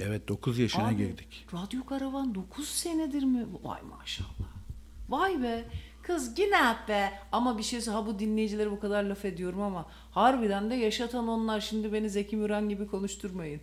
evet 0.00 0.28
9 0.28 0.58
yaşına 0.58 0.86
Abi, 0.86 0.96
girdik. 0.96 1.46
Radyo 1.52 1.86
Karavan 1.86 2.34
9 2.34 2.68
senedir 2.68 3.22
mi? 3.22 3.46
Vay 3.62 3.80
maşallah. 3.82 4.50
Vay 5.08 5.42
be. 5.42 5.64
Kız 6.10 6.38
yine 6.38 6.76
be. 6.88 7.12
Ama 7.32 7.58
bir 7.58 7.62
şey 7.62 7.86
ha 7.86 8.06
bu 8.06 8.18
dinleyicilere 8.18 8.70
bu 8.70 8.80
kadar 8.80 9.04
laf 9.04 9.24
ediyorum 9.24 9.62
ama 9.62 9.86
harbiden 10.10 10.70
de 10.70 10.74
yaşatan 10.74 11.28
onlar 11.28 11.60
şimdi 11.60 11.92
beni 11.92 12.10
Zeki 12.10 12.36
Müren 12.36 12.68
gibi 12.68 12.86
konuşturmayın. 12.86 13.60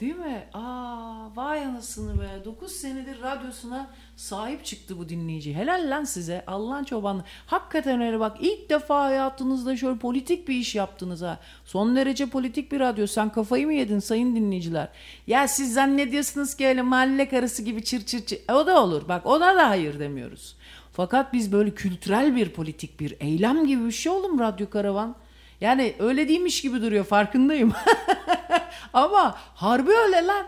Değil 0.00 0.16
mi? 0.16 0.48
Aa 0.54 1.36
vay 1.36 1.64
anasını 1.66 2.20
be. 2.20 2.44
9 2.44 2.72
senedir 2.72 3.20
radyosuna 3.22 3.90
sahip 4.16 4.64
çıktı 4.64 4.98
bu 4.98 5.08
dinleyici. 5.08 5.54
Helal 5.54 5.90
lan 5.90 6.04
size. 6.04 6.44
Allah'ın 6.46 6.84
çobanı. 6.84 7.24
Hakikaten 7.46 8.00
öyle 8.00 8.20
bak 8.20 8.36
ilk 8.40 8.70
defa 8.70 9.04
hayatınızda 9.04 9.76
şöyle 9.76 9.98
politik 9.98 10.48
bir 10.48 10.54
iş 10.54 10.74
yaptınız 10.74 11.22
ha. 11.22 11.38
Son 11.64 11.96
derece 11.96 12.26
politik 12.26 12.72
bir 12.72 12.80
radyo. 12.80 13.06
Sen 13.06 13.32
kafayı 13.32 13.66
mı 13.66 13.72
yedin 13.72 13.98
sayın 13.98 14.36
dinleyiciler? 14.36 14.88
Ya 15.26 15.48
siz 15.48 15.74
zannediyorsunuz 15.74 16.54
ki 16.54 16.66
öyle 16.66 16.82
mahalle 16.82 17.28
karısı 17.28 17.62
gibi 17.62 17.84
çır 17.84 18.04
çır 18.04 18.26
çır. 18.26 18.38
E, 18.48 18.52
O 18.52 18.66
da 18.66 18.82
olur. 18.82 19.08
Bak 19.08 19.26
ona 19.26 19.56
da 19.56 19.68
hayır 19.68 19.98
demiyoruz. 19.98 20.55
Fakat 20.96 21.32
biz 21.32 21.52
böyle 21.52 21.70
kültürel 21.70 22.36
bir 22.36 22.48
politik 22.48 23.00
bir 23.00 23.16
eylem 23.20 23.66
gibi 23.66 23.86
bir 23.86 23.92
şey 23.92 24.12
oğlum 24.12 24.38
Radyo 24.38 24.70
Karavan. 24.70 25.16
Yani 25.60 25.94
öyle 25.98 26.28
değilmiş 26.28 26.60
gibi 26.62 26.82
duruyor 26.82 27.04
farkındayım. 27.04 27.72
Ama 28.92 29.34
harbi 29.38 29.90
öyle 29.90 30.26
lan. 30.26 30.46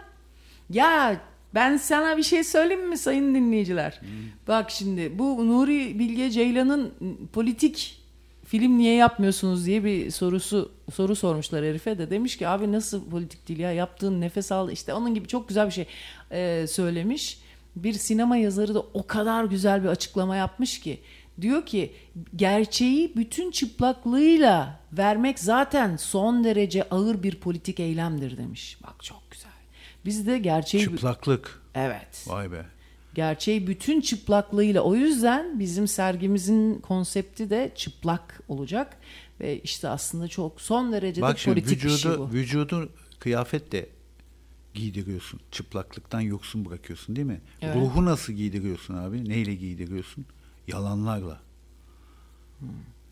Ya 0.70 1.20
ben 1.54 1.76
sana 1.76 2.16
bir 2.16 2.22
şey 2.22 2.44
söyleyeyim 2.44 2.88
mi 2.88 2.98
sayın 2.98 3.34
dinleyiciler? 3.34 4.00
Bak 4.48 4.70
şimdi 4.70 5.18
bu 5.18 5.48
Nuri 5.48 5.98
Bilge 5.98 6.30
Ceylan'ın 6.30 6.94
politik 7.32 8.00
film 8.44 8.78
niye 8.78 8.94
yapmıyorsunuz 8.94 9.66
diye 9.66 9.84
bir 9.84 10.10
sorusu 10.10 10.72
soru 10.94 11.16
sormuşlar 11.16 11.64
herife 11.64 11.98
de 11.98 12.10
demiş 12.10 12.36
ki 12.36 12.48
abi 12.48 12.72
nasıl 12.72 13.10
politik 13.10 13.48
değil 13.48 13.60
ya 13.60 13.72
yaptığın 13.72 14.20
nefes 14.20 14.52
al 14.52 14.70
işte 14.70 14.94
onun 14.94 15.14
gibi 15.14 15.28
çok 15.28 15.48
güzel 15.48 15.66
bir 15.66 15.72
şey 15.72 15.86
e, 16.30 16.66
söylemiş. 16.66 17.47
Bir 17.84 17.92
sinema 17.92 18.36
yazarı 18.36 18.74
da 18.74 18.80
o 18.94 19.06
kadar 19.06 19.44
güzel 19.44 19.82
bir 19.82 19.88
açıklama 19.88 20.36
yapmış 20.36 20.80
ki 20.80 21.00
diyor 21.40 21.66
ki 21.66 21.92
gerçeği 22.36 23.12
bütün 23.16 23.50
çıplaklığıyla 23.50 24.80
vermek 24.92 25.38
zaten 25.38 25.96
son 25.96 26.44
derece 26.44 26.88
ağır 26.88 27.22
bir 27.22 27.34
politik 27.34 27.80
eylemdir 27.80 28.36
demiş. 28.36 28.78
Bak 28.82 29.04
çok 29.04 29.30
güzel. 29.30 29.50
Biz 30.04 30.26
de 30.26 30.38
gerçeği 30.38 30.84
Çıplaklık. 30.84 31.62
evet. 31.74 32.24
Vay 32.26 32.52
be. 32.52 32.64
Gerçeği 33.14 33.66
bütün 33.66 34.00
çıplaklığıyla 34.00 34.82
o 34.82 34.94
yüzden 34.94 35.58
bizim 35.58 35.88
sergimizin 35.88 36.74
konsepti 36.74 37.50
de 37.50 37.72
çıplak 37.74 38.40
olacak 38.48 38.96
ve 39.40 39.60
işte 39.60 39.88
aslında 39.88 40.28
çok 40.28 40.60
son 40.60 40.92
derece 40.92 41.22
Bak 41.22 41.34
de 41.34 41.38
şimdi 41.40 41.54
politik 41.60 41.84
bir 41.84 41.88
şey 41.90 42.10
vücudu, 42.10 42.18
bu. 42.18 42.32
vücudu 42.32 42.92
kıyafetle 43.18 43.86
giydiriyorsun. 44.74 45.40
Çıplaklıktan 45.50 46.20
yoksun 46.20 46.64
bırakıyorsun 46.64 47.16
değil 47.16 47.26
mi? 47.26 47.40
Evet. 47.62 47.76
Ruhu 47.76 48.04
nasıl 48.04 48.32
giydiriyorsun 48.32 48.94
abi? 48.94 49.28
Neyle 49.28 49.54
giydiriyorsun? 49.54 50.24
Yalanlarla. 50.68 51.40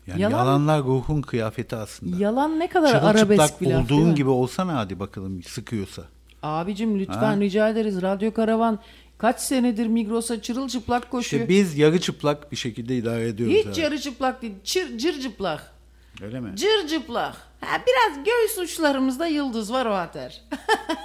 Yani 0.07 0.15
Hmm. 0.15 0.21
Yalan- 0.21 0.37
yalanlar 0.37 0.83
ruhun 0.83 1.21
kıyafeti 1.21 1.75
aslında. 1.75 2.17
Yalan 2.23 2.59
ne 2.59 2.69
kadar 2.69 2.93
arabesk 2.95 3.17
Çırılçıplak 3.19 3.61
bir 3.61 3.67
laf 3.67 3.89
değil 3.89 3.99
olduğun 4.01 4.09
mi? 4.09 4.15
gibi 4.15 4.29
olsana 4.29 4.75
hadi 4.77 4.99
bakalım 4.99 5.43
sıkıyorsa. 5.43 6.03
Abicim 6.43 6.99
lütfen 6.99 7.15
Ha? 7.35 7.39
rica 7.39 7.69
ederiz. 7.69 8.01
Radyo 8.01 8.33
Karavan 8.33 8.79
kaç 9.17 9.39
senedir 9.41 9.87
Migros'a 9.87 10.41
çırılçıplak 10.41 11.11
koşuyor. 11.11 11.41
İşte 11.43 11.53
biz 11.53 11.77
yarı 11.77 11.99
çıplak 12.01 12.51
bir 12.51 12.57
şekilde 12.57 12.97
idare 12.97 13.27
ediyoruz. 13.27 13.55
Hiç 13.55 13.65
abi. 13.67 13.79
yarı 13.79 13.99
çıplak 13.99 14.41
değil. 14.41 14.53
Çır, 14.63 14.97
cır 14.97 15.21
çıplak. 15.21 15.73
Öyle 16.21 16.39
mi? 16.39 16.55
Cır 16.55 16.87
çıplak. 16.87 17.35
Ha, 17.61 17.81
biraz 17.87 18.23
göğüs 18.23 18.57
uçlarımızda 18.57 19.27
yıldız 19.27 19.73
var 19.73 19.85
o 19.85 19.93
ater. 19.93 20.41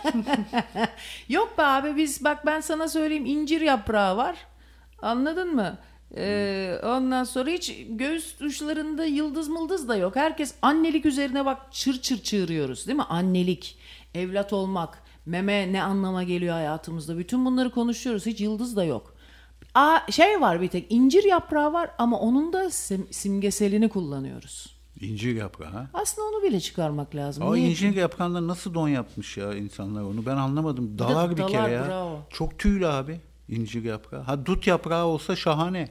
Yok 1.28 1.58
be 1.58 1.62
abi 1.62 1.96
biz 1.96 2.24
bak 2.24 2.46
ben 2.46 2.60
sana 2.60 2.88
söyleyeyim 2.88 3.26
incir 3.26 3.60
yaprağı 3.60 4.16
var. 4.16 4.36
Anladın 5.02 5.54
mı? 5.54 5.78
Ee, 6.16 6.78
ondan 6.84 7.24
sonra 7.24 7.50
hiç 7.50 7.76
göğüs 7.88 8.40
uçlarında 8.40 9.04
yıldız 9.04 9.48
mıldız 9.48 9.88
da 9.88 9.96
yok. 9.96 10.16
Herkes 10.16 10.54
annelik 10.62 11.06
üzerine 11.06 11.44
bak 11.44 11.72
çır 11.72 12.00
çır 12.02 12.22
çığırıyoruz 12.22 12.86
değil 12.86 12.96
mi? 12.96 13.02
Annelik, 13.08 13.78
evlat 14.14 14.52
olmak, 14.52 15.02
meme 15.26 15.72
ne 15.72 15.82
anlama 15.82 16.22
geliyor 16.22 16.54
hayatımızda. 16.54 17.18
Bütün 17.18 17.44
bunları 17.44 17.70
konuşuyoruz. 17.70 18.26
Hiç 18.26 18.40
yıldız 18.40 18.76
da 18.76 18.84
yok. 18.84 19.14
Aa, 19.74 19.98
şey 20.10 20.40
var 20.40 20.60
bir 20.60 20.68
tek 20.68 20.86
incir 20.92 21.24
yaprağı 21.24 21.72
var 21.72 21.90
ama 21.98 22.18
onun 22.20 22.52
da 22.52 22.64
sim- 22.70 23.12
simgeselini 23.12 23.88
kullanıyoruz. 23.88 24.71
İncir 25.02 25.36
yaprağı. 25.36 25.70
ha? 25.70 25.90
Aslında 25.94 26.28
onu 26.28 26.42
bile 26.42 26.60
çıkarmak 26.60 27.14
lazım. 27.14 27.42
O 27.44 27.54
Niye? 27.54 27.70
incir 27.70 27.96
yaprağından 27.96 28.48
nasıl 28.48 28.74
don 28.74 28.88
yapmış 28.88 29.36
ya 29.36 29.54
insanlar 29.54 30.02
onu 30.02 30.26
ben 30.26 30.36
anlamadım. 30.36 30.98
Dalar 30.98 31.30
bir 31.30 31.36
dalar, 31.36 31.50
kere 31.50 31.70
ya. 31.72 31.86
bravo. 31.88 32.20
Çok 32.30 32.58
tüylü 32.58 32.86
abi 32.86 33.20
incir 33.48 33.84
yaprağı. 33.84 34.22
Ha 34.22 34.46
dut 34.46 34.66
yaprağı 34.66 35.04
olsa 35.06 35.36
şahane. 35.36 35.88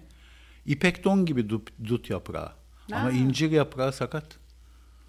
İpek 0.66 1.04
don 1.04 1.26
gibi 1.26 1.50
dut, 1.50 1.70
dut 1.88 2.10
yaprağı. 2.10 2.52
Ama 2.92 3.04
Ha. 3.04 3.12
incir 3.12 3.52
yaprağı 3.52 3.94
sakat. 3.94 4.26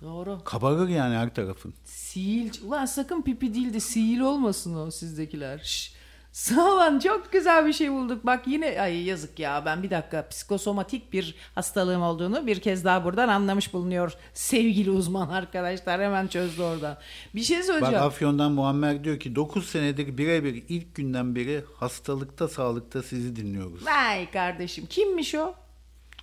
Doğru. 0.02 0.40
Kabarır 0.44 0.88
yani 0.88 1.14
her 1.16 1.34
tarafın. 1.34 1.74
Sihil. 1.84 2.50
Ulan 2.66 2.86
sakın 2.86 3.22
pipi 3.22 3.54
değil 3.54 3.74
de 3.74 3.80
sihil 3.80 4.20
olmasın 4.20 4.74
o 4.74 4.90
sizdekiler. 4.90 5.58
Şş. 5.58 5.94
Sağ 6.32 6.74
olun 6.74 6.98
çok 6.98 7.32
güzel 7.32 7.66
bir 7.66 7.72
şey 7.72 7.92
bulduk. 7.92 8.26
Bak 8.26 8.46
yine 8.46 8.80
ay 8.80 9.02
yazık 9.02 9.38
ya 9.38 9.62
ben 9.64 9.82
bir 9.82 9.90
dakika 9.90 10.28
psikosomatik 10.28 11.12
bir 11.12 11.34
hastalığım 11.54 12.02
olduğunu 12.02 12.46
bir 12.46 12.60
kez 12.60 12.84
daha 12.84 13.04
buradan 13.04 13.28
anlamış 13.28 13.72
bulunuyor. 13.72 14.12
Sevgili 14.34 14.90
uzman 14.90 15.28
arkadaşlar 15.28 16.00
hemen 16.00 16.26
çözdü 16.26 16.62
oradan. 16.62 16.98
Bir 17.34 17.40
şey 17.42 17.58
Bak 17.58 17.64
söyleyeceğim. 17.64 18.02
Afyon'dan 18.04 18.52
Muammer 18.52 19.04
diyor 19.04 19.20
ki 19.20 19.34
9 19.36 19.66
senedir 19.66 20.18
birebir 20.18 20.62
ilk 20.68 20.94
günden 20.94 21.34
beri 21.34 21.64
hastalıkta 21.76 22.48
sağlıkta 22.48 23.02
sizi 23.02 23.36
dinliyoruz. 23.36 23.86
Vay 23.86 24.30
kardeşim 24.30 24.86
kimmiş 24.86 25.34
o? 25.34 25.54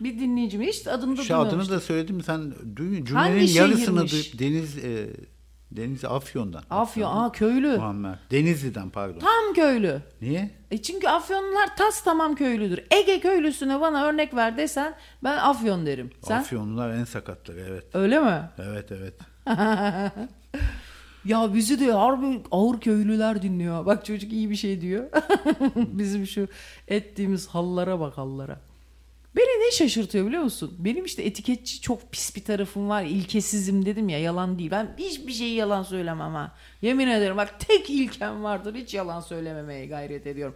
Bir 0.01 0.19
dinleyicim 0.19 0.61
hiç 0.61 0.87
adını 0.87 1.17
da 1.17 1.23
Şu 1.23 1.35
adını 1.35 1.45
duymamıştım. 1.49 1.75
da 1.77 1.81
söyledim 1.81 2.21
sen 2.23 2.53
cümlenin 2.73 3.05
Hangi 3.13 3.51
yarısını 3.53 4.07
şehirmiş? 4.09 4.33
duy- 4.33 4.39
Deniz 4.39 4.77
e, 4.77 5.07
Deniz 5.71 6.05
Afyon'dan. 6.05 6.63
Afyon, 6.69 7.17
aa 7.17 7.31
köylü. 7.31 7.77
Muammer. 7.77 8.19
Denizli'den 8.31 8.89
pardon. 8.89 9.19
Tam 9.19 9.53
köylü. 9.53 10.01
Niye? 10.21 10.51
E 10.71 10.81
çünkü 10.81 11.07
Afyonlular 11.07 11.75
tas 11.77 12.03
tamam 12.03 12.35
köylüdür. 12.35 12.83
Ege 12.91 13.19
köylüsüne 13.19 13.81
bana 13.81 14.05
örnek 14.05 14.35
ver 14.35 14.57
desen 14.57 14.95
ben 15.23 15.37
Afyon 15.37 15.85
derim. 15.85 16.11
Sen 16.21 16.39
Afyonlular 16.39 16.89
en 16.89 17.03
sakatları 17.03 17.59
evet. 17.59 17.85
öyle 17.93 18.19
mi? 18.19 18.49
Evet 18.57 18.91
evet. 18.91 19.13
Ya 21.25 21.53
bizi 21.53 21.79
de 21.79 21.91
harbi 21.91 22.41
ağır 22.51 22.79
köylüler 22.79 23.41
dinliyor. 23.41 23.85
Bak 23.85 24.05
çocuk 24.05 24.33
iyi 24.33 24.49
bir 24.49 24.55
şey 24.55 24.81
diyor. 24.81 25.09
Bizim 25.75 26.27
şu 26.27 26.47
ettiğimiz 26.87 27.47
hallara 27.47 27.99
bak 27.99 28.17
hallara. 28.17 28.59
Beni 29.39 29.67
ne 29.67 29.71
şaşırtıyor 29.71 30.27
biliyor 30.27 30.43
musun? 30.43 30.75
Benim 30.79 31.05
işte 31.05 31.23
etiketçi 31.23 31.81
çok 31.81 32.11
pis 32.11 32.35
bir 32.35 32.43
tarafım 32.43 32.89
var. 32.89 33.03
İlkesizim 33.03 33.85
dedim 33.85 34.09
ya 34.09 34.19
yalan 34.19 34.59
değil. 34.59 34.71
Ben 34.71 34.95
hiçbir 34.97 35.33
şeyi 35.33 35.55
yalan 35.55 35.83
söylemem 35.83 36.33
ha. 36.33 36.55
Yemin 36.81 37.07
ederim 37.07 37.37
bak 37.37 37.59
tek 37.59 37.89
ilkem 37.89 38.43
vardır. 38.43 38.75
Hiç 38.75 38.93
yalan 38.93 39.21
söylememeye 39.21 39.85
gayret 39.85 40.27
ediyorum. 40.27 40.55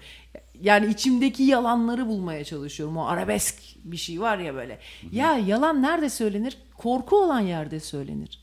Yani 0.62 0.92
içimdeki 0.92 1.44
yalanları 1.44 2.08
bulmaya 2.08 2.44
çalışıyorum. 2.44 2.98
O 2.98 3.06
arabesk 3.06 3.56
bir 3.84 3.98
şey 3.98 4.22
var 4.22 4.38
ya 4.38 4.56
böyle. 4.56 4.80
Ya 5.12 5.38
yalan 5.38 5.82
nerede 5.82 6.10
söylenir? 6.10 6.58
Korku 6.78 7.18
olan 7.18 7.40
yerde 7.40 7.80
söylenir. 7.80 8.43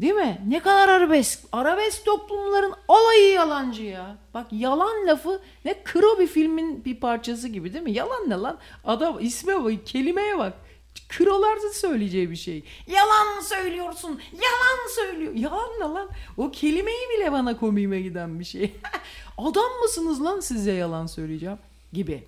Değil 0.00 0.14
mi? 0.14 0.42
Ne 0.48 0.60
kadar 0.60 0.88
arabesk. 0.88 1.40
Arabesk 1.52 2.04
toplumların 2.04 2.74
alayı 2.88 3.32
yalancı 3.32 3.82
ya. 3.82 4.16
Bak 4.34 4.46
yalan 4.52 5.06
lafı 5.06 5.40
ne 5.64 5.82
kro 5.84 6.18
bir 6.18 6.26
filmin 6.26 6.84
bir 6.84 7.00
parçası 7.00 7.48
gibi 7.48 7.72
değil 7.72 7.84
mi? 7.84 7.92
Yalan 7.92 8.30
ne 8.30 8.34
lan? 8.34 8.58
Adam 8.84 9.16
isme 9.20 9.64
bak, 9.64 9.86
kelimeye 9.86 10.38
bak. 10.38 10.52
Krolarda 11.08 11.72
söyleyeceği 11.72 12.30
bir 12.30 12.36
şey. 12.36 12.64
Yalan 12.86 13.40
söylüyorsun. 13.40 14.20
Yalan 14.32 14.94
söylüyor. 14.94 15.34
Yalan 15.34 15.70
ne 15.80 15.84
lan? 15.84 16.08
O 16.36 16.50
kelimeyi 16.50 17.08
bile 17.16 17.32
bana 17.32 17.56
komiğime 17.56 18.00
giden 18.00 18.40
bir 18.40 18.44
şey. 18.44 18.72
Adam 19.38 19.70
mısınız 19.82 20.24
lan 20.24 20.40
size 20.40 20.72
yalan 20.72 21.06
söyleyeceğim 21.06 21.58
gibi. 21.92 22.24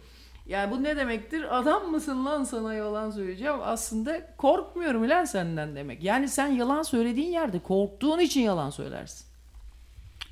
Yani 0.46 0.70
bu 0.70 0.82
ne 0.82 0.96
demektir? 0.96 1.58
Adam 1.58 1.90
mısın 1.90 2.24
lan 2.24 2.44
sana 2.44 2.74
yalan 2.74 3.10
söyleyeceğim? 3.10 3.56
Aslında 3.62 4.36
korkmuyorum 4.36 5.08
lan 5.08 5.24
senden 5.24 5.76
demek. 5.76 6.02
Yani 6.02 6.28
sen 6.28 6.46
yalan 6.46 6.82
söylediğin 6.82 7.32
yerde 7.32 7.58
korktuğun 7.58 8.18
için 8.18 8.40
yalan 8.40 8.70
söylersin. 8.70 9.26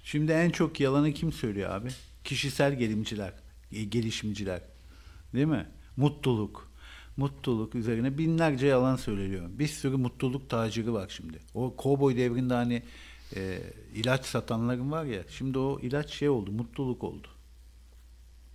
Şimdi 0.05 0.33
en 0.33 0.51
çok 0.51 0.81
yalanı 0.81 1.13
kim 1.13 1.33
söylüyor 1.33 1.71
abi? 1.71 1.89
Kişisel 2.25 2.75
gelimciler, 2.75 3.33
e, 3.73 3.85
gelişimciler. 3.85 4.61
Değil 5.35 5.47
mi? 5.47 5.67
Mutluluk. 5.97 6.71
mutluluk 7.17 7.75
üzerine 7.75 8.19
binlerce 8.19 8.67
yalan 8.67 8.97
söyleniyor. 8.97 9.49
Bir 9.51 9.67
sürü 9.67 9.97
mutluluk 9.97 10.51
taciri 10.51 10.93
var 10.93 11.09
şimdi. 11.17 11.39
O 11.55 11.77
kovboy 11.77 12.17
devrinde 12.17 12.55
hani 12.55 12.83
e, 13.37 13.59
ilaç 13.95 14.25
satanların 14.27 14.93
var 14.93 15.05
ya 15.05 15.23
şimdi 15.29 15.59
o 15.59 15.81
ilaç 15.81 16.11
şey 16.11 16.29
oldu 16.29 16.53
mutluluk 16.53 17.05
oldu. 17.05 17.29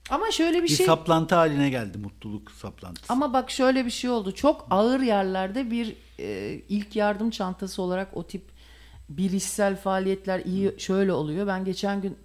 Ama 0.10 0.32
şöyle 0.32 0.58
bir 0.58 0.64
Bir 0.64 0.76
şey 0.76 0.86
saplantı 0.86 1.36
haline 1.36 1.70
geldi 1.70 1.98
mutluluk 1.98 2.52
saplantısı. 2.52 3.14
ama 3.14 3.34
bak 3.34 3.52
şöyle 3.52 3.86
bir 3.86 3.92
şey 3.92 4.10
oldu. 4.10 4.32
Çok 4.32 4.68
ağır 4.72 5.00
yerlerde 5.00 5.72
bir 5.72 5.96
e, 6.20 6.54
ilk 6.70 6.96
yardım 6.96 7.30
çantası 7.30 7.82
olarak 7.82 8.18
o 8.18 8.28
tip 8.28 8.44
bilişsel 9.10 9.76
faaliyetler 9.76 10.40
iyi 10.46 10.76
şöyle 10.78 11.14
oluyor. 11.14 11.48
Ben 11.48 11.66
geçen 11.66 12.02
gün 12.02 12.18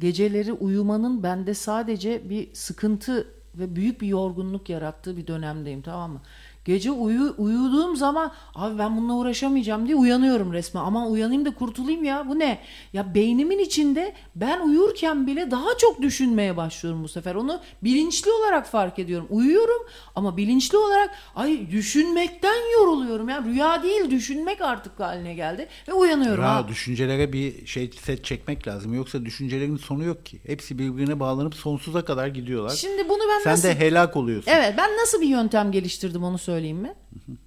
geceleri 0.00 0.52
uyumanın 0.52 1.22
bende 1.22 1.54
sadece 1.54 2.30
bir 2.30 2.54
sıkıntı 2.54 3.26
ve 3.54 3.76
büyük 3.76 4.00
bir 4.00 4.06
yorgunluk 4.06 4.68
yarattığı 4.68 5.16
bir 5.16 5.26
dönemdeyim 5.26 5.82
tamam 5.82 6.10
mı? 6.12 6.20
Gece 6.64 6.90
uyu, 6.90 7.34
uyuduğum 7.38 7.96
zaman 7.96 8.32
abi 8.54 8.78
ben 8.78 8.96
bununla 8.96 9.14
uğraşamayacağım 9.14 9.86
diye 9.86 9.96
uyanıyorum 9.96 10.52
resmen. 10.52 10.80
Aman 10.82 11.10
uyanayım 11.10 11.44
da 11.44 11.54
kurtulayım 11.54 12.04
ya 12.04 12.28
bu 12.28 12.38
ne? 12.38 12.58
Ya 12.92 13.14
beynimin 13.14 13.58
içinde 13.58 14.12
ben 14.34 14.60
uyurken 14.60 15.26
bile 15.26 15.50
daha 15.50 15.76
çok 15.78 16.02
düşünmeye 16.02 16.56
başlıyorum 16.56 17.04
bu 17.04 17.08
sefer. 17.08 17.34
Onu 17.34 17.60
bilinçli 17.82 18.30
olarak 18.30 18.66
fark 18.66 18.98
ediyorum. 18.98 19.26
Uyuyorum 19.30 19.86
ama 20.14 20.36
bilinçli 20.36 20.78
olarak 20.78 21.10
ay 21.36 21.70
düşünmekten 21.70 22.72
yoruluyorum. 22.78 23.28
Ya 23.28 23.42
rüya 23.42 23.82
değil 23.82 24.10
düşünmek 24.10 24.60
artık 24.60 25.00
haline 25.00 25.34
geldi 25.34 25.68
ve 25.88 25.92
uyanıyorum. 25.92 26.44
Ya 26.44 26.54
ha. 26.54 26.68
düşüncelere 26.68 27.32
bir 27.32 27.66
şey 27.66 27.90
set 28.02 28.24
çekmek 28.24 28.68
lazım. 28.68 28.94
Yoksa 28.94 29.24
düşüncelerin 29.24 29.76
sonu 29.76 30.04
yok 30.04 30.26
ki. 30.26 30.40
Hepsi 30.46 30.78
birbirine 30.78 31.20
bağlanıp 31.20 31.54
sonsuza 31.54 32.04
kadar 32.04 32.26
gidiyorlar. 32.26 32.76
Şimdi 32.76 33.08
bunu 33.08 33.20
ben 33.30 33.42
Sen 33.44 33.52
nasıl 33.52 33.68
de 33.68 33.74
helak 33.78 34.16
oluyorsun. 34.16 34.50
Evet 34.50 34.74
ben 34.78 34.90
nasıl 35.02 35.20
bir 35.20 35.28
yöntem 35.28 35.72
geliştirdim 35.72 36.24
onu 36.24 36.38
söyleyeyim 36.52 36.78
mi? 36.78 36.94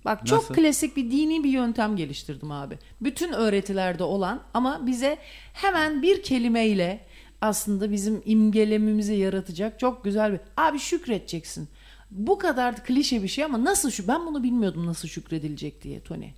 Bak 0.05 0.27
çok 0.27 0.41
Nasıl? 0.41 0.53
klasik 0.53 0.97
bir 0.97 1.11
dini 1.11 1.43
bir 1.43 1.49
yöntem 1.49 1.95
geliştirdim 1.95 2.51
abi. 2.51 2.77
Bütün 3.01 3.33
öğretilerde 3.33 4.03
olan 4.03 4.41
ama 4.53 4.87
bize 4.87 5.17
hemen 5.53 6.01
bir 6.01 6.23
kelimeyle 6.23 7.05
aslında 7.41 7.91
bizim 7.91 8.21
imgelememizi 8.25 9.13
yaratacak 9.13 9.79
çok 9.79 10.03
güzel 10.03 10.33
bir... 10.33 10.39
Abi 10.57 10.79
şükredeceksin. 10.79 11.67
Bu 12.11 12.37
kadar 12.37 12.83
klişe 12.83 13.23
bir 13.23 13.27
şey 13.27 13.43
ama 13.43 13.63
nasıl 13.63 13.89
şu 13.91 14.07
ben 14.07 14.25
bunu 14.25 14.43
bilmiyordum 14.43 14.85
nasıl 14.85 15.07
şükredilecek 15.07 15.83
diye 15.83 15.99
Tony. 15.99 16.29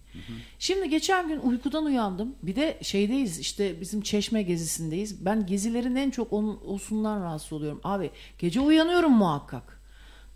Şimdi 0.60 0.90
geçen 0.90 1.28
gün 1.28 1.40
uykudan 1.40 1.86
uyandım. 1.86 2.36
Bir 2.44 2.56
de 2.56 2.78
şeydeyiz 2.82 3.40
işte 3.40 3.82
bizim 3.82 4.02
çeşme 4.02 4.44
gezisindeyiz. 4.44 5.26
Ben 5.26 5.46
gezilerin 5.46 5.96
en 5.96 6.10
çok 6.10 6.34
onun, 6.34 6.60
osundan 6.66 7.22
rahatsız 7.22 7.54
oluyorum. 7.54 7.82
Abi 7.84 8.12
gece 8.40 8.60
uyanıyorum 8.60 9.12
muhakkak. 9.12 9.78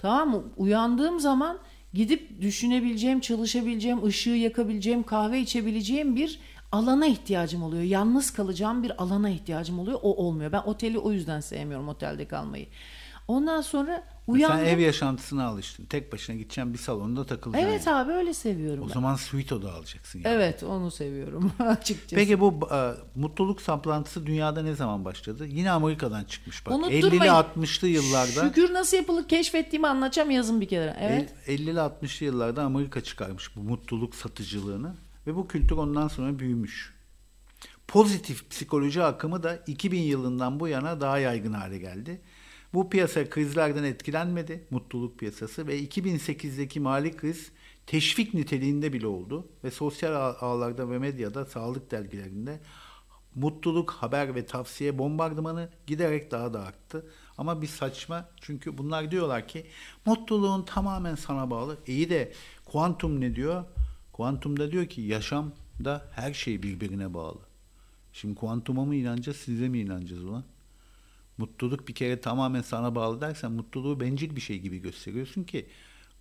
Tamam 0.01 0.29
mı? 0.29 0.43
Uyandığım 0.57 1.19
zaman 1.19 1.57
gidip 1.93 2.41
düşünebileceğim, 2.41 3.19
çalışabileceğim, 3.19 4.05
ışığı 4.05 4.29
yakabileceğim, 4.29 5.03
kahve 5.03 5.39
içebileceğim 5.39 6.15
bir 6.15 6.39
alana 6.71 7.07
ihtiyacım 7.07 7.63
oluyor. 7.63 7.83
Yalnız 7.83 8.31
kalacağım 8.31 8.83
bir 8.83 9.03
alana 9.03 9.29
ihtiyacım 9.29 9.79
oluyor. 9.79 9.99
O 10.01 10.15
olmuyor. 10.15 10.51
Ben 10.51 10.61
oteli 10.61 10.99
o 10.99 11.11
yüzden 11.11 11.39
sevmiyorum 11.39 11.89
otelde 11.89 12.27
kalmayı. 12.27 12.65
Ondan 13.31 13.61
sonra 13.61 14.03
uyandım. 14.27 14.57
Sen 14.59 14.65
ev 14.65 14.79
yaşantısına 14.79 15.45
alıştın. 15.45 15.85
Tek 15.85 16.13
başına 16.13 16.35
gideceksin 16.35 16.73
bir 16.73 16.77
salonda 16.77 17.25
takılacaksın. 17.25 17.69
Evet 17.69 17.87
yani. 17.87 17.95
abi 17.97 18.11
öyle 18.11 18.33
seviyorum 18.33 18.83
O 18.83 18.87
ben. 18.87 18.93
zaman 18.93 19.15
suite 19.15 19.55
oda 19.55 19.73
alacaksın. 19.73 20.19
Yani. 20.19 20.33
Evet 20.35 20.63
onu 20.63 20.91
seviyorum 20.91 21.51
açıkçası. 21.59 22.15
Peki 22.15 22.39
bu 22.39 22.59
e, 22.73 22.91
mutluluk 23.15 23.61
saplantısı 23.61 24.25
dünyada 24.25 24.61
ne 24.61 24.75
zaman 24.75 25.05
başladı? 25.05 25.45
Yine 25.47 25.71
Amerika'dan 25.71 26.23
çıkmış 26.23 26.65
bak. 26.65 26.73
Unutturmayın. 26.73 27.03
50'li 27.21 27.27
60'lı 27.65 27.87
yıllarda 27.87 28.47
Şükür 28.47 28.73
nasıl 28.73 28.97
yapılır 28.97 29.27
keşfettiğimi 29.27 29.87
anlatacağım 29.87 30.31
yazın 30.31 30.61
bir 30.61 30.67
kere. 30.67 30.97
Evet. 30.99 31.33
el- 31.47 31.59
50'li 31.59 31.79
60'lı 31.79 32.25
yıllarda 32.25 32.63
Amerika 32.63 33.01
çıkarmış 33.01 33.55
bu 33.55 33.59
mutluluk 33.59 34.15
satıcılığını 34.15 34.95
ve 35.27 35.35
bu 35.35 35.47
kültür 35.47 35.77
ondan 35.77 36.07
sonra 36.07 36.39
büyümüş. 36.39 36.93
Pozitif 37.87 38.49
psikoloji 38.49 39.03
akımı 39.03 39.43
da 39.43 39.55
2000 39.67 40.01
yılından 40.01 40.59
bu 40.59 40.67
yana 40.67 41.01
daha 41.01 41.17
yaygın 41.17 41.53
hale 41.53 41.77
geldi. 41.77 42.21
Bu 42.73 42.89
piyasa 42.89 43.29
krizlerden 43.29 43.83
etkilenmedi, 43.83 44.67
mutluluk 44.69 45.19
piyasası 45.19 45.67
ve 45.67 45.79
2008'deki 45.83 46.79
mali 46.79 47.15
kriz 47.17 47.51
teşvik 47.87 48.33
niteliğinde 48.33 48.93
bile 48.93 49.07
oldu 49.07 49.47
ve 49.63 49.71
sosyal 49.71 50.13
ağ- 50.13 50.37
ağlarda 50.39 50.89
ve 50.89 50.99
medyada, 50.99 51.45
sağlık 51.45 51.91
dergilerinde 51.91 52.59
mutluluk, 53.35 53.91
haber 53.91 54.35
ve 54.35 54.45
tavsiye 54.45 54.97
bombardımanı 54.97 55.69
giderek 55.87 56.31
daha 56.31 56.53
da 56.53 56.61
arttı. 56.65 57.05
Ama 57.37 57.61
bir 57.61 57.67
saçma 57.67 58.29
çünkü 58.41 58.77
bunlar 58.77 59.11
diyorlar 59.11 59.47
ki 59.47 59.65
mutluluğun 60.05 60.63
tamamen 60.63 61.15
sana 61.15 61.49
bağlı. 61.49 61.77
İyi 61.87 62.09
de 62.09 62.31
kuantum 62.65 63.21
ne 63.21 63.35
diyor? 63.35 63.63
Kuantum 64.13 64.59
da 64.59 64.71
diyor 64.71 64.85
ki 64.85 65.01
yaşamda 65.01 66.09
her 66.11 66.33
şey 66.33 66.63
birbirine 66.63 67.13
bağlı. 67.13 67.39
Şimdi 68.13 68.35
kuantuma 68.35 68.85
mı 68.85 68.95
inanacağız, 68.95 69.37
size 69.37 69.69
mi 69.69 69.79
inanacağız 69.79 70.23
ulan? 70.23 70.43
Mutluluk 71.41 71.87
bir 71.87 71.93
kere 71.93 72.21
tamamen 72.21 72.61
sana 72.61 72.95
bağlı 72.95 73.21
dersen 73.21 73.51
mutluluğu 73.51 73.99
bencil 73.99 74.35
bir 74.35 74.41
şey 74.41 74.59
gibi 74.59 74.81
gösteriyorsun 74.81 75.43
ki 75.43 75.65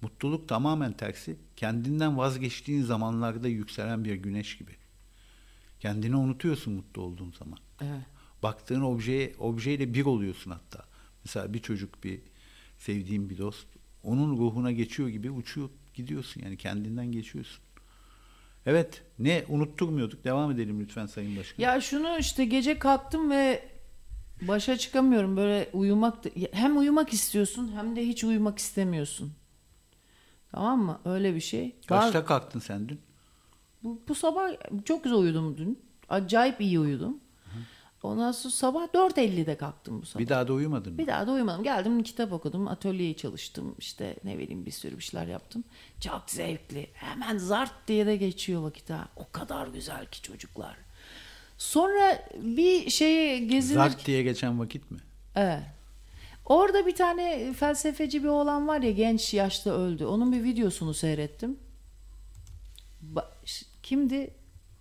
mutluluk 0.03 0.49
tamamen 0.49 0.93
tersi. 0.93 1.37
Kendinden 1.57 2.19
vazgeçtiğin 2.19 2.83
zamanlarda 2.83 3.49
yükselen 3.49 4.05
bir 4.05 4.15
güneş 4.15 4.59
gibi. 4.59 4.73
Kendini 5.81 6.17
unutuyorsun 6.17 6.73
mutlu 6.73 7.03
olduğun 7.03 7.33
zaman. 7.39 7.59
Evet. 7.81 8.03
Baktığın 8.43 8.81
objeye, 8.81 9.35
objeyle 9.39 9.95
bir 9.95 10.05
oluyorsun 10.05 10.51
hatta. 10.51 10.85
Mesela 11.25 11.55
bir 11.55 11.59
çocuk, 11.59 12.05
bir 12.05 12.21
sevdiğin 12.79 13.31
bir 13.31 13.39
dost, 13.39 13.67
onun 14.03 14.39
ruhuna 14.39 14.73
geçiyor 14.73 15.09
gibi 15.09 15.31
uçuyor 15.31 15.69
gidiyorsun 15.95 16.43
yani 16.45 16.57
kendinden 16.57 17.13
geçiyorsun. 17.13 17.63
Evet, 18.67 19.03
ne 19.19 19.45
unutturmuyorduk. 19.49 20.25
Devam 20.25 20.51
edelim 20.51 20.81
lütfen 20.81 21.07
Sayın 21.07 21.37
Başkan. 21.37 21.63
Ya 21.63 21.81
şunu 21.81 22.19
işte 22.19 22.45
gece 22.45 22.79
kalktım 22.79 23.31
ve 23.31 23.80
başa 24.43 24.77
çıkamıyorum 24.79 25.37
böyle 25.37 25.71
uyumak 25.73 26.25
da- 26.25 26.29
hem 26.53 26.79
uyumak 26.79 27.13
istiyorsun 27.13 27.73
hem 27.75 27.97
de 27.97 28.07
hiç 28.07 28.25
uyumak 28.25 28.59
istemiyorsun. 28.59 29.33
Tamam 30.53 30.83
mı? 30.85 31.01
Öyle 31.05 31.35
bir 31.35 31.41
şey. 31.41 31.71
Kaçta 31.87 31.97
Bazı- 32.19 32.25
kalktın 32.27 32.61
sen 32.61 32.89
dün? 32.89 33.01
bu, 33.83 34.01
bu 34.09 34.15
sabah 34.15 34.51
çok 34.85 35.05
güzel 35.05 35.19
uyudum 35.19 35.57
dün. 35.59 35.79
Acayip 36.09 36.61
iyi 36.61 36.81
uyudum. 36.81 37.21
Ondan 38.03 38.33
sonra 38.33 38.53
sabah 38.53 38.87
4.50'de 38.95 39.57
kalktım 39.57 40.03
bu 40.03 40.07
sabah. 40.07 40.25
Bir 40.25 40.29
daha 40.29 40.49
da 40.49 40.53
uyumadın 40.53 40.93
mı? 40.93 40.99
Bir 40.99 41.07
daha 41.07 41.27
da 41.27 41.33
uyumadım. 41.33 41.63
Geldim 41.63 42.03
kitap 42.03 42.33
okudum, 42.33 42.69
atölyeye 42.69 43.17
çalıştım. 43.17 43.75
işte 43.79 44.17
ne 44.25 44.39
bileyim 44.39 44.67
bir 44.67 44.71
sürü 44.71 44.99
bir 44.99 45.03
şeyler 45.03 45.27
yaptım. 45.27 45.65
Çok 46.01 46.23
zevkli. 46.31 46.91
Hemen 46.93 47.39
zart 47.39 47.73
diye 47.89 48.07
de 48.07 48.17
geçiyor 48.17 48.63
vakit 48.63 48.91
ha. 48.91 49.09
O 49.17 49.31
kadar 49.33 49.67
güzel 49.67 50.07
ki 50.07 50.23
çocuklar. 50.23 50.77
Sonra 51.61 52.19
bir 52.43 52.91
şeye 52.91 53.39
gezinir... 53.39 53.75
Zart 53.75 54.07
diye 54.07 54.23
geçen 54.23 54.61
vakit 54.61 54.91
mi? 54.91 54.99
Evet. 55.37 55.63
Orada 56.47 56.87
bir 56.87 56.95
tane 56.95 57.53
felsefeci 57.53 58.23
bir 58.23 58.29
oğlan 58.29 58.69
var 58.69 58.81
ya 58.81 58.91
genç 58.91 59.35
yaşta 59.35 59.71
öldü. 59.71 60.05
Onun 60.05 60.33
bir 60.33 60.45
videosunu 60.45 60.95
seyrettim. 60.95 61.57
Ba- 63.15 63.65
kimdi? 63.83 64.31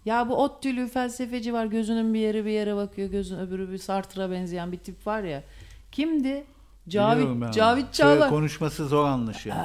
Ya 0.05 0.29
bu 0.29 0.35
ot 0.35 0.63
tülü 0.63 0.87
felsefeci 0.87 1.53
var. 1.53 1.65
Gözünün 1.65 2.13
bir 2.13 2.19
yeri 2.19 2.45
bir 2.45 2.51
yere 2.51 2.75
bakıyor. 2.75 3.09
Gözün 3.09 3.39
öbürü 3.39 3.71
bir 3.71 3.77
Sartre'a 3.77 4.31
benzeyen 4.31 4.71
bir 4.71 4.77
tip 4.77 5.07
var 5.07 5.23
ya. 5.23 5.43
Kimdi? 5.91 6.43
Cavit. 6.89 7.53
Cavit 7.53 7.93
Çağlar. 7.93 8.29
konuşması 8.29 8.87
zor 8.87 9.05
anlaşıyor. 9.05 9.55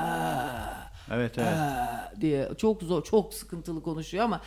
evet 1.10 1.38
evet. 1.38 1.52
"Aa" 1.52 2.12
diye 2.20 2.48
çok 2.58 2.82
zor, 2.82 3.04
çok 3.04 3.34
sıkıntılı 3.34 3.82
konuşuyor 3.82 4.24
ama 4.24 4.40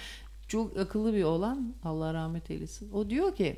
çok 0.48 0.78
akıllı 0.78 1.14
bir 1.14 1.24
oğlan. 1.24 1.74
Allah 1.84 2.14
rahmet 2.14 2.52
eylesin. 2.52 2.92
O 2.92 3.10
diyor 3.10 3.36
ki 3.36 3.58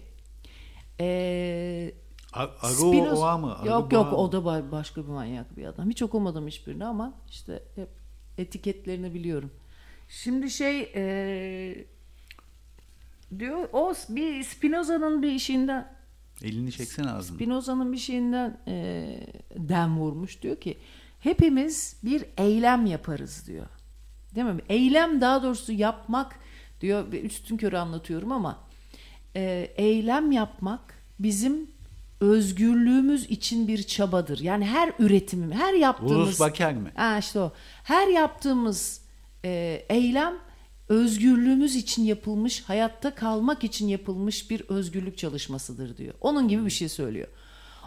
eee 1.00 1.94
A- 2.34 2.40
Arı 2.62 2.74
Spinoza- 2.74 3.38
mı? 3.38 3.56
Arı 3.58 3.68
yok 3.68 3.94
yok 3.94 4.14
o 4.14 4.32
da 4.32 4.38
ba- 4.38 4.72
başka 4.72 5.04
bir 5.04 5.08
manyak 5.08 5.58
bir 5.58 5.66
adam. 5.66 5.90
Hiç 5.90 6.02
okumadım 6.02 6.48
hiçbirini 6.48 6.86
ama 6.86 7.14
işte 7.30 7.64
hep 7.76 7.90
etiketlerini 8.38 9.14
biliyorum. 9.14 9.52
Şimdi 10.10 10.50
şey 10.50 10.82
eee, 10.82 11.86
diyor 13.40 13.70
o 13.74 13.94
bir 14.10 14.44
Spinoza'nın 14.44 15.22
bir 15.24 15.32
işinden 15.32 16.00
Elini 16.44 16.72
çeksene 16.72 17.10
ağzını. 17.12 17.36
Spinoza'nın 17.36 17.92
bir 17.94 17.98
şeyinden 17.98 18.58
eee 18.68 19.28
dem 19.56 20.00
vurmuş 20.00 20.42
diyor 20.42 20.56
ki 20.56 20.78
hepimiz 21.20 21.98
bir 22.04 22.26
eylem 22.38 22.86
yaparız 22.86 23.48
diyor. 23.48 23.66
Değil 24.36 24.48
mi? 24.48 24.62
Eylem 24.70 25.22
daha 25.22 25.44
doğrusu 25.44 25.72
yapmak 25.74 26.36
diyor 26.82 27.12
ve 27.12 27.22
üstün 27.22 27.58
körü 27.58 27.78
anlatıyorum 27.78 28.32
ama 28.32 28.60
eee, 29.36 29.74
eylem 29.78 30.32
yapmak 30.32 30.94
bizim 31.20 31.68
özgürlüğümüz 32.22 33.26
için 33.26 33.68
bir 33.68 33.84
çabadır. 33.84 34.40
Yani 34.40 34.66
her 34.66 34.94
üretimim, 35.00 35.52
her 35.52 35.74
yaptığımız 35.74 36.28
Ulus 36.28 36.40
Baker 36.40 36.74
mi? 36.74 36.92
Ha 36.96 37.18
işte 37.18 37.40
o. 37.40 37.52
Her 37.84 38.08
yaptığımız 38.08 39.02
e, 39.46 39.86
eylem 39.90 40.34
özgürlüğümüz 40.90 41.76
için 41.76 42.04
yapılmış, 42.04 42.64
hayatta 42.64 43.16
kalmak 43.16 43.64
için 43.64 43.88
yapılmış 43.88 44.50
bir 44.50 44.62
özgürlük 44.70 45.18
çalışmasıdır 45.18 45.98
diyor. 45.98 46.14
Onun 46.22 46.48
gibi 46.48 46.66
bir 46.66 46.70
şey 46.72 46.90
söylüyor. 46.90 47.28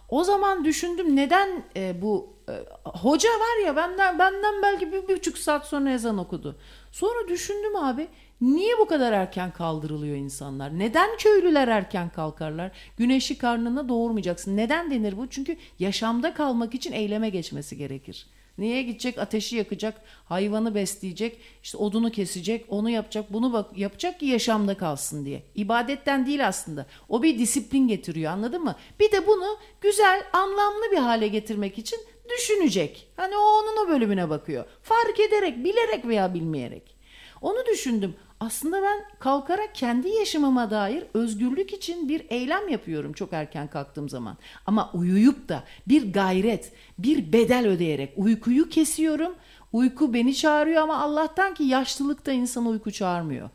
O 0.09 0.25
zaman 0.25 0.65
düşündüm 0.65 1.17
neden 1.17 1.65
e, 1.77 2.03
bu 2.03 2.37
e, 2.49 2.53
hoca 2.85 3.29
var 3.29 3.67
ya 3.67 3.77
benden 3.77 4.19
benden 4.19 4.63
belki 4.63 4.93
bir, 4.93 5.09
bir 5.09 5.17
buçuk 5.17 5.39
saat 5.39 5.67
sonra 5.67 5.93
ezan 5.93 6.19
okudu. 6.19 6.57
Sonra 6.93 7.29
düşündüm 7.29 7.77
abi 7.77 8.09
niye 8.43 8.79
bu 8.79 8.87
kadar 8.87 9.13
erken 9.13 9.51
kaldırılıyor 9.53 10.17
insanlar? 10.17 10.79
Neden 10.79 11.17
köylüler 11.19 11.69
erken 11.69 12.09
kalkarlar? 12.09 12.73
Güneşi 12.97 13.39
karnına 13.39 13.89
doğurmayacaksın. 13.89 14.57
Neden 14.57 14.91
denir 14.91 15.17
bu? 15.17 15.27
Çünkü 15.31 15.57
yaşamda 15.79 16.35
kalmak 16.35 16.75
için 16.75 16.93
eyleme 16.93 17.31
geçmesi 17.31 17.77
gerekir. 17.77 18.27
Niye 18.59 18.83
gidecek? 18.83 19.19
Ateşi 19.19 19.57
yakacak, 19.57 20.01
hayvanı 20.25 20.75
besleyecek, 20.75 21.39
işte 21.63 21.79
odunu 21.79 22.11
kesecek, 22.11 22.67
onu 22.69 22.91
yapacak, 22.91 23.33
bunu 23.33 23.53
bak 23.53 23.79
yapacak 23.79 24.21
ki 24.21 24.27
yaşamda 24.27 24.77
kalsın 24.77 25.25
diye. 25.25 25.43
İbadetten 25.55 26.27
değil 26.27 26.49
aslında. 26.49 26.87
O 27.09 27.23
bir 27.23 27.39
disiplin 27.39 27.89
getiriyor 27.89 28.33
anladın 28.33 28.65
mı? 28.65 28.77
Bir 29.01 29.13
de 29.13 29.27
bunu 29.27 29.59
güzel, 29.81 30.23
anlamlı 30.33 30.91
bir 30.93 30.97
hale 30.97 31.29
getirmek 31.29 31.79
için 31.79 31.99
düşünecek. 32.37 33.09
Hani 33.17 33.37
o 33.37 33.41
onun 33.41 33.87
o 33.87 33.89
bölümüne 33.89 34.31
bakıyor. 34.31 34.65
Fark 34.83 35.21
ederek, 35.21 35.65
bilerek 35.65 36.07
veya 36.07 36.35
bilmeyerek. 36.35 36.97
Onu 37.43 37.67
düşündüm. 37.67 38.15
Aslında 38.43 38.83
ben 38.83 39.05
kalkarak 39.19 39.75
kendi 39.75 40.09
yaşamıma 40.09 40.71
dair 40.71 41.05
özgürlük 41.15 41.73
için 41.73 42.09
bir 42.09 42.23
eylem 42.29 42.69
yapıyorum 42.69 43.13
çok 43.13 43.33
erken 43.33 43.69
kalktığım 43.71 44.09
zaman. 44.09 44.37
Ama 44.67 44.91
uyuyup 44.93 45.49
da 45.49 45.65
bir 45.89 46.13
gayret, 46.13 46.73
bir 46.99 47.33
bedel 47.33 47.67
ödeyerek 47.69 48.13
uykuyu 48.17 48.69
kesiyorum. 48.69 49.35
Uyku 49.73 50.15
beni 50.15 50.35
çağırıyor 50.35 50.83
ama 50.83 50.99
Allah'tan 50.99 51.55
ki 51.55 51.63
yaşlılıkta 51.65 52.33
insan 52.33 52.67
uyku 52.67 52.91
çağırmıyor. 52.93 53.51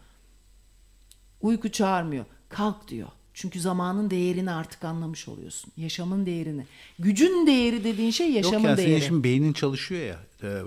Uyku 1.41 1.71
çağırmıyor. 1.71 2.25
Kalk 2.49 2.87
diyor. 2.87 3.07
Çünkü 3.33 3.59
zamanın 3.59 4.09
değerini 4.09 4.51
artık 4.51 4.83
anlamış 4.85 5.27
oluyorsun. 5.27 5.71
Yaşamın 5.77 6.25
değerini. 6.25 6.65
Gücün 6.99 7.47
değeri 7.47 7.83
dediğin 7.83 8.11
şey 8.11 8.31
yaşamın 8.31 8.57
Yok 8.57 8.65
ya 8.69 8.75
senin 8.75 8.87
değeri. 8.87 9.01
şimdi 9.01 9.23
beynin 9.23 9.53
çalışıyor 9.53 10.01
ya. 10.01 10.19
e, 10.43 10.61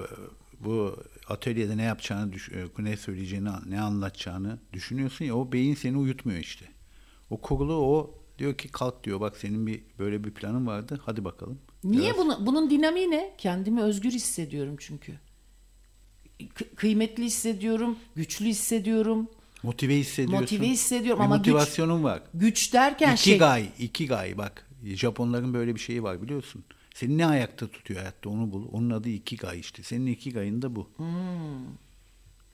Bu 0.61 0.97
atölyede 1.31 1.77
ne 1.77 1.83
yapacağını, 1.83 2.35
e, 2.35 2.83
ne 2.85 2.97
söyleyeceğini, 2.97 3.49
ne 3.69 3.81
anlatacağını 3.81 4.59
düşünüyorsun 4.73 5.25
ya. 5.25 5.37
O 5.37 5.53
beyin 5.53 5.75
seni 5.75 5.97
uyutmuyor 5.97 6.39
işte. 6.39 6.65
O 7.31 7.41
kurulu 7.41 7.75
o 7.75 8.15
diyor 8.39 8.55
ki 8.55 8.69
kalk 8.69 9.05
diyor. 9.05 9.21
Bak 9.21 9.37
senin 9.37 9.67
bir 9.67 9.81
böyle 9.99 10.25
bir 10.25 10.31
planın 10.31 10.67
vardı. 10.67 11.01
Hadi 11.05 11.25
bakalım. 11.25 11.59
Niye 11.85 12.03
Biraz- 12.03 12.19
bunu, 12.19 12.47
bunun 12.47 12.71
dinamiği 12.71 13.11
ne? 13.11 13.35
Kendimi 13.39 13.83
özgür 13.83 14.11
hissediyorum 14.11 14.77
çünkü. 14.79 15.13
Kı- 16.41 16.75
kıymetli 16.75 17.25
hissediyorum, 17.25 17.99
güçlü 18.15 18.45
hissediyorum, 18.47 19.29
Motive 19.63 19.97
hissediyorsun. 19.97 20.41
motive 20.41 20.67
hissediyorum 20.67 21.21
Bir 21.21 21.25
ama 21.25 21.37
güç, 21.37 21.47
motivasyonun 21.47 22.05
var. 22.05 22.23
güç 22.35 22.73
derken 22.73 23.15
şey 23.15 23.33
Ikigai, 23.33 23.69
ikigai 23.79 24.39
bak. 24.39 24.67
Japonların 24.85 25.55
böyle 25.55 25.75
bir 25.75 25.81
şeyi 25.81 26.03
var 26.03 26.23
biliyorsun. 26.23 26.65
Seni 27.01 27.19
ne 27.19 27.27
ayakta 27.27 27.71
tutuyor 27.71 28.01
hayatta 28.01 28.31
onu 28.31 28.53
bul. 28.53 28.69
Onun 28.73 28.91
adı 28.91 29.09
ikigai 29.09 29.59
işte. 29.59 29.83
Senin 29.83 30.07
ikigai'ın 30.07 30.63
da 30.63 30.77
bu. 30.77 30.91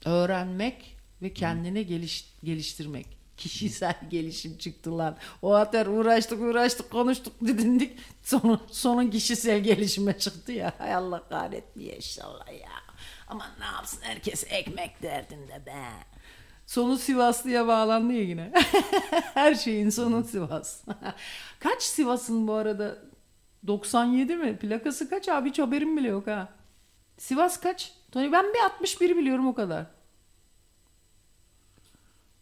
öğrenmek 0.05 0.97
ve 1.21 1.33
kendine 1.33 1.83
geliş, 1.83 2.33
geliştirmek. 2.43 3.07
Kişisel 3.37 3.95
gelişim 4.09 4.57
çıktı 4.57 4.97
lan. 4.97 5.17
O 5.41 5.53
hater 5.53 5.85
uğraştık 5.85 6.41
uğraştık 6.41 6.89
konuştuk 6.91 7.33
didindik. 7.41 7.99
Sonu, 8.23 8.61
sonun 8.71 9.09
kişisel 9.09 9.59
gelişime 9.59 10.19
çıktı 10.19 10.51
ya. 10.51 10.73
Hay 10.77 10.95
Allah 10.95 11.29
kahretmiyor 11.29 11.95
inşallah 11.95 12.47
ya. 12.47 12.71
Ama 13.27 13.51
ne 13.59 13.65
yapsın 13.65 13.99
herkes 14.01 14.45
ekmek 14.49 15.01
derdinde 15.01 15.65
be. 15.65 15.83
Sonu 16.65 16.97
Sivaslı'ya 16.97 17.67
bağlandı 17.67 18.13
ya 18.13 18.23
yine. 18.23 18.51
Her 19.33 19.55
şeyin 19.55 19.89
sonu 19.89 20.23
Sivas. 20.23 20.81
kaç 21.59 21.83
Sivas'ın 21.83 22.47
bu 22.47 22.53
arada? 22.53 23.06
97 23.67 24.35
mi? 24.35 24.57
Plakası 24.57 25.09
kaç 25.09 25.29
abi? 25.29 25.49
Hiç 25.49 25.59
haberim 25.59 25.97
bile 25.97 26.07
yok 26.07 26.27
ha. 26.27 26.49
Sivas 27.17 27.59
kaç? 27.59 27.93
Tony 28.11 28.31
ben 28.31 28.45
bir 28.53 28.59
61 28.65 29.17
biliyorum 29.17 29.47
o 29.47 29.53
kadar. 29.53 29.85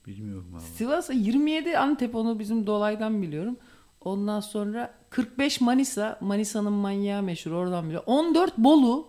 Bilmiyorum 0.07 0.47
valla. 0.51 0.61
Sivas 0.61 1.09
27 1.13 1.77
Antep 1.77 2.15
onu 2.15 2.39
bizim 2.39 2.67
dolaydan 2.67 3.21
biliyorum. 3.21 3.57
Ondan 4.01 4.39
sonra 4.39 4.93
45 5.09 5.61
Manisa. 5.61 6.17
Manisa'nın 6.21 6.73
manyağı 6.73 7.23
meşhur 7.23 7.51
oradan 7.51 7.85
biliyorum. 7.85 8.13
14 8.13 8.57
Bolu. 8.57 9.07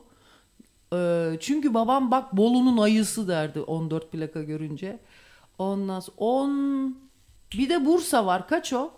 Ee, 0.93 1.37
çünkü 1.41 1.75
babam 1.75 2.11
bak 2.11 2.37
Bolu'nun 2.37 2.79
ayısı 2.79 3.29
derdi 3.29 3.61
14 3.61 4.13
plaka 4.13 4.43
görünce. 4.43 4.99
Ondan 5.59 6.01
sonra 6.01 6.17
10 6.17 6.99
bir 7.53 7.69
de 7.69 7.87
Bursa 7.87 8.27
var. 8.27 8.49
Kaç 8.49 8.73
o? 8.73 8.91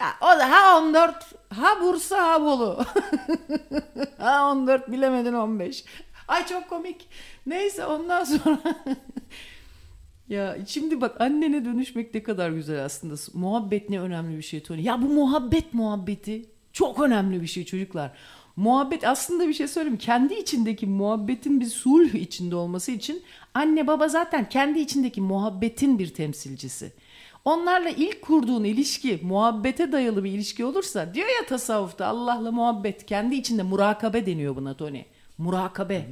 Ha, 0.00 0.16
o 0.20 0.38
da 0.38 0.50
ha 0.50 0.78
14 0.78 1.14
ha 1.50 1.80
Bursa 1.80 2.28
ha 2.28 2.42
Bolu. 2.42 2.84
ha 4.18 4.50
14 4.52 4.90
bilemedin 4.92 5.32
15. 5.32 5.84
Ay 6.28 6.46
çok 6.46 6.68
komik. 6.68 7.08
Neyse 7.46 7.86
ondan 7.86 8.24
sonra 8.24 8.58
Ya 10.28 10.56
şimdi 10.66 11.00
bak 11.00 11.20
annene 11.20 11.64
dönüşmek 11.64 12.14
ne 12.14 12.22
kadar 12.22 12.50
güzel 12.50 12.84
aslında. 12.84 13.14
Muhabbet 13.34 13.90
ne 13.90 14.00
önemli 14.00 14.36
bir 14.36 14.42
şey 14.42 14.62
Tony. 14.62 14.82
Ya 14.82 15.02
bu 15.02 15.08
muhabbet 15.08 15.74
muhabbeti 15.74 16.44
çok 16.72 17.00
önemli 17.00 17.42
bir 17.42 17.46
şey 17.46 17.64
çocuklar. 17.64 18.12
Muhabbet 18.56 19.04
aslında 19.04 19.48
bir 19.48 19.54
şey 19.54 19.68
söyleyeyim. 19.68 19.98
Kendi 19.98 20.34
içindeki 20.34 20.86
muhabbetin 20.86 21.60
bir 21.60 21.66
sulh 21.66 22.14
içinde 22.14 22.56
olması 22.56 22.92
için 22.92 23.22
anne 23.54 23.86
baba 23.86 24.08
zaten 24.08 24.48
kendi 24.48 24.80
içindeki 24.80 25.20
muhabbetin 25.20 25.98
bir 25.98 26.14
temsilcisi. 26.14 26.92
Onlarla 27.44 27.88
ilk 27.88 28.22
kurduğun 28.22 28.64
ilişki 28.64 29.20
muhabbete 29.22 29.92
dayalı 29.92 30.24
bir 30.24 30.30
ilişki 30.30 30.64
olursa 30.64 31.14
diyor 31.14 31.28
ya 31.28 31.46
tasavvufta 31.46 32.06
Allah'la 32.06 32.52
muhabbet 32.52 33.06
kendi 33.06 33.34
içinde 33.34 33.62
murakabe 33.62 34.26
deniyor 34.26 34.56
buna 34.56 34.74
Tony. 34.74 35.02
Murakabe. 35.38 36.06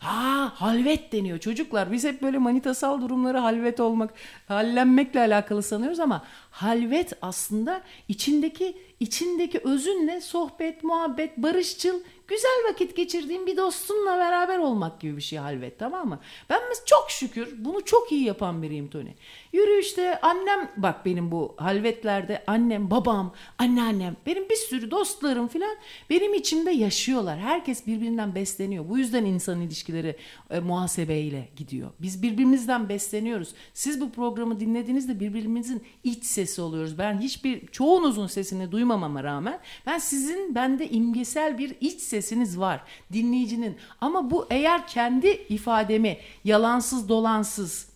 Ha 0.00 0.52
halvet 0.54 1.12
deniyor 1.12 1.38
çocuklar. 1.38 1.92
Biz 1.92 2.04
hep 2.04 2.22
böyle 2.22 2.38
manitasal 2.38 3.00
durumları 3.00 3.38
halvet 3.38 3.80
olmak, 3.80 4.14
hallenmekle 4.48 5.20
alakalı 5.20 5.62
sanıyoruz 5.62 6.00
ama 6.00 6.24
halvet 6.50 7.12
aslında 7.22 7.82
içindeki 8.08 8.76
içindeki 9.00 9.58
özünle 9.58 10.20
sohbet, 10.20 10.84
muhabbet, 10.84 11.36
barışçıl, 11.36 12.00
güzel 12.28 12.64
vakit 12.70 12.96
geçirdiğin 12.96 13.46
bir 13.46 13.56
dostunla 13.56 14.18
beraber 14.18 14.58
olmak 14.58 15.00
gibi 15.00 15.16
bir 15.16 15.22
şey 15.22 15.38
halvet 15.38 15.78
tamam 15.78 16.08
mı? 16.08 16.20
Ben 16.50 16.58
mes- 16.58 16.86
çok 16.86 17.10
şükür 17.10 17.54
bunu 17.58 17.84
çok 17.84 18.12
iyi 18.12 18.24
yapan 18.24 18.62
biriyim 18.62 18.88
Tony. 18.88 19.10
Yürüyüşte 19.52 20.20
annem 20.20 20.70
bak 20.76 21.06
benim 21.06 21.30
bu 21.30 21.54
halvetlerde 21.58 22.44
annem, 22.46 22.90
babam, 22.90 23.34
anneannem, 23.58 24.16
benim 24.26 24.48
bir 24.48 24.56
sürü 24.56 24.90
dostlarım 24.90 25.48
filan 25.48 25.76
benim 26.10 26.34
içimde 26.34 26.70
yaşıyorlar. 26.70 27.38
Herkes 27.38 27.86
birbirinden 27.86 28.34
besleniyor. 28.34 28.88
Bu 28.88 28.98
yüzden 28.98 29.24
insan 29.24 29.60
ilişkileri 29.60 30.16
e, 30.50 30.60
muhasebeyle 30.60 31.48
gidiyor. 31.56 31.90
Biz 32.00 32.22
birbirimizden 32.22 32.88
besleniyoruz. 32.88 33.54
Siz 33.74 34.00
bu 34.00 34.10
programı 34.10 34.60
dinlediğinizde 34.60 35.20
birbirimizin 35.20 35.82
iç 36.04 36.24
sesi 36.24 36.62
oluyoruz. 36.62 36.98
Ben 36.98 37.20
hiçbir 37.20 37.66
çoğunuzun 37.66 38.26
sesini 38.26 38.72
duymamama 38.72 39.24
rağmen 39.24 39.60
ben 39.86 39.98
sizin 39.98 40.54
bende 40.54 40.88
imgesel 40.88 41.58
bir 41.58 41.76
iç 41.80 42.00
sesiniz 42.22 42.58
var 42.58 42.80
dinleyicinin. 43.12 43.76
Ama 44.00 44.30
bu 44.30 44.46
eğer 44.50 44.86
kendi 44.86 45.28
ifademi 45.28 46.18
yalansız 46.44 47.08
dolansız 47.08 47.88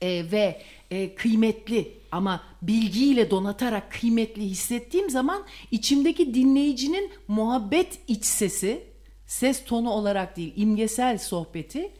e, 0.00 0.32
ve 0.32 0.62
e, 0.90 1.14
kıymetli 1.14 1.92
ama 2.12 2.40
bilgiyle 2.62 3.30
donatarak 3.30 3.92
kıymetli 3.92 4.42
hissettiğim 4.42 5.10
zaman 5.10 5.42
içimdeki 5.70 6.34
dinleyicinin 6.34 7.10
muhabbet 7.28 7.98
iç 8.08 8.24
sesi 8.24 8.82
ses 9.26 9.64
tonu 9.64 9.90
olarak 9.90 10.36
değil 10.36 10.52
imgesel 10.56 11.18
sohbeti 11.18 11.90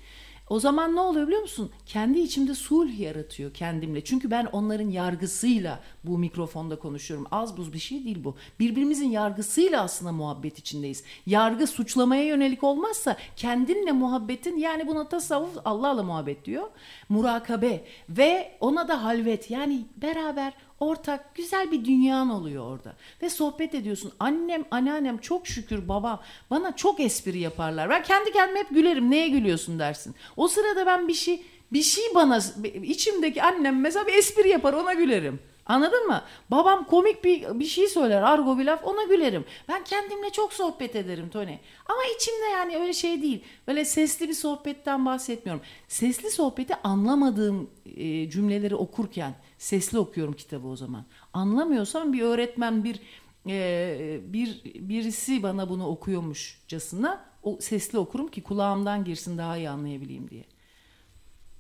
o 0.51 0.61
zaman 0.61 0.97
ne 0.97 1.01
oluyor 1.01 1.27
biliyor 1.27 1.43
musun? 1.43 1.71
Kendi 1.87 2.21
içimde 2.21 2.55
sulh 2.55 3.01
yaratıyor 3.01 3.55
kendimle. 3.55 4.05
Çünkü 4.05 4.31
ben 4.31 4.45
onların 4.45 4.89
yargısıyla 4.89 5.81
bu 6.05 6.19
mikrofonda 6.19 6.79
konuşuyorum. 6.79 7.27
Az 7.31 7.57
buz 7.57 7.73
bir 7.73 7.79
şey 7.79 8.05
değil 8.05 8.25
bu. 8.25 8.37
Birbirimizin 8.61 9.11
yargısıyla 9.11 9.83
aslında 9.83 10.13
muhabbet 10.13 10.59
içindeyiz. 10.59 11.05
Yargı 11.27 11.67
suçlamaya 11.67 12.25
yönelik 12.25 12.65
olmazsa 12.65 13.17
kendinle 13.37 13.93
muhabbetin 13.93 14.57
yani 14.57 14.87
buna 14.87 15.09
tasavvuf 15.09 15.57
Allah'la 15.65 16.03
muhabbet 16.03 16.45
diyor. 16.45 16.69
Murakabe 17.09 17.85
ve 18.09 18.57
ona 18.61 18.89
da 18.89 19.05
halvet 19.05 19.51
yani 19.51 19.87
beraber 19.97 20.53
ortak 20.81 21.35
güzel 21.35 21.73
bir 21.73 21.85
dünyan 21.85 22.31
oluyor 22.31 22.65
orada. 22.73 22.97
Ve 23.23 23.31
sohbet 23.31 23.75
ediyorsun. 23.75 24.13
Annem, 24.21 24.65
anneannem 24.71 25.19
çok 25.19 25.47
şükür 25.47 25.89
baba 25.89 26.23
bana 26.51 26.77
çok 26.77 27.01
espri 27.01 27.39
yaparlar. 27.39 27.91
Ben 27.91 28.03
kendi 28.03 28.33
kendime 28.33 28.59
hep 28.59 28.71
gülerim. 28.71 29.11
Neye 29.11 29.29
gülüyorsun 29.29 29.79
dersin. 29.79 30.15
O 30.37 30.49
sırada 30.49 30.87
ben 30.87 31.09
bir 31.09 31.15
şey 31.15 31.43
bir 31.73 31.83
şey 31.83 32.05
bana 32.15 32.41
içimdeki 32.83 33.43
annem 33.43 33.81
mesela 33.81 34.07
bir 34.07 34.15
espri 34.15 34.49
yapar 34.49 34.73
ona 34.73 34.95
gülerim. 34.95 35.41
Anladın 35.69 36.07
mı? 36.07 36.23
Babam 36.51 36.85
komik 36.85 37.25
bir 37.25 37.61
bir 37.61 37.65
şey 37.65 37.89
söyler, 37.89 38.23
argo 38.23 38.59
bir 38.59 38.65
laf 38.65 38.85
ona 38.85 39.03
gülerim. 39.03 39.45
Ben 39.69 39.85
kendimle 39.85 40.31
çok 40.31 40.53
sohbet 40.53 40.97
ederim 40.97 41.29
Tony. 41.29 41.57
Ama 41.87 42.01
içimde 42.17 42.47
yani 42.53 42.77
öyle 42.77 42.93
şey 42.93 43.23
değil. 43.23 43.45
Böyle 43.67 43.85
sesli 43.85 44.29
bir 44.29 44.35
sohbetten 44.35 45.07
bahsetmiyorum. 45.07 45.63
Sesli 45.89 46.31
sohbeti 46.31 46.75
anlamadığım 46.85 47.71
e, 47.97 48.31
cümleleri 48.31 48.75
okurken 48.75 49.35
sesli 49.59 49.99
okuyorum 49.99 50.35
kitabı 50.35 50.69
o 50.69 50.77
zaman. 50.77 51.05
Anlamıyorsam 51.33 52.13
bir 52.13 52.23
öğretmen 52.23 52.85
bir 52.85 53.01
e, 53.47 54.21
bir 54.25 54.63
birisi 54.65 55.43
bana 55.43 55.69
bunu 55.69 55.87
okuyormuşcasına 55.87 57.25
o 57.43 57.57
sesli 57.61 57.99
okurum 57.99 58.29
ki 58.29 58.43
kulağımdan 58.43 59.05
girsin 59.05 59.39
daha 59.39 59.57
iyi 59.57 59.71
anlayabileyim 59.71 60.31
diye. 60.31 60.45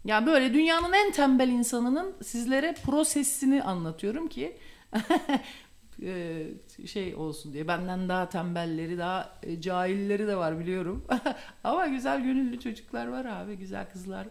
Ya 0.05 0.26
böyle 0.26 0.55
dünyanın 0.55 0.92
en 0.92 1.12
tembel 1.12 1.49
insanının 1.49 2.14
sizlere 2.22 2.74
prosesini 2.86 3.62
anlatıyorum 3.62 4.28
ki 4.28 4.57
e, 6.03 6.46
şey 6.86 7.14
olsun 7.14 7.53
diye. 7.53 7.68
Benden 7.68 8.09
daha 8.09 8.28
tembelleri, 8.28 8.99
daha 8.99 9.38
e, 9.42 9.61
cahilleri 9.61 10.26
de 10.26 10.36
var 10.36 10.61
biliyorum. 10.61 11.05
Ama 11.64 11.86
güzel 11.86 12.22
gönüllü 12.22 12.61
çocuklar 12.61 13.07
var 13.07 13.24
abi, 13.24 13.57
güzel 13.57 13.90
kızlar. 13.90 14.28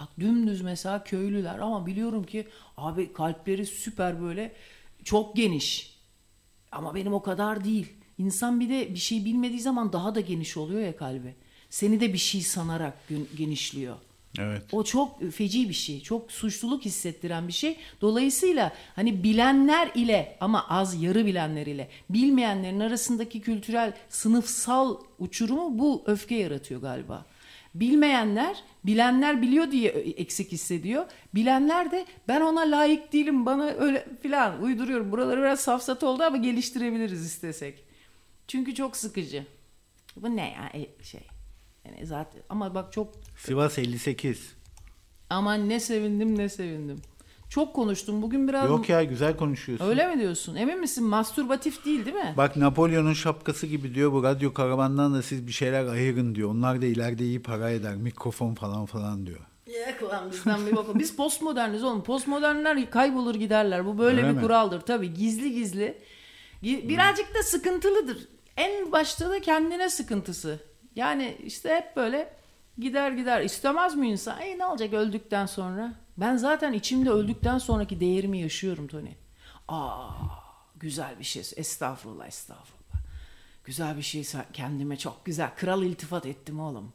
Bak 0.00 0.08
dümdüz 0.20 0.62
mesela 0.62 1.04
köylüler 1.04 1.58
ama 1.58 1.86
biliyorum 1.86 2.24
ki 2.24 2.48
abi 2.76 3.12
kalpleri 3.12 3.66
süper 3.66 4.22
böyle 4.22 4.52
çok 5.04 5.36
geniş. 5.36 5.98
Ama 6.72 6.94
benim 6.94 7.14
o 7.14 7.22
kadar 7.22 7.64
değil. 7.64 7.92
İnsan 8.18 8.60
bir 8.60 8.68
de 8.68 8.94
bir 8.94 8.98
şey 8.98 9.24
bilmediği 9.24 9.60
zaman 9.60 9.92
daha 9.92 10.14
da 10.14 10.20
geniş 10.20 10.56
oluyor 10.56 10.80
ya 10.80 10.96
kalbi. 10.96 11.34
Seni 11.70 12.00
de 12.00 12.12
bir 12.12 12.18
şey 12.18 12.40
sanarak 12.40 12.98
genişliyor. 13.36 13.96
Evet. 14.38 14.62
O 14.72 14.84
çok 14.84 15.32
feci 15.32 15.68
bir 15.68 15.74
şey. 15.74 16.00
Çok 16.00 16.32
suçluluk 16.32 16.84
hissettiren 16.84 17.48
bir 17.48 17.52
şey. 17.52 17.76
Dolayısıyla 18.00 18.72
hani 18.96 19.22
bilenler 19.22 19.90
ile 19.94 20.36
ama 20.40 20.68
az 20.68 21.02
yarı 21.02 21.26
bilenler 21.26 21.66
ile 21.66 21.88
bilmeyenlerin 22.10 22.80
arasındaki 22.80 23.40
kültürel 23.40 23.92
sınıfsal 24.08 24.96
uçurumu 25.18 25.78
bu 25.78 26.02
öfke 26.06 26.34
yaratıyor 26.34 26.80
galiba. 26.80 27.26
Bilmeyenler, 27.74 28.56
bilenler 28.84 29.42
biliyor 29.42 29.70
diye 29.70 29.90
eksik 29.90 30.52
hissediyor. 30.52 31.06
Bilenler 31.34 31.90
de 31.90 32.06
ben 32.28 32.40
ona 32.40 32.60
layık 32.60 33.12
değilim 33.12 33.46
bana 33.46 33.64
öyle 33.64 34.08
filan 34.22 34.62
uyduruyorum. 34.62 35.12
Buraları 35.12 35.40
biraz 35.40 35.60
safsat 35.60 36.02
oldu 36.02 36.22
ama 36.22 36.36
geliştirebiliriz 36.36 37.26
istesek. 37.26 37.84
Çünkü 38.48 38.74
çok 38.74 38.96
sıkıcı. 38.96 39.46
Bu 40.16 40.36
ne 40.36 40.50
ya 40.50 40.70
E, 40.74 41.04
şey. 41.04 41.31
Yani 41.84 42.06
zaten 42.06 42.42
ama 42.48 42.74
bak 42.74 42.92
çok 42.92 43.14
Sivas 43.36 43.78
58. 43.78 44.54
Aman 45.30 45.68
ne 45.68 45.80
sevindim 45.80 46.38
ne 46.38 46.48
sevindim. 46.48 47.02
Çok 47.48 47.74
konuştum. 47.74 48.22
Bugün 48.22 48.48
biraz 48.48 48.70
Yok 48.70 48.88
ya 48.88 49.04
güzel 49.04 49.36
konuşuyorsun. 49.36 49.86
Öyle 49.86 50.14
mi 50.14 50.20
diyorsun? 50.20 50.54
Emin 50.54 50.80
misin? 50.80 51.04
Mastürbatif 51.04 51.84
değil 51.84 52.04
değil 52.04 52.16
mi? 52.16 52.34
Bak 52.36 52.56
Napolyon'un 52.56 53.12
şapkası 53.12 53.66
gibi 53.66 53.94
diyor 53.94 54.12
bu 54.12 54.22
radyo 54.22 54.54
karavandan 54.54 55.14
da 55.14 55.22
siz 55.22 55.46
bir 55.46 55.52
şeyler 55.52 55.86
ayırın 55.86 56.34
diyor. 56.34 56.50
Onlar 56.50 56.82
da 56.82 56.86
ileride 56.86 57.24
iyi 57.24 57.42
para 57.42 57.70
eder. 57.70 57.96
Mikrofon 57.96 58.54
falan 58.54 58.86
falan 58.86 59.26
diyor. 59.26 59.40
Yak 59.66 60.02
ulan 60.02 60.30
bizden 60.30 60.66
bir 60.66 60.76
bakalım. 60.76 60.98
Biz 60.98 61.16
postmoderniz 61.16 61.84
oğlum. 61.84 62.02
Postmodernler 62.02 62.90
kaybolur 62.90 63.34
giderler. 63.34 63.86
Bu 63.86 63.98
böyle 63.98 64.20
Öyle 64.20 64.28
bir 64.30 64.34
mi? 64.34 64.40
kuraldır. 64.40 64.80
Tabii 64.80 65.14
gizli 65.14 65.54
gizli. 65.54 65.98
Gi- 66.62 66.88
Birazcık 66.88 67.34
da 67.34 67.42
sıkıntılıdır. 67.42 68.28
En 68.56 68.92
başta 68.92 69.30
da 69.30 69.40
kendine 69.40 69.90
sıkıntısı. 69.90 70.71
Yani 70.96 71.38
işte 71.44 71.74
hep 71.74 71.96
böyle 71.96 72.36
gider 72.78 73.10
gider. 73.12 73.40
İstemez 73.40 73.94
mi 73.94 74.10
insan? 74.10 74.40
Ey 74.40 74.58
ne 74.58 74.66
olacak 74.66 74.92
öldükten 74.92 75.46
sonra? 75.46 75.94
Ben 76.16 76.36
zaten 76.36 76.72
içimde 76.72 77.10
öldükten 77.10 77.58
sonraki 77.58 78.00
değerimi 78.00 78.38
yaşıyorum 78.40 78.88
Tony. 78.88 79.10
Aa 79.68 80.10
güzel 80.76 81.18
bir 81.18 81.24
şey. 81.24 81.42
Estağfurullah 81.56 82.26
estağfurullah. 82.26 82.82
Güzel 83.64 83.96
bir 83.96 84.02
şey 84.02 84.24
kendime 84.52 84.96
çok 84.96 85.24
güzel. 85.24 85.50
Kral 85.56 85.82
iltifat 85.82 86.26
ettim 86.26 86.60
oğlum. 86.60 86.92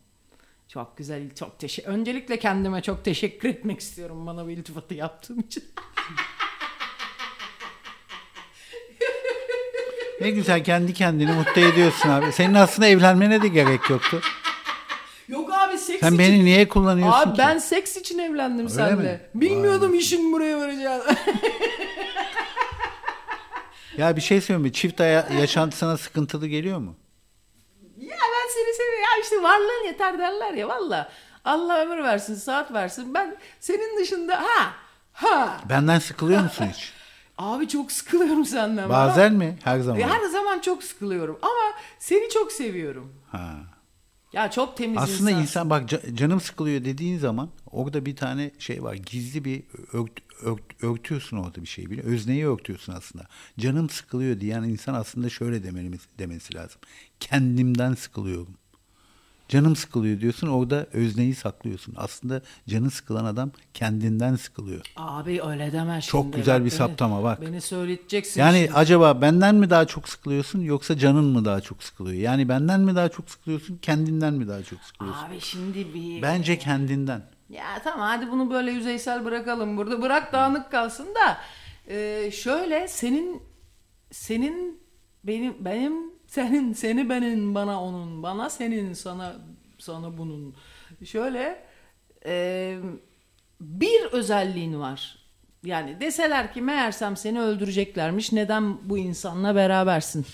Çok 0.67 0.97
güzel, 0.97 1.35
çok 1.35 1.59
teşekkür. 1.59 1.89
Öncelikle 1.91 2.39
kendime 2.39 2.81
çok 2.81 3.05
teşekkür 3.05 3.49
etmek 3.49 3.79
istiyorum 3.79 4.27
bana 4.27 4.45
bu 4.45 4.49
iltifatı 4.49 4.93
yaptığım 4.93 5.39
için. 5.39 5.63
Ne 10.21 10.29
güzel 10.29 10.63
kendi 10.63 10.93
kendini 10.93 11.31
mutlu 11.31 11.61
ediyorsun 11.61 12.09
abi. 12.09 12.31
Senin 12.31 12.53
aslında 12.53 12.87
evlenmene 12.87 13.41
de 13.41 13.47
gerek 13.47 13.89
yoktu. 13.89 14.21
Yok 15.27 15.53
abi 15.53 15.77
seks 15.77 15.99
Sen 15.99 16.07
için. 16.07 16.19
beni 16.19 16.45
niye 16.45 16.67
kullanıyorsun 16.67 17.19
Abi 17.19 17.31
ki? 17.31 17.37
ben 17.37 17.57
seks 17.57 17.97
için 17.97 18.19
evlendim 18.19 18.69
seninle. 18.69 18.95
mi? 19.13 19.21
Bilmiyordum 19.35 19.93
işin 19.93 20.33
buraya 20.33 20.57
varacağını. 20.59 21.03
Ya 23.97 24.15
bir 24.15 24.21
şey 24.21 24.41
söyleyeyim 24.41 24.61
mi? 24.61 24.73
Çift 24.73 25.01
aya- 25.01 25.27
yaşantı 25.39 25.77
sana 25.77 25.97
sıkıntılı 25.97 26.47
geliyor 26.47 26.77
mu? 26.79 26.95
ya 27.97 28.17
ben 28.17 28.49
seni 28.53 28.73
seviyorum. 28.75 29.01
Ya 29.01 29.21
işte 29.23 29.43
varlığın 29.43 29.85
yeter 29.85 30.19
derler 30.19 30.53
ya 30.53 30.67
valla. 30.67 31.09
Allah 31.45 31.77
ömür 31.81 32.03
versin, 32.03 32.35
saat 32.35 32.73
versin. 32.73 33.13
Ben 33.13 33.37
senin 33.59 33.99
dışında 33.99 34.35
ha 34.41 34.71
ha. 35.13 35.57
Benden 35.69 35.99
sıkılıyor 35.99 36.41
musun 36.41 36.65
hiç? 36.73 36.93
Abi 37.37 37.67
çok 37.67 37.91
sıkılıyorum 37.91 38.45
senden. 38.45 38.89
Bazen 38.89 39.33
mi? 39.33 39.57
Her 39.63 39.79
zaman. 39.79 39.99
Her 40.01 40.25
zaman 40.29 40.59
çok 40.59 40.83
sıkılıyorum 40.83 41.37
ama 41.41 41.79
seni 41.99 42.29
çok 42.29 42.51
seviyorum. 42.51 43.13
Ha. 43.31 43.55
Ya 44.33 44.51
çok 44.51 44.77
temiz 44.77 44.97
Aslında 44.97 45.29
insan. 45.31 45.41
insan 45.41 45.69
bak 45.69 45.89
ca- 45.91 46.15
canım 46.15 46.41
sıkılıyor 46.41 46.85
dediğin 46.85 47.17
zaman 47.17 47.49
orada 47.71 48.05
bir 48.05 48.15
tane 48.15 48.51
şey 48.59 48.83
var. 48.83 48.93
Gizli 48.93 49.45
bir 49.45 49.63
ört, 49.93 50.11
ört- 50.43 50.83
örtüyorsun 50.83 51.37
orada 51.37 51.61
bir 51.61 51.67
şeyi. 51.67 51.89
biliyor- 51.91 52.07
Özneyi 52.07 52.47
örtüyorsun 52.47 52.93
aslında. 52.93 53.25
Canım 53.59 53.89
sıkılıyor 53.89 54.39
diyen 54.39 54.63
insan 54.63 54.93
aslında 54.93 55.29
şöyle 55.29 55.63
demeli, 55.63 55.97
demesi 56.19 56.55
lazım. 56.55 56.81
Kendimden 57.19 57.93
sıkılıyorum. 57.93 58.57
Canım 59.49 59.75
sıkılıyor 59.75 60.19
diyorsun 60.21 60.47
orada 60.47 60.87
özneyi 60.93 61.35
saklıyorsun. 61.35 61.93
Aslında 61.97 62.41
canı 62.67 62.91
sıkılan 62.91 63.25
adam 63.25 63.51
kendinden 63.73 64.35
sıkılıyor. 64.35 64.81
Abi 64.95 65.41
öyle 65.43 65.71
deme 65.71 66.01
şimdi. 66.01 66.11
Çok 66.11 66.33
güzel 66.33 66.55
Bak 66.55 66.65
bir 66.65 66.71
beni- 66.71 66.77
saptama 66.77 67.23
bak. 67.23 67.41
Beni 67.41 67.61
söyleteceksin 67.61 68.41
Yani 68.41 68.57
şimdi. 68.57 68.73
acaba 68.73 69.21
benden 69.21 69.55
mi 69.55 69.69
daha 69.69 69.85
çok 69.85 70.09
sıkılıyorsun 70.09 70.59
yoksa 70.61 70.97
canın 70.97 71.25
mı 71.25 71.45
daha 71.45 71.61
çok 71.61 71.83
sıkılıyor? 71.83 72.21
Yani 72.21 72.49
benden 72.49 72.79
mi 72.81 72.95
daha 72.95 73.09
çok 73.09 73.29
sıkılıyorsun, 73.29 73.77
kendinden 73.77 74.33
mi 74.33 74.47
daha 74.47 74.63
çok 74.63 74.79
sıkılıyorsun? 74.83 75.25
Abi 75.25 75.39
şimdi 75.41 75.93
bir... 75.93 76.21
Bence 76.21 76.57
kendinden. 76.59 77.21
Ya 77.49 77.81
tamam 77.83 78.07
hadi 78.07 78.31
bunu 78.31 78.51
böyle 78.51 78.71
yüzeysel 78.71 79.25
bırakalım 79.25 79.77
burada. 79.77 80.01
Bırak 80.01 80.33
dağınık 80.33 80.71
kalsın 80.71 81.07
da. 81.15 81.37
Ee, 81.89 82.31
şöyle 82.33 82.87
senin 82.87 83.41
senin 84.11 84.79
benim 85.23 85.65
benim 85.65 85.93
senin 86.27 86.73
seni 86.73 87.09
benim 87.09 87.55
bana 87.55 87.83
onun 87.83 88.23
bana 88.23 88.49
senin 88.49 88.93
sana 88.93 89.35
sana 89.79 90.17
bunun. 90.17 90.55
Şöyle 91.05 91.63
e, 92.25 92.77
bir 93.61 94.01
özelliğin 94.01 94.79
var. 94.79 95.17
Yani 95.63 96.01
deseler 96.01 96.53
ki 96.53 96.61
meğersem 96.61 97.17
seni 97.17 97.41
öldüreceklermiş 97.41 98.31
neden 98.31 98.89
bu 98.89 98.97
insanla 98.97 99.55
berabersin? 99.55 100.25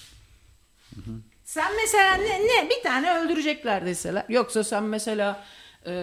Sen 1.43 1.71
mesela 1.75 2.15
ne, 2.15 2.39
ne 2.39 2.69
bir 2.69 2.83
tane 2.83 3.19
öldürecekler 3.19 3.85
deseler. 3.85 4.25
Yoksa 4.29 4.63
sen 4.63 4.83
mesela 4.83 5.43
e, 5.87 5.93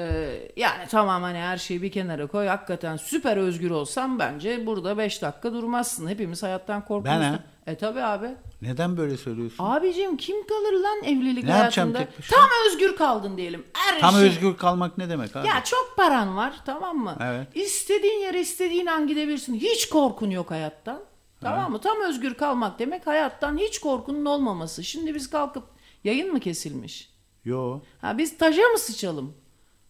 yani 0.56 0.84
tamam 0.90 1.22
hani 1.22 1.38
her 1.38 1.56
şeyi 1.56 1.82
bir 1.82 1.92
kenara 1.92 2.26
koy. 2.26 2.46
Hakikaten 2.46 2.96
süper 2.96 3.36
özgür 3.36 3.70
olsan 3.70 4.18
bence 4.18 4.66
burada 4.66 4.98
5 4.98 5.22
dakika 5.22 5.52
durmazsın. 5.52 6.08
Hepimiz 6.08 6.42
hayattan 6.42 6.84
korkuyoruz. 6.84 7.22
Ben 7.22 7.32
ha? 7.32 7.38
E 7.66 7.74
tabi 7.76 8.02
abi. 8.02 8.28
Neden 8.62 8.96
böyle 8.96 9.16
söylüyorsun? 9.16 9.64
Abicim 9.64 10.16
kim 10.16 10.46
kalır 10.46 10.72
lan 10.72 11.02
evlilik 11.04 11.44
Ne 11.44 11.52
hayatında? 11.52 11.98
tek? 11.98 12.08
Tam 12.30 12.48
özgür 12.66 12.96
kaldın 12.96 13.36
diyelim. 13.36 13.66
Her 13.72 14.00
Tam 14.00 14.14
şey- 14.14 14.22
özgür 14.22 14.56
kalmak 14.56 14.98
ne 14.98 15.08
demek 15.10 15.36
abi? 15.36 15.46
Ya 15.48 15.64
çok 15.64 15.94
paran 15.96 16.36
var 16.36 16.52
tamam 16.66 16.96
mı? 16.98 17.16
Evet. 17.22 17.48
İstediğin 17.54 18.20
yere 18.20 18.40
istediğin 18.40 18.86
an 18.86 19.06
gidebilirsin. 19.06 19.54
Hiç 19.54 19.88
korkun 19.88 20.30
yok 20.30 20.50
hayattan. 20.50 21.00
Tamam 21.40 21.72
mı? 21.72 21.80
Tam 21.80 22.00
özgür 22.08 22.34
kalmak 22.34 22.78
demek 22.78 23.06
hayattan 23.06 23.58
hiç 23.58 23.78
korkunun 23.78 24.24
olmaması. 24.24 24.84
Şimdi 24.84 25.14
biz 25.14 25.30
kalkıp 25.30 25.64
yayın 26.04 26.32
mı 26.32 26.40
kesilmiş? 26.40 27.10
Yo. 27.44 27.80
Ha 28.00 28.18
biz 28.18 28.38
taşa 28.38 28.62
mı 28.62 28.78
sıçalım? 28.78 29.34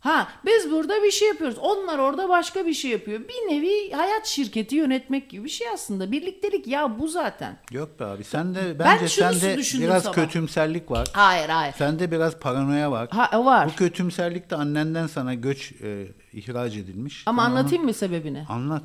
Ha 0.00 0.28
biz 0.46 0.70
burada 0.70 1.02
bir 1.02 1.10
şey 1.10 1.28
yapıyoruz. 1.28 1.58
Onlar 1.58 1.98
orada 1.98 2.28
başka 2.28 2.66
bir 2.66 2.74
şey 2.74 2.90
yapıyor. 2.90 3.20
Bir 3.20 3.54
nevi 3.54 3.92
hayat 3.92 4.26
şirketi 4.26 4.76
yönetmek 4.76 5.30
gibi 5.30 5.44
bir 5.44 5.48
şey 5.50 5.68
aslında. 5.68 6.12
Birliktelik 6.12 6.66
ya 6.66 6.98
bu 6.98 7.08
zaten. 7.08 7.58
Yok 7.70 8.00
be 8.00 8.04
abi. 8.04 8.24
Sen 8.24 8.54
de 8.54 8.78
Ben 8.78 8.78
bence 8.78 9.08
şunu 9.08 9.34
sende 9.34 9.58
düşündüm 9.58 9.86
biraz 9.86 10.02
sabah. 10.02 10.14
kötümserlik 10.14 10.90
var. 10.90 11.08
Hayır 11.12 11.48
hayır. 11.48 11.74
Sende 11.78 12.10
biraz 12.10 12.36
paranoya 12.38 12.90
var. 12.90 13.08
Ha 13.10 13.44
var. 13.44 13.68
Bu 13.72 13.76
kötümserlik 13.76 14.50
de 14.50 14.56
annenden 14.56 15.06
sana 15.06 15.34
göç 15.34 15.72
e, 15.82 16.06
ihraç 16.32 16.76
edilmiş. 16.76 17.22
Ama 17.26 17.42
Sen 17.44 17.50
onu- 17.50 17.58
anlatayım 17.58 17.84
mı 17.84 17.94
sebebini? 17.94 18.44
Anlat. 18.48 18.82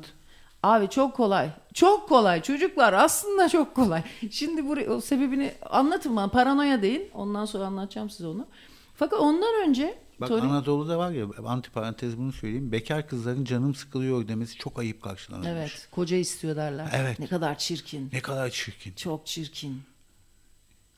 Abi 0.62 0.88
çok 0.90 1.14
kolay. 1.16 1.48
Çok 1.74 2.08
kolay. 2.08 2.42
Çocuklar 2.42 2.92
aslında 2.92 3.48
çok 3.48 3.74
kolay. 3.74 4.02
Şimdi 4.30 4.66
buraya 4.68 4.90
o 4.90 5.00
sebebini 5.00 5.52
anlatın 5.70 6.16
bana. 6.16 6.28
Paranoya 6.28 6.82
değil. 6.82 7.00
Ondan 7.14 7.44
sonra 7.44 7.64
anlatacağım 7.64 8.10
size 8.10 8.26
onu. 8.26 8.46
Fakat 8.94 9.20
ondan 9.20 9.54
önce 9.68 9.98
Bak 10.20 10.28
Tony- 10.30 10.40
Anadolu'da 10.40 10.98
var 10.98 11.10
ya 11.10 11.26
antiparantez 11.46 12.18
bunu 12.18 12.32
söyleyeyim. 12.32 12.72
Bekar 12.72 13.08
kızların 13.08 13.44
canım 13.44 13.74
sıkılıyor 13.74 14.28
demesi 14.28 14.56
çok 14.58 14.78
ayıp 14.78 15.02
karşılanıyor. 15.02 15.56
Evet, 15.56 15.88
koca 15.90 16.16
istiyor 16.16 16.56
derler. 16.56 16.90
Evet. 16.94 17.18
Ne 17.18 17.26
kadar 17.26 17.58
çirkin. 17.58 18.10
Ne 18.12 18.20
kadar 18.20 18.50
çirkin. 18.50 18.92
Çok 18.92 19.26
çirkin. 19.26 19.82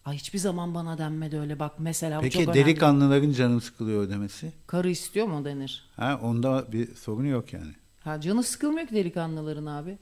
Ay 0.05 0.17
hiçbir 0.17 0.39
zaman 0.39 0.75
bana 0.75 0.99
denmedi 0.99 1.39
öyle 1.39 1.59
bak 1.59 1.73
mesela 1.79 2.21
Peki 2.21 2.39
çok 2.39 2.43
önemli. 2.49 2.67
delikanlıların 2.67 3.33
canım 3.33 3.61
sıkılıyor 3.61 4.09
demesi? 4.09 4.53
Karı 4.67 4.91
istiyor 4.91 5.27
mu 5.27 5.45
denir? 5.45 5.89
Ha 5.97 6.21
onda 6.23 6.73
bir 6.73 6.95
sorun 6.95 7.25
yok 7.25 7.53
yani. 7.53 7.73
Ha 8.01 8.21
canı 8.21 8.43
sıkılmıyor 8.43 8.87
ki 8.89 8.95
delikanlıların 8.95 9.67
abi. 9.67 9.99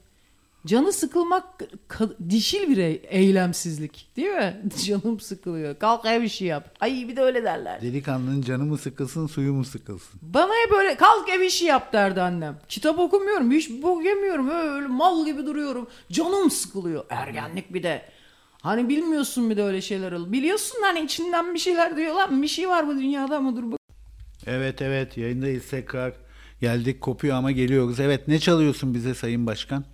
Canı 0.67 0.93
sıkılmak 0.93 1.43
dişil 2.29 2.69
bir 2.69 2.77
e- 2.77 2.91
eylemsizlik 2.91 4.07
değil 4.17 4.29
mi? 4.31 4.61
Canım 4.85 5.19
sıkılıyor. 5.19 5.79
Kalk 5.79 6.05
ev 6.05 6.21
işi 6.21 6.45
yap. 6.45 6.75
Ay 6.79 7.05
bir 7.07 7.15
de 7.15 7.21
öyle 7.21 7.43
derler. 7.43 7.81
Delikanlının 7.81 8.41
canı 8.41 8.63
mı 8.65 8.77
sıkılsın 8.77 9.27
suyu 9.27 9.53
mu 9.53 9.65
sıkılsın? 9.65 10.19
Bana 10.21 10.51
hep 10.63 10.71
böyle 10.71 10.97
kalk 10.97 11.29
ev 11.29 11.41
işi 11.41 11.65
yap 11.65 11.93
derdi 11.93 12.21
annem. 12.21 12.59
Kitap 12.69 12.99
okumuyorum, 12.99 13.51
hiç 13.51 13.69
bok 13.69 14.05
yemiyorum. 14.05 14.49
Öyle 14.49 14.87
mal 14.87 15.25
gibi 15.25 15.45
duruyorum. 15.45 15.87
Canım 16.11 16.51
sıkılıyor. 16.51 17.05
Ergenlik 17.09 17.73
bir 17.73 17.83
de. 17.83 18.01
Hani 18.61 18.89
bilmiyorsun 18.89 19.49
bir 19.49 19.57
de 19.57 19.63
öyle 19.63 19.81
şeyler 19.81 20.11
ol. 20.11 20.31
Biliyorsun 20.31 20.77
hani 20.81 20.99
içinden 21.01 21.53
bir 21.53 21.59
şeyler 21.59 21.97
diyor 21.97 22.15
lan 22.15 22.41
bir 22.41 22.47
şey 22.47 22.69
var 22.69 22.87
bu 22.87 22.95
dünyada 22.99 23.37
ama 23.37 23.55
dur 23.55 23.71
bak. 23.71 23.79
Evet 24.45 24.81
evet 24.81 25.17
yayındayız 25.17 25.69
tekrar. 25.69 26.13
Geldik 26.61 27.01
kopuyor 27.01 27.35
ama 27.37 27.51
geliyoruz. 27.51 27.99
Evet 27.99 28.27
ne 28.27 28.39
çalıyorsun 28.39 28.93
bize 28.93 29.13
Sayın 29.13 29.45
Başkan? 29.47 29.85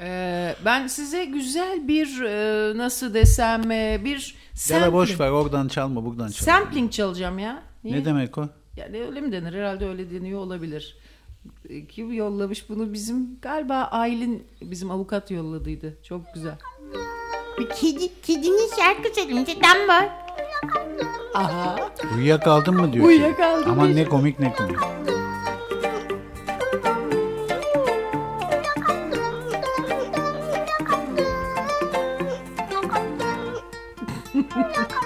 Ee, 0.00 0.54
ben 0.64 0.86
size 0.86 1.24
güzel 1.24 1.88
bir 1.88 2.22
e, 2.22 2.78
nasıl 2.78 3.14
desem 3.14 3.70
e, 3.70 4.00
bir 4.04 4.34
Ya 4.70 4.80
da 4.82 4.92
boş 4.92 5.08
sampling, 5.08 5.20
ver 5.20 5.30
oradan 5.30 5.68
çalma 5.68 6.04
buradan 6.04 6.28
çal. 6.28 6.44
sampling 6.44 6.92
çalacağım 6.92 7.38
ya. 7.38 7.62
Niye? 7.84 7.96
Ne 7.96 8.04
demek 8.04 8.38
o? 8.38 8.48
Yani 8.76 9.00
öyle 9.02 9.20
mi 9.20 9.32
denir? 9.32 9.52
Herhalde 9.52 9.88
öyle 9.88 10.10
deniyor 10.10 10.40
olabilir. 10.40 10.96
E, 11.68 11.86
Kim 11.86 12.12
yollamış 12.12 12.68
bunu? 12.68 12.92
Bizim 12.92 13.40
galiba 13.42 13.74
Aylin 13.74 14.46
bizim 14.62 14.90
avukat 14.90 15.30
yolladıydı. 15.30 15.96
Çok 16.02 16.34
güzel. 16.34 16.54
Bir 17.58 17.68
kedi, 17.68 18.20
kedinin 18.22 18.70
şarkı 18.76 19.14
söyleyince 19.14 19.52
var. 19.88 20.08
Aha. 21.34 21.76
Uyuyakaldın 22.16 22.74
mı 22.74 22.92
diyor. 22.92 23.06
Uyuyakaldım 23.06 23.70
Aman 23.70 23.86
diyor. 23.86 23.96
ne 23.98 24.04
komik 24.08 24.40
ne 24.40 24.52
komik. 24.54 24.76
No, 34.54 34.62
no. 34.62 35.03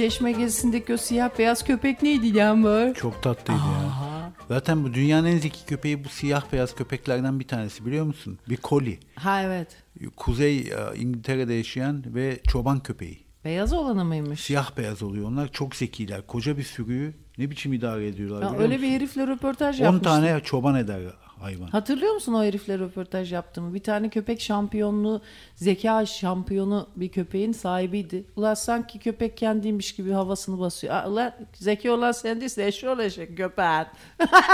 Çeşme 0.00 0.32
gezisindeki 0.32 0.94
o 0.94 0.96
siyah 0.96 1.30
beyaz 1.38 1.64
köpek 1.64 2.02
neydi 2.02 2.38
Yağmur? 2.38 2.94
Çok 2.94 3.22
tatlıydı 3.22 3.60
ya. 3.60 4.32
Zaten 4.48 4.84
bu 4.84 4.94
dünyanın 4.94 5.26
en 5.26 5.38
zeki 5.38 5.66
köpeği 5.66 6.04
bu 6.04 6.08
siyah 6.08 6.42
beyaz 6.52 6.74
köpeklerden 6.74 7.40
bir 7.40 7.48
tanesi 7.48 7.86
biliyor 7.86 8.04
musun? 8.04 8.38
Bir 8.48 8.56
koli. 8.56 8.98
Ha 9.14 9.42
evet. 9.42 9.68
Kuzey 10.16 10.58
e, 10.58 10.74
İngiltere'de 10.96 11.54
yaşayan 11.54 12.04
ve 12.06 12.40
çoban 12.48 12.80
köpeği. 12.80 13.18
Beyaz 13.44 13.72
olanı 13.72 14.04
mıymış? 14.04 14.40
Siyah 14.40 14.76
beyaz 14.76 15.02
oluyor. 15.02 15.28
Onlar 15.28 15.52
çok 15.52 15.76
zekiler. 15.76 16.26
Koca 16.26 16.58
bir 16.58 16.62
sürüyü 16.62 17.14
ne 17.38 17.50
biçim 17.50 17.72
idare 17.72 18.08
ediyorlar 18.08 18.42
Ya 18.42 18.52
öyle 18.58 18.66
musun? 18.76 18.82
bir 18.82 18.90
herifle 18.90 19.26
röportaj 19.26 19.80
10 19.80 19.84
yapmıştı. 19.84 20.04
tane 20.04 20.40
çoban 20.44 20.74
eder 20.74 21.00
hayvan. 21.40 21.66
Hatırlıyor 21.66 22.14
musun 22.14 22.34
o 22.34 22.44
herifle 22.44 22.78
röportaj 22.78 23.32
yaptığımı? 23.32 23.74
Bir 23.74 23.82
tane 23.82 24.08
köpek 24.08 24.40
şampiyonluğu, 24.40 25.22
zeka 25.54 26.06
şampiyonu 26.06 26.88
bir 26.96 27.08
köpeğin 27.08 27.52
sahibiydi. 27.52 28.24
Ulan 28.36 28.54
sanki 28.54 28.98
köpek 28.98 29.36
kendiymiş 29.36 29.94
gibi 29.94 30.12
havasını 30.12 30.60
basıyor. 30.60 31.04
Ulan 31.04 31.32
zeki 31.54 31.90
olan 31.90 32.12
sen 32.12 32.40
değilsin 32.40 32.62
eşşoğlu 32.62 33.02
eşek 33.02 33.36
köpeğin. 33.36 33.86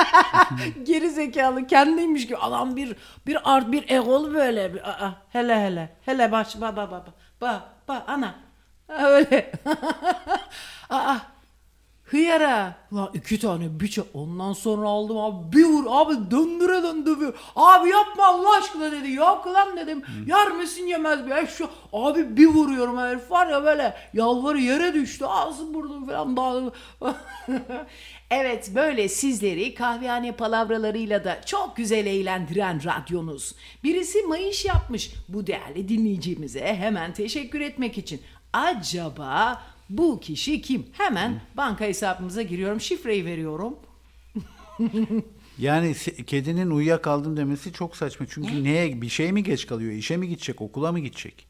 Geri 0.85 1.11
zekalı 1.11 1.67
kendiymiş 1.67 2.27
gibi. 2.27 2.37
Adam 2.37 2.77
bir 2.77 2.97
bir 3.27 3.55
art 3.55 3.73
bir 3.73 3.91
egol 3.91 4.35
böyle. 4.35 4.75
Bir, 4.75 4.89
aa, 4.89 5.15
hele 5.29 5.61
hele. 5.61 5.97
Hele 6.03 6.33
baş 6.33 6.61
ba 6.61 6.77
ba 6.77 6.91
ba 6.91 7.05
ba. 7.07 7.15
Ba 7.41 7.63
ba 7.89 8.05
ana. 8.07 8.35
Öyle. 8.89 9.53
aa, 10.91 11.17
Hıyara. 12.07 12.75
Ulan 12.93 13.11
iki 13.15 13.41
tane 13.41 13.81
biçe 13.81 14.03
ondan 14.15 14.53
sonra 14.53 14.89
aldım 14.89 15.19
abi 15.19 15.57
bir 15.57 15.65
vur 15.65 15.85
abi 15.89 16.31
döndüre 16.31 16.83
döndürüyor. 16.83 17.35
Abi 17.57 17.89
yapma 17.89 18.27
Allah 18.27 18.57
aşkına 18.59 18.93
dedi. 18.93 19.13
Yok 19.13 19.47
lan 19.47 19.77
dedim. 19.77 20.03
Yer 20.27 20.53
misin 20.53 20.87
yemez? 20.87 21.21
E 21.31 21.47
şu 21.47 21.69
abi 21.93 22.37
bir 22.37 22.47
vuruyorum 22.47 22.99
herif 22.99 23.31
var 23.31 23.47
ya 23.47 23.65
böyle 23.65 23.97
yalvarı 24.15 24.59
yere 24.59 24.95
düştü. 24.95 25.25
Ağzım 25.25 25.75
burnum 25.75 26.07
falan 26.07 26.37
bağlı. 26.37 26.73
evet 28.31 28.71
böyle 28.75 29.09
sizleri 29.09 29.75
kahvehane 29.75 30.33
palavralarıyla 30.33 31.25
da 31.25 31.43
çok 31.47 31.77
güzel 31.77 32.07
eğlendiren 32.07 32.81
radyonuz. 32.85 33.55
Birisi 33.85 34.23
mayış 34.23 34.65
yapmış 34.65 35.11
bu 35.29 35.47
değerli 35.47 35.89
dinleyicimize 35.89 36.75
hemen 36.75 37.15
teşekkür 37.15 37.61
etmek 37.61 37.99
için. 37.99 38.23
Acaba 38.53 39.63
bu 39.91 40.21
kişi 40.21 40.61
kim? 40.63 40.87
Hemen 40.93 41.41
banka 41.57 41.85
hesabımıza 41.85 42.43
giriyorum. 42.43 42.81
Şifreyi 42.81 43.25
veriyorum. 43.25 43.77
Yani 45.59 45.95
kedinin 46.27 46.71
uyuyakaldım 46.71 47.37
demesi 47.37 47.73
çok 47.73 47.97
saçma. 47.97 48.27
Çünkü 48.31 48.65
neye 48.65 49.03
bir 49.03 49.09
şey 49.09 49.33
mi 49.33 49.43
geç 49.43 49.67
kalıyor? 49.67 49.93
İşe 49.93 50.17
mi 50.17 50.29
gidecek? 50.29 50.61
Okula 50.63 50.93
mı 50.93 50.99
gidecek? 51.01 51.47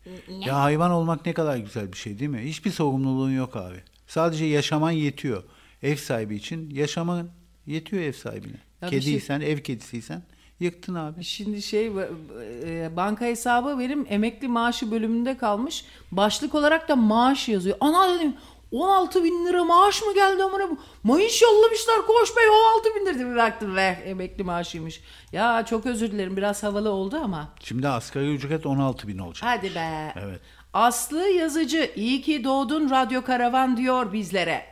Ya 0.47 0.61
hayvan 0.63 0.91
olmak 0.91 1.27
ne 1.27 1.33
kadar 1.33 1.57
güzel 1.57 1.93
bir 1.93 1.97
şey 1.97 2.19
değil 2.19 2.31
mi? 2.31 2.41
Hiçbir 2.41 2.71
sorumluluğun 2.71 3.31
yok 3.31 3.57
abi. 3.57 3.77
Sadece 4.07 4.45
yaşaman 4.45 4.91
yetiyor. 4.91 5.43
Ev 5.83 5.97
sahibi 5.97 6.37
için 6.37 6.71
yaşaman 6.71 7.29
yetiyor 7.67 8.03
ev 8.03 8.13
sahibine. 8.13 8.57
Ya 8.83 8.91
şey- 8.91 9.01
Kediysen, 9.01 9.41
ev 9.41 9.59
kedisiysen 9.59 10.23
yıktın 10.61 10.95
abi. 10.95 11.25
Şimdi 11.25 11.63
şey 11.63 11.87
e, 11.87 12.97
banka 12.97 13.25
hesabı 13.25 13.79
benim 13.79 14.07
emekli 14.09 14.49
maaşı 14.49 14.91
bölümünde 14.91 15.37
kalmış. 15.37 15.85
Başlık 16.13 16.55
olarak 16.55 16.89
da 16.89 16.97
maaş 16.97 17.49
yazıyor. 17.49 17.77
Ana 17.81 18.15
dedim 18.15 18.35
16 18.73 19.25
bin 19.25 19.47
lira 19.47 19.65
maaş 19.65 20.03
mı 20.03 20.15
geldi 20.15 20.43
amına 20.43 20.71
bu? 20.71 20.79
Mayış 21.03 21.43
yollamışlar 21.43 22.07
koş 22.07 22.37
bey 22.37 22.49
16 22.49 22.89
bin 22.95 23.07
lira 23.07 23.31
Bir 23.31 23.37
baktım 23.37 23.77
ve 23.77 23.83
emekli 23.83 24.45
maaşıymış. 24.45 25.01
Ya 25.33 25.65
çok 25.67 25.87
özür 25.87 26.13
dilerim 26.13 26.37
biraz 26.37 26.63
havalı 26.63 26.91
oldu 26.91 27.21
ama. 27.25 27.49
Şimdi 27.61 27.89
asgari 27.89 28.35
ücret 28.35 28.67
16 28.67 29.09
bin 29.09 29.19
olacak. 29.19 29.51
Hadi 29.51 29.75
be. 29.75 30.13
Evet. 30.17 30.41
Aslı 30.73 31.29
yazıcı 31.29 31.91
iyi 31.97 32.23
ki 32.23 32.45
doğdun 32.45 32.91
radyo 32.91 33.25
karavan 33.25 33.77
diyor 33.77 34.13
bizlere. 34.13 34.65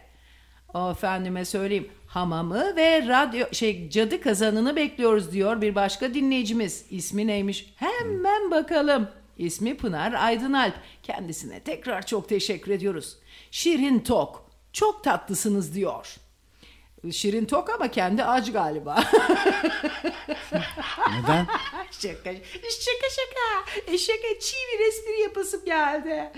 Efendime 0.91 1.45
söyleyeyim 1.45 1.89
hamamı 2.15 2.77
ve 2.77 3.09
radyo 3.09 3.47
şey 3.53 3.91
cadı 3.91 4.21
kazanını 4.21 4.77
bekliyoruz 4.77 5.33
diyor 5.33 5.61
bir 5.61 5.75
başka 5.75 6.15
dinleyicimiz. 6.15 6.87
İsmi 6.91 7.27
neymiş? 7.27 7.75
Hemen 7.77 8.51
bakalım. 8.51 9.09
İsmi 9.39 9.77
Pınar 9.77 10.13
Aydınalp. 10.13 10.75
Kendisine 11.03 11.61
tekrar 11.61 12.07
çok 12.07 12.29
teşekkür 12.29 12.73
ediyoruz. 12.73 13.19
Şirin 13.51 13.99
Tok. 13.99 14.51
Çok 14.73 15.05
tatlısınız 15.05 15.75
diyor. 15.75 16.17
Şirin 17.13 17.45
Tok 17.45 17.71
ama 17.71 17.89
kendi 17.89 18.25
aç 18.25 18.53
galiba. 18.53 18.95
Neden? 21.11 21.47
şaka 21.91 22.35
şaka 22.81 23.09
şaka. 23.11 23.97
Şaka 23.99 24.41
çiğ 24.41 24.57
bir 24.73 24.87
espri 24.89 25.21
yapasım 25.23 25.65
geldi. 25.65 26.33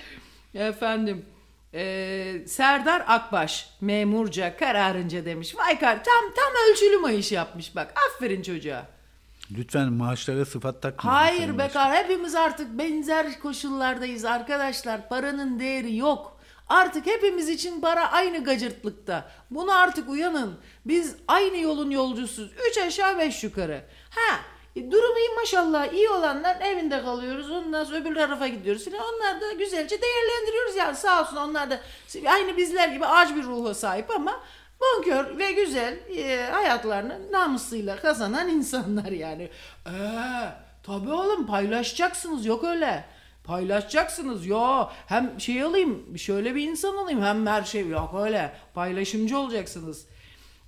Efendim 0.55 1.27
e, 1.75 2.47
Serdar 2.47 3.05
Akbaş 3.07 3.71
memurca 3.81 4.57
kararınca 4.57 5.25
demiş. 5.25 5.57
Vay 5.57 5.79
kar 5.79 6.05
tam 6.05 6.35
tam 6.37 6.71
ölçülü 6.71 6.97
mayış 6.97 7.33
yapmış 7.33 7.77
bak. 7.77 7.95
Aferin 8.09 8.43
çocuğa. 8.43 8.87
Lütfen 9.51 9.93
maaşlara 9.93 10.45
sıfat 10.45 10.83
takmayın. 10.83 11.17
Hayır 11.19 11.37
Sayın 11.37 11.55
be 11.55 11.59
Başkan. 11.59 11.91
kar 11.91 12.05
hepimiz 12.05 12.35
artık 12.35 12.79
benzer 12.79 13.41
koşullardayız 13.41 14.25
arkadaşlar. 14.25 15.09
Paranın 15.09 15.61
değeri 15.61 15.97
yok. 15.97 16.37
Artık 16.69 17.07
hepimiz 17.07 17.49
için 17.49 17.81
para 17.81 18.13
aynı 18.13 18.45
gacırtlıkta. 18.45 19.29
Bunu 19.51 19.73
artık 19.73 20.09
uyanın. 20.09 20.59
Biz 20.87 21.17
aynı 21.29 21.57
yolun 21.57 21.91
yolcusuyuz. 21.91 22.53
Üç 22.71 22.79
aşağı 22.79 23.19
beş 23.19 23.45
yukarı. 23.45 23.85
Ha 24.11 24.39
e, 24.77 24.91
durumu 24.91 25.19
iyi 25.19 25.29
maşallah 25.37 25.93
iyi 25.93 26.11
olanlar 26.11 26.57
evinde 26.61 27.03
kalıyoruz. 27.03 27.51
Ondan 27.51 27.85
sonra 27.85 27.99
öbür 27.99 28.15
tarafa 28.15 28.49
gidiyoruz 28.49 28.85
filan. 28.85 29.01
Onlar 29.01 29.41
da 29.41 29.53
güzelce 29.53 30.03
değerlendiriyoruz 30.03 30.77
yani 30.77 30.97
sağ 30.97 31.21
olsun 31.23 31.37
onlar 31.37 31.71
da 31.71 31.81
aynı 32.27 32.57
bizler 32.57 32.89
gibi 32.89 33.07
aç 33.07 33.35
bir 33.35 33.43
ruha 33.43 33.75
sahip 33.75 34.11
ama 34.11 34.41
bonkör 34.81 35.39
ve 35.39 35.53
güzel 35.53 35.99
e, 36.17 36.51
hayatlarını 36.51 37.33
namusuyla 37.33 37.97
kazanan 37.97 38.49
insanlar 38.49 39.11
yani. 39.11 39.51
Eee 39.87 40.67
Tabii 40.87 41.11
oğlum 41.11 41.47
paylaşacaksınız 41.47 42.47
yok 42.47 42.65
öyle. 42.65 43.05
Paylaşacaksınız 43.45 44.47
yo 44.47 44.87
hem 45.07 45.41
şey 45.41 45.63
alayım 45.63 46.19
şöyle 46.19 46.55
bir 46.55 46.69
insan 46.69 46.97
olayım 46.97 47.23
hem 47.23 47.47
her 47.47 47.63
şey 47.63 47.89
yok 47.89 48.15
öyle 48.25 48.53
paylaşımcı 48.75 49.39
olacaksınız. 49.39 50.07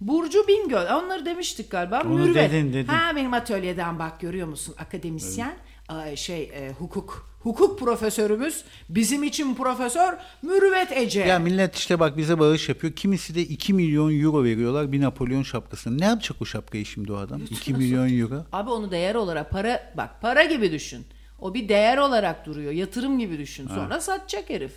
Burcu 0.00 0.48
Bingöl 0.48 0.86
onları 0.94 1.26
demiştik 1.26 1.70
galiba. 1.70 2.02
Onu 2.04 2.14
Mürüvvet. 2.14 2.52
dedin, 2.52 2.72
dedin. 2.72 2.88
Ha 2.92 3.16
benim 3.16 3.34
atölyeden 3.34 3.98
bak 3.98 4.20
görüyor 4.20 4.48
musun 4.48 4.74
akademisyen 4.78 5.54
Aa, 5.88 6.16
şey 6.16 6.42
e, 6.42 6.72
hukuk 6.78 7.28
hukuk 7.40 7.78
profesörümüz 7.78 8.64
bizim 8.88 9.22
için 9.22 9.54
profesör 9.54 10.14
Mürüvvet 10.42 10.92
Ece. 10.92 11.20
Ya 11.20 11.38
millet 11.38 11.76
işte 11.76 12.00
bak 12.00 12.16
bize 12.16 12.38
bağış 12.38 12.68
yapıyor. 12.68 12.92
Kimisi 12.92 13.34
de 13.34 13.42
2 13.42 13.74
milyon 13.74 14.20
euro 14.20 14.44
veriyorlar 14.44 14.92
bir 14.92 15.00
Napolyon 15.00 15.42
şapkasına. 15.42 15.96
Ne 15.96 16.04
yapacak 16.04 16.42
o 16.42 16.44
şapkayı 16.44 16.86
şimdi 16.86 17.12
o 17.12 17.16
adam? 17.16 17.42
2 17.50 17.74
milyon 17.74 18.18
euro. 18.18 18.44
Abi 18.52 18.70
onu 18.70 18.90
değer 18.90 19.14
olarak 19.14 19.50
para 19.50 19.92
bak 19.96 20.20
para 20.20 20.44
gibi 20.44 20.72
düşün. 20.72 21.06
O 21.40 21.54
bir 21.54 21.68
değer 21.68 21.98
olarak 21.98 22.46
duruyor. 22.46 22.72
Yatırım 22.72 23.18
gibi 23.18 23.38
düşün. 23.38 23.68
Sonra 23.68 24.00
satacak 24.00 24.50
herif. 24.50 24.72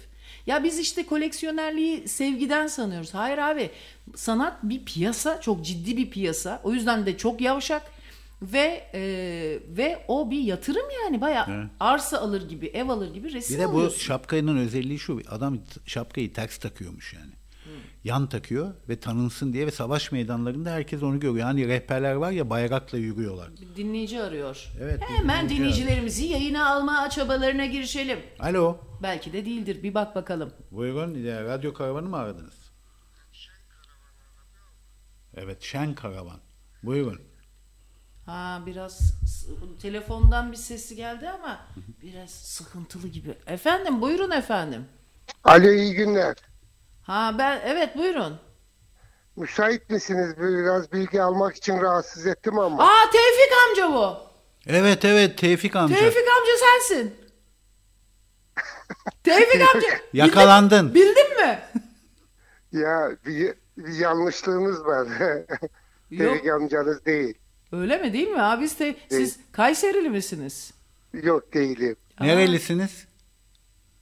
Ya 0.47 0.63
biz 0.63 0.79
işte 0.79 1.05
koleksiyonerliği 1.05 2.07
sevgiden 2.07 2.67
sanıyoruz. 2.67 3.13
Hayır 3.13 3.37
abi. 3.37 3.69
Sanat 4.15 4.63
bir 4.63 4.85
piyasa, 4.85 5.41
çok 5.41 5.65
ciddi 5.65 5.97
bir 5.97 6.09
piyasa. 6.09 6.61
O 6.63 6.73
yüzden 6.73 7.05
de 7.05 7.17
çok 7.17 7.41
yavşak 7.41 7.81
ve 8.41 8.89
e, 8.93 9.01
ve 9.77 10.05
o 10.07 10.31
bir 10.31 10.39
yatırım 10.39 10.85
yani 11.03 11.21
bayağı 11.21 11.45
Evet. 11.49 11.65
arsa 11.79 12.17
alır 12.17 12.49
gibi, 12.49 12.67
ev 12.67 12.89
alır 12.89 13.13
gibi 13.13 13.33
resim 13.33 13.57
Bir 13.57 13.61
de 13.61 13.67
bu 13.67 13.71
alıyorsun. 13.77 13.99
şapkanın 13.99 14.57
özelliği 14.57 14.99
şu. 14.99 15.21
Adam 15.29 15.57
şapkayı 15.85 16.33
ters 16.33 16.57
takıyormuş 16.57 17.13
yani. 17.13 17.31
Yan 18.03 18.29
takıyor 18.29 18.73
ve 18.89 18.99
tanınsın 18.99 19.53
diye 19.53 19.67
ve 19.67 19.71
savaş 19.71 20.11
meydanlarında 20.11 20.69
herkes 20.71 21.03
onu 21.03 21.19
görüyor. 21.19 21.45
Hani 21.45 21.67
rehberler 21.67 22.13
var 22.13 22.31
ya 22.31 22.49
bayrakla 22.49 22.97
yürüyorlar. 22.97 23.49
Dinleyici 23.75 24.21
arıyor. 24.21 24.71
Evet, 24.81 25.01
Hemen 25.01 25.45
dinleyici 25.49 25.57
dinleyicilerimizi 25.57 26.25
yayına 26.25 26.69
alma 26.69 27.09
çabalarına 27.09 27.65
girişelim. 27.65 28.19
Alo. 28.39 28.77
Belki 29.03 29.33
de 29.33 29.45
değildir. 29.45 29.83
Bir 29.83 29.93
bak 29.93 30.15
bakalım. 30.15 30.53
Buyurun 30.71 31.13
ya, 31.15 31.43
radyo 31.43 31.73
karavanı 31.73 32.09
mı 32.09 32.17
aradınız? 32.17 32.71
Evet 35.35 35.61
Şen 35.61 35.93
Karavan. 35.95 36.39
Buyurun. 36.83 37.21
Ha 38.25 38.61
biraz 38.65 39.13
telefondan 39.81 40.51
bir 40.51 40.57
sesi 40.57 40.95
geldi 40.95 41.29
ama 41.29 41.59
biraz 42.01 42.29
sıkıntılı 42.29 43.07
gibi. 43.07 43.37
Efendim 43.47 44.01
buyurun 44.01 44.31
efendim. 44.31 44.85
Alo 45.43 45.69
iyi 45.69 45.93
günler. 45.93 46.35
Ha 47.03 47.35
ben 47.37 47.61
evet 47.65 47.97
buyurun. 47.97 48.39
Müsait 49.35 49.89
misiniz? 49.89 50.37
Biraz 50.37 50.91
bilgi 50.91 51.21
almak 51.21 51.55
için 51.55 51.81
rahatsız 51.81 52.27
ettim 52.27 52.59
ama. 52.59 52.83
Aa 52.83 53.09
Tevfik 53.11 53.51
amca 53.69 53.93
bu. 53.93 54.17
Evet 54.67 55.05
evet 55.05 55.37
Tevfik 55.37 55.75
amca. 55.75 55.95
Tevfik 55.95 56.27
amca 56.39 56.51
sensin. 56.59 57.15
Tevfik 59.23 59.61
amca. 59.75 59.87
bildin- 59.87 60.01
Yakalandın. 60.13 60.93
Bildin 60.93 61.35
mi? 61.41 61.59
Ya 62.71 63.09
bir, 63.25 63.53
bir 63.77 63.93
yanlışlığınız 63.93 64.85
var. 64.85 65.07
Yok. 66.09 66.33
Tevfik 66.33 66.49
amcanız 66.51 67.05
değil. 67.05 67.33
Öyle 67.71 67.97
mi 67.97 68.13
değil 68.13 68.27
mi? 68.27 68.41
Abi 68.41 68.67
siz, 68.69 68.77
te- 68.77 68.95
siz 69.09 69.39
Kayserili 69.51 70.09
misiniz? 70.09 70.71
Yok 71.13 71.53
değilim. 71.53 71.95
Nerelisiniz? 72.19 73.05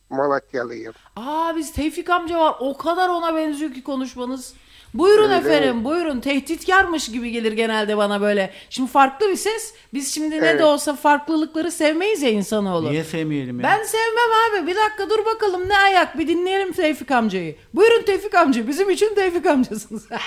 Malatyalıyım. 0.09 0.93
Aa 1.15 1.55
biz 1.55 1.73
Tevfik 1.73 2.09
amca 2.09 2.39
var. 2.39 2.55
O 2.59 2.77
kadar 2.77 3.09
ona 3.09 3.35
benziyor 3.35 3.73
ki 3.73 3.83
konuşmanız. 3.83 4.53
Buyurun 4.93 5.23
Öyle 5.23 5.35
efendim 5.35 5.77
mi? 5.77 5.83
buyurun. 5.83 6.19
Tehditkarmış 6.19 7.11
gibi 7.11 7.31
gelir 7.31 7.51
genelde 7.51 7.97
bana 7.97 8.21
böyle. 8.21 8.53
Şimdi 8.69 8.91
farklı 8.91 9.29
bir 9.29 9.35
ses. 9.35 9.73
Biz 9.93 10.13
şimdi 10.13 10.41
ne 10.41 10.47
Evet. 10.47 10.59
de 10.59 10.65
olsa 10.65 10.95
farklılıkları 10.95 11.71
sevmeyiz 11.71 12.21
ya 12.21 12.29
insanoğlu. 12.29 12.91
Niye 12.91 13.03
sevmeyelim 13.03 13.59
ya? 13.59 13.63
Ben 13.63 13.83
sevmem 13.83 14.31
abi. 14.61 14.67
Bir 14.67 14.75
dakika 14.75 15.09
dur 15.09 15.25
bakalım 15.25 15.69
ne 15.69 15.77
ayak. 15.77 16.17
Bir 16.17 16.27
dinleyelim 16.27 16.71
Tevfik 16.71 17.11
amcayı. 17.11 17.55
Buyurun 17.73 18.03
Tevfik 18.05 18.35
amca. 18.35 18.67
Bizim 18.67 18.89
için 18.89 19.15
Tevfik 19.15 19.45
amcasınız. 19.45 20.07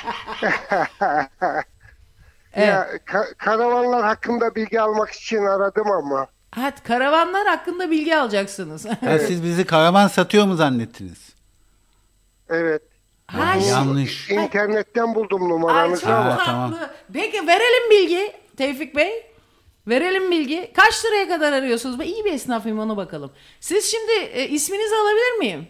Evet. 2.54 2.68
Ya 2.68 2.88
ka- 3.06 3.34
karavanlar 3.34 4.02
hakkında 4.04 4.54
bilgi 4.54 4.80
almak 4.80 5.10
için 5.10 5.44
aradım 5.44 5.90
ama. 5.90 6.26
Evet 6.58 6.82
karavanlar 6.82 7.46
hakkında 7.46 7.90
bilgi 7.90 8.16
alacaksınız. 8.16 8.86
Ha, 8.86 9.18
siz 9.18 9.42
bizi 9.44 9.64
karavan 9.66 10.08
satıyor 10.08 10.46
mu 10.46 10.56
zannettiniz? 10.56 11.34
Evet. 12.50 12.82
ha, 13.26 13.52
şimdi- 13.54 13.68
Yanlış. 13.68 14.30
İnternetten 14.30 15.14
buldum 15.14 15.42
Ay 15.42 15.48
numaranızı 15.48 16.00
çok 16.02 16.10
ama. 16.10 16.44
tamam. 16.44 16.78
Peki 17.12 17.46
verelim 17.46 17.90
bilgi 17.90 18.32
Tevfik 18.56 18.96
Bey. 18.96 19.26
Verelim 19.88 20.30
bilgi. 20.30 20.72
Kaç 20.76 21.04
liraya 21.04 21.28
kadar 21.28 21.52
arıyorsunuz? 21.52 21.98
Ben 21.98 22.04
iyi 22.04 22.24
bir 22.24 22.32
esnafım 22.32 22.78
ona 22.78 22.96
bakalım. 22.96 23.32
Siz 23.60 23.90
şimdi 23.90 24.12
e, 24.12 24.48
isminizi 24.48 24.94
alabilir 24.96 25.38
miyim? 25.38 25.68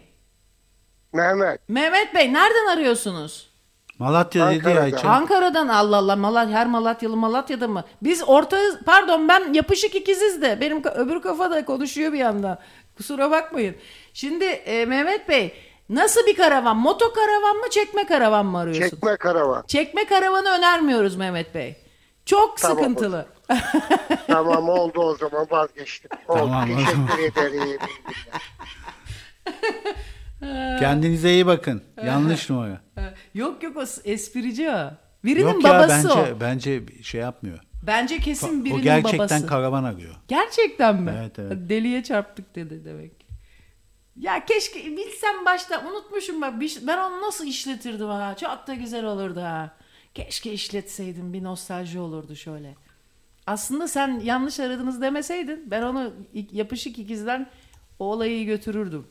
Mehmet. 1.13 1.69
Mehmet 1.69 2.15
Bey 2.15 2.33
nereden 2.33 2.67
arıyorsunuz? 2.67 3.52
Malatya 3.99 4.51
dedi 4.51 4.69
ya. 4.69 4.81
Ayça. 4.81 5.09
Ankara'dan 5.09 5.67
Allah 5.67 5.97
Allah 5.97 6.15
Malat 6.15 6.49
her 6.49 6.67
Malatyalı 6.67 7.17
Malatya'da 7.17 7.67
mı? 7.67 7.83
Biz 8.01 8.23
ortağız 8.27 8.77
pardon 8.85 9.27
ben 9.27 9.53
yapışık 9.53 9.95
ikiziz 9.95 10.41
de 10.41 10.57
benim 10.61 10.83
öbür 10.87 11.21
kafa 11.21 11.51
da 11.51 11.65
konuşuyor 11.65 12.13
bir 12.13 12.21
anda. 12.21 12.59
Kusura 12.97 13.31
bakmayın. 13.31 13.75
Şimdi 14.13 14.45
e, 14.45 14.85
Mehmet 14.85 15.29
Bey 15.29 15.53
nasıl 15.89 16.25
bir 16.25 16.35
karavan? 16.35 16.77
Moto 16.77 17.13
karavan 17.13 17.57
mı 17.57 17.69
çekme 17.69 18.05
karavan 18.05 18.45
mı 18.45 18.59
arıyorsun? 18.59 18.89
Çekme 18.89 19.17
karavan. 19.17 19.63
Çekme 19.67 20.05
karavanı 20.05 20.49
önermiyoruz 20.49 21.15
Mehmet 21.15 21.55
Bey. 21.55 21.75
Çok 22.25 22.57
Tamam, 22.57 22.77
sıkıntılı. 22.77 23.25
tamam 24.27 24.69
oldu 24.69 24.99
o 25.01 25.15
zaman 25.15 25.47
vazgeçtim. 25.51 26.11
Oldu. 26.27 26.39
Tamam. 26.39 26.65
Teşekkür 26.67 27.23
ederim. 27.41 27.79
Kendinize 30.79 31.33
iyi 31.33 31.45
bakın. 31.45 31.81
Yanlış 32.05 32.49
numara. 32.49 32.81
yok 33.33 33.63
yok 33.63 33.77
o 33.77 33.83
esprici 34.03 34.69
o. 34.69 34.91
Birinin 35.25 35.47
Yok 35.47 35.63
ya 35.63 35.69
babası 35.69 36.09
bence 36.09 36.33
o. 36.33 36.39
bence 36.39 36.83
şey 37.03 37.21
yapmıyor. 37.21 37.59
Bence 37.87 38.19
kesin 38.19 38.65
birinin 38.65 38.79
o 38.79 38.81
gerçekten 38.81 39.19
babası. 39.19 39.47
karavan 39.47 39.83
arıyor. 39.83 40.15
Gerçekten 40.27 41.01
mi? 41.01 41.13
Evet, 41.19 41.39
evet. 41.39 41.69
Deliye 41.69 42.03
çarptık 42.03 42.55
dedi 42.55 42.85
demek. 42.85 43.11
Ya 44.19 44.45
keşke 44.45 44.97
bilsem 44.97 45.45
başta 45.45 45.83
unutmuşum 45.87 46.41
bak 46.41 46.53
ben 46.87 46.97
onu 46.97 47.21
nasıl 47.21 47.47
işletirdim 47.47 48.07
ha. 48.07 48.35
Çok 48.39 48.67
da 48.67 48.73
güzel 48.73 49.05
olurdu 49.05 49.41
ha. 49.41 49.77
Keşke 50.13 50.53
işletseydim 50.53 51.33
bir 51.33 51.43
nostalji 51.43 51.99
olurdu 51.99 52.35
şöyle. 52.35 52.75
Aslında 53.47 53.87
sen 53.87 54.19
yanlış 54.19 54.59
aradınız 54.59 55.01
demeseydin 55.01 55.71
ben 55.71 55.81
onu 55.81 56.13
yapışık 56.33 56.99
ikizden 56.99 57.49
o 57.99 58.05
olayı 58.05 58.45
götürürdüm. 58.45 59.07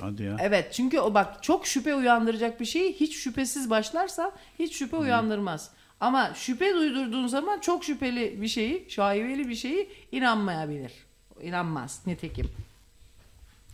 Hadi 0.00 0.22
ya. 0.22 0.36
Evet 0.40 0.72
çünkü 0.72 0.98
o 1.00 1.14
bak 1.14 1.42
çok 1.42 1.66
şüphe 1.66 1.94
uyandıracak 1.94 2.60
bir 2.60 2.64
şeyi 2.64 2.92
hiç 2.92 3.16
şüphesiz 3.16 3.70
başlarsa 3.70 4.32
hiç 4.58 4.76
şüphe 4.76 4.96
uyandırmaz. 4.96 5.70
Ama 6.00 6.34
şüphe 6.34 6.74
duydurduğun 6.74 7.26
zaman 7.26 7.60
çok 7.60 7.84
şüpheli 7.84 8.42
bir 8.42 8.48
şeyi, 8.48 8.86
şaibeli 8.88 9.48
bir 9.48 9.54
şeyi 9.54 9.88
inanmayabilir. 10.12 10.92
İnanmaz 11.42 12.00
nitekim. 12.06 12.50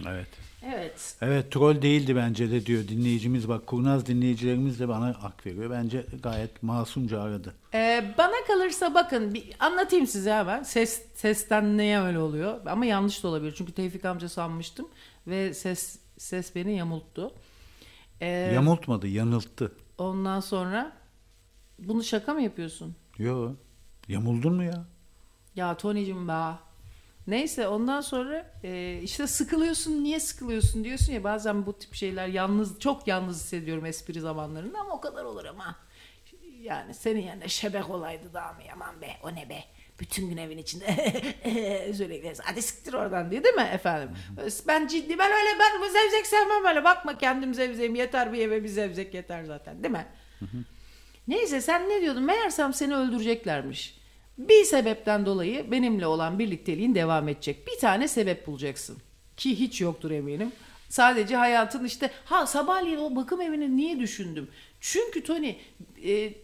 Evet. 0.09 0.29
Evet. 0.67 1.17
Evet 1.23 1.53
troll 1.53 1.83
değildi 1.83 2.17
bence 2.17 2.51
de 2.51 2.67
diyor 2.67 2.89
dinleyicimiz. 2.89 3.49
Bak 3.49 3.67
kurnaz 3.67 4.07
dinleyicilerimiz 4.07 4.81
de 4.81 4.89
bana 4.89 5.23
hak 5.23 5.47
veriyor. 5.47 5.71
Bence 5.71 6.07
gayet 6.23 6.63
masumca 6.63 7.21
aradı. 7.23 7.55
Ee, 7.75 8.15
bana 8.19 8.45
kalırsa 8.47 8.95
bakın 8.95 9.35
bir 9.35 9.45
anlatayım 9.61 10.07
size 10.07 10.33
hemen. 10.33 10.63
Ses 10.63 11.03
sesten 11.15 11.79
neye 11.79 12.01
öyle 12.01 12.19
oluyor? 12.19 12.67
Ama 12.67 12.85
yanlış 12.85 13.23
da 13.23 13.29
olabilir. 13.29 13.55
Çünkü 13.59 13.73
Tevfik 13.73 14.05
amca 14.05 14.29
sanmıştım 14.29 14.89
ve 15.27 15.55
ses 15.55 15.99
ses 16.19 16.55
beni 16.55 16.77
yamulttu. 16.77 17.35
Ee, 18.21 18.27
Yamultmadı, 18.29 19.07
yanılttı. 19.09 19.73
ondan 19.99 20.41
sonra 20.41 20.93
bunu 21.79 22.05
şaka 22.05 22.35
mı 22.35 22.43
yapıyorsun? 22.43 22.97
Yo. 23.19 23.53
Yamuldun 24.09 24.55
mu 24.55 24.65
ya? 24.65 24.85
Ya 25.57 25.77
Tony'cim 25.77 26.29
be. 26.29 26.53
Neyse 27.27 27.69
ondan 27.69 28.01
sonra 28.01 28.55
e, 28.65 29.01
işte 29.03 29.27
sıkılıyorsun 29.27 30.05
niye 30.05 30.21
sıkılıyorsun 30.21 30.85
diyorsun 30.85 31.13
ya 31.13 31.25
bazen 31.25 31.67
bu 31.67 31.79
tip 31.79 31.95
şeyler 31.95 32.29
yalnız 32.29 32.79
çok 32.81 33.07
yalnız 33.09 33.37
hissediyorum 33.37 33.87
espri 33.87 34.21
zamanlarında 34.21 34.79
ama 34.81 34.95
o 34.95 35.01
kadar 35.01 35.25
olur 35.25 35.45
ama. 35.45 35.77
Yani 36.63 36.95
senin 36.95 37.21
yerine 37.21 37.49
şebek 37.49 37.91
olaydı 37.91 38.35
daha 38.35 38.53
mı 38.53 38.63
yaman 38.69 39.01
be 39.03 39.11
o 39.23 39.35
ne 39.35 39.49
be. 39.49 39.65
Bütün 40.01 40.29
gün 40.29 40.37
evin 40.37 40.59
içinde 40.59 40.87
sürekli 41.97 42.33
hadi 42.43 42.63
siktir 42.63 42.93
oradan 42.95 43.31
diye 43.31 43.45
değil 43.45 43.55
mi 43.55 43.71
efendim? 43.73 44.11
Ben 44.69 44.87
ciddi 44.87 45.19
ben 45.19 45.33
öyle 45.33 45.59
ben 45.59 45.89
zevzek 45.89 46.27
sevmem 46.27 46.65
öyle 46.65 46.85
bakma 46.85 47.19
kendim 47.19 47.55
zevzeğim 47.55 47.95
yeter 47.95 48.33
bir 48.33 48.39
eve 48.39 48.65
bir 48.65 48.69
zevzek 48.69 49.15
yeter 49.15 49.45
zaten 49.45 49.83
değil 49.83 49.93
mi? 49.93 50.07
Neyse 51.29 51.61
sen 51.61 51.89
ne 51.89 52.01
diyordun? 52.01 52.23
Meğersem 52.23 52.75
seni 52.75 52.97
öldüreceklermiş. 52.97 53.99
Bir 54.39 54.65
sebepten 54.65 55.27
dolayı 55.27 55.71
benimle 55.71 56.07
olan 56.07 56.39
birlikteliğin 56.39 56.95
devam 56.95 57.29
edecek. 57.29 57.67
Bir 57.67 57.79
tane 57.79 58.09
sebep 58.09 58.47
bulacaksın. 58.47 58.99
Ki 59.37 59.61
hiç 59.61 59.81
yoktur 59.81 60.11
eminim. 60.11 60.53
Sadece 60.89 61.37
hayatın 61.37 61.85
işte 61.85 62.11
ha 62.25 62.47
sabahleyin 62.47 62.99
o 62.99 63.17
bakım 63.17 63.41
evini 63.41 63.77
niye 63.77 64.01
düşündüm? 64.01 64.51
Çünkü 64.81 65.25
Tony 65.25 65.57
e, 66.05 66.33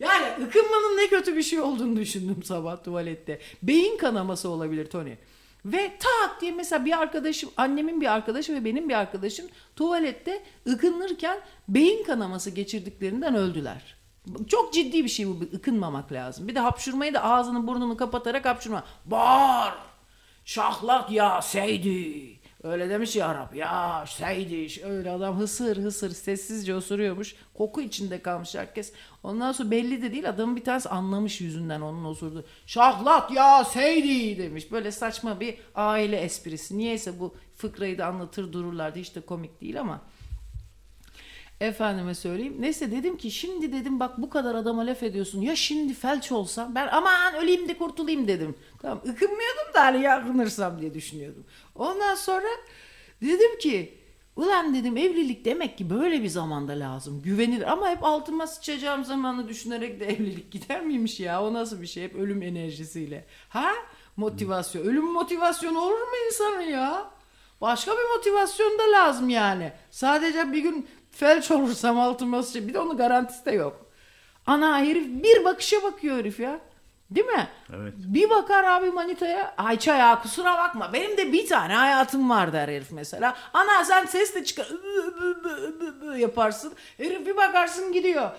Yani 0.00 0.26
ıkınmanın 0.44 0.96
ne 0.96 1.06
kötü 1.08 1.36
bir 1.36 1.42
şey 1.42 1.60
olduğunu 1.60 1.96
düşündüm 1.96 2.42
sabah 2.42 2.84
tuvalette. 2.84 3.40
Beyin 3.62 3.98
kanaması 3.98 4.48
olabilir 4.48 4.90
Tony. 4.90 5.14
Ve 5.64 5.92
tak 5.98 6.40
diye 6.40 6.52
mesela 6.52 6.84
bir 6.84 7.00
arkadaşım, 7.00 7.50
annemin 7.56 8.00
bir 8.00 8.12
arkadaşı 8.12 8.54
ve 8.54 8.64
benim 8.64 8.88
bir 8.88 8.94
arkadaşım 8.94 9.46
tuvalette 9.76 10.42
ıkınırken 10.68 11.40
beyin 11.68 12.04
kanaması 12.04 12.50
geçirdiklerinden 12.50 13.34
öldüler. 13.34 13.96
Çok 14.48 14.72
ciddi 14.72 15.04
bir 15.04 15.08
şey 15.08 15.26
bu, 15.26 15.40
ıkınmamak 15.54 16.12
lazım. 16.12 16.48
Bir 16.48 16.54
de 16.54 16.60
hapşurmayı 16.60 17.14
da 17.14 17.24
ağzını 17.24 17.66
burnunu 17.66 17.96
kapatarak 17.96 18.44
hapşurma. 18.44 18.84
Bağır! 19.04 19.74
Şahlak 20.44 21.10
ya 21.10 21.42
seydi. 21.42 22.39
Öyle 22.62 22.90
demiş 22.90 23.16
ya 23.16 23.28
Arap. 23.28 23.56
Ya 23.56 24.04
seydi. 24.08 24.84
Öyle 24.84 25.10
adam 25.10 25.38
hısır 25.38 25.76
hısır 25.76 26.10
sessizce 26.10 26.74
osuruyormuş. 26.74 27.34
Koku 27.54 27.80
içinde 27.80 28.22
kalmış 28.22 28.54
herkes. 28.54 28.92
Ondan 29.22 29.52
sonra 29.52 29.70
belli 29.70 30.02
de 30.02 30.12
değil 30.12 30.28
adamın 30.28 30.56
bir 30.56 30.64
tanesi 30.64 30.88
anlamış 30.88 31.40
yüzünden 31.40 31.80
onun 31.80 32.04
osurdu. 32.04 32.44
Şahlat 32.66 33.30
ya 33.30 33.64
seydi 33.64 34.38
demiş. 34.38 34.72
Böyle 34.72 34.92
saçma 34.92 35.40
bir 35.40 35.58
aile 35.74 36.16
esprisi. 36.16 36.78
Niyeyse 36.78 37.20
bu 37.20 37.34
fıkrayı 37.56 37.98
da 37.98 38.06
anlatır 38.06 38.52
dururlardı. 38.52 38.98
Hiç 38.98 39.14
de 39.14 39.20
komik 39.20 39.60
değil 39.60 39.80
ama. 39.80 40.00
Efendime 41.60 42.14
söyleyeyim. 42.14 42.56
Neyse 42.58 42.92
dedim 42.92 43.16
ki 43.16 43.30
şimdi 43.30 43.72
dedim 43.72 44.00
bak 44.00 44.18
bu 44.18 44.30
kadar 44.30 44.54
adama 44.54 44.86
laf 44.86 45.02
ediyorsun. 45.02 45.40
Ya 45.40 45.56
şimdi 45.56 45.94
felç 45.94 46.32
olsam 46.32 46.74
ben 46.74 46.88
aman 46.92 47.34
öleyim 47.34 47.68
de 47.68 47.78
kurtulayım 47.78 48.28
dedim. 48.28 48.54
Tamam 48.82 48.98
ıkınmıyordum 48.98 49.74
da 49.74 49.84
hani 49.84 50.02
yakınırsam 50.02 50.80
diye 50.80 50.94
düşünüyordum. 50.94 51.44
Ondan 51.74 52.14
sonra 52.14 52.46
dedim 53.22 53.58
ki 53.58 53.98
ulan 54.36 54.74
dedim 54.74 54.96
evlilik 54.96 55.44
demek 55.44 55.78
ki 55.78 55.90
böyle 55.90 56.22
bir 56.22 56.28
zamanda 56.28 56.72
lazım. 56.72 57.22
Güvenilir 57.22 57.72
ama 57.72 57.88
hep 57.90 58.04
altıma 58.04 58.46
sıçacağım 58.46 59.04
zamanı 59.04 59.48
düşünerek 59.48 60.00
de 60.00 60.06
evlilik 60.12 60.52
gider 60.52 60.80
miymiş 60.82 61.20
ya? 61.20 61.42
O 61.42 61.52
nasıl 61.52 61.82
bir 61.82 61.86
şey? 61.86 62.04
Hep 62.04 62.14
ölüm 62.14 62.42
enerjisiyle. 62.42 63.24
Ha? 63.48 63.72
Motivasyon. 64.16 64.84
Ölüm 64.84 65.12
motivasyonu 65.12 65.80
olur 65.80 66.00
mu 66.00 66.16
insanın 66.26 66.60
ya? 66.60 67.10
Başka 67.60 67.92
bir 67.92 68.16
motivasyon 68.16 68.78
da 68.78 68.92
lazım 68.92 69.28
yani. 69.28 69.72
Sadece 69.90 70.52
bir 70.52 70.62
gün 70.62 70.86
felç 71.10 71.50
olursam 71.50 71.98
altıma 72.00 72.42
sıçacağım. 72.42 72.68
Bir 72.68 72.74
de 72.74 72.78
onun 72.80 72.96
garantisi 72.96 73.44
de 73.44 73.52
yok. 73.52 73.86
Ana 74.46 74.80
herif 74.80 75.06
bir 75.22 75.44
bakışa 75.44 75.82
bakıyor 75.82 76.18
herif 76.18 76.40
ya. 76.40 76.60
Değil 77.10 77.26
mi? 77.26 77.48
Evet. 77.76 77.94
Bir 77.96 78.30
bakar 78.30 78.64
abi 78.64 78.90
manitaya. 78.90 79.54
Ayça 79.58 79.96
ya 79.96 80.22
kusura 80.22 80.58
bakma. 80.58 80.92
Benim 80.92 81.16
de 81.16 81.32
bir 81.32 81.46
tane 81.46 81.74
hayatım 81.74 82.30
var 82.30 82.52
der 82.52 82.68
herif 82.68 82.92
mesela. 82.92 83.36
Ana 83.54 83.84
sen 83.84 84.06
ses 84.06 84.34
de 84.34 84.44
çıkar. 84.44 84.68
yaparsın. 86.16 86.72
Herif 86.96 87.26
bir 87.26 87.36
bakarsın 87.36 87.92
gidiyor. 87.92 88.30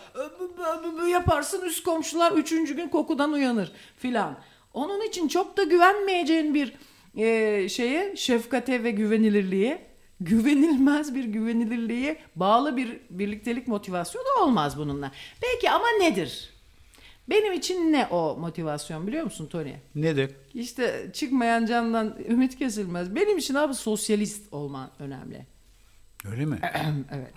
yaparsın 1.10 1.62
üst 1.66 1.84
komşular 1.84 2.32
üçüncü 2.32 2.76
gün 2.76 2.90
kokudan 2.90 3.34
uyanır 3.34 3.72
filan. 3.98 4.38
Onun 4.74 5.02
için 5.02 5.28
çok 5.28 5.58
da 5.58 5.64
güvenmeyeceğin 5.64 6.54
bir 6.54 6.74
e, 7.18 7.70
şeye 7.70 8.16
şefkate 8.16 8.84
ve 8.84 8.92
güvenilirliğe 8.92 9.91
güvenilmez 10.22 11.16
bir 11.16 11.24
güvenilirliğe 11.24 12.18
bağlı 12.36 12.78
bir 12.78 13.00
birliktelik 13.10 13.68
motivasyonu 13.68 14.26
olmaz 14.42 14.78
bununla. 14.78 15.12
Peki 15.42 15.72
ama 15.72 15.86
nedir? 16.00 16.50
Benim 17.30 17.54
için 17.54 17.94
ne 17.94 18.06
o 18.06 18.38
motivasyon 18.38 19.08
biliyor 19.08 19.24
musun 19.24 19.48
Tony? 19.48 19.74
Nedir? 19.96 20.32
İşte 20.54 21.10
çıkmayan 21.14 21.66
candan 21.66 22.16
ümit 22.30 22.58
kesilmez. 22.58 23.16
Benim 23.16 23.38
için 23.38 23.56
abi 23.56 23.74
sosyalist 23.74 24.54
olman 24.54 24.90
önemli. 25.00 25.46
Öyle 26.32 26.46
mi? 26.46 26.60
evet. 27.12 27.34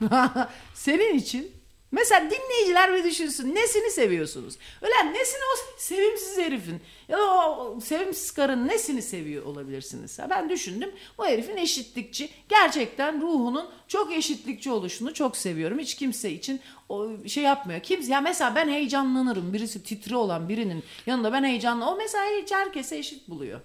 Senin 0.74 1.14
için 1.14 1.52
mesela 1.94 2.30
dinleyiciler 2.30 2.94
bir 2.94 3.04
düşünsün 3.04 3.54
nesini 3.54 3.90
seviyorsunuz? 3.90 4.54
Öyle 4.82 5.12
nesini 5.12 5.40
o 5.54 5.78
sevimsiz 5.78 6.38
herifin 6.38 6.80
ya 7.08 7.18
da 7.18 7.50
o 7.50 7.80
sevimsiz 7.80 8.30
karın 8.30 8.68
nesini 8.68 9.02
seviyor 9.02 9.44
olabilirsiniz? 9.44 10.18
Ya 10.18 10.30
ben 10.30 10.48
düşündüm 10.50 10.90
bu 11.18 11.26
herifin 11.26 11.56
eşitlikçi 11.56 12.28
gerçekten 12.48 13.20
ruhunun 13.22 13.68
çok 13.88 14.12
eşitlikçi 14.12 14.70
oluşunu 14.70 15.14
çok 15.14 15.36
seviyorum. 15.36 15.78
Hiç 15.78 15.94
kimse 15.94 16.30
için 16.30 16.60
o 16.88 17.08
şey 17.28 17.44
yapmıyor. 17.44 17.80
Kimse 17.80 18.12
ya 18.12 18.20
mesela 18.20 18.54
ben 18.54 18.68
heyecanlanırım. 18.68 19.52
Birisi 19.52 19.82
titri 19.82 20.16
olan 20.16 20.48
birinin 20.48 20.82
yanında 21.06 21.32
ben 21.32 21.44
heyecanlı. 21.44 21.86
O 21.90 21.96
mesela 21.96 22.24
hiç 22.42 22.52
herkese 22.52 22.96
eşit 22.98 23.28
buluyor. 23.28 23.60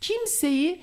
Kimseyi 0.00 0.80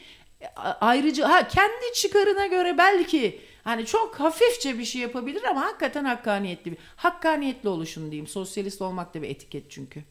a- 0.55 0.77
ayrıca 0.81 1.29
ha 1.29 1.47
kendi 1.47 1.93
çıkarına 1.95 2.45
göre 2.45 2.77
belki 2.77 3.41
hani 3.63 3.85
çok 3.85 4.19
hafifçe 4.19 4.79
bir 4.79 4.85
şey 4.85 5.01
yapabilir 5.01 5.43
ama 5.43 5.61
hakikaten 5.61 6.05
hakkaniyetli 6.05 6.71
bir 6.71 6.77
hakkaniyetli 6.95 7.69
oluşun 7.69 8.03
diyeyim. 8.11 8.27
Sosyalist 8.27 8.81
olmak 8.81 9.13
da 9.13 9.21
bir 9.21 9.29
etiket 9.29 9.71
çünkü. 9.71 10.03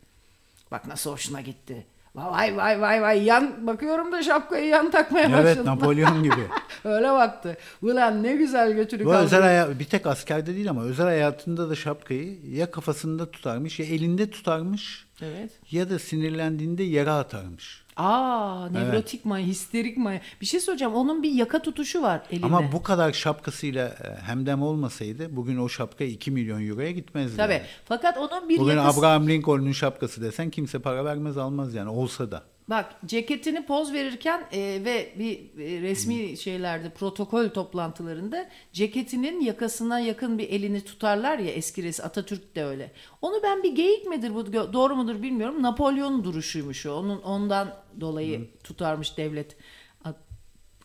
Bak 0.70 0.86
nasıl 0.86 1.10
hoşuna 1.12 1.40
gitti. 1.40 1.86
Vay 2.14 2.56
vay 2.56 2.80
vay 2.80 3.02
vay 3.02 3.22
yan 3.24 3.66
bakıyorum 3.66 4.12
da 4.12 4.22
şapkayı 4.22 4.66
yan 4.66 4.90
takmaya 4.90 5.28
Evet 5.28 5.44
başladı. 5.44 5.64
Napolyon 5.66 6.22
gibi. 6.22 6.46
Öyle 6.84 7.12
baktı. 7.12 7.56
Ulan 7.82 8.22
ne 8.22 8.32
güzel 8.36 8.72
götürü 8.72 9.04
Bu 9.04 9.08
kaldı. 9.10 9.24
özel 9.24 9.42
haya- 9.42 9.78
bir 9.78 9.84
tek 9.84 10.06
askerde 10.06 10.54
değil 10.54 10.70
ama 10.70 10.82
özel 10.84 11.06
hayatında 11.06 11.70
da 11.70 11.74
şapkayı 11.74 12.38
ya 12.50 12.70
kafasında 12.70 13.30
tutarmış 13.30 13.78
ya 13.80 13.86
elinde 13.86 14.30
tutarmış 14.30 15.07
Evet. 15.22 15.50
ya 15.70 15.90
da 15.90 15.98
sinirlendiğinde 15.98 16.82
yere 16.82 17.10
atarmış. 17.10 17.84
Aa 17.96 18.68
nevrotik 18.68 19.24
maya, 19.24 19.46
histerik 19.46 19.96
maya. 19.96 20.20
Bir 20.40 20.46
şey 20.46 20.60
söyleyeceğim. 20.60 20.94
Onun 20.94 21.22
bir 21.22 21.30
yaka 21.30 21.62
tutuşu 21.62 22.02
var 22.02 22.22
elinde. 22.30 22.46
Ama 22.46 22.72
bu 22.72 22.82
kadar 22.82 23.12
şapkasıyla 23.12 23.88
e, 23.88 24.22
hemdem 24.22 24.62
olmasaydı 24.62 25.36
bugün 25.36 25.58
o 25.58 25.68
şapka 25.68 26.04
2 26.04 26.30
milyon 26.30 26.68
euroya 26.68 26.90
gitmezdi. 26.90 27.36
Tabii. 27.36 27.52
yani. 27.52 27.62
Fakat 27.84 28.18
onun 28.18 28.48
bir 28.48 28.58
Bugün 28.58 28.76
yakası... 28.76 28.98
Abraham 28.98 29.28
Lincoln'un 29.28 29.72
şapkası 29.72 30.22
desen 30.22 30.50
kimse 30.50 30.78
para 30.78 31.04
vermez 31.04 31.38
almaz 31.38 31.74
yani 31.74 31.90
olsa 31.90 32.30
da. 32.30 32.42
Bak 32.68 32.94
ceketini 33.06 33.66
poz 33.66 33.92
verirken 33.92 34.46
e, 34.52 34.58
ve 34.84 35.14
bir 35.18 35.60
e, 35.60 35.82
resmi 35.82 36.36
şeylerde 36.36 36.90
protokol 36.90 37.48
toplantılarında 37.48 38.48
ceketinin 38.72 39.40
yakasına 39.40 40.00
yakın 40.00 40.38
bir 40.38 40.48
elini 40.48 40.84
tutarlar 40.84 41.38
ya 41.38 41.50
eski 41.50 41.82
resim 41.82 42.04
Atatürk 42.04 42.56
de 42.56 42.64
öyle. 42.64 42.92
Onu 43.22 43.42
ben 43.42 43.62
bir 43.62 43.74
geyik 43.74 44.06
midir 44.06 44.34
bu 44.34 44.52
doğru 44.52 44.96
mudur 44.96 45.22
bilmiyorum. 45.22 45.62
Napolyon 45.62 46.24
duruşuymuş 46.24 46.86
o. 46.86 46.92
Onun 46.92 47.22
ondan 47.22 47.74
dolayı 48.00 48.50
tutarmış 48.64 49.16
devlet 49.16 49.56
ad- 50.04 50.26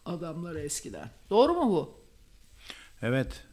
adamları 0.06 0.60
eskiden. 0.60 1.10
Doğru 1.30 1.54
mu 1.54 1.70
bu? 1.70 1.98
Evet. 3.02 3.44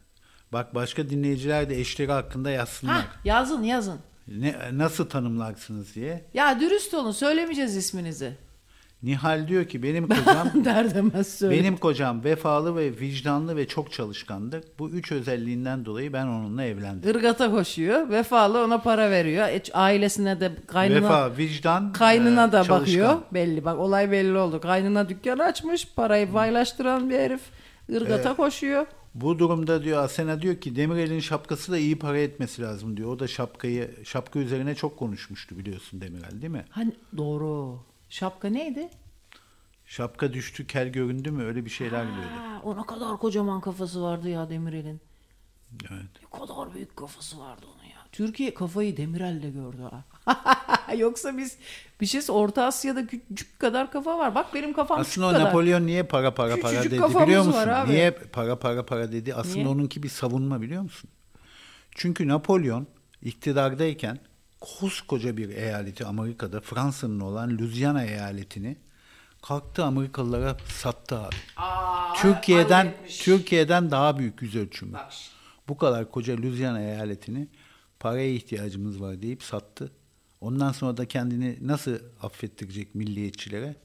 Bak 0.53 0.75
başka 0.75 1.09
dinleyiciler 1.09 1.69
de 1.69 1.79
eşleri 1.79 2.11
hakkında 2.11 2.51
yazsınlar. 2.51 2.95
Ha 2.95 3.05
yazın 3.25 3.63
yazın. 3.63 3.99
Ne, 4.27 4.55
nasıl 4.73 5.09
tanımlarsınız 5.09 5.95
diye. 5.95 6.25
Ya 6.33 6.59
dürüst 6.59 6.93
olun 6.93 7.11
söylemeyeceğiz 7.11 7.75
isminizi. 7.75 8.33
Nihal 9.03 9.47
diyor 9.47 9.65
ki 9.65 9.83
benim 9.83 10.07
kocam 10.25 10.65
Der 10.65 10.95
demez 10.95 11.27
söyle. 11.37 11.59
benim 11.59 11.77
kocam 11.77 12.23
vefalı 12.23 12.75
ve 12.75 12.99
vicdanlı 12.99 13.55
ve 13.55 13.67
çok 13.67 13.91
çalışkandır. 13.91 14.63
Bu 14.79 14.89
üç 14.89 15.11
özelliğinden 15.11 15.85
dolayı 15.85 16.13
ben 16.13 16.25
onunla 16.27 16.63
evlendim. 16.63 17.09
Irgata 17.09 17.51
koşuyor. 17.51 18.09
Vefalı 18.09 18.63
ona 18.63 18.77
para 18.81 19.11
veriyor. 19.11 19.47
E, 19.47 19.61
ailesine 19.73 20.39
de 20.39 20.51
kaynına, 20.67 20.95
Vefa, 21.05 21.37
vicdan, 21.37 21.93
kaynına 21.93 22.43
e, 22.47 22.51
da 22.51 22.63
çalışkan. 22.63 22.79
bakıyor. 22.81 23.17
Belli 23.33 23.65
bak 23.65 23.79
olay 23.79 24.11
belli 24.11 24.37
oldu. 24.37 24.61
Kaynına 24.61 25.09
dükkan 25.09 25.39
açmış. 25.39 25.87
Parayı 25.95 26.31
paylaştıran 26.31 27.09
bir 27.09 27.19
herif. 27.19 27.41
Irgata 27.89 28.35
koşuyor. 28.35 28.85
Bu 29.15 29.39
durumda 29.39 29.83
diyor 29.83 30.03
Asena 30.03 30.41
diyor 30.41 30.61
ki 30.61 30.75
Demirel'in 30.75 31.19
şapkası 31.19 31.71
da 31.71 31.77
iyi 31.77 31.99
para 31.99 32.17
etmesi 32.19 32.61
lazım 32.61 32.97
diyor. 32.97 33.09
O 33.09 33.19
da 33.19 33.27
şapkayı 33.27 33.97
şapka 34.05 34.39
üzerine 34.39 34.75
çok 34.75 34.97
konuşmuştu 34.97 35.57
biliyorsun 35.57 36.01
Demirel 36.01 36.41
değil 36.41 36.51
mi? 36.53 36.65
Hani 36.69 36.95
doğru. 37.17 37.79
Şapka 38.09 38.49
neydi? 38.49 38.89
Şapka 39.85 40.33
düştü 40.33 40.67
kel 40.67 40.87
göründü 40.89 41.31
mü 41.31 41.43
öyle 41.43 41.65
bir 41.65 41.69
şeyler 41.69 42.07
diyordu. 42.07 42.35
Ha, 42.37 42.61
o 42.63 42.77
ne 42.77 42.85
kadar 42.85 43.17
kocaman 43.17 43.61
kafası 43.61 44.01
vardı 44.01 44.29
ya 44.29 44.49
Demirel'in. 44.49 45.01
Evet. 45.91 46.09
Ne 46.23 46.39
kadar 46.39 46.73
büyük 46.73 46.95
kafası 46.95 47.39
vardı 47.39 47.65
onun. 47.75 47.80
Türkiye 48.11 48.53
kafayı 48.53 48.97
Demirel'de 48.97 49.49
gördü 49.49 49.81
ha. 49.81 50.03
Yoksa 50.97 51.37
biz 51.37 51.57
bir 52.01 52.05
şey 52.05 52.21
Orta 52.29 52.63
Asya'da 52.65 53.07
küçük 53.07 53.59
kadar 53.59 53.91
kafa 53.91 54.17
var. 54.17 54.35
Bak 54.35 54.53
benim 54.53 54.73
kafam 54.73 54.99
Aslında 54.99 55.27
o 55.27 55.31
kadar. 55.31 55.45
Napolyon 55.45 55.87
niye 55.87 56.03
para 56.03 56.33
para 56.33 56.55
para 56.59 56.71
Küçücük 56.71 56.91
dedi 56.91 56.99
kafamız 56.99 57.27
biliyor 57.27 57.43
musun? 57.45 57.67
abi. 57.67 57.91
Niye 57.91 58.11
para 58.11 58.59
para 58.59 58.85
para 58.85 59.11
dedi? 59.11 59.35
Aslında 59.35 59.55
Niye? 59.55 59.67
onunki 59.67 60.03
bir 60.03 60.09
savunma 60.09 60.61
biliyor 60.61 60.81
musun? 60.81 61.09
Çünkü 61.95 62.27
Napolyon 62.27 62.87
iktidardayken 63.21 64.19
koskoca 64.61 65.37
bir 65.37 65.49
eyaleti 65.49 66.05
Amerika'da 66.05 66.61
Fransa'nın 66.61 67.19
olan 67.19 67.57
Louisiana 67.57 68.03
eyaletini 68.03 68.77
kalktı 69.41 69.83
Amerikalılara 69.85 70.57
sattı 70.67 71.17
abi. 71.19 71.35
Aa, 71.57 72.13
Türkiye'den. 72.13 72.93
Türkiye'den 73.19 73.91
daha 73.91 74.19
büyük 74.19 74.41
yüz 74.41 74.55
ölçümü. 74.55 74.93
Bak. 74.93 75.11
Bu 75.67 75.77
kadar 75.77 76.11
koca 76.11 76.37
Louisiana 76.37 76.81
eyaletini 76.81 77.47
paraya 78.01 78.29
ihtiyacımız 78.29 79.01
var 79.01 79.21
deyip 79.21 79.43
sattı. 79.43 79.91
Ondan 80.41 80.71
sonra 80.71 80.97
da 80.97 81.05
kendini 81.05 81.57
nasıl 81.61 81.99
affettirecek 82.21 82.95
milliyetçilere? 82.95 83.75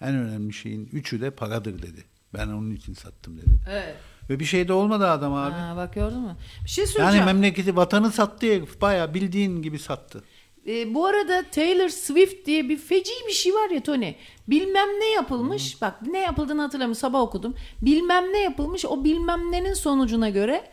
En 0.00 0.14
önemli 0.14 0.52
şeyin 0.52 0.88
üçü 0.92 1.20
de 1.20 1.30
paradır 1.30 1.82
dedi. 1.82 2.04
Ben 2.34 2.48
onun 2.48 2.70
için 2.70 2.94
sattım 2.94 3.38
dedi. 3.38 3.60
Evet. 3.70 3.96
Ve 4.30 4.40
bir 4.40 4.44
şey 4.44 4.68
de 4.68 4.72
olmadı 4.72 5.08
adam 5.08 5.34
abi. 5.34 5.54
Ha, 5.54 5.74
bak 5.76 5.94
gördün 5.94 6.20
mü? 6.20 6.36
Bir 6.64 6.70
şey 6.70 6.82
yani 6.82 6.92
söyleyeceğim. 6.92 7.26
memleketi 7.26 7.76
vatanı 7.76 8.12
sattı 8.12 8.46
herif. 8.46 8.80
Bayağı 8.80 9.14
bildiğin 9.14 9.62
gibi 9.62 9.78
sattı. 9.78 10.24
Ee, 10.66 10.94
bu 10.94 11.06
arada 11.06 11.44
Taylor 11.50 11.88
Swift 11.88 12.46
diye 12.46 12.68
bir 12.68 12.76
feci 12.76 13.12
bir 13.28 13.32
şey 13.32 13.52
var 13.54 13.70
ya 13.70 13.82
Tony. 13.82 14.14
Bilmem 14.48 14.88
ne 14.88 15.10
yapılmış. 15.10 15.82
Bak 15.82 16.02
ne 16.02 16.18
yapıldığını 16.18 16.60
hatırlamıyorum. 16.60 17.00
Sabah 17.00 17.20
okudum. 17.20 17.54
Bilmem 17.82 18.24
ne 18.32 18.38
yapılmış. 18.38 18.84
O 18.84 19.04
bilmem 19.04 19.52
nenin 19.52 19.74
sonucuna 19.74 20.30
göre 20.30 20.70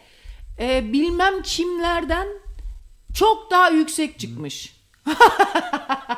e, 0.60 0.94
bilmem 0.94 1.42
kimlerden 1.44 2.28
çok 3.14 3.52
daha 3.52 3.70
yüksek 3.70 4.20
çıkmış. 4.20 4.82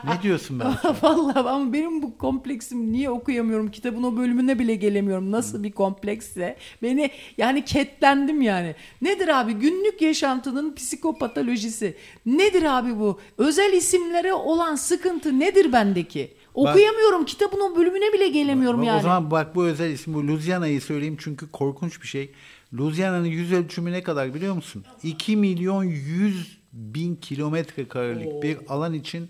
Ne 0.04 0.22
diyorsun 0.22 0.60
ben? 0.60 0.66
Vallahi 1.02 1.40
ama 1.40 1.74
benim 1.74 2.02
bu 2.02 2.18
kompleksim 2.18 2.92
niye 2.92 3.10
okuyamıyorum? 3.10 3.72
Kitabın 3.72 4.04
o 4.04 4.18
bölümüne 4.18 4.60
bile 4.60 4.76
gelemiyorum. 4.76 5.32
Nasıl 5.32 5.64
bir 5.64 5.72
kompleksse? 5.72 6.58
Beni 6.82 7.12
yani 7.38 7.66
ketlendim 7.66 8.42
yani. 8.42 8.76
Nedir 9.02 9.28
abi? 9.28 9.54
Günlük 9.54 10.02
yaşantının 10.02 10.76
psikopatolojisi. 10.76 11.98
Nedir 12.26 12.64
abi 12.64 13.00
bu? 13.00 13.20
Özel 13.38 13.74
isimlere 13.74 14.34
olan 14.34 14.76
sıkıntı 14.76 15.40
nedir 15.40 15.74
bendeki? 15.74 16.34
Okuyamıyorum. 16.54 17.26
Kitabın 17.26 17.60
o 17.60 17.76
bölümüne 17.76 18.14
bile 18.14 18.28
gelemiyorum 18.28 18.80
Bak, 18.80 18.88
yani 18.88 19.00
O 19.00 19.02
zaman 19.02 19.32
bak 19.32 19.56
bu 19.56 19.66
özel 19.66 19.92
isim 19.92 20.14
bu 20.14 20.28
Louisiana'yı 20.28 20.82
söyleyeyim 20.82 21.18
çünkü 21.20 21.52
korkunç 21.52 22.02
bir 22.02 22.08
şey. 22.08 22.32
Louisiana'nın 22.74 23.26
yüz 23.26 23.54
ölçümü 23.54 23.92
ne 23.92 24.04
kadar 24.04 24.34
biliyor 24.34 24.56
musun? 24.56 24.86
2 25.04 25.38
milyon 25.38 25.84
100 25.84 26.63
bin 26.74 27.16
kilometre 27.16 27.88
karelik 27.88 28.44
bir 28.44 28.58
alan 28.70 28.94
için 28.94 29.30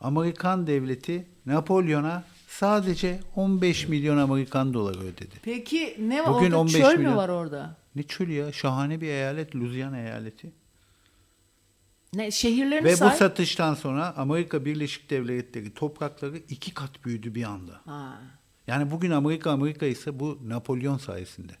Amerikan 0.00 0.66
devleti 0.66 1.26
Napolyon'a 1.46 2.24
sadece 2.48 3.20
15 3.36 3.88
milyon 3.88 4.16
Amerikan 4.16 4.74
doları 4.74 4.98
ödedi. 5.00 5.34
peki 5.42 5.96
ne 6.00 6.22
var 6.24 6.34
Bugün 6.34 6.46
orada 6.46 6.58
15 6.58 6.72
çöl 6.72 6.92
mü 6.92 6.98
milyon. 6.98 7.16
var 7.16 7.28
orada 7.28 7.76
Ne 7.96 8.02
çölü 8.02 8.32
ya 8.32 8.52
şahane 8.52 9.00
bir 9.00 9.06
eyalet 9.08 9.56
Louisiana 9.56 9.98
eyaleti. 9.98 10.52
ne 12.14 12.30
şehirlerini 12.30 12.84
Ve 12.86 12.92
bu 12.92 12.96
say 12.96 13.16
satıştan 13.16 13.74
sonra 13.74 14.16
Amerika 14.16 14.64
Birleşik 14.64 15.10
Devletleri 15.10 15.74
toprakları 15.74 16.36
iki 16.38 16.74
kat 16.74 17.04
büyüdü 17.04 17.34
bir 17.34 17.44
anda. 17.44 17.80
ha. 17.86 18.20
Yani 18.66 18.90
bugün 18.90 19.10
Amerika 19.10 19.50
Amerika 19.50 19.86
ise 19.86 20.20
bu 20.20 20.38
Napolyon 20.46 20.98
sayesinde. 20.98 21.52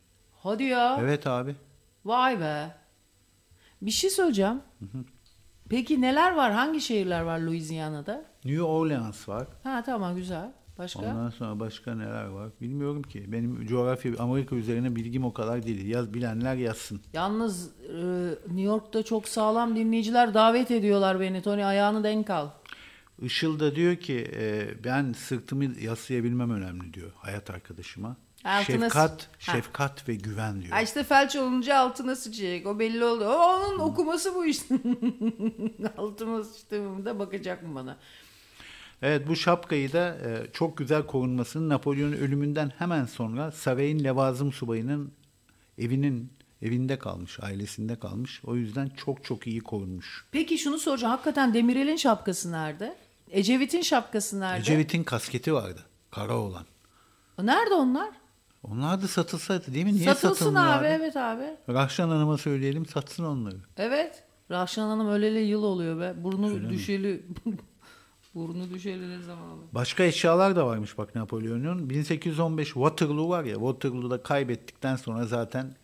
hadi 0.42 0.62
ya 0.62 0.98
Evet 1.00 1.26
abi. 1.26 1.56
Vay 2.04 2.40
be. 2.40 2.76
Bir 3.82 3.90
şey 3.90 4.10
söyleyeceğim. 4.10 4.60
Peki 5.68 6.00
neler 6.00 6.34
var? 6.36 6.52
Hangi 6.52 6.80
şehirler 6.80 7.20
var 7.20 7.38
Louisiana'da? 7.38 8.24
New 8.44 8.62
Orleans 8.62 9.28
var. 9.28 9.46
Ha 9.62 9.82
tamam 9.86 10.16
güzel. 10.16 10.52
Başka? 10.78 11.00
Ondan 11.00 11.30
sonra 11.30 11.60
başka 11.60 11.94
neler 11.94 12.24
var? 12.24 12.50
Bilmiyorum 12.60 13.02
ki. 13.02 13.24
Benim 13.32 13.66
coğrafya 13.66 14.12
Amerika 14.18 14.56
üzerine 14.56 14.96
bilgim 14.96 15.24
o 15.24 15.32
kadar 15.32 15.62
değil. 15.62 15.86
Yaz 15.86 16.14
bilenler 16.14 16.54
yazsın. 16.56 17.00
Yalnız 17.12 17.72
e, 17.82 17.94
New 18.46 18.62
York'ta 18.62 19.02
çok 19.02 19.28
sağlam 19.28 19.76
dinleyiciler 19.76 20.34
davet 20.34 20.70
ediyorlar 20.70 21.20
beni. 21.20 21.42
Tony 21.42 21.64
ayağını 21.64 22.04
denk 22.04 22.30
al. 22.30 22.48
Işıl 23.22 23.60
da 23.60 23.74
diyor 23.76 23.96
ki 23.96 24.30
e, 24.34 24.68
ben 24.84 25.12
sırtımı 25.12 25.64
yaslayabilmem 25.64 26.50
önemli 26.50 26.94
diyor 26.94 27.12
hayat 27.16 27.50
arkadaşıma. 27.50 28.16
Altına 28.44 28.84
şefkat, 28.84 29.28
Ha. 29.40 29.52
şefkat 29.52 30.08
ve 30.08 30.14
güven 30.14 30.60
diyor. 30.62 30.72
Ha 30.72 30.82
işte 30.82 31.04
felç 31.04 31.36
olunca 31.36 31.78
altına 31.78 32.16
sıçacak. 32.16 32.66
O 32.66 32.78
belli 32.78 33.04
oldu. 33.04 33.24
O 33.24 33.36
onun 33.36 33.78
okuması 33.78 34.34
bu 34.34 34.46
işte. 34.46 34.74
altıma 35.98 36.44
sıçtığımda 36.44 37.18
bakacak 37.18 37.62
mı 37.62 37.74
bana? 37.74 37.96
Evet 39.02 39.28
bu 39.28 39.36
şapkayı 39.36 39.92
da 39.92 40.16
e, 40.24 40.52
çok 40.52 40.76
güzel 40.76 41.06
korunmasını 41.06 41.68
Napolyon'un 41.68 42.12
ölümünden 42.12 42.72
hemen 42.78 43.04
sonra 43.04 43.52
sarayın 43.52 44.04
levazım 44.04 44.52
subayının 44.52 45.12
evinin 45.78 46.32
evinde 46.62 46.98
kalmış, 46.98 47.38
ailesinde 47.42 47.98
kalmış. 47.98 48.40
O 48.44 48.56
yüzden 48.56 48.88
çok 48.88 49.24
çok 49.24 49.46
iyi 49.46 49.60
korunmuş. 49.60 50.24
Peki 50.32 50.58
şunu 50.58 50.78
soracağım. 50.78 51.10
Hakikaten 51.10 51.54
Demirel'in 51.54 51.96
şapkası 51.96 52.52
nerede? 52.52 52.96
Ecevit'in 53.30 53.82
şapkası 53.82 54.40
nerede? 54.40 54.60
Ecevit'in 54.60 55.04
kasketi 55.04 55.54
vardı, 55.54 55.80
kara 56.10 56.36
olan. 56.36 56.66
Nerede 57.42 57.74
onlar? 57.74 58.10
Onlar 58.70 59.02
da 59.02 59.08
satılsaydı 59.08 59.74
değil 59.74 59.84
mi? 59.84 59.92
Niye 59.94 60.14
Satılsın 60.14 60.54
abi, 60.54 60.78
abi? 60.78 60.86
evet 60.86 61.16
abi. 61.16 61.44
Rahşan 61.68 62.08
Hanım'a 62.08 62.38
söyleyelim 62.38 62.86
satsın 62.86 63.24
onları. 63.24 63.56
Evet. 63.76 64.24
Rahşan 64.50 64.88
Hanım 64.88 65.08
öleli 65.08 65.38
yıl 65.38 65.62
oluyor 65.62 66.00
be. 66.00 66.14
Burnu 66.24 66.70
düşeli. 66.70 67.26
Burnu 68.34 68.70
düşeli 68.70 69.10
ne 69.18 69.22
zaman 69.22 69.50
oldu? 69.50 69.62
Başka 69.72 70.04
eşyalar 70.04 70.56
da 70.56 70.66
varmış 70.66 70.98
bak 70.98 71.14
Napolyon'un. 71.14 71.90
1815 71.90 72.66
Waterloo 72.68 73.28
var 73.28 73.44
ya 73.44 73.54
Waterloo'da 73.54 74.22
kaybettikten 74.22 74.96
sonra 74.96 75.24
zaten 75.26 75.74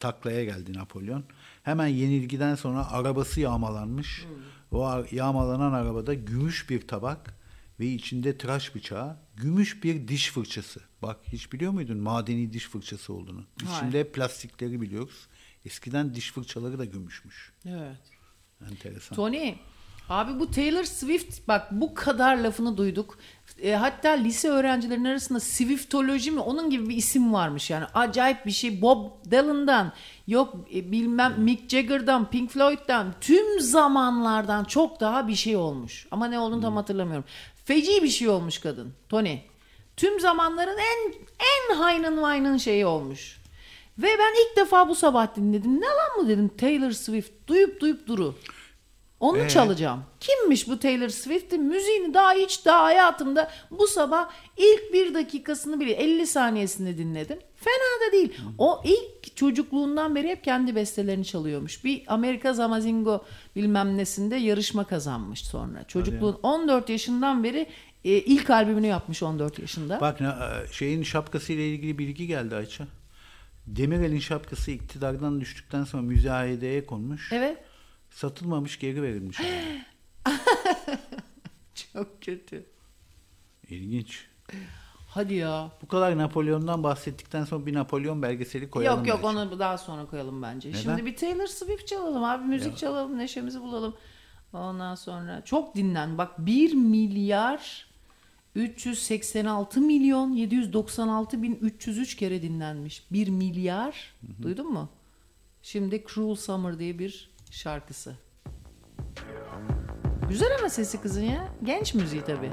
taklaya 0.00 0.44
geldi 0.44 0.72
Napolyon. 0.72 1.24
Hemen 1.62 1.86
yenilgiden 1.86 2.54
sonra 2.54 2.90
arabası 2.92 3.40
yağmalanmış. 3.40 4.26
O 4.72 4.84
ar- 4.84 5.06
yağmalanan 5.12 5.72
arabada 5.72 6.14
gümüş 6.14 6.70
bir 6.70 6.88
tabak 6.88 7.34
ve 7.80 7.86
içinde 7.86 8.38
tıraş 8.38 8.74
bıçağı, 8.74 9.16
gümüş 9.36 9.84
bir 9.84 10.08
diş 10.08 10.30
fırçası. 10.30 10.80
Bak 11.02 11.16
hiç 11.32 11.52
biliyor 11.52 11.72
muydun 11.72 11.98
madeni 11.98 12.52
diş 12.52 12.68
fırçası 12.68 13.12
olduğunu? 13.12 13.44
Hayır. 13.64 13.78
İçinde 13.78 14.12
plastikleri 14.12 14.80
biliyoruz. 14.80 15.26
Eskiden 15.64 16.14
diş 16.14 16.32
fırçaları 16.32 16.78
da 16.78 16.84
gümüşmüş. 16.84 17.52
Evet. 17.66 17.98
Enteresan. 18.70 19.16
Tony, 19.16 19.54
abi 20.08 20.40
bu 20.40 20.50
Taylor 20.50 20.84
Swift 20.84 21.48
bak 21.48 21.68
bu 21.70 21.94
kadar 21.94 22.36
lafını 22.36 22.76
duyduk. 22.76 23.18
E, 23.62 23.72
hatta 23.74 24.10
lise 24.10 24.48
öğrencilerinin 24.48 25.04
arasında 25.04 25.40
Swiftoloji 25.40 26.30
mi 26.30 26.40
onun 26.40 26.70
gibi 26.70 26.88
bir 26.88 26.96
isim 26.96 27.32
varmış 27.32 27.70
yani 27.70 27.84
acayip 27.94 28.46
bir 28.46 28.50
şey. 28.50 28.82
Bob 28.82 29.30
Dylan'dan 29.30 29.92
yok 30.26 30.54
e, 30.74 30.92
bilmem 30.92 31.34
Mick 31.38 31.70
Jagger'dan 31.70 32.30
Pink 32.30 32.50
Floyd'dan 32.50 33.14
tüm 33.20 33.60
zamanlardan 33.60 34.64
çok 34.64 35.00
daha 35.00 35.28
bir 35.28 35.34
şey 35.34 35.56
olmuş. 35.56 36.06
Ama 36.10 36.26
ne 36.26 36.38
olduğunu 36.38 36.62
tam 36.62 36.76
hatırlamıyorum. 36.76 37.24
Feci 37.66 38.02
bir 38.02 38.08
şey 38.08 38.28
olmuş 38.28 38.58
kadın 38.58 38.92
Tony. 39.08 39.38
Tüm 39.96 40.20
zamanların 40.20 40.78
en 40.78 41.12
en 41.38 41.76
haynın 41.76 42.22
vaynın 42.22 42.56
şeyi 42.56 42.86
olmuş. 42.86 43.40
Ve 43.98 44.08
ben 44.18 44.34
ilk 44.42 44.56
defa 44.56 44.88
bu 44.88 44.94
sabah 44.94 45.36
dinledim. 45.36 45.80
Ne 45.80 45.86
lan 45.86 46.22
mı 46.22 46.28
dedim 46.28 46.48
Taylor 46.48 46.90
Swift 46.90 47.30
duyup 47.46 47.80
duyup 47.80 48.06
duru. 48.06 48.34
Onu 49.20 49.38
Ee? 49.38 49.48
çalacağım. 49.48 50.04
Kimmiş 50.20 50.68
bu 50.68 50.78
Taylor 50.78 51.08
Swift'in 51.08 51.62
müziğini 51.62 52.14
daha 52.14 52.32
hiç 52.32 52.64
daha 52.64 52.84
hayatımda 52.84 53.50
bu 53.70 53.86
sabah 53.86 54.30
ilk 54.56 54.92
bir 54.92 55.14
dakikasını 55.14 55.80
bile 55.80 55.92
50 55.92 56.26
saniyesini 56.26 56.98
dinledim. 56.98 57.38
Fena 57.56 58.08
da 58.08 58.12
değil. 58.12 58.32
O 58.58 58.82
ilk 58.84 59.36
çocukluğundan 59.36 60.14
beri 60.14 60.28
hep 60.28 60.44
kendi 60.44 60.74
bestelerini 60.74 61.24
çalıyormuş. 61.24 61.84
Bir 61.84 62.02
Amerika 62.06 62.52
Zamazingo 62.52 63.24
bilmem 63.56 63.96
nesinde 63.96 64.36
yarışma 64.36 64.84
kazanmış 64.84 65.44
sonra. 65.44 65.84
Çocukluğun 65.84 66.38
14 66.42 66.88
yaşından 66.88 67.44
beri 67.44 67.66
e, 68.04 68.10
ilk 68.10 68.50
albümünü 68.50 68.86
yapmış 68.86 69.22
14 69.22 69.58
yaşında. 69.58 70.00
Bak 70.00 70.20
e, 70.20 70.26
şeyin 70.72 71.02
şapkası 71.02 71.52
ile 71.52 71.68
ilgili 71.68 71.98
bilgi 71.98 72.26
geldi 72.26 72.54
Ayça. 72.56 72.84
Demirel'in 73.66 74.18
şapkası 74.18 74.70
iktidardan 74.70 75.40
düştükten 75.40 75.84
sonra 75.84 76.02
müzayedeye 76.02 76.86
konmuş. 76.86 77.32
Evet. 77.32 77.58
Satılmamış 78.16 78.78
geri 78.78 79.02
verilmiş. 79.02 79.40
Çok 81.74 82.22
kötü. 82.22 82.66
İlginç. 83.70 84.26
Hadi 85.08 85.34
ya. 85.34 85.72
Bu 85.82 85.88
kadar 85.88 86.18
Napolyon'dan 86.18 86.82
bahsettikten 86.82 87.44
sonra 87.44 87.66
bir 87.66 87.74
Napolyon 87.74 88.22
belgeseli 88.22 88.70
koyalım. 88.70 88.98
Yok 88.98 89.08
yok 89.08 89.18
bence. 89.18 89.38
onu 89.38 89.58
daha 89.58 89.78
sonra 89.78 90.06
koyalım 90.06 90.42
bence. 90.42 90.68
Neden? 90.68 90.78
Şimdi 90.78 91.06
bir 91.06 91.16
Taylor 91.16 91.46
Swift 91.46 91.86
çalalım 91.86 92.24
abi 92.24 92.44
müzik 92.44 92.76
çalalım 92.76 93.18
neşemizi 93.18 93.60
bulalım. 93.60 93.96
Ondan 94.52 94.94
sonra 94.94 95.44
çok 95.44 95.74
dinlen. 95.74 96.18
Bak 96.18 96.38
1 96.38 96.74
milyar 96.74 97.86
386 98.54 99.80
milyon 99.80 100.32
796 100.32 101.42
bin 101.42 101.54
303 101.54 102.16
kere 102.16 102.42
dinlenmiş. 102.42 103.12
1 103.12 103.28
milyar. 103.28 104.14
Duydun 104.42 104.72
mu? 104.72 104.88
Şimdi 105.62 106.04
Cruel 106.14 106.36
Summer 106.36 106.78
diye 106.78 106.98
bir 106.98 107.35
şarkısı. 107.56 108.16
Güzel 110.28 110.48
ama 110.58 110.68
sesi 110.68 111.00
kızın 111.00 111.22
ya. 111.22 111.48
Genç 111.62 111.94
müziği 111.94 112.22
tabii. 112.22 112.50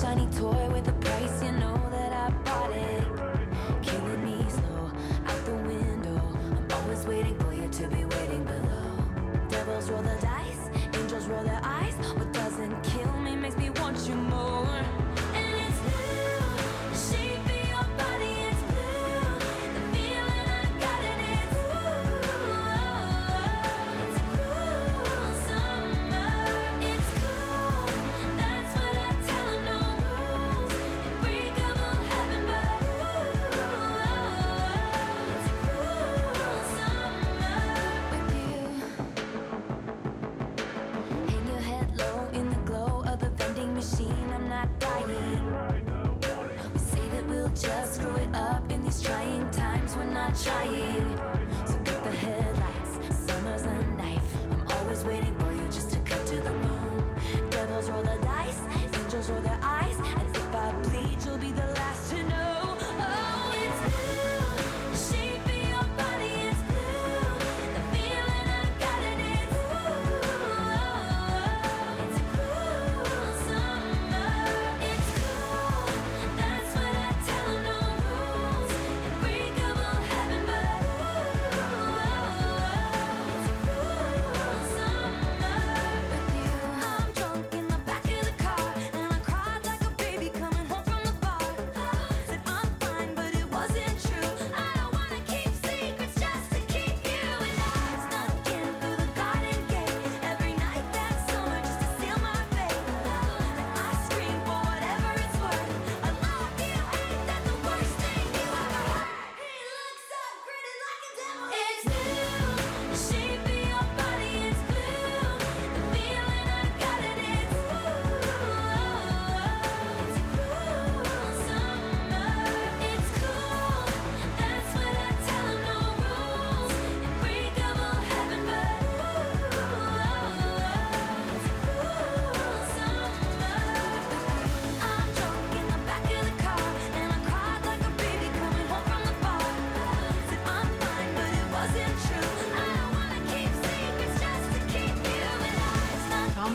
Shiny 0.00 0.26
toy 0.38 0.68
with 0.74 0.88
a 0.88 0.92
price. 1.00 1.44
You 1.44 1.52
know 1.52 1.78
that 1.90 2.12
I 2.12 2.30
bought 2.46 2.72
it. 2.72 3.04
Killing 3.82 4.24
me 4.24 4.50
slow 4.50 4.90
out 5.30 5.44
the 5.44 5.56
window. 5.68 6.20
I'm 6.56 6.66
always 6.76 7.06
waiting 7.06 7.36
for 7.38 7.52
you 7.52 7.68
to 7.68 7.84
be 7.94 8.04
waiting 8.04 8.44
below. 8.44 8.88
Devils 9.48 9.90
roll 9.90 10.02
the 10.02 10.16
dice, 10.20 10.64
angels 10.98 11.26
roll 11.28 11.44
their 11.44 11.60
eyes. 11.62 11.93
These 48.84 49.02
trying 49.02 49.50
times. 49.50 49.96
We're 49.96 50.04
not 50.04 50.36
trying. 50.36 51.16
So 51.66 51.74
cut 51.84 52.04
the 52.04 52.10
headlights. 52.10 53.16
Summer's 53.26 53.62
a 53.62 53.86
knife. 53.96 54.36
I'm 54.50 54.78
always 54.78 55.04
waiting 55.04 55.34
for 55.38 55.52
you 55.52 55.64
just 55.66 55.90
to 55.92 55.98
cut 56.00 56.24
to 56.26 56.36
the 56.36 56.50
bone. 56.50 57.14
Devils 57.50 57.90
roll 57.90 58.02
the 58.02 58.18
dice. 58.22 58.60
Angels 58.92 59.30
roll 59.30 59.40
their 59.40 59.58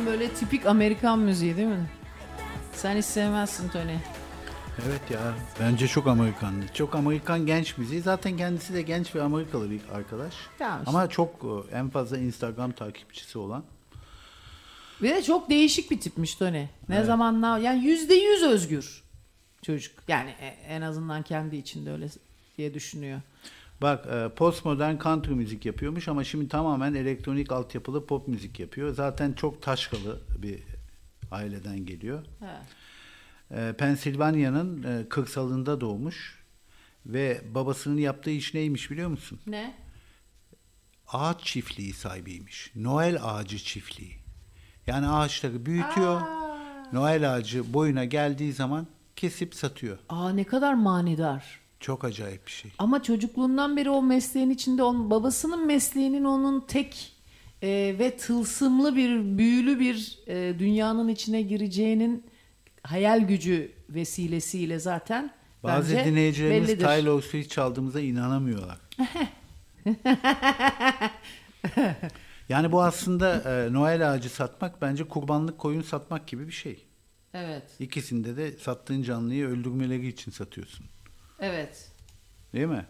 böyle 0.10 0.30
tipik 0.30 0.66
Amerikan 0.66 1.20
müziği 1.20 1.58
değil 1.58 1.68
mi? 1.68 1.90
Sen 2.74 2.98
hiç 2.98 3.06
sevmezsin 3.06 3.70
Tony. 3.70 3.96
Evet 4.86 5.02
ya 5.12 5.34
bence 5.60 5.88
çok 5.88 6.08
Amerikanlı. 6.08 6.64
Çok 6.74 6.96
Amerikan 6.96 7.46
genç 7.46 7.78
müziği. 7.78 8.02
Zaten 8.02 8.38
kendisi 8.38 8.74
de 8.74 8.82
genç 8.82 9.16
ve 9.16 9.22
Amerikalı 9.22 9.72
bir 9.72 9.82
arkadaş. 9.94 10.34
Tamam 10.60 10.80
işte. 10.80 10.90
Ama 10.90 11.10
çok 11.10 11.30
e, 11.72 11.78
en 11.78 11.90
fazla 11.90 12.18
Instagram 12.18 12.72
takipçisi 12.72 13.38
olan. 13.38 13.64
Ve 15.02 15.10
de 15.10 15.24
çok 15.24 15.50
değişik 15.50 15.92
bir 15.92 16.00
tipmiş 16.00 16.36
Tony. 16.36 16.66
Ne 16.90 17.04
zaman 17.04 17.42
ne 17.42 17.64
yani 17.64 17.86
yüzde 17.86 18.14
yüz 18.14 18.44
özgür 18.44 19.04
çocuk. 19.62 19.96
Yani 20.08 20.30
e- 20.30 20.58
en 20.68 20.82
azından 20.82 21.24
kendi 21.24 21.56
içinde 21.56 21.92
öyle 21.92 22.08
diye 22.58 22.74
düşünüyor. 22.74 23.22
Bak 23.82 24.06
e, 24.06 24.30
postmodern 24.36 24.98
country 24.98 25.32
müzik 25.32 25.66
yapıyormuş 25.66 26.08
ama 26.08 26.24
şimdi 26.24 26.48
tamamen 26.48 26.94
elektronik 26.94 27.52
altyapılı 27.52 28.06
pop 28.06 28.28
müzik 28.28 28.60
yapıyor. 28.60 28.94
Zaten 28.94 29.34
çok 29.34 29.62
taşkalı 29.62 30.20
bir 30.38 30.64
aileden 31.32 31.86
geliyor. 31.86 32.26
He. 32.40 32.62
E, 33.62 33.74
Pensilvanya'nın 33.74 34.84
e, 34.84 35.10
kırsalında 35.10 35.82
doğmuş 35.82 36.44
ve 37.06 37.42
babasının 37.56 37.98
yaptığı 37.98 38.30
iş 38.30 38.54
neymiş 38.54 38.92
biliyor 38.92 39.10
musun? 39.10 39.40
Ne? 39.48 39.76
Ağaç 41.08 41.44
çiftliği 41.44 41.94
sahibiymiş. 41.94 42.72
Noel 42.76 43.18
ağacı 43.24 43.58
çiftliği. 43.58 44.14
Yani 44.88 45.08
ağaçları 45.08 45.66
büyütüyor. 45.66 46.22
Noel 46.94 47.34
ağacı 47.34 47.74
boyuna 47.74 48.06
geldiği 48.06 48.54
zaman 48.54 48.88
kesip 49.16 49.56
satıyor. 49.56 49.98
Aa 50.10 50.30
ne 50.30 50.44
kadar 50.44 50.74
manidar. 50.74 51.60
Çok 51.80 52.04
acayip 52.04 52.46
bir 52.46 52.52
şey. 52.52 52.72
Ama 52.78 53.04
çocukluğundan 53.04 53.78
beri 53.78 53.90
o 53.90 54.02
mesleğin 54.02 54.50
içinde 54.50 54.84
onun 54.84 55.10
babasının 55.10 55.68
mesleğinin 55.68 56.24
onun 56.24 56.62
tek 56.62 57.14
e, 57.62 57.96
ve 58.00 58.18
tılsımlı 58.18 58.96
bir 58.96 59.38
büyülü 59.38 59.80
bir 59.80 60.20
e, 60.28 60.60
dünyanın 60.60 61.08
içine 61.08 61.42
gireceğinin 61.42 62.26
hayal 62.84 63.28
gücü 63.28 63.72
vesilesiyle 63.90 64.80
zaten 64.80 65.32
Bazı 65.64 65.96
bence 65.96 66.06
dinleyicilerimiz 66.10 66.70
bellidir. 66.70 66.86
Tyler 66.86 67.22
Swift 67.22 67.52
çaldığımıza 67.52 68.02
inanamıyorlar. 68.02 68.78
yani 72.50 72.72
bu 72.72 72.84
aslında 72.84 73.36
e, 73.36 73.74
Noel 73.74 74.12
ağacı 74.12 74.30
satmak 74.30 74.82
bence 74.82 75.04
kurbanlık 75.04 75.58
koyun 75.58 75.82
satmak 75.82 76.28
gibi 76.28 76.48
bir 76.48 76.54
şey. 76.54 76.86
Evet. 77.34 77.64
İkisinde 77.80 78.38
de 78.38 78.52
sattığın 78.52 79.04
canlıyı 79.04 79.48
öldürmeleri 79.48 80.08
için 80.08 80.32
satıyorsun. 80.32 80.86
Evet. 81.42 81.90
Değil 82.54 82.66
mi? 82.66 82.86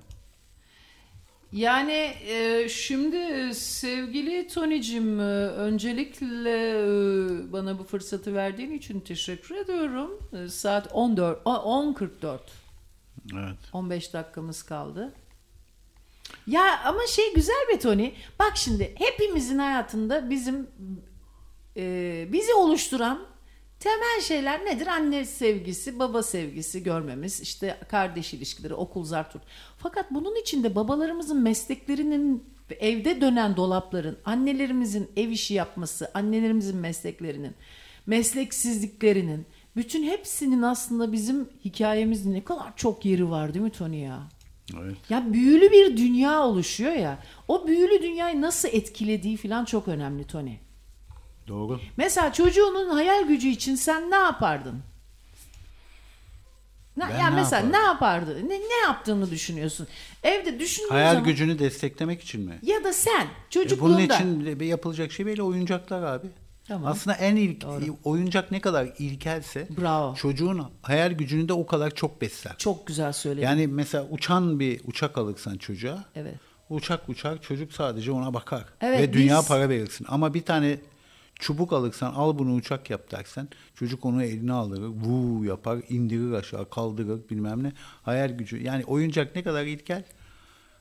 Yani 1.51 2.13
e, 2.27 2.69
şimdi 2.69 3.15
e, 3.17 3.53
sevgili 3.53 4.47
Tony'cim 4.47 5.19
e, 5.19 5.23
öncelikle 5.47 6.69
e, 6.69 7.53
bana 7.53 7.79
bu 7.79 7.83
fırsatı 7.83 8.33
verdiğin 8.35 8.71
için 8.71 8.99
teşekkür 8.99 9.55
ediyorum. 9.55 10.11
E, 10.33 10.47
saat 10.49 10.87
14 10.93 11.41
o- 11.45 11.51
10.44. 11.93 12.39
Evet. 13.33 13.57
15 13.73 14.13
dakikamız 14.13 14.63
kaldı. 14.63 15.13
Ya 16.47 16.79
ama 16.85 16.99
şey 17.07 17.33
güzel 17.35 17.65
be 17.73 17.79
Tony. 17.79 18.11
Bak 18.39 18.51
şimdi 18.57 18.95
hepimizin 18.97 19.57
hayatında 19.59 20.29
bizim 20.29 20.67
e, 21.77 22.27
bizi 22.31 22.53
oluşturan 22.53 23.27
temel 23.79 24.21
şeyler 24.21 24.65
nedir? 24.65 24.87
Anne 24.87 25.25
sevgisi, 25.25 25.99
baba 25.99 26.23
sevgisi 26.23 26.83
görmemiz, 26.83 27.41
işte 27.41 27.77
kardeş 27.89 28.33
ilişkileri, 28.33 28.73
okul 28.73 29.03
zarturt. 29.03 29.43
Fakat 29.77 30.11
bunun 30.11 30.41
içinde 30.41 30.75
babalarımızın 30.75 31.41
mesleklerinin 31.41 32.43
evde 32.79 33.21
dönen 33.21 33.55
dolapların, 33.55 34.17
annelerimizin 34.25 35.11
ev 35.17 35.29
işi 35.29 35.53
yapması, 35.53 36.11
annelerimizin 36.13 36.77
mesleklerinin, 36.77 37.55
mesleksizliklerinin, 38.05 39.45
bütün 39.75 40.03
hepsinin 40.03 40.61
aslında 40.61 41.11
bizim 41.11 41.49
hikayemizde 41.65 42.33
ne 42.33 42.43
kadar 42.43 42.75
çok 42.75 43.05
yeri 43.05 43.29
var 43.29 43.53
değil 43.53 43.65
mi 43.65 43.71
Tony 43.71 43.99
ya? 43.99 44.23
Evet. 44.81 44.95
Ya 45.09 45.33
büyülü 45.33 45.71
bir 45.71 45.97
dünya 45.97 46.43
oluşuyor 46.43 46.93
ya. 46.93 47.19
O 47.47 47.67
büyülü 47.67 48.01
dünyayı 48.01 48.41
nasıl 48.41 48.69
etkilediği 48.71 49.37
falan 49.37 49.65
çok 49.65 49.87
önemli 49.87 50.23
Tony. 50.23 50.55
Doğru. 51.49 51.79
Mesela 51.97 52.33
çocuğunun 52.33 52.89
hayal 52.89 53.27
gücü 53.27 53.47
için 53.47 53.75
sen 53.75 54.11
ne 54.11 54.15
yapardın? 54.15 54.79
Ne, 56.97 57.03
Ben 57.09 57.17
ya 57.19 57.29
ne 57.29 57.35
mesela 57.35 57.55
yapardım? 57.61 57.71
ne 57.71 57.77
yapardın? 57.85 58.49
Ne, 58.49 58.59
ne 58.59 58.77
yaptığını 58.85 59.31
düşünüyorsun? 59.31 59.87
Evde 60.23 60.59
düşündüğün 60.59 60.89
Hayal 60.89 61.11
zaman 61.11 61.23
gücünü 61.25 61.59
desteklemek 61.59 62.21
için 62.21 62.41
mi? 62.41 62.59
ya 62.61 62.83
da 62.83 62.93
sen 62.93 63.21
E 63.25 63.27
çocukluğunda 63.49 63.93
bunun 63.97 64.05
için 64.45 64.59
yapılacak 64.65 65.11
şey 65.11 65.25
böyle 65.25 65.43
oyuncaklar 65.43 66.03
abi. 66.03 66.27
Tamam. 66.67 66.91
Aslında 66.91 67.15
en 67.17 67.35
ilk 67.35 67.65
oyuncak 68.03 68.51
ne 68.51 68.61
kadar 68.61 68.87
ilkelse 68.99 69.67
Bravo. 69.81 70.15
çocuğun 70.15 70.61
hayal 70.81 71.11
gücünü 71.11 71.47
de 71.47 71.53
o 71.53 71.65
kadar 71.65 71.91
çok 71.95 72.21
besler. 72.21 72.55
çok 72.57 72.87
güzel 72.87 73.13
söyledin. 73.13 73.45
Yani 73.45 73.67
mesela 73.67 74.07
uçan 74.11 74.59
bir 74.59 74.81
uçak 74.85 75.17
alırsan 75.17 75.57
çocuğa 75.57 76.03
Evet. 76.15 76.35
uçak 76.69 77.09
uçar 77.09 77.41
çocuk 77.41 77.73
sadece 77.73 78.11
ona 78.11 78.33
bakar 78.33 78.63
Evet, 78.81 78.99
ve 78.99 79.13
dünya 79.13 79.39
biz- 79.39 79.47
para 79.47 79.69
verirsin. 79.69 80.05
Ama 80.09 80.33
bir 80.33 80.41
tane 80.41 80.77
çubuk 81.39 81.73
alırsan 81.73 82.13
al 82.13 82.37
bunu 82.37 82.53
uçak 82.53 82.89
yap 82.89 83.11
dersen 83.11 83.47
çocuk 83.75 84.05
onu 84.05 84.23
eline 84.23 84.53
alır, 84.53 84.81
vuu 84.81 85.45
yapar, 85.45 85.79
indirir 85.89 86.31
aşağı, 86.31 86.69
kaldırır 86.69 87.29
bilmem 87.29 87.63
ne. 87.63 87.73
Hayal 88.03 88.29
gücü 88.29 88.63
yani 88.63 88.85
oyuncak 88.85 89.35
ne 89.35 89.43
kadar 89.43 89.65
ilkel 89.65 90.03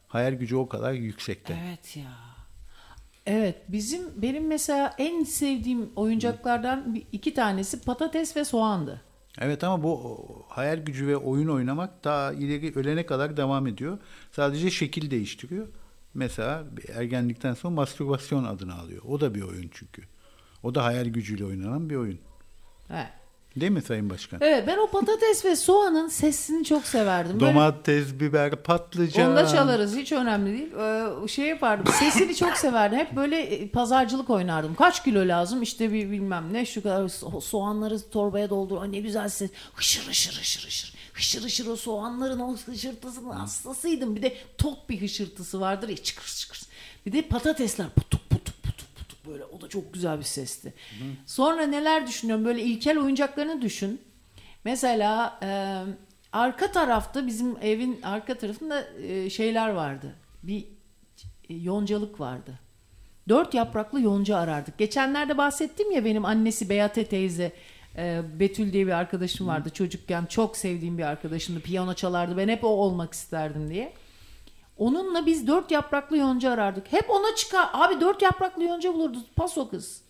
hayal 0.09 0.33
gücü 0.33 0.57
o 0.57 0.69
kadar 0.69 0.93
yüksekte. 0.93 1.59
Evet 1.67 1.97
ya. 1.97 2.13
Evet 3.27 3.57
bizim 3.69 4.23
benim 4.23 4.47
mesela 4.47 4.95
en 4.99 5.25
sevdiğim 5.25 5.91
oyuncaklardan 5.97 7.03
iki 7.13 7.35
tanesi 7.35 7.81
patates 7.81 8.37
ve 8.37 8.45
soğandı. 8.45 9.03
Evet 9.41 9.65
ama 9.65 9.83
bu 9.83 10.27
hayal 10.49 10.79
gücü 10.79 11.07
ve 11.07 11.17
oyun 11.17 11.49
oynamak 11.49 12.05
daha 12.05 12.33
ileri 12.33 12.79
ölene 12.79 13.07
kadar 13.07 13.37
devam 13.37 13.67
ediyor. 13.67 13.99
Sadece 14.33 14.71
şekil 14.71 15.11
değiştiriyor. 15.11 15.69
Mesela 16.15 16.65
ergenlikten 16.95 17.55
sonra 17.55 17.75
mastürbasyon 17.75 18.45
adını 18.45 18.75
alıyor. 18.75 19.03
O 19.09 19.21
da 19.21 19.35
bir 19.35 19.43
oyun 19.43 19.71
çünkü. 19.73 20.03
O 20.63 20.75
da 20.75 20.85
hayal 20.85 21.05
gücüyle 21.07 21.45
oynanan 21.45 21.91
bir 21.91 21.97
oyun. 21.97 22.19
He. 22.89 23.07
Değil 23.61 23.73
mi 23.73 23.83
Sayın 23.83 24.11
Başkan? 24.11 24.39
Evet 24.43 24.65
ben 24.67 24.79
o 24.79 24.91
patates 24.91 25.45
ve 25.45 25.57
soğanın 25.57 26.09
sesini 26.09 26.65
çok 26.65 26.85
severdim. 26.85 27.41
Böyle 27.41 27.55
Domates, 27.55 28.15
biber, 28.21 28.63
patlıcan. 28.63 29.29
Onu 29.29 29.37
da 29.37 29.47
çalarız 29.47 29.97
hiç 29.97 30.13
önemli 30.13 30.59
değil. 30.59 30.73
Ee, 31.25 31.29
şey 31.29 31.47
yapardım 31.47 31.93
sesini 31.93 32.37
çok 32.37 32.57
severdim. 32.57 32.99
Hep 32.99 33.17
böyle 33.17 33.41
e, 33.41 33.69
pazarcılık 33.69 34.31
oynardım. 34.31 34.75
Kaç 34.75 35.05
kilo 35.05 35.29
lazım 35.29 35.63
işte 35.63 35.93
bir 35.93 36.11
bilmem 36.11 36.53
ne 36.53 36.67
şu 36.67 36.83
kadar 36.83 37.03
so- 37.03 37.41
soğanları 37.41 38.11
torbaya 38.11 38.51
doldur. 38.51 38.83
Ay 38.83 38.93
ne 38.93 39.01
güzel 39.01 39.29
ses. 39.29 39.51
Hışır 39.75 40.09
hışır 40.09 40.41
hışır 40.41 40.67
hışır. 40.67 40.95
Hışır 41.13 41.43
hışır 41.43 41.67
o 41.67 41.77
soğanların 41.77 42.39
o 42.41 42.57
hışırtısının 42.57 43.31
hastasıydım. 43.31 44.17
Bir 44.17 44.23
de 44.23 44.37
tok 44.59 44.89
bir 44.91 45.01
hışırtısı 45.01 45.61
vardır 45.61 45.89
ya 45.89 45.97
çıkır 45.97 46.27
çıkır. 46.27 46.63
Bir 47.07 47.13
de 47.13 47.23
patatesler 47.23 47.87
putuk 47.91 48.31
putuk 48.31 48.58
böyle 49.29 49.45
o 49.45 49.61
da 49.61 49.69
çok 49.69 49.95
güzel 49.95 50.19
bir 50.19 50.25
sesti. 50.25 50.75
Sonra 51.27 51.67
neler 51.67 52.07
düşünüyorum 52.07 52.45
böyle 52.45 52.63
ilkel 52.63 52.99
oyuncaklarını 52.99 53.63
düşün. 53.63 54.01
Mesela 54.65 55.39
e, 55.43 55.49
arka 56.33 56.73
tarafta 56.73 57.27
bizim 57.27 57.57
evin 57.63 58.03
arka 58.03 58.39
tarafında 58.39 58.85
e, 59.03 59.31
şeyler 59.31 59.69
vardı. 59.69 60.15
Bir 60.43 60.65
e, 61.49 61.55
yoncalık 61.55 62.21
vardı. 62.21 62.59
Dört 63.29 63.55
yapraklı 63.55 64.01
yonca 64.01 64.37
arardık. 64.37 64.79
Geçenlerde 64.79 65.39
bahsettim 65.39 65.91
ya 65.91 66.05
benim 66.05 66.25
annesi 66.25 66.69
Beyate 66.69 67.05
teyze 67.05 67.53
e, 67.97 68.21
Betül 68.41 68.73
diye 68.73 68.87
bir 68.87 68.93
arkadaşım 68.93 69.47
vardı. 69.47 69.71
Çocukken 69.71 70.27
çok 70.27 70.57
sevdiğim 70.57 70.99
bir 70.99 71.03
arkadaşımdı. 71.03 71.61
Piyano 71.61 71.95
çalardı. 71.95 72.37
Ben 72.37 72.49
hep 72.49 72.65
o 72.65 72.69
olmak 72.69 73.13
isterdim 73.13 73.71
diye. 73.71 73.93
Onunla 74.79 75.27
biz 75.27 75.47
dört 75.47 75.71
yapraklı 75.71 76.17
yonca 76.17 76.51
arardık. 76.53 76.93
Hep 76.93 77.11
ona 77.11 77.35
çıkar. 77.35 77.69
Abi 77.73 78.01
dört 78.01 78.23
yapraklı 78.23 78.65
yonca 78.65 78.95
bulurdu. 78.95 79.19
Paso 79.37 79.71
kız. 79.71 80.03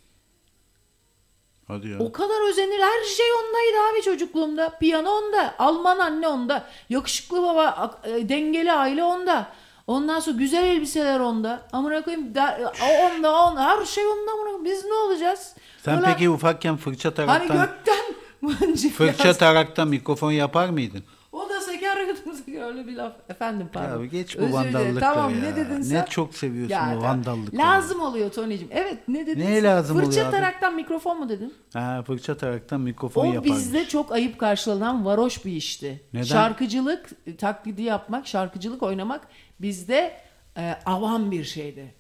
Hadi 1.69 1.89
ya. 1.89 1.99
O 1.99 2.12
kadar 2.12 2.49
özenir. 2.49 2.81
Her 2.81 3.05
şey 3.05 3.27
ondaydı 3.32 3.93
abi 3.93 4.03
çocukluğumda. 4.03 4.70
Piyano 4.78 5.11
onda. 5.11 5.55
Alman 5.59 5.99
anne 5.99 6.28
onda. 6.28 6.65
Yakışıklı 6.89 7.43
baba. 7.43 8.01
e, 8.05 8.28
Dengeli 8.28 8.73
aile 8.73 9.05
onda. 9.05 9.53
Ondan 9.86 10.20
sonra 10.20 10.36
güzel 10.36 10.65
elbiseler 10.65 11.20
onda. 11.20 11.62
Amına 11.73 12.03
koyayım 12.03 12.27
onda, 12.27 13.43
onda. 13.45 13.65
Her 13.65 13.85
şey 13.85 14.07
onda 14.07 14.32
amına. 14.32 14.65
Biz 14.65 14.85
ne 14.85 14.93
olacağız? 14.95 15.55
Sen 15.85 16.01
Böyle- 16.01 16.12
peki 16.12 16.31
ufakken 16.31 16.77
fırça 16.77 17.09
Hani 17.09 17.15
taraktan, 17.49 17.57
gökten 17.66 18.15
mıncık 18.40 18.93
fırça 18.95 19.32
taraktan 19.32 19.89
mikrofon 19.89 20.32
yapar 20.32 20.69
mıydın? 20.69 21.05
O 21.33 21.49
da 21.49 21.61
seker 21.61 22.05
gıdımızı 22.07 22.43
öyle 22.61 22.87
bir 22.87 22.97
laf. 22.97 23.13
Efendim 23.29 23.69
pardon. 23.73 24.01
Ya 24.01 24.07
geç 24.07 24.39
bu 24.39 24.53
vandallıkları 24.53 25.01
Tamam 25.01 25.35
ya. 25.35 25.41
ne 25.41 25.57
dedin 25.57 25.79
Ne 25.79 25.83
sen? 25.85 26.05
çok 26.05 26.35
seviyorsun 26.35 26.75
Ya, 26.75 26.97
o 26.99 27.03
vandallıkları. 27.03 27.63
Lazım 27.63 28.01
oluyor 28.01 28.31
Tony'cim. 28.31 28.69
Evet 28.71 28.99
ne 29.09 29.27
dedin? 29.27 29.41
Neye 29.41 29.61
sen? 29.61 29.65
lazım 29.71 29.97
Fırça 29.97 30.09
oluyor 30.11 30.27
abi? 30.27 30.31
taraktan 30.33 30.75
mikrofon 30.75 31.19
mu 31.19 31.29
dedin? 31.29 31.55
Ha, 31.73 32.03
fırça 32.07 32.37
taraktan 32.37 32.81
mikrofon 32.81 33.23
O 33.27 33.33
yaparmış. 33.33 33.57
bizde 33.59 33.85
çok 33.89 34.13
ayıp 34.13 34.39
karşılanan 34.39 35.05
varoş 35.05 35.45
bir 35.45 35.53
işti. 35.53 36.03
Neden? 36.13 36.25
Şarkıcılık 36.25 37.11
taklidi 37.39 37.83
yapmak, 37.83 38.27
şarkıcılık 38.27 38.83
oynamak 38.83 39.29
bizde 39.61 40.17
e, 40.57 40.75
avam 40.87 41.31
bir 41.31 41.45
şeydi. 41.45 41.95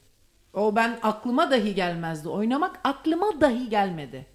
O 0.54 0.76
ben 0.76 0.98
aklıma 1.02 1.50
dahi 1.50 1.74
gelmezdi. 1.74 2.28
Oynamak 2.28 2.80
aklıma 2.84 3.40
dahi 3.40 3.68
gelmedi. 3.68 4.26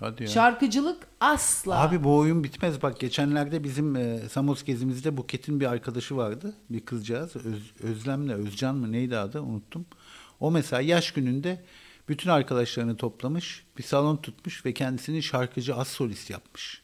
Hadi 0.00 0.22
ya. 0.22 0.28
Şarkıcılık 0.28 1.06
asla. 1.20 1.80
Abi 1.80 2.04
bu 2.04 2.16
oyun 2.16 2.44
bitmez. 2.44 2.82
Bak 2.82 3.00
geçenlerde 3.00 3.64
bizim 3.64 3.96
e, 3.96 4.18
Samos 4.30 4.64
gezimizde 4.64 5.16
Buket'in 5.16 5.60
bir 5.60 5.66
arkadaşı 5.66 6.16
vardı. 6.16 6.54
Bir 6.70 6.80
kızcağız. 6.80 7.36
Öz, 7.36 7.72
Özlem'le 7.82 8.28
Özcan 8.30 8.76
mı 8.76 8.92
neydi 8.92 9.18
adı 9.18 9.40
unuttum. 9.40 9.86
O 10.40 10.50
mesela 10.50 10.82
yaş 10.82 11.12
gününde 11.12 11.64
bütün 12.08 12.30
arkadaşlarını 12.30 12.96
toplamış. 12.96 13.64
Bir 13.78 13.82
salon 13.82 14.16
tutmuş 14.16 14.66
ve 14.66 14.74
kendisini 14.74 15.22
şarkıcı 15.22 15.74
az 15.76 15.88
solist 15.88 16.30
yapmış. 16.30 16.82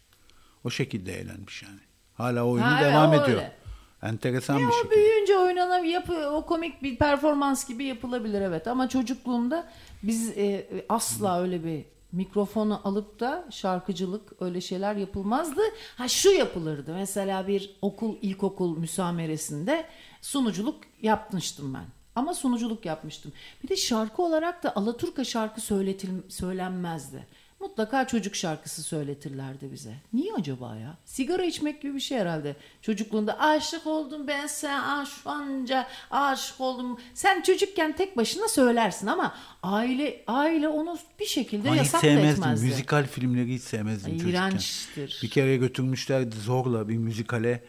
O 0.65 0.71
şekilde 0.71 1.13
eğlenmiş 1.21 1.63
yani. 1.63 1.81
Hala 2.15 2.45
oyunu 2.47 2.67
Ha, 2.67 2.79
evet, 2.83 2.93
devam 2.93 3.11
o 3.11 3.15
ediyor. 3.15 3.39
öyle. 3.39 3.57
Enteresan 4.03 4.59
Ya 4.59 4.69
bir 4.69 4.73
şekilde. 4.73 4.95
büyüyünce 4.95 5.39
oynanan 5.39 5.85
yapı 5.85 6.29
o 6.31 6.47
komik 6.47 6.83
bir 6.83 6.97
performans 6.99 7.69
gibi 7.69 7.85
yapılabilir 7.85 8.41
evet 8.41 8.67
ama 8.69 8.89
çocukluğumda 8.89 9.69
biz 10.03 10.29
e, 10.39 10.67
asla 10.89 11.43
öyle 11.43 11.65
bir 11.65 11.85
mikrofonu 12.13 12.81
alıp 12.85 13.21
da 13.21 13.45
şarkıcılık 13.51 14.33
öyle 14.43 14.61
şeyler 14.61 14.97
yapılmazdı. 14.97 15.61
Ha 15.97 16.09
şu 16.09 16.31
yapılırdı. 16.31 16.95
Mesela 16.95 17.49
bir 17.49 17.77
okul 17.83 18.17
ilkokul 18.23 18.79
müsameresinde 18.79 19.87
sunuculuk 20.23 20.81
yapmıştım 21.03 21.75
ben. 21.75 21.85
Ama 22.15 22.35
sunuculuk 22.35 22.87
yapmıştım. 22.87 23.33
Bir 23.65 23.69
de 23.69 23.77
şarkı 23.77 24.23
olarak 24.23 24.63
da 24.63 24.77
Alaturka 24.77 25.25
şarkı 25.25 25.61
söyletil 25.61 26.31
söylenmezdi. 26.31 27.27
Mutlaka 27.67 28.07
çocuk 28.07 28.37
şarkısı 28.37 28.83
söyletirlerdi 28.83 29.73
bize. 29.73 29.95
Niye 30.13 30.33
acaba 30.35 30.77
ya? 30.77 30.97
Sigara 31.05 31.45
içmek 31.45 31.83
gibi 31.83 31.95
bir 31.95 32.01
şey 32.01 32.19
herhalde. 32.19 32.57
Çocukluğunda 32.83 33.41
aşık 33.41 33.87
oldum 33.87 34.27
ben 34.27 34.47
sen 34.47 34.81
aşfanca 34.83 35.87
aşık 36.11 36.61
oldum. 36.61 36.99
Sen 37.15 37.43
çocukken 37.43 37.97
tek 37.97 38.17
başına 38.17 38.49
söylersin 38.49 39.07
ama 39.07 39.35
aile 39.63 40.23
aile 40.27 40.69
onu 40.69 40.99
bir 41.21 41.27
şekilde 41.27 41.71
hiç 41.71 41.77
yasak 41.77 42.01
sevmezdim. 42.01 42.43
etmezdi. 42.45 42.67
Müzikal 42.67 43.07
filmleri 43.07 43.55
hiç 43.55 43.63
sevmezdim 43.63 44.13
Ay, 44.13 44.19
çocukken. 44.19 44.31
iğrençtir. 44.41 45.21
Bir 45.23 45.31
kere 45.31 45.57
götürmüşlerdi 45.57 46.37
zorla 46.37 46.89
bir 46.89 46.97
müzikale. 46.97 47.63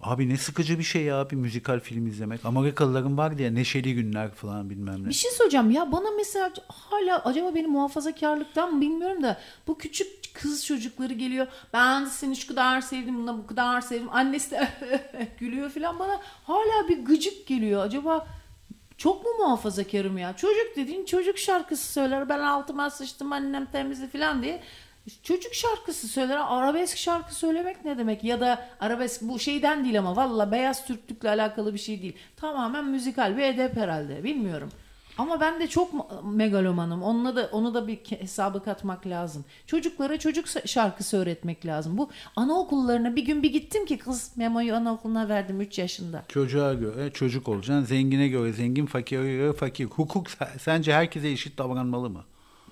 Abi 0.00 0.28
ne 0.28 0.36
sıkıcı 0.36 0.78
bir 0.78 0.84
şey 0.84 1.02
ya 1.02 1.30
bir 1.30 1.36
müzikal 1.36 1.80
film 1.80 2.06
izlemek. 2.06 2.44
Amerikalıların 2.44 3.18
vardı 3.18 3.42
ya 3.42 3.50
Neşeli 3.50 3.94
Günler 3.94 4.30
falan 4.30 4.70
bilmem 4.70 5.04
ne. 5.04 5.08
Bir 5.08 5.14
şey 5.14 5.30
söyleyeceğim 5.30 5.70
ya 5.70 5.92
bana 5.92 6.10
mesela 6.16 6.52
hala 6.68 7.24
acaba 7.24 7.54
benim 7.54 7.70
muhafazakarlıktan 7.70 8.74
mı 8.74 8.80
bilmiyorum 8.80 9.22
da 9.22 9.40
bu 9.66 9.78
küçük 9.78 10.34
kız 10.34 10.66
çocukları 10.66 11.12
geliyor. 11.14 11.46
Ben 11.72 12.04
seni 12.04 12.36
şu 12.36 12.48
kadar 12.48 12.80
sevdim 12.80 13.16
buna 13.16 13.38
bu 13.38 13.46
kadar 13.46 13.80
sevdim. 13.80 14.08
Annesi 14.12 14.50
de 14.50 14.68
gülüyor 15.38 15.70
falan 15.70 15.98
bana 15.98 16.20
hala 16.44 16.88
bir 16.88 17.04
gıcık 17.04 17.46
geliyor. 17.46 17.84
Acaba 17.84 18.26
çok 18.96 19.24
mu 19.24 19.30
muhafazakarım 19.38 20.18
ya? 20.18 20.36
Çocuk 20.36 20.76
dediğin 20.76 21.04
çocuk 21.04 21.38
şarkısı 21.38 21.92
söyler. 21.92 22.28
Ben 22.28 22.38
altıma 22.38 22.90
sıçtım 22.90 23.32
annem 23.32 23.66
temizli 23.66 24.08
falan 24.08 24.42
diye. 24.42 24.62
Çocuk 25.22 25.54
şarkısı 25.54 26.08
söyler. 26.08 26.38
Arabesk 26.48 26.96
şarkı 26.98 27.34
söylemek 27.34 27.84
ne 27.84 27.98
demek? 27.98 28.24
Ya 28.24 28.40
da 28.40 28.66
arabesk 28.80 29.22
bu 29.22 29.38
şeyden 29.38 29.84
değil 29.84 29.98
ama 29.98 30.16
valla 30.16 30.52
beyaz 30.52 30.86
Türklükle 30.86 31.28
alakalı 31.28 31.74
bir 31.74 31.78
şey 31.78 32.02
değil. 32.02 32.16
Tamamen 32.36 32.84
müzikal 32.84 33.36
bir 33.36 33.42
edep 33.42 33.76
herhalde. 33.76 34.24
Bilmiyorum. 34.24 34.68
Ama 35.18 35.40
ben 35.40 35.60
de 35.60 35.66
çok 35.66 35.92
ma- 35.94 36.34
megalomanım. 36.36 37.02
Onunla 37.02 37.36
da 37.36 37.48
onu 37.52 37.74
da 37.74 37.86
bir 37.88 37.96
hesaba 38.18 38.62
katmak 38.62 39.06
lazım. 39.06 39.44
Çocuklara 39.66 40.18
çocuk 40.18 40.46
şarkısı 40.66 41.16
öğretmek 41.16 41.66
lazım. 41.66 41.98
Bu 41.98 42.10
anaokullarına 42.36 43.16
bir 43.16 43.24
gün 43.24 43.42
bir 43.42 43.52
gittim 43.52 43.86
ki 43.86 43.98
kız 43.98 44.32
Memo'yu 44.36 44.74
anaokuluna 44.74 45.28
verdim 45.28 45.60
3 45.60 45.78
yaşında. 45.78 46.24
Çocuğa 46.28 46.74
göre 46.74 47.10
çocuk 47.10 47.48
olacaksın. 47.48 47.84
Zengine 47.84 48.28
göre 48.28 48.52
zengin, 48.52 48.86
fakire 48.86 49.36
göre 49.36 49.52
fakir. 49.52 49.84
Hukuk 49.84 50.26
se- 50.28 50.58
sence 50.58 50.92
herkese 50.92 51.28
eşit 51.28 51.58
davranmalı 51.58 52.10
mı? 52.10 52.24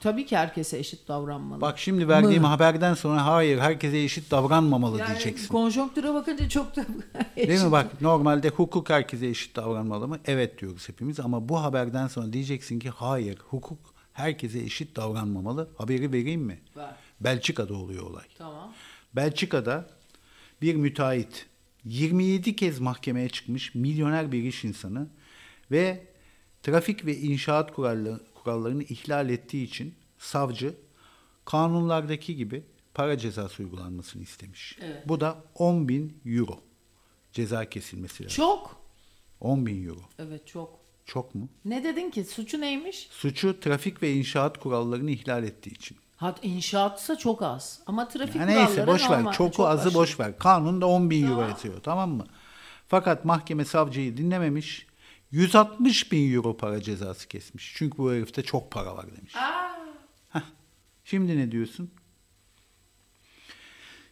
Tabii 0.02 0.26
ki 0.26 0.36
herkese 0.36 0.78
eşit 0.78 1.08
davranmalı. 1.08 1.60
Bak 1.60 1.78
şimdi 1.78 2.08
verdiğim 2.08 2.42
Mı? 2.42 2.48
haberden 2.48 2.94
sonra 2.94 3.26
hayır 3.26 3.58
herkese 3.58 3.98
eşit 3.98 4.30
davranmamalı 4.30 4.98
yani 4.98 5.08
diyeceksin. 5.08 5.48
konjonktüre 5.48 6.14
bakınca 6.14 6.48
çok 6.48 6.76
da 6.76 6.86
Değil 7.36 7.62
mi? 7.62 7.72
Bak 7.72 8.00
normalde 8.00 8.48
hukuk 8.48 8.90
herkese 8.90 9.26
eşit 9.26 9.56
davranmalı 9.56 10.08
mı? 10.08 10.18
Evet 10.26 10.60
diyoruz 10.60 10.88
hepimiz 10.88 11.20
ama 11.20 11.48
bu 11.48 11.62
haberden 11.62 12.06
sonra 12.06 12.32
diyeceksin 12.32 12.78
ki 12.78 12.90
hayır 12.90 13.38
hukuk 13.38 13.78
herkese 14.12 14.58
eşit 14.58 14.96
davranmamalı. 14.96 15.70
Haberi 15.78 16.12
vereyim 16.12 16.40
mi? 16.42 16.60
Ver. 16.76 16.94
Belçika'da 17.20 17.74
oluyor 17.74 18.02
olay. 18.02 18.24
Tamam. 18.38 18.72
Belçika'da 19.16 19.86
bir 20.62 20.74
müteahhit 20.74 21.46
27 21.84 22.56
kez 22.56 22.80
mahkemeye 22.80 23.28
çıkmış 23.28 23.74
milyoner 23.74 24.32
bir 24.32 24.42
iş 24.42 24.64
insanı 24.64 25.06
ve 25.70 26.06
trafik 26.62 27.06
ve 27.06 27.16
inşaat 27.16 27.74
kuralları, 27.74 28.20
kurallarını 28.42 28.82
ihlal 28.82 29.28
ettiği 29.30 29.64
için 29.64 29.94
savcı 30.18 30.74
kanunlardaki 31.44 32.36
gibi 32.36 32.64
para 32.94 33.18
cezası 33.18 33.62
uygulanmasını 33.62 34.22
istemiş. 34.22 34.78
Evet. 34.82 35.08
Bu 35.08 35.20
da 35.20 35.36
10 35.54 35.88
bin 35.88 36.20
euro 36.26 36.60
ceza 37.32 37.64
kesilmesi 37.68 38.24
lazım. 38.24 38.36
Çok. 38.36 38.76
10 39.40 39.66
bin 39.66 39.88
euro. 39.88 40.00
Evet 40.18 40.46
çok. 40.46 40.82
Çok 41.06 41.34
mu? 41.34 41.48
Ne 41.64 41.84
dedin 41.84 42.10
ki? 42.10 42.24
Suçu 42.24 42.60
neymiş? 42.60 43.08
Suçu 43.10 43.60
trafik 43.60 44.02
ve 44.02 44.12
inşaat 44.12 44.58
kurallarını 44.60 45.10
ihlal 45.10 45.44
ettiği 45.44 45.70
için. 45.74 45.96
Hat 46.16 46.38
inşaatsa 46.42 47.18
çok 47.18 47.42
az. 47.42 47.80
Ama 47.86 48.08
trafik 48.08 48.34
Ya 48.36 48.46
kuralları 48.46 48.66
neyse 48.66 48.86
boş 48.86 49.10
ver. 49.10 49.18
normal. 49.18 49.32
Çoku 49.32 49.56
Çok 49.56 49.66
azı 49.68 49.80
aşırı. 49.88 49.94
boş 49.94 50.20
ver. 50.20 50.38
Kanunda 50.38 50.86
10 50.86 51.10
bin 51.10 51.22
euro 51.24 51.34
Tamam. 51.34 51.50
yazıyor 51.50 51.74
tamam 51.82 52.10
mı? 52.10 52.26
Fakat 52.88 53.24
mahkeme 53.24 53.64
savcıyı 53.64 54.16
dinlememiş. 54.16 54.86
160 55.32 56.12
bin 56.12 56.34
euro 56.34 56.56
para 56.56 56.80
cezası 56.80 57.28
kesmiş. 57.28 57.72
Çünkü 57.76 57.98
bu 57.98 58.12
herifte 58.12 58.42
çok 58.42 58.70
para 58.70 58.96
var 58.96 59.06
demiş. 59.16 59.34
Heh. 60.30 60.40
Şimdi 61.04 61.36
ne 61.38 61.52
diyorsun? 61.52 61.90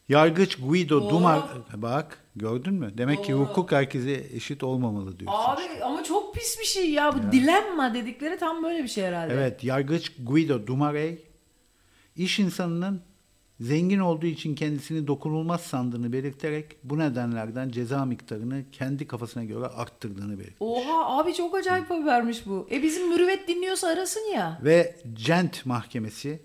Yargıç 0.08 0.56
Guido 0.56 1.00
Doğru. 1.00 1.10
Dumar 1.10 1.42
bak 1.74 2.18
gördün 2.36 2.74
mü? 2.74 2.92
Demek 2.98 3.24
ki 3.24 3.32
hukuk 3.32 3.72
herkese 3.72 4.26
eşit 4.32 4.62
olmamalı 4.62 5.18
diyorsun. 5.18 5.38
Abi 5.38 5.84
ama 5.84 6.04
çok 6.04 6.34
pis 6.34 6.58
bir 6.60 6.64
şey 6.64 6.90
ya. 6.90 7.14
Bu 7.14 7.32
dilemma 7.32 7.94
dedikleri 7.94 8.38
tam 8.38 8.62
böyle 8.62 8.82
bir 8.82 8.88
şey 8.88 9.04
herhalde. 9.04 9.34
Evet, 9.34 9.64
yargıç 9.64 10.12
Guido 10.18 10.66
Dumarey 10.66 11.24
iş 12.16 12.38
insanının 12.38 13.02
zengin 13.60 13.98
olduğu 13.98 14.26
için 14.26 14.54
kendisini 14.54 15.06
dokunulmaz 15.06 15.60
sandığını 15.60 16.12
belirterek 16.12 16.76
bu 16.84 16.98
nedenlerden 16.98 17.68
ceza 17.68 18.04
miktarını 18.04 18.64
kendi 18.72 19.06
kafasına 19.06 19.44
göre 19.44 19.66
arttırdığını 19.66 20.38
belirtti. 20.38 20.56
Oha 20.60 21.18
abi 21.18 21.34
çok 21.34 21.54
acayip 21.54 21.90
habermiş 21.90 22.46
bu. 22.46 22.68
E 22.70 22.82
bizim 22.82 23.08
mürüvvet 23.08 23.48
dinliyorsa 23.48 23.88
arasın 23.88 24.32
ya. 24.34 24.60
Ve 24.64 24.96
Gent 25.12 25.66
Mahkemesi, 25.66 26.42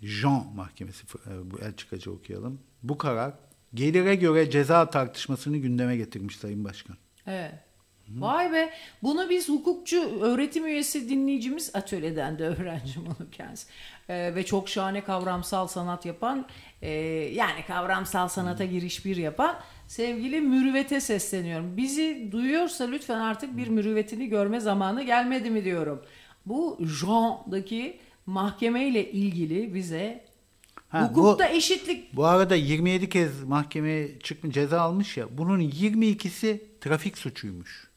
Jean 0.00 0.46
Mahkemesi 0.54 1.06
e, 1.26 1.50
bu 1.50 1.58
el 1.58 1.76
çıkacı 1.76 2.12
okuyalım. 2.12 2.60
Bu 2.82 2.98
karar 2.98 3.32
gelire 3.74 4.14
göre 4.14 4.50
ceza 4.50 4.90
tartışmasını 4.90 5.56
gündeme 5.56 5.96
getirmiş 5.96 6.36
Sayın 6.36 6.64
Başkan. 6.64 6.96
Evet. 7.26 7.65
Vay 8.14 8.52
be. 8.52 8.70
Bunu 9.02 9.30
biz 9.30 9.48
hukukçu 9.48 10.20
öğretim 10.20 10.66
üyesi 10.66 11.08
dinleyicimiz 11.08 11.70
atölyeden 11.74 12.38
de 12.38 12.44
öğrencim 12.44 13.02
onu 13.06 13.30
kendisi. 13.32 13.66
Ee, 14.08 14.32
ve 14.34 14.44
çok 14.46 14.68
şahane 14.68 15.04
kavramsal 15.04 15.66
sanat 15.66 16.06
yapan 16.06 16.46
e, 16.82 16.90
yani 17.34 17.64
kavramsal 17.66 18.28
sanata 18.28 18.64
giriş 18.64 19.04
bir 19.04 19.16
yapan 19.16 19.56
sevgili 19.86 20.40
mürüvvete 20.40 21.00
sesleniyorum. 21.00 21.76
Bizi 21.76 22.28
duyuyorsa 22.32 22.84
lütfen 22.84 23.18
artık 23.20 23.56
bir 23.56 23.68
mürüvvetini 23.68 24.28
görme 24.28 24.60
zamanı 24.60 25.02
gelmedi 25.02 25.50
mi 25.50 25.64
diyorum. 25.64 26.02
Bu 26.46 26.78
Jean'daki 27.00 28.00
mahkeme 28.26 28.88
ile 28.88 29.10
ilgili 29.10 29.74
bize 29.74 30.24
Ha, 30.88 31.02
hukukta 31.08 31.44
bu- 31.50 31.56
eşitlik 31.56 32.16
Bu 32.16 32.24
arada 32.24 32.54
27 32.54 33.08
kez 33.08 33.42
mahkemeye 33.42 34.18
çıkmış 34.18 34.54
ceza 34.54 34.80
almış 34.80 35.16
ya. 35.16 35.26
Bunun 35.38 35.60
22'si 35.60 36.58
trafik 36.80 37.18
suçuymuş. 37.18 37.88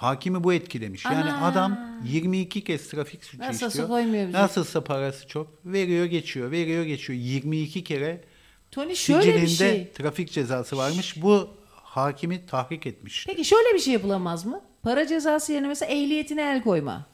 Hakimi 0.00 0.44
bu 0.44 0.52
etkilemiş. 0.52 1.04
Yani 1.04 1.32
Ana. 1.32 1.46
adam 1.46 1.78
22 2.04 2.64
kez 2.64 2.88
trafik 2.90 3.24
suçu 3.24 3.38
Nasılsa 3.42 3.66
işliyor. 3.68 3.88
koymuyor 3.88 4.28
bize. 4.28 4.38
Nasılsa 4.38 4.84
parası 4.84 5.26
çok. 5.28 5.46
Veriyor 5.64 6.04
geçiyor. 6.04 6.50
Veriyor 6.50 6.84
geçiyor. 6.84 7.18
22 7.18 7.84
kere 7.84 8.20
Tony 8.70 8.94
şöyle 8.94 9.42
bir 9.42 9.46
sicilinde 9.46 9.74
şey. 9.76 9.90
trafik 9.92 10.30
cezası 10.32 10.76
varmış. 10.76 11.22
Bu 11.22 11.48
hakimi 11.74 12.46
tahrik 12.46 12.86
etmiş. 12.86 13.26
Peki 13.28 13.44
şöyle 13.44 13.74
bir 13.74 13.78
şey 13.78 13.92
yapılamaz 13.92 14.44
mı? 14.46 14.60
Para 14.82 15.06
cezası 15.06 15.52
yerine 15.52 15.68
mesela 15.68 15.92
ehliyetine 15.92 16.42
el 16.42 16.62
koyma. 16.62 17.06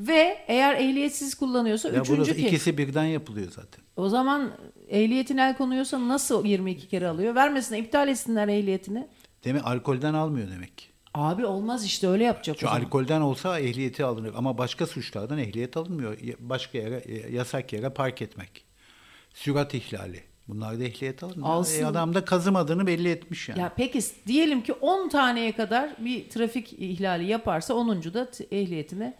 Ve 0.00 0.44
eğer 0.48 0.74
ehliyetsiz 0.74 1.34
kullanıyorsa 1.34 1.88
Ya 1.88 1.94
burada 1.94 2.22
üçüncü 2.22 2.34
kez. 2.42 2.52
ikisi 2.52 2.78
birden 2.78 3.04
yapılıyor 3.04 3.50
zaten. 3.50 3.84
O 3.96 4.08
zaman 4.08 4.52
ehliyetine 4.88 5.42
el 5.42 5.56
konuyorsa 5.56 6.08
nasıl 6.08 6.44
22 6.44 6.88
kere 6.88 7.08
alıyor? 7.08 7.34
Vermesinler, 7.34 7.78
iptal 7.80 8.08
etsinler 8.08 8.48
ehliyetini. 8.48 9.06
Demek 9.44 9.66
alkolden 9.66 10.14
almıyor 10.14 10.50
demek 10.50 10.78
ki. 10.78 10.86
Abi 11.16 11.46
olmaz 11.46 11.84
işte 11.84 12.08
öyle 12.08 12.24
yapacak 12.24 12.58
zaman. 12.58 12.80
alkolden 12.80 13.20
olsa 13.20 13.60
ehliyeti 13.60 14.04
alınır 14.04 14.32
ama 14.36 14.58
başka 14.58 14.86
suçlardan 14.86 15.38
ehliyet 15.38 15.76
alınmıyor. 15.76 16.16
Başka 16.38 16.78
yere 16.78 16.96
e, 16.96 17.32
yasak 17.32 17.72
yere 17.72 17.90
park 17.90 18.22
etmek. 18.22 18.64
Sürat 19.34 19.74
ihlali. 19.74 20.22
Bunlarda 20.48 20.84
ehliyet 20.84 21.22
alınmıyor. 21.22 21.48
Alsın. 21.48 21.82
E, 21.82 21.86
adam 21.86 22.14
da 22.14 22.24
kazımadığını 22.24 22.86
belli 22.86 23.08
etmiş 23.08 23.48
yani. 23.48 23.60
Ya 23.60 23.72
peki 23.76 24.00
diyelim 24.26 24.62
ki 24.62 24.72
10 24.72 25.08
taneye 25.08 25.52
kadar 25.52 25.90
bir 25.98 26.28
trafik 26.30 26.72
ihlali 26.72 27.26
yaparsa 27.26 27.74
10. 27.74 28.02
da 28.02 28.30
ehliyetine 28.50 29.14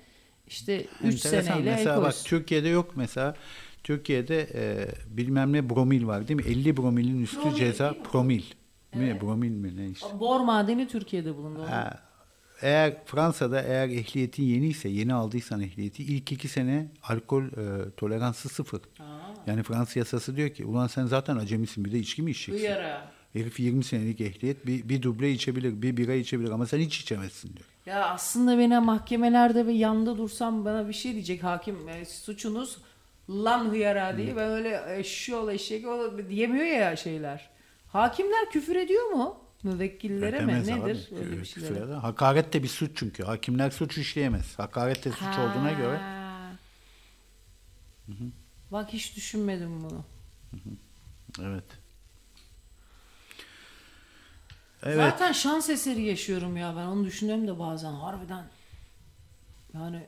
işte 0.48 0.80
3 0.80 0.86
Enteresan. 1.04 1.42
seneyle 1.42 1.70
el 1.70 1.76
Mesela 1.76 2.02
bak. 2.02 2.14
Türkiye'de 2.24 2.68
yok 2.68 2.92
mesela. 2.96 3.34
Türkiye'de 3.84 4.48
e, 4.54 4.88
bilmem 5.16 5.52
ne 5.52 5.70
bromil 5.70 6.06
var 6.06 6.28
değil 6.28 6.40
mi? 6.40 6.46
50 6.46 6.76
bromilin 6.76 7.22
üstü 7.22 7.40
Promil 7.40 7.56
ceza 7.56 7.92
değil 7.92 8.04
mi? 8.96 9.18
promil. 9.18 9.50
Mi? 9.50 9.52
Bromil 9.60 9.72
mi 9.74 9.76
ne 9.76 9.90
işte. 9.90 10.06
Bor 10.20 10.40
madeni 10.40 10.88
Türkiye'de 10.88 11.36
bulundu. 11.36 11.62
Ha, 11.68 12.06
Eğer 12.62 13.04
Fransa'da 13.04 13.62
eğer 13.62 13.88
ehliyetin 13.88 14.42
yeniyse, 14.42 14.88
yeni 14.88 15.14
aldıysan 15.14 15.60
ehliyeti 15.60 16.02
ilk 16.02 16.32
iki 16.32 16.48
sene 16.48 16.88
alkol 17.02 17.44
e, 17.44 17.90
toleransı 17.96 18.48
sıfır. 18.48 18.80
Yani 19.46 19.62
Fransa 19.62 19.98
yasası 19.98 20.36
diyor 20.36 20.50
ki 20.50 20.64
ulan 20.64 20.86
sen 20.86 21.06
zaten 21.06 21.36
acemisin 21.36 21.84
bir 21.84 21.92
de 21.92 21.98
içki 21.98 22.22
mi 22.22 22.30
içeceksin? 22.30 22.64
Uyara. 22.66 23.08
Herif 23.32 23.60
20 23.60 23.84
senelik 23.84 24.20
ehliyet 24.20 24.66
bir, 24.66 24.88
bir 24.88 25.02
duble 25.02 25.30
içebilir, 25.30 25.82
bir 25.82 25.96
bira 25.96 26.14
içebilir 26.14 26.50
ama 26.50 26.66
sen 26.66 26.78
hiç 26.78 27.00
içemezsin 27.00 27.56
diyor. 27.56 27.68
Ya 27.86 28.08
aslında 28.08 28.58
beni 28.58 28.78
mahkemelerde 28.78 29.66
ve 29.66 29.72
yanında 29.72 30.18
dursam 30.18 30.64
bana 30.64 30.88
bir 30.88 30.92
şey 30.92 31.12
diyecek 31.12 31.44
hakim. 31.44 31.88
E, 31.88 32.04
suçunuz 32.04 32.78
lan 33.30 33.70
hıyara 33.70 34.16
diye. 34.16 34.36
Ben 34.36 34.50
öyle 34.50 34.98
eşek 35.52 35.86
ol 35.86 36.18
diyemiyor 36.28 36.66
ya 36.66 36.96
şeyler. 36.96 37.55
Hakimler 37.96 38.50
küfür 38.50 38.76
ediyor 38.76 39.06
mu? 39.06 39.38
Müvekkillere 39.62 40.40
mi? 40.40 40.52
Demez 40.52 40.68
Nedir? 40.68 41.08
abi, 41.12 41.18
Öyle 41.18 41.40
bir 41.40 41.44
şeyler. 41.44 41.88
Hakaret 41.88 42.52
de 42.52 42.62
bir 42.62 42.68
suç 42.68 42.90
çünkü. 42.94 43.22
Hakimler 43.22 43.70
suç 43.70 43.98
işleyemez. 43.98 44.58
Hakaret 44.58 45.04
de 45.04 45.10
suç 45.10 45.38
olduğuna 45.38 45.72
göre. 45.72 46.00
Bak 48.72 48.92
hiç 48.92 49.16
düşünmedim 49.16 49.82
bunu. 49.82 50.04
Evet. 51.42 51.64
Evet. 54.82 54.96
Zaten 54.96 55.32
şans 55.32 55.70
eseri 55.70 56.02
yaşıyorum 56.02 56.56
ya 56.56 56.76
ben 56.76 56.86
onu 56.86 57.04
düşünüyorum 57.04 57.48
da 57.48 57.58
bazen 57.58 57.92
harbiden. 57.92 58.44
Yani 59.74 60.06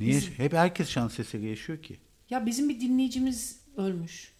Niye? 0.00 0.20
Hep 0.20 0.52
herkes 0.52 0.88
şans 0.88 1.20
eseri 1.20 1.46
yaşıyor 1.46 1.82
ki. 1.82 2.00
ya 2.30 2.46
bizim 2.46 2.68
bir 2.68 2.80
dinleyicimiz 2.80 3.60
ölmüş. 3.76 4.37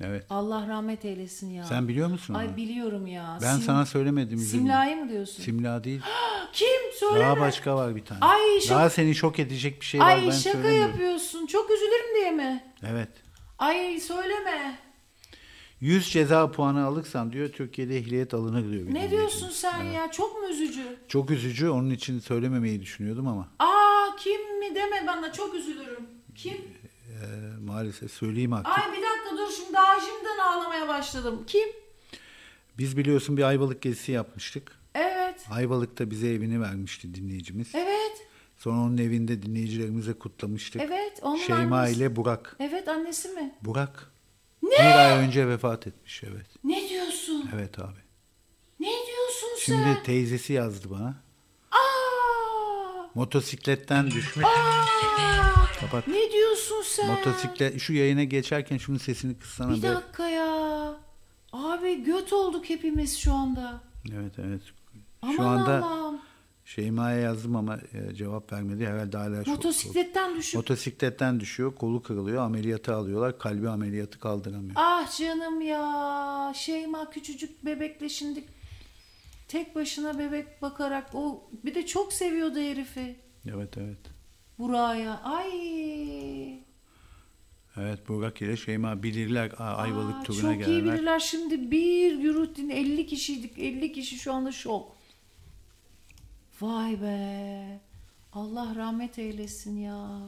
Evet. 0.00 0.26
Allah 0.30 0.68
rahmet 0.68 1.04
eylesin 1.04 1.50
ya. 1.50 1.64
Sen 1.64 1.88
biliyor 1.88 2.08
musun 2.08 2.34
onu? 2.34 2.40
Ay 2.40 2.56
biliyorum 2.56 3.06
ya. 3.06 3.38
Ben 3.42 3.54
Sim- 3.54 3.62
sana 3.62 3.86
söylemedim. 3.86 4.38
üzülme. 4.38 4.60
Simla'yı 4.62 4.96
mı 4.96 5.08
diyorsun? 5.08 5.42
Simla 5.42 5.84
değil. 5.84 6.00
Kim? 6.52 6.68
Söyleme. 7.00 7.20
Daha 7.20 7.40
başka 7.40 7.76
var 7.76 7.96
bir 7.96 8.04
tane. 8.04 8.20
Ay, 8.20 8.40
şok- 8.40 8.70
Daha 8.70 8.90
seni 8.90 9.14
şok 9.14 9.38
edecek 9.38 9.80
bir 9.80 9.86
şey 9.86 10.00
var. 10.00 10.06
Ay 10.06 10.16
ben 10.26 10.30
şaka 10.30 10.40
söylemiyorum. 10.40 10.90
yapıyorsun. 10.90 11.46
Çok 11.46 11.70
üzülürüm 11.70 12.14
diye 12.16 12.30
mi? 12.30 12.64
Evet. 12.86 13.08
Ay 13.58 14.00
söyleme. 14.00 14.78
100 15.80 16.10
ceza 16.12 16.50
puanı 16.52 16.84
alırsan 16.86 17.32
diyor 17.32 17.48
Türkiye'de 17.48 17.96
ehliyet 17.98 18.34
alınır 18.34 18.62
diyor. 18.72 18.82
bir 18.82 18.86
Ne 18.86 18.88
dinleyicimiz. 18.90 19.10
diyorsun 19.10 19.48
sen 19.48 19.84
ya? 19.84 20.10
Çok 20.10 20.42
mu 20.42 20.48
üzücü? 20.48 20.96
Çok 21.08 21.30
üzücü. 21.30 21.68
Onun 21.68 21.90
için 21.90 22.18
söylememeyi 22.20 22.80
düşünüyordum 22.82 23.28
ama 23.28 23.48
Aa 23.58 24.16
kim 24.18 24.58
mi 24.58 24.74
deme 24.74 25.06
bana 25.06 25.32
çok 25.32 25.54
üzülürüm. 25.54 26.06
Kim? 26.34 26.54
e, 26.54 27.16
maalesef 27.66 28.12
söyleyeyim 28.12 28.52
artık. 28.52 28.78
Ay 28.78 28.92
bir 28.92 29.02
şimdi 29.56 29.72
daha 29.72 30.00
şimdiden 30.00 30.38
ağlamaya 30.38 30.88
başladım. 30.88 31.44
Kim? 31.46 31.68
Biz 32.78 32.96
biliyorsun 32.96 33.36
bir 33.36 33.42
Ayvalık 33.42 33.82
gezisi 33.82 34.12
yapmıştık. 34.12 34.72
Evet. 34.94 35.44
Ayvalık'ta 35.50 36.10
bize 36.10 36.28
evini 36.28 36.60
vermişti 36.60 37.14
dinleyicimiz. 37.14 37.68
Evet. 37.74 38.26
Sonra 38.58 38.76
onun 38.80 38.98
evinde 38.98 39.42
dinleyicilerimize 39.42 40.12
kutlamıştık. 40.12 40.82
Evet, 40.82 41.18
onun 41.22 41.36
Şeyma 41.36 41.78
annesi. 41.80 41.96
ile 41.96 42.16
Burak. 42.16 42.56
Evet 42.60 42.88
annesi 42.88 43.28
mi? 43.28 43.54
Burak. 43.62 44.10
Ne? 44.62 44.70
Bir 44.70 44.98
ay 44.98 45.18
önce 45.18 45.48
vefat 45.48 45.86
etmiş 45.86 46.22
evet. 46.24 46.46
Ne 46.64 46.88
diyorsun? 46.88 47.50
Evet 47.54 47.78
abi. 47.78 47.98
Ne 48.80 48.86
diyorsun 49.06 49.48
Şimdi 49.60 49.82
sen? 49.94 50.02
teyzesi 50.02 50.52
yazdı 50.52 50.90
bana. 50.90 51.14
Aa! 51.70 53.10
Motosikletten 53.14 54.06
düşmüş. 54.10 54.46
Aa! 54.46 55.80
Kapat. 55.80 56.08
Ne 56.08 56.32
diyorsun 56.32 56.65
sen? 56.86 57.10
Motosiklet 57.10 57.80
şu 57.80 57.92
yayına 57.92 58.24
geçerken 58.24 58.76
şunun 58.78 58.98
sesini 58.98 59.38
kıssana 59.38 59.72
Bir 59.76 59.82
be. 59.82 59.88
dakika 59.88 60.28
ya. 60.28 60.94
Abi 61.52 62.04
göt 62.04 62.32
olduk 62.32 62.70
hepimiz 62.70 63.18
şu 63.18 63.32
anda. 63.32 63.80
Evet 64.14 64.32
evet. 64.38 64.60
Aman 65.22 65.36
Şu 65.36 65.42
anda 65.42 65.84
Allah'ım. 65.86 66.20
Şeyma'ya 66.64 67.16
yazdım 67.18 67.56
ama 67.56 67.78
e, 67.92 68.14
cevap 68.14 68.52
vermedi. 68.52 68.86
Herhalde 68.86 69.16
hala 69.16 69.44
şu- 69.44 69.50
Motosikletten 69.50 70.36
düşüp. 70.36 70.54
Motosikletten 70.56 71.40
düşüyor, 71.40 71.74
kolu 71.74 72.02
kırılıyor, 72.02 72.42
ameliyata 72.42 72.96
alıyorlar. 72.96 73.38
Kalbi 73.38 73.68
ameliyatı 73.68 74.18
kaldıramıyor. 74.20 74.72
Ah 74.76 75.18
canım 75.18 75.60
ya. 75.60 76.52
Şeyma 76.56 77.10
küçücük 77.10 77.64
bebekle 77.64 78.08
şimdi 78.08 78.44
tek 79.48 79.74
başına 79.74 80.18
bebek 80.18 80.62
bakarak 80.62 81.10
o 81.14 81.50
bir 81.64 81.74
de 81.74 81.86
çok 81.86 82.12
seviyordu 82.12 82.58
herifi. 82.58 83.16
Evet 83.50 83.78
evet. 83.78 83.98
Buraya. 84.58 85.20
Ay. 85.24 86.65
Evet 87.80 88.08
Burak 88.08 88.42
ile 88.42 88.56
Şeyma 88.56 89.02
bilirler 89.02 89.50
Aa, 89.58 89.74
Ayvalık 89.76 90.16
Aa, 90.16 90.22
turuna 90.22 90.40
çok 90.42 90.52
iyi 90.52 90.58
gelenler. 90.66 90.94
bilirler. 90.94 91.18
Şimdi 91.20 91.70
bir 91.70 92.18
yürüttün 92.18 92.68
50 92.70 93.06
kişiydik. 93.06 93.58
50 93.58 93.92
kişi 93.92 94.18
şu 94.18 94.32
anda 94.32 94.52
şok. 94.52 94.96
Vay 96.60 97.02
be. 97.02 97.80
Allah 98.32 98.74
rahmet 98.76 99.18
eylesin 99.18 99.76
ya. 99.78 100.20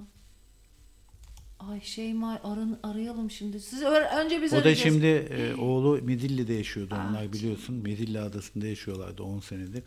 Ay 1.58 1.80
Şeyma 1.80 2.40
arın, 2.44 2.78
arayalım 2.82 3.30
şimdi. 3.30 3.60
Siz 3.60 3.82
önce 3.82 4.42
biz 4.42 4.52
O 4.52 4.56
da 4.56 4.60
arayacağız. 4.60 4.92
şimdi 4.94 5.06
e, 5.06 5.54
oğlu 5.54 6.02
Midilli'de 6.02 6.52
yaşıyordu 6.54 6.94
onlar 7.08 7.32
biliyorsun. 7.32 7.74
Midilli 7.74 8.20
adasında 8.20 8.66
yaşıyorlardı 8.66 9.22
10 9.22 9.40
senedir. 9.40 9.82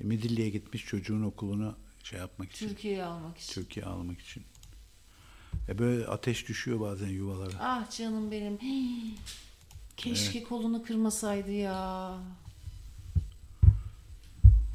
E, 0.00 0.04
Midilli'ye 0.04 0.50
gitmiş 0.50 0.84
çocuğun 0.86 1.22
okulunu 1.22 1.76
şey 2.04 2.18
yapmak 2.18 2.52
için. 2.52 2.68
Türkiye'ye 2.68 3.04
almak 3.04 3.38
için. 3.38 3.52
Türkiye 3.54 3.86
almak 3.86 4.20
için. 4.20 4.42
E 5.68 5.78
böyle 5.78 6.06
ateş 6.06 6.48
düşüyor 6.48 6.80
bazen 6.80 7.08
yuvalara. 7.08 7.52
Ah 7.60 7.90
canım 7.98 8.30
benim. 8.30 8.58
Hii. 8.58 9.14
Keşke 9.96 10.42
kolunu 10.42 10.82
kırmasaydı 10.82 11.50
ya. 11.52 12.14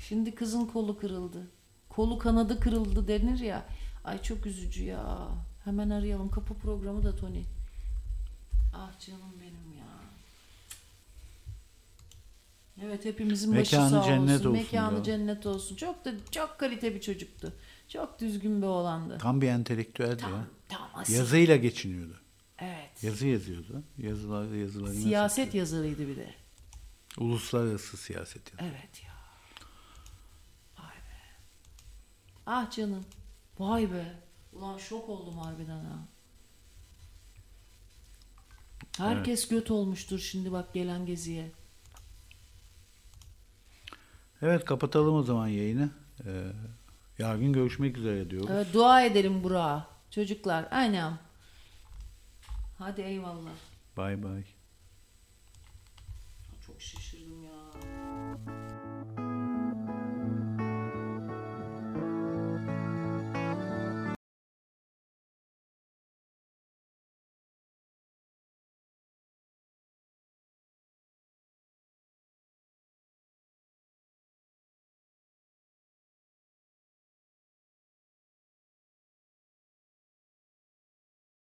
Şimdi 0.08 0.36
kızın 0.36 0.66
kolu 0.66 0.98
kırıldı. 1.00 1.48
Kolu 1.90 2.18
kanadı 2.18 2.60
kırıldı 2.60 3.08
denir 3.08 3.40
ya. 3.40 3.66
Ay 4.04 4.22
çok 4.22 4.46
üzücü 4.46 4.84
ya. 4.84 5.28
Hemen 5.64 5.90
arayalım. 5.90 6.30
Kapı 6.30 6.54
programı 6.54 7.04
da 7.04 7.16
Tony. 7.16 7.44
Ah 8.74 9.00
canım 9.00 9.34
benim 9.42 9.78
ya. 9.80 9.88
Evet 12.86 13.06
hepimizin 13.06 13.52
Mekanı 13.54 13.82
başı 13.84 13.96
sağ 13.96 14.04
cennet 14.04 14.40
olsun. 14.40 14.50
olsun 14.50 14.52
Mekanı 14.52 14.98
ya. 14.98 15.04
cennet 15.04 15.46
olsun. 15.46 15.76
Çok 15.76 16.06
da 16.06 16.12
çok 16.32 16.60
kalite 16.60 16.96
bir 16.96 17.02
çocuktu. 17.02 17.54
Çok 17.88 18.20
düzgün 18.20 18.62
bir 18.62 18.68
oğlandı. 18.68 19.18
Tam 19.18 19.42
bir 19.42 19.48
entelektüeldi 19.48 20.18
Tam, 20.18 20.32
ya. 20.32 20.48
tam 20.70 20.90
asil. 20.94 21.14
Yazıyla 21.16 21.56
geçiniyordu. 21.56 22.20
Evet. 22.60 23.04
Yazı 23.04 23.28
yazıyordu. 23.28 23.84
Yazılar 23.98 24.52
yazılarını 24.56 24.96
Siyaset 24.96 25.46
satıyordu. 25.46 25.58
yazarıydı 25.58 26.08
bir 26.08 26.16
de. 26.18 26.34
Uluslararası 27.18 27.98
siyaset 27.98 28.52
yazıyor. 28.54 28.72
Evet 28.72 29.04
ya. 29.04 29.12
Vay 30.78 30.96
be. 30.96 31.20
Ah 32.46 32.72
canım. 32.72 33.06
Vay 33.60 33.92
be. 33.94 34.14
Ulan 34.54 34.78
şok 34.78 35.10
oldum 35.10 35.38
harbiden 35.38 35.86
ha. 35.86 36.00
Herkes 38.98 39.48
göt 39.48 39.72
olmuştur 39.72 40.20
şimdi 40.20 40.52
bak 40.52 40.74
gelen 40.74 41.06
geziye. 41.06 41.52
Evet 44.42 44.66
kapatalım 44.66 45.16
o 45.16 45.24
zaman 45.24 45.48
yayını. 45.48 45.90
Ee, 46.26 46.52
yarın 47.20 47.54
görüşmek 47.54 47.98
üzere 47.98 48.30
diyoruz. 48.30 48.50
Evet, 48.52 48.68
dua 48.74 49.02
edelim 49.02 49.44
Burak'a. 49.44 49.88
Çocuklar 50.12 50.68
aynen. 50.72 51.14
Hadi 52.78 53.02
eyvallah. 53.02 53.52
Bay 53.98 54.24
bay. 54.24 54.44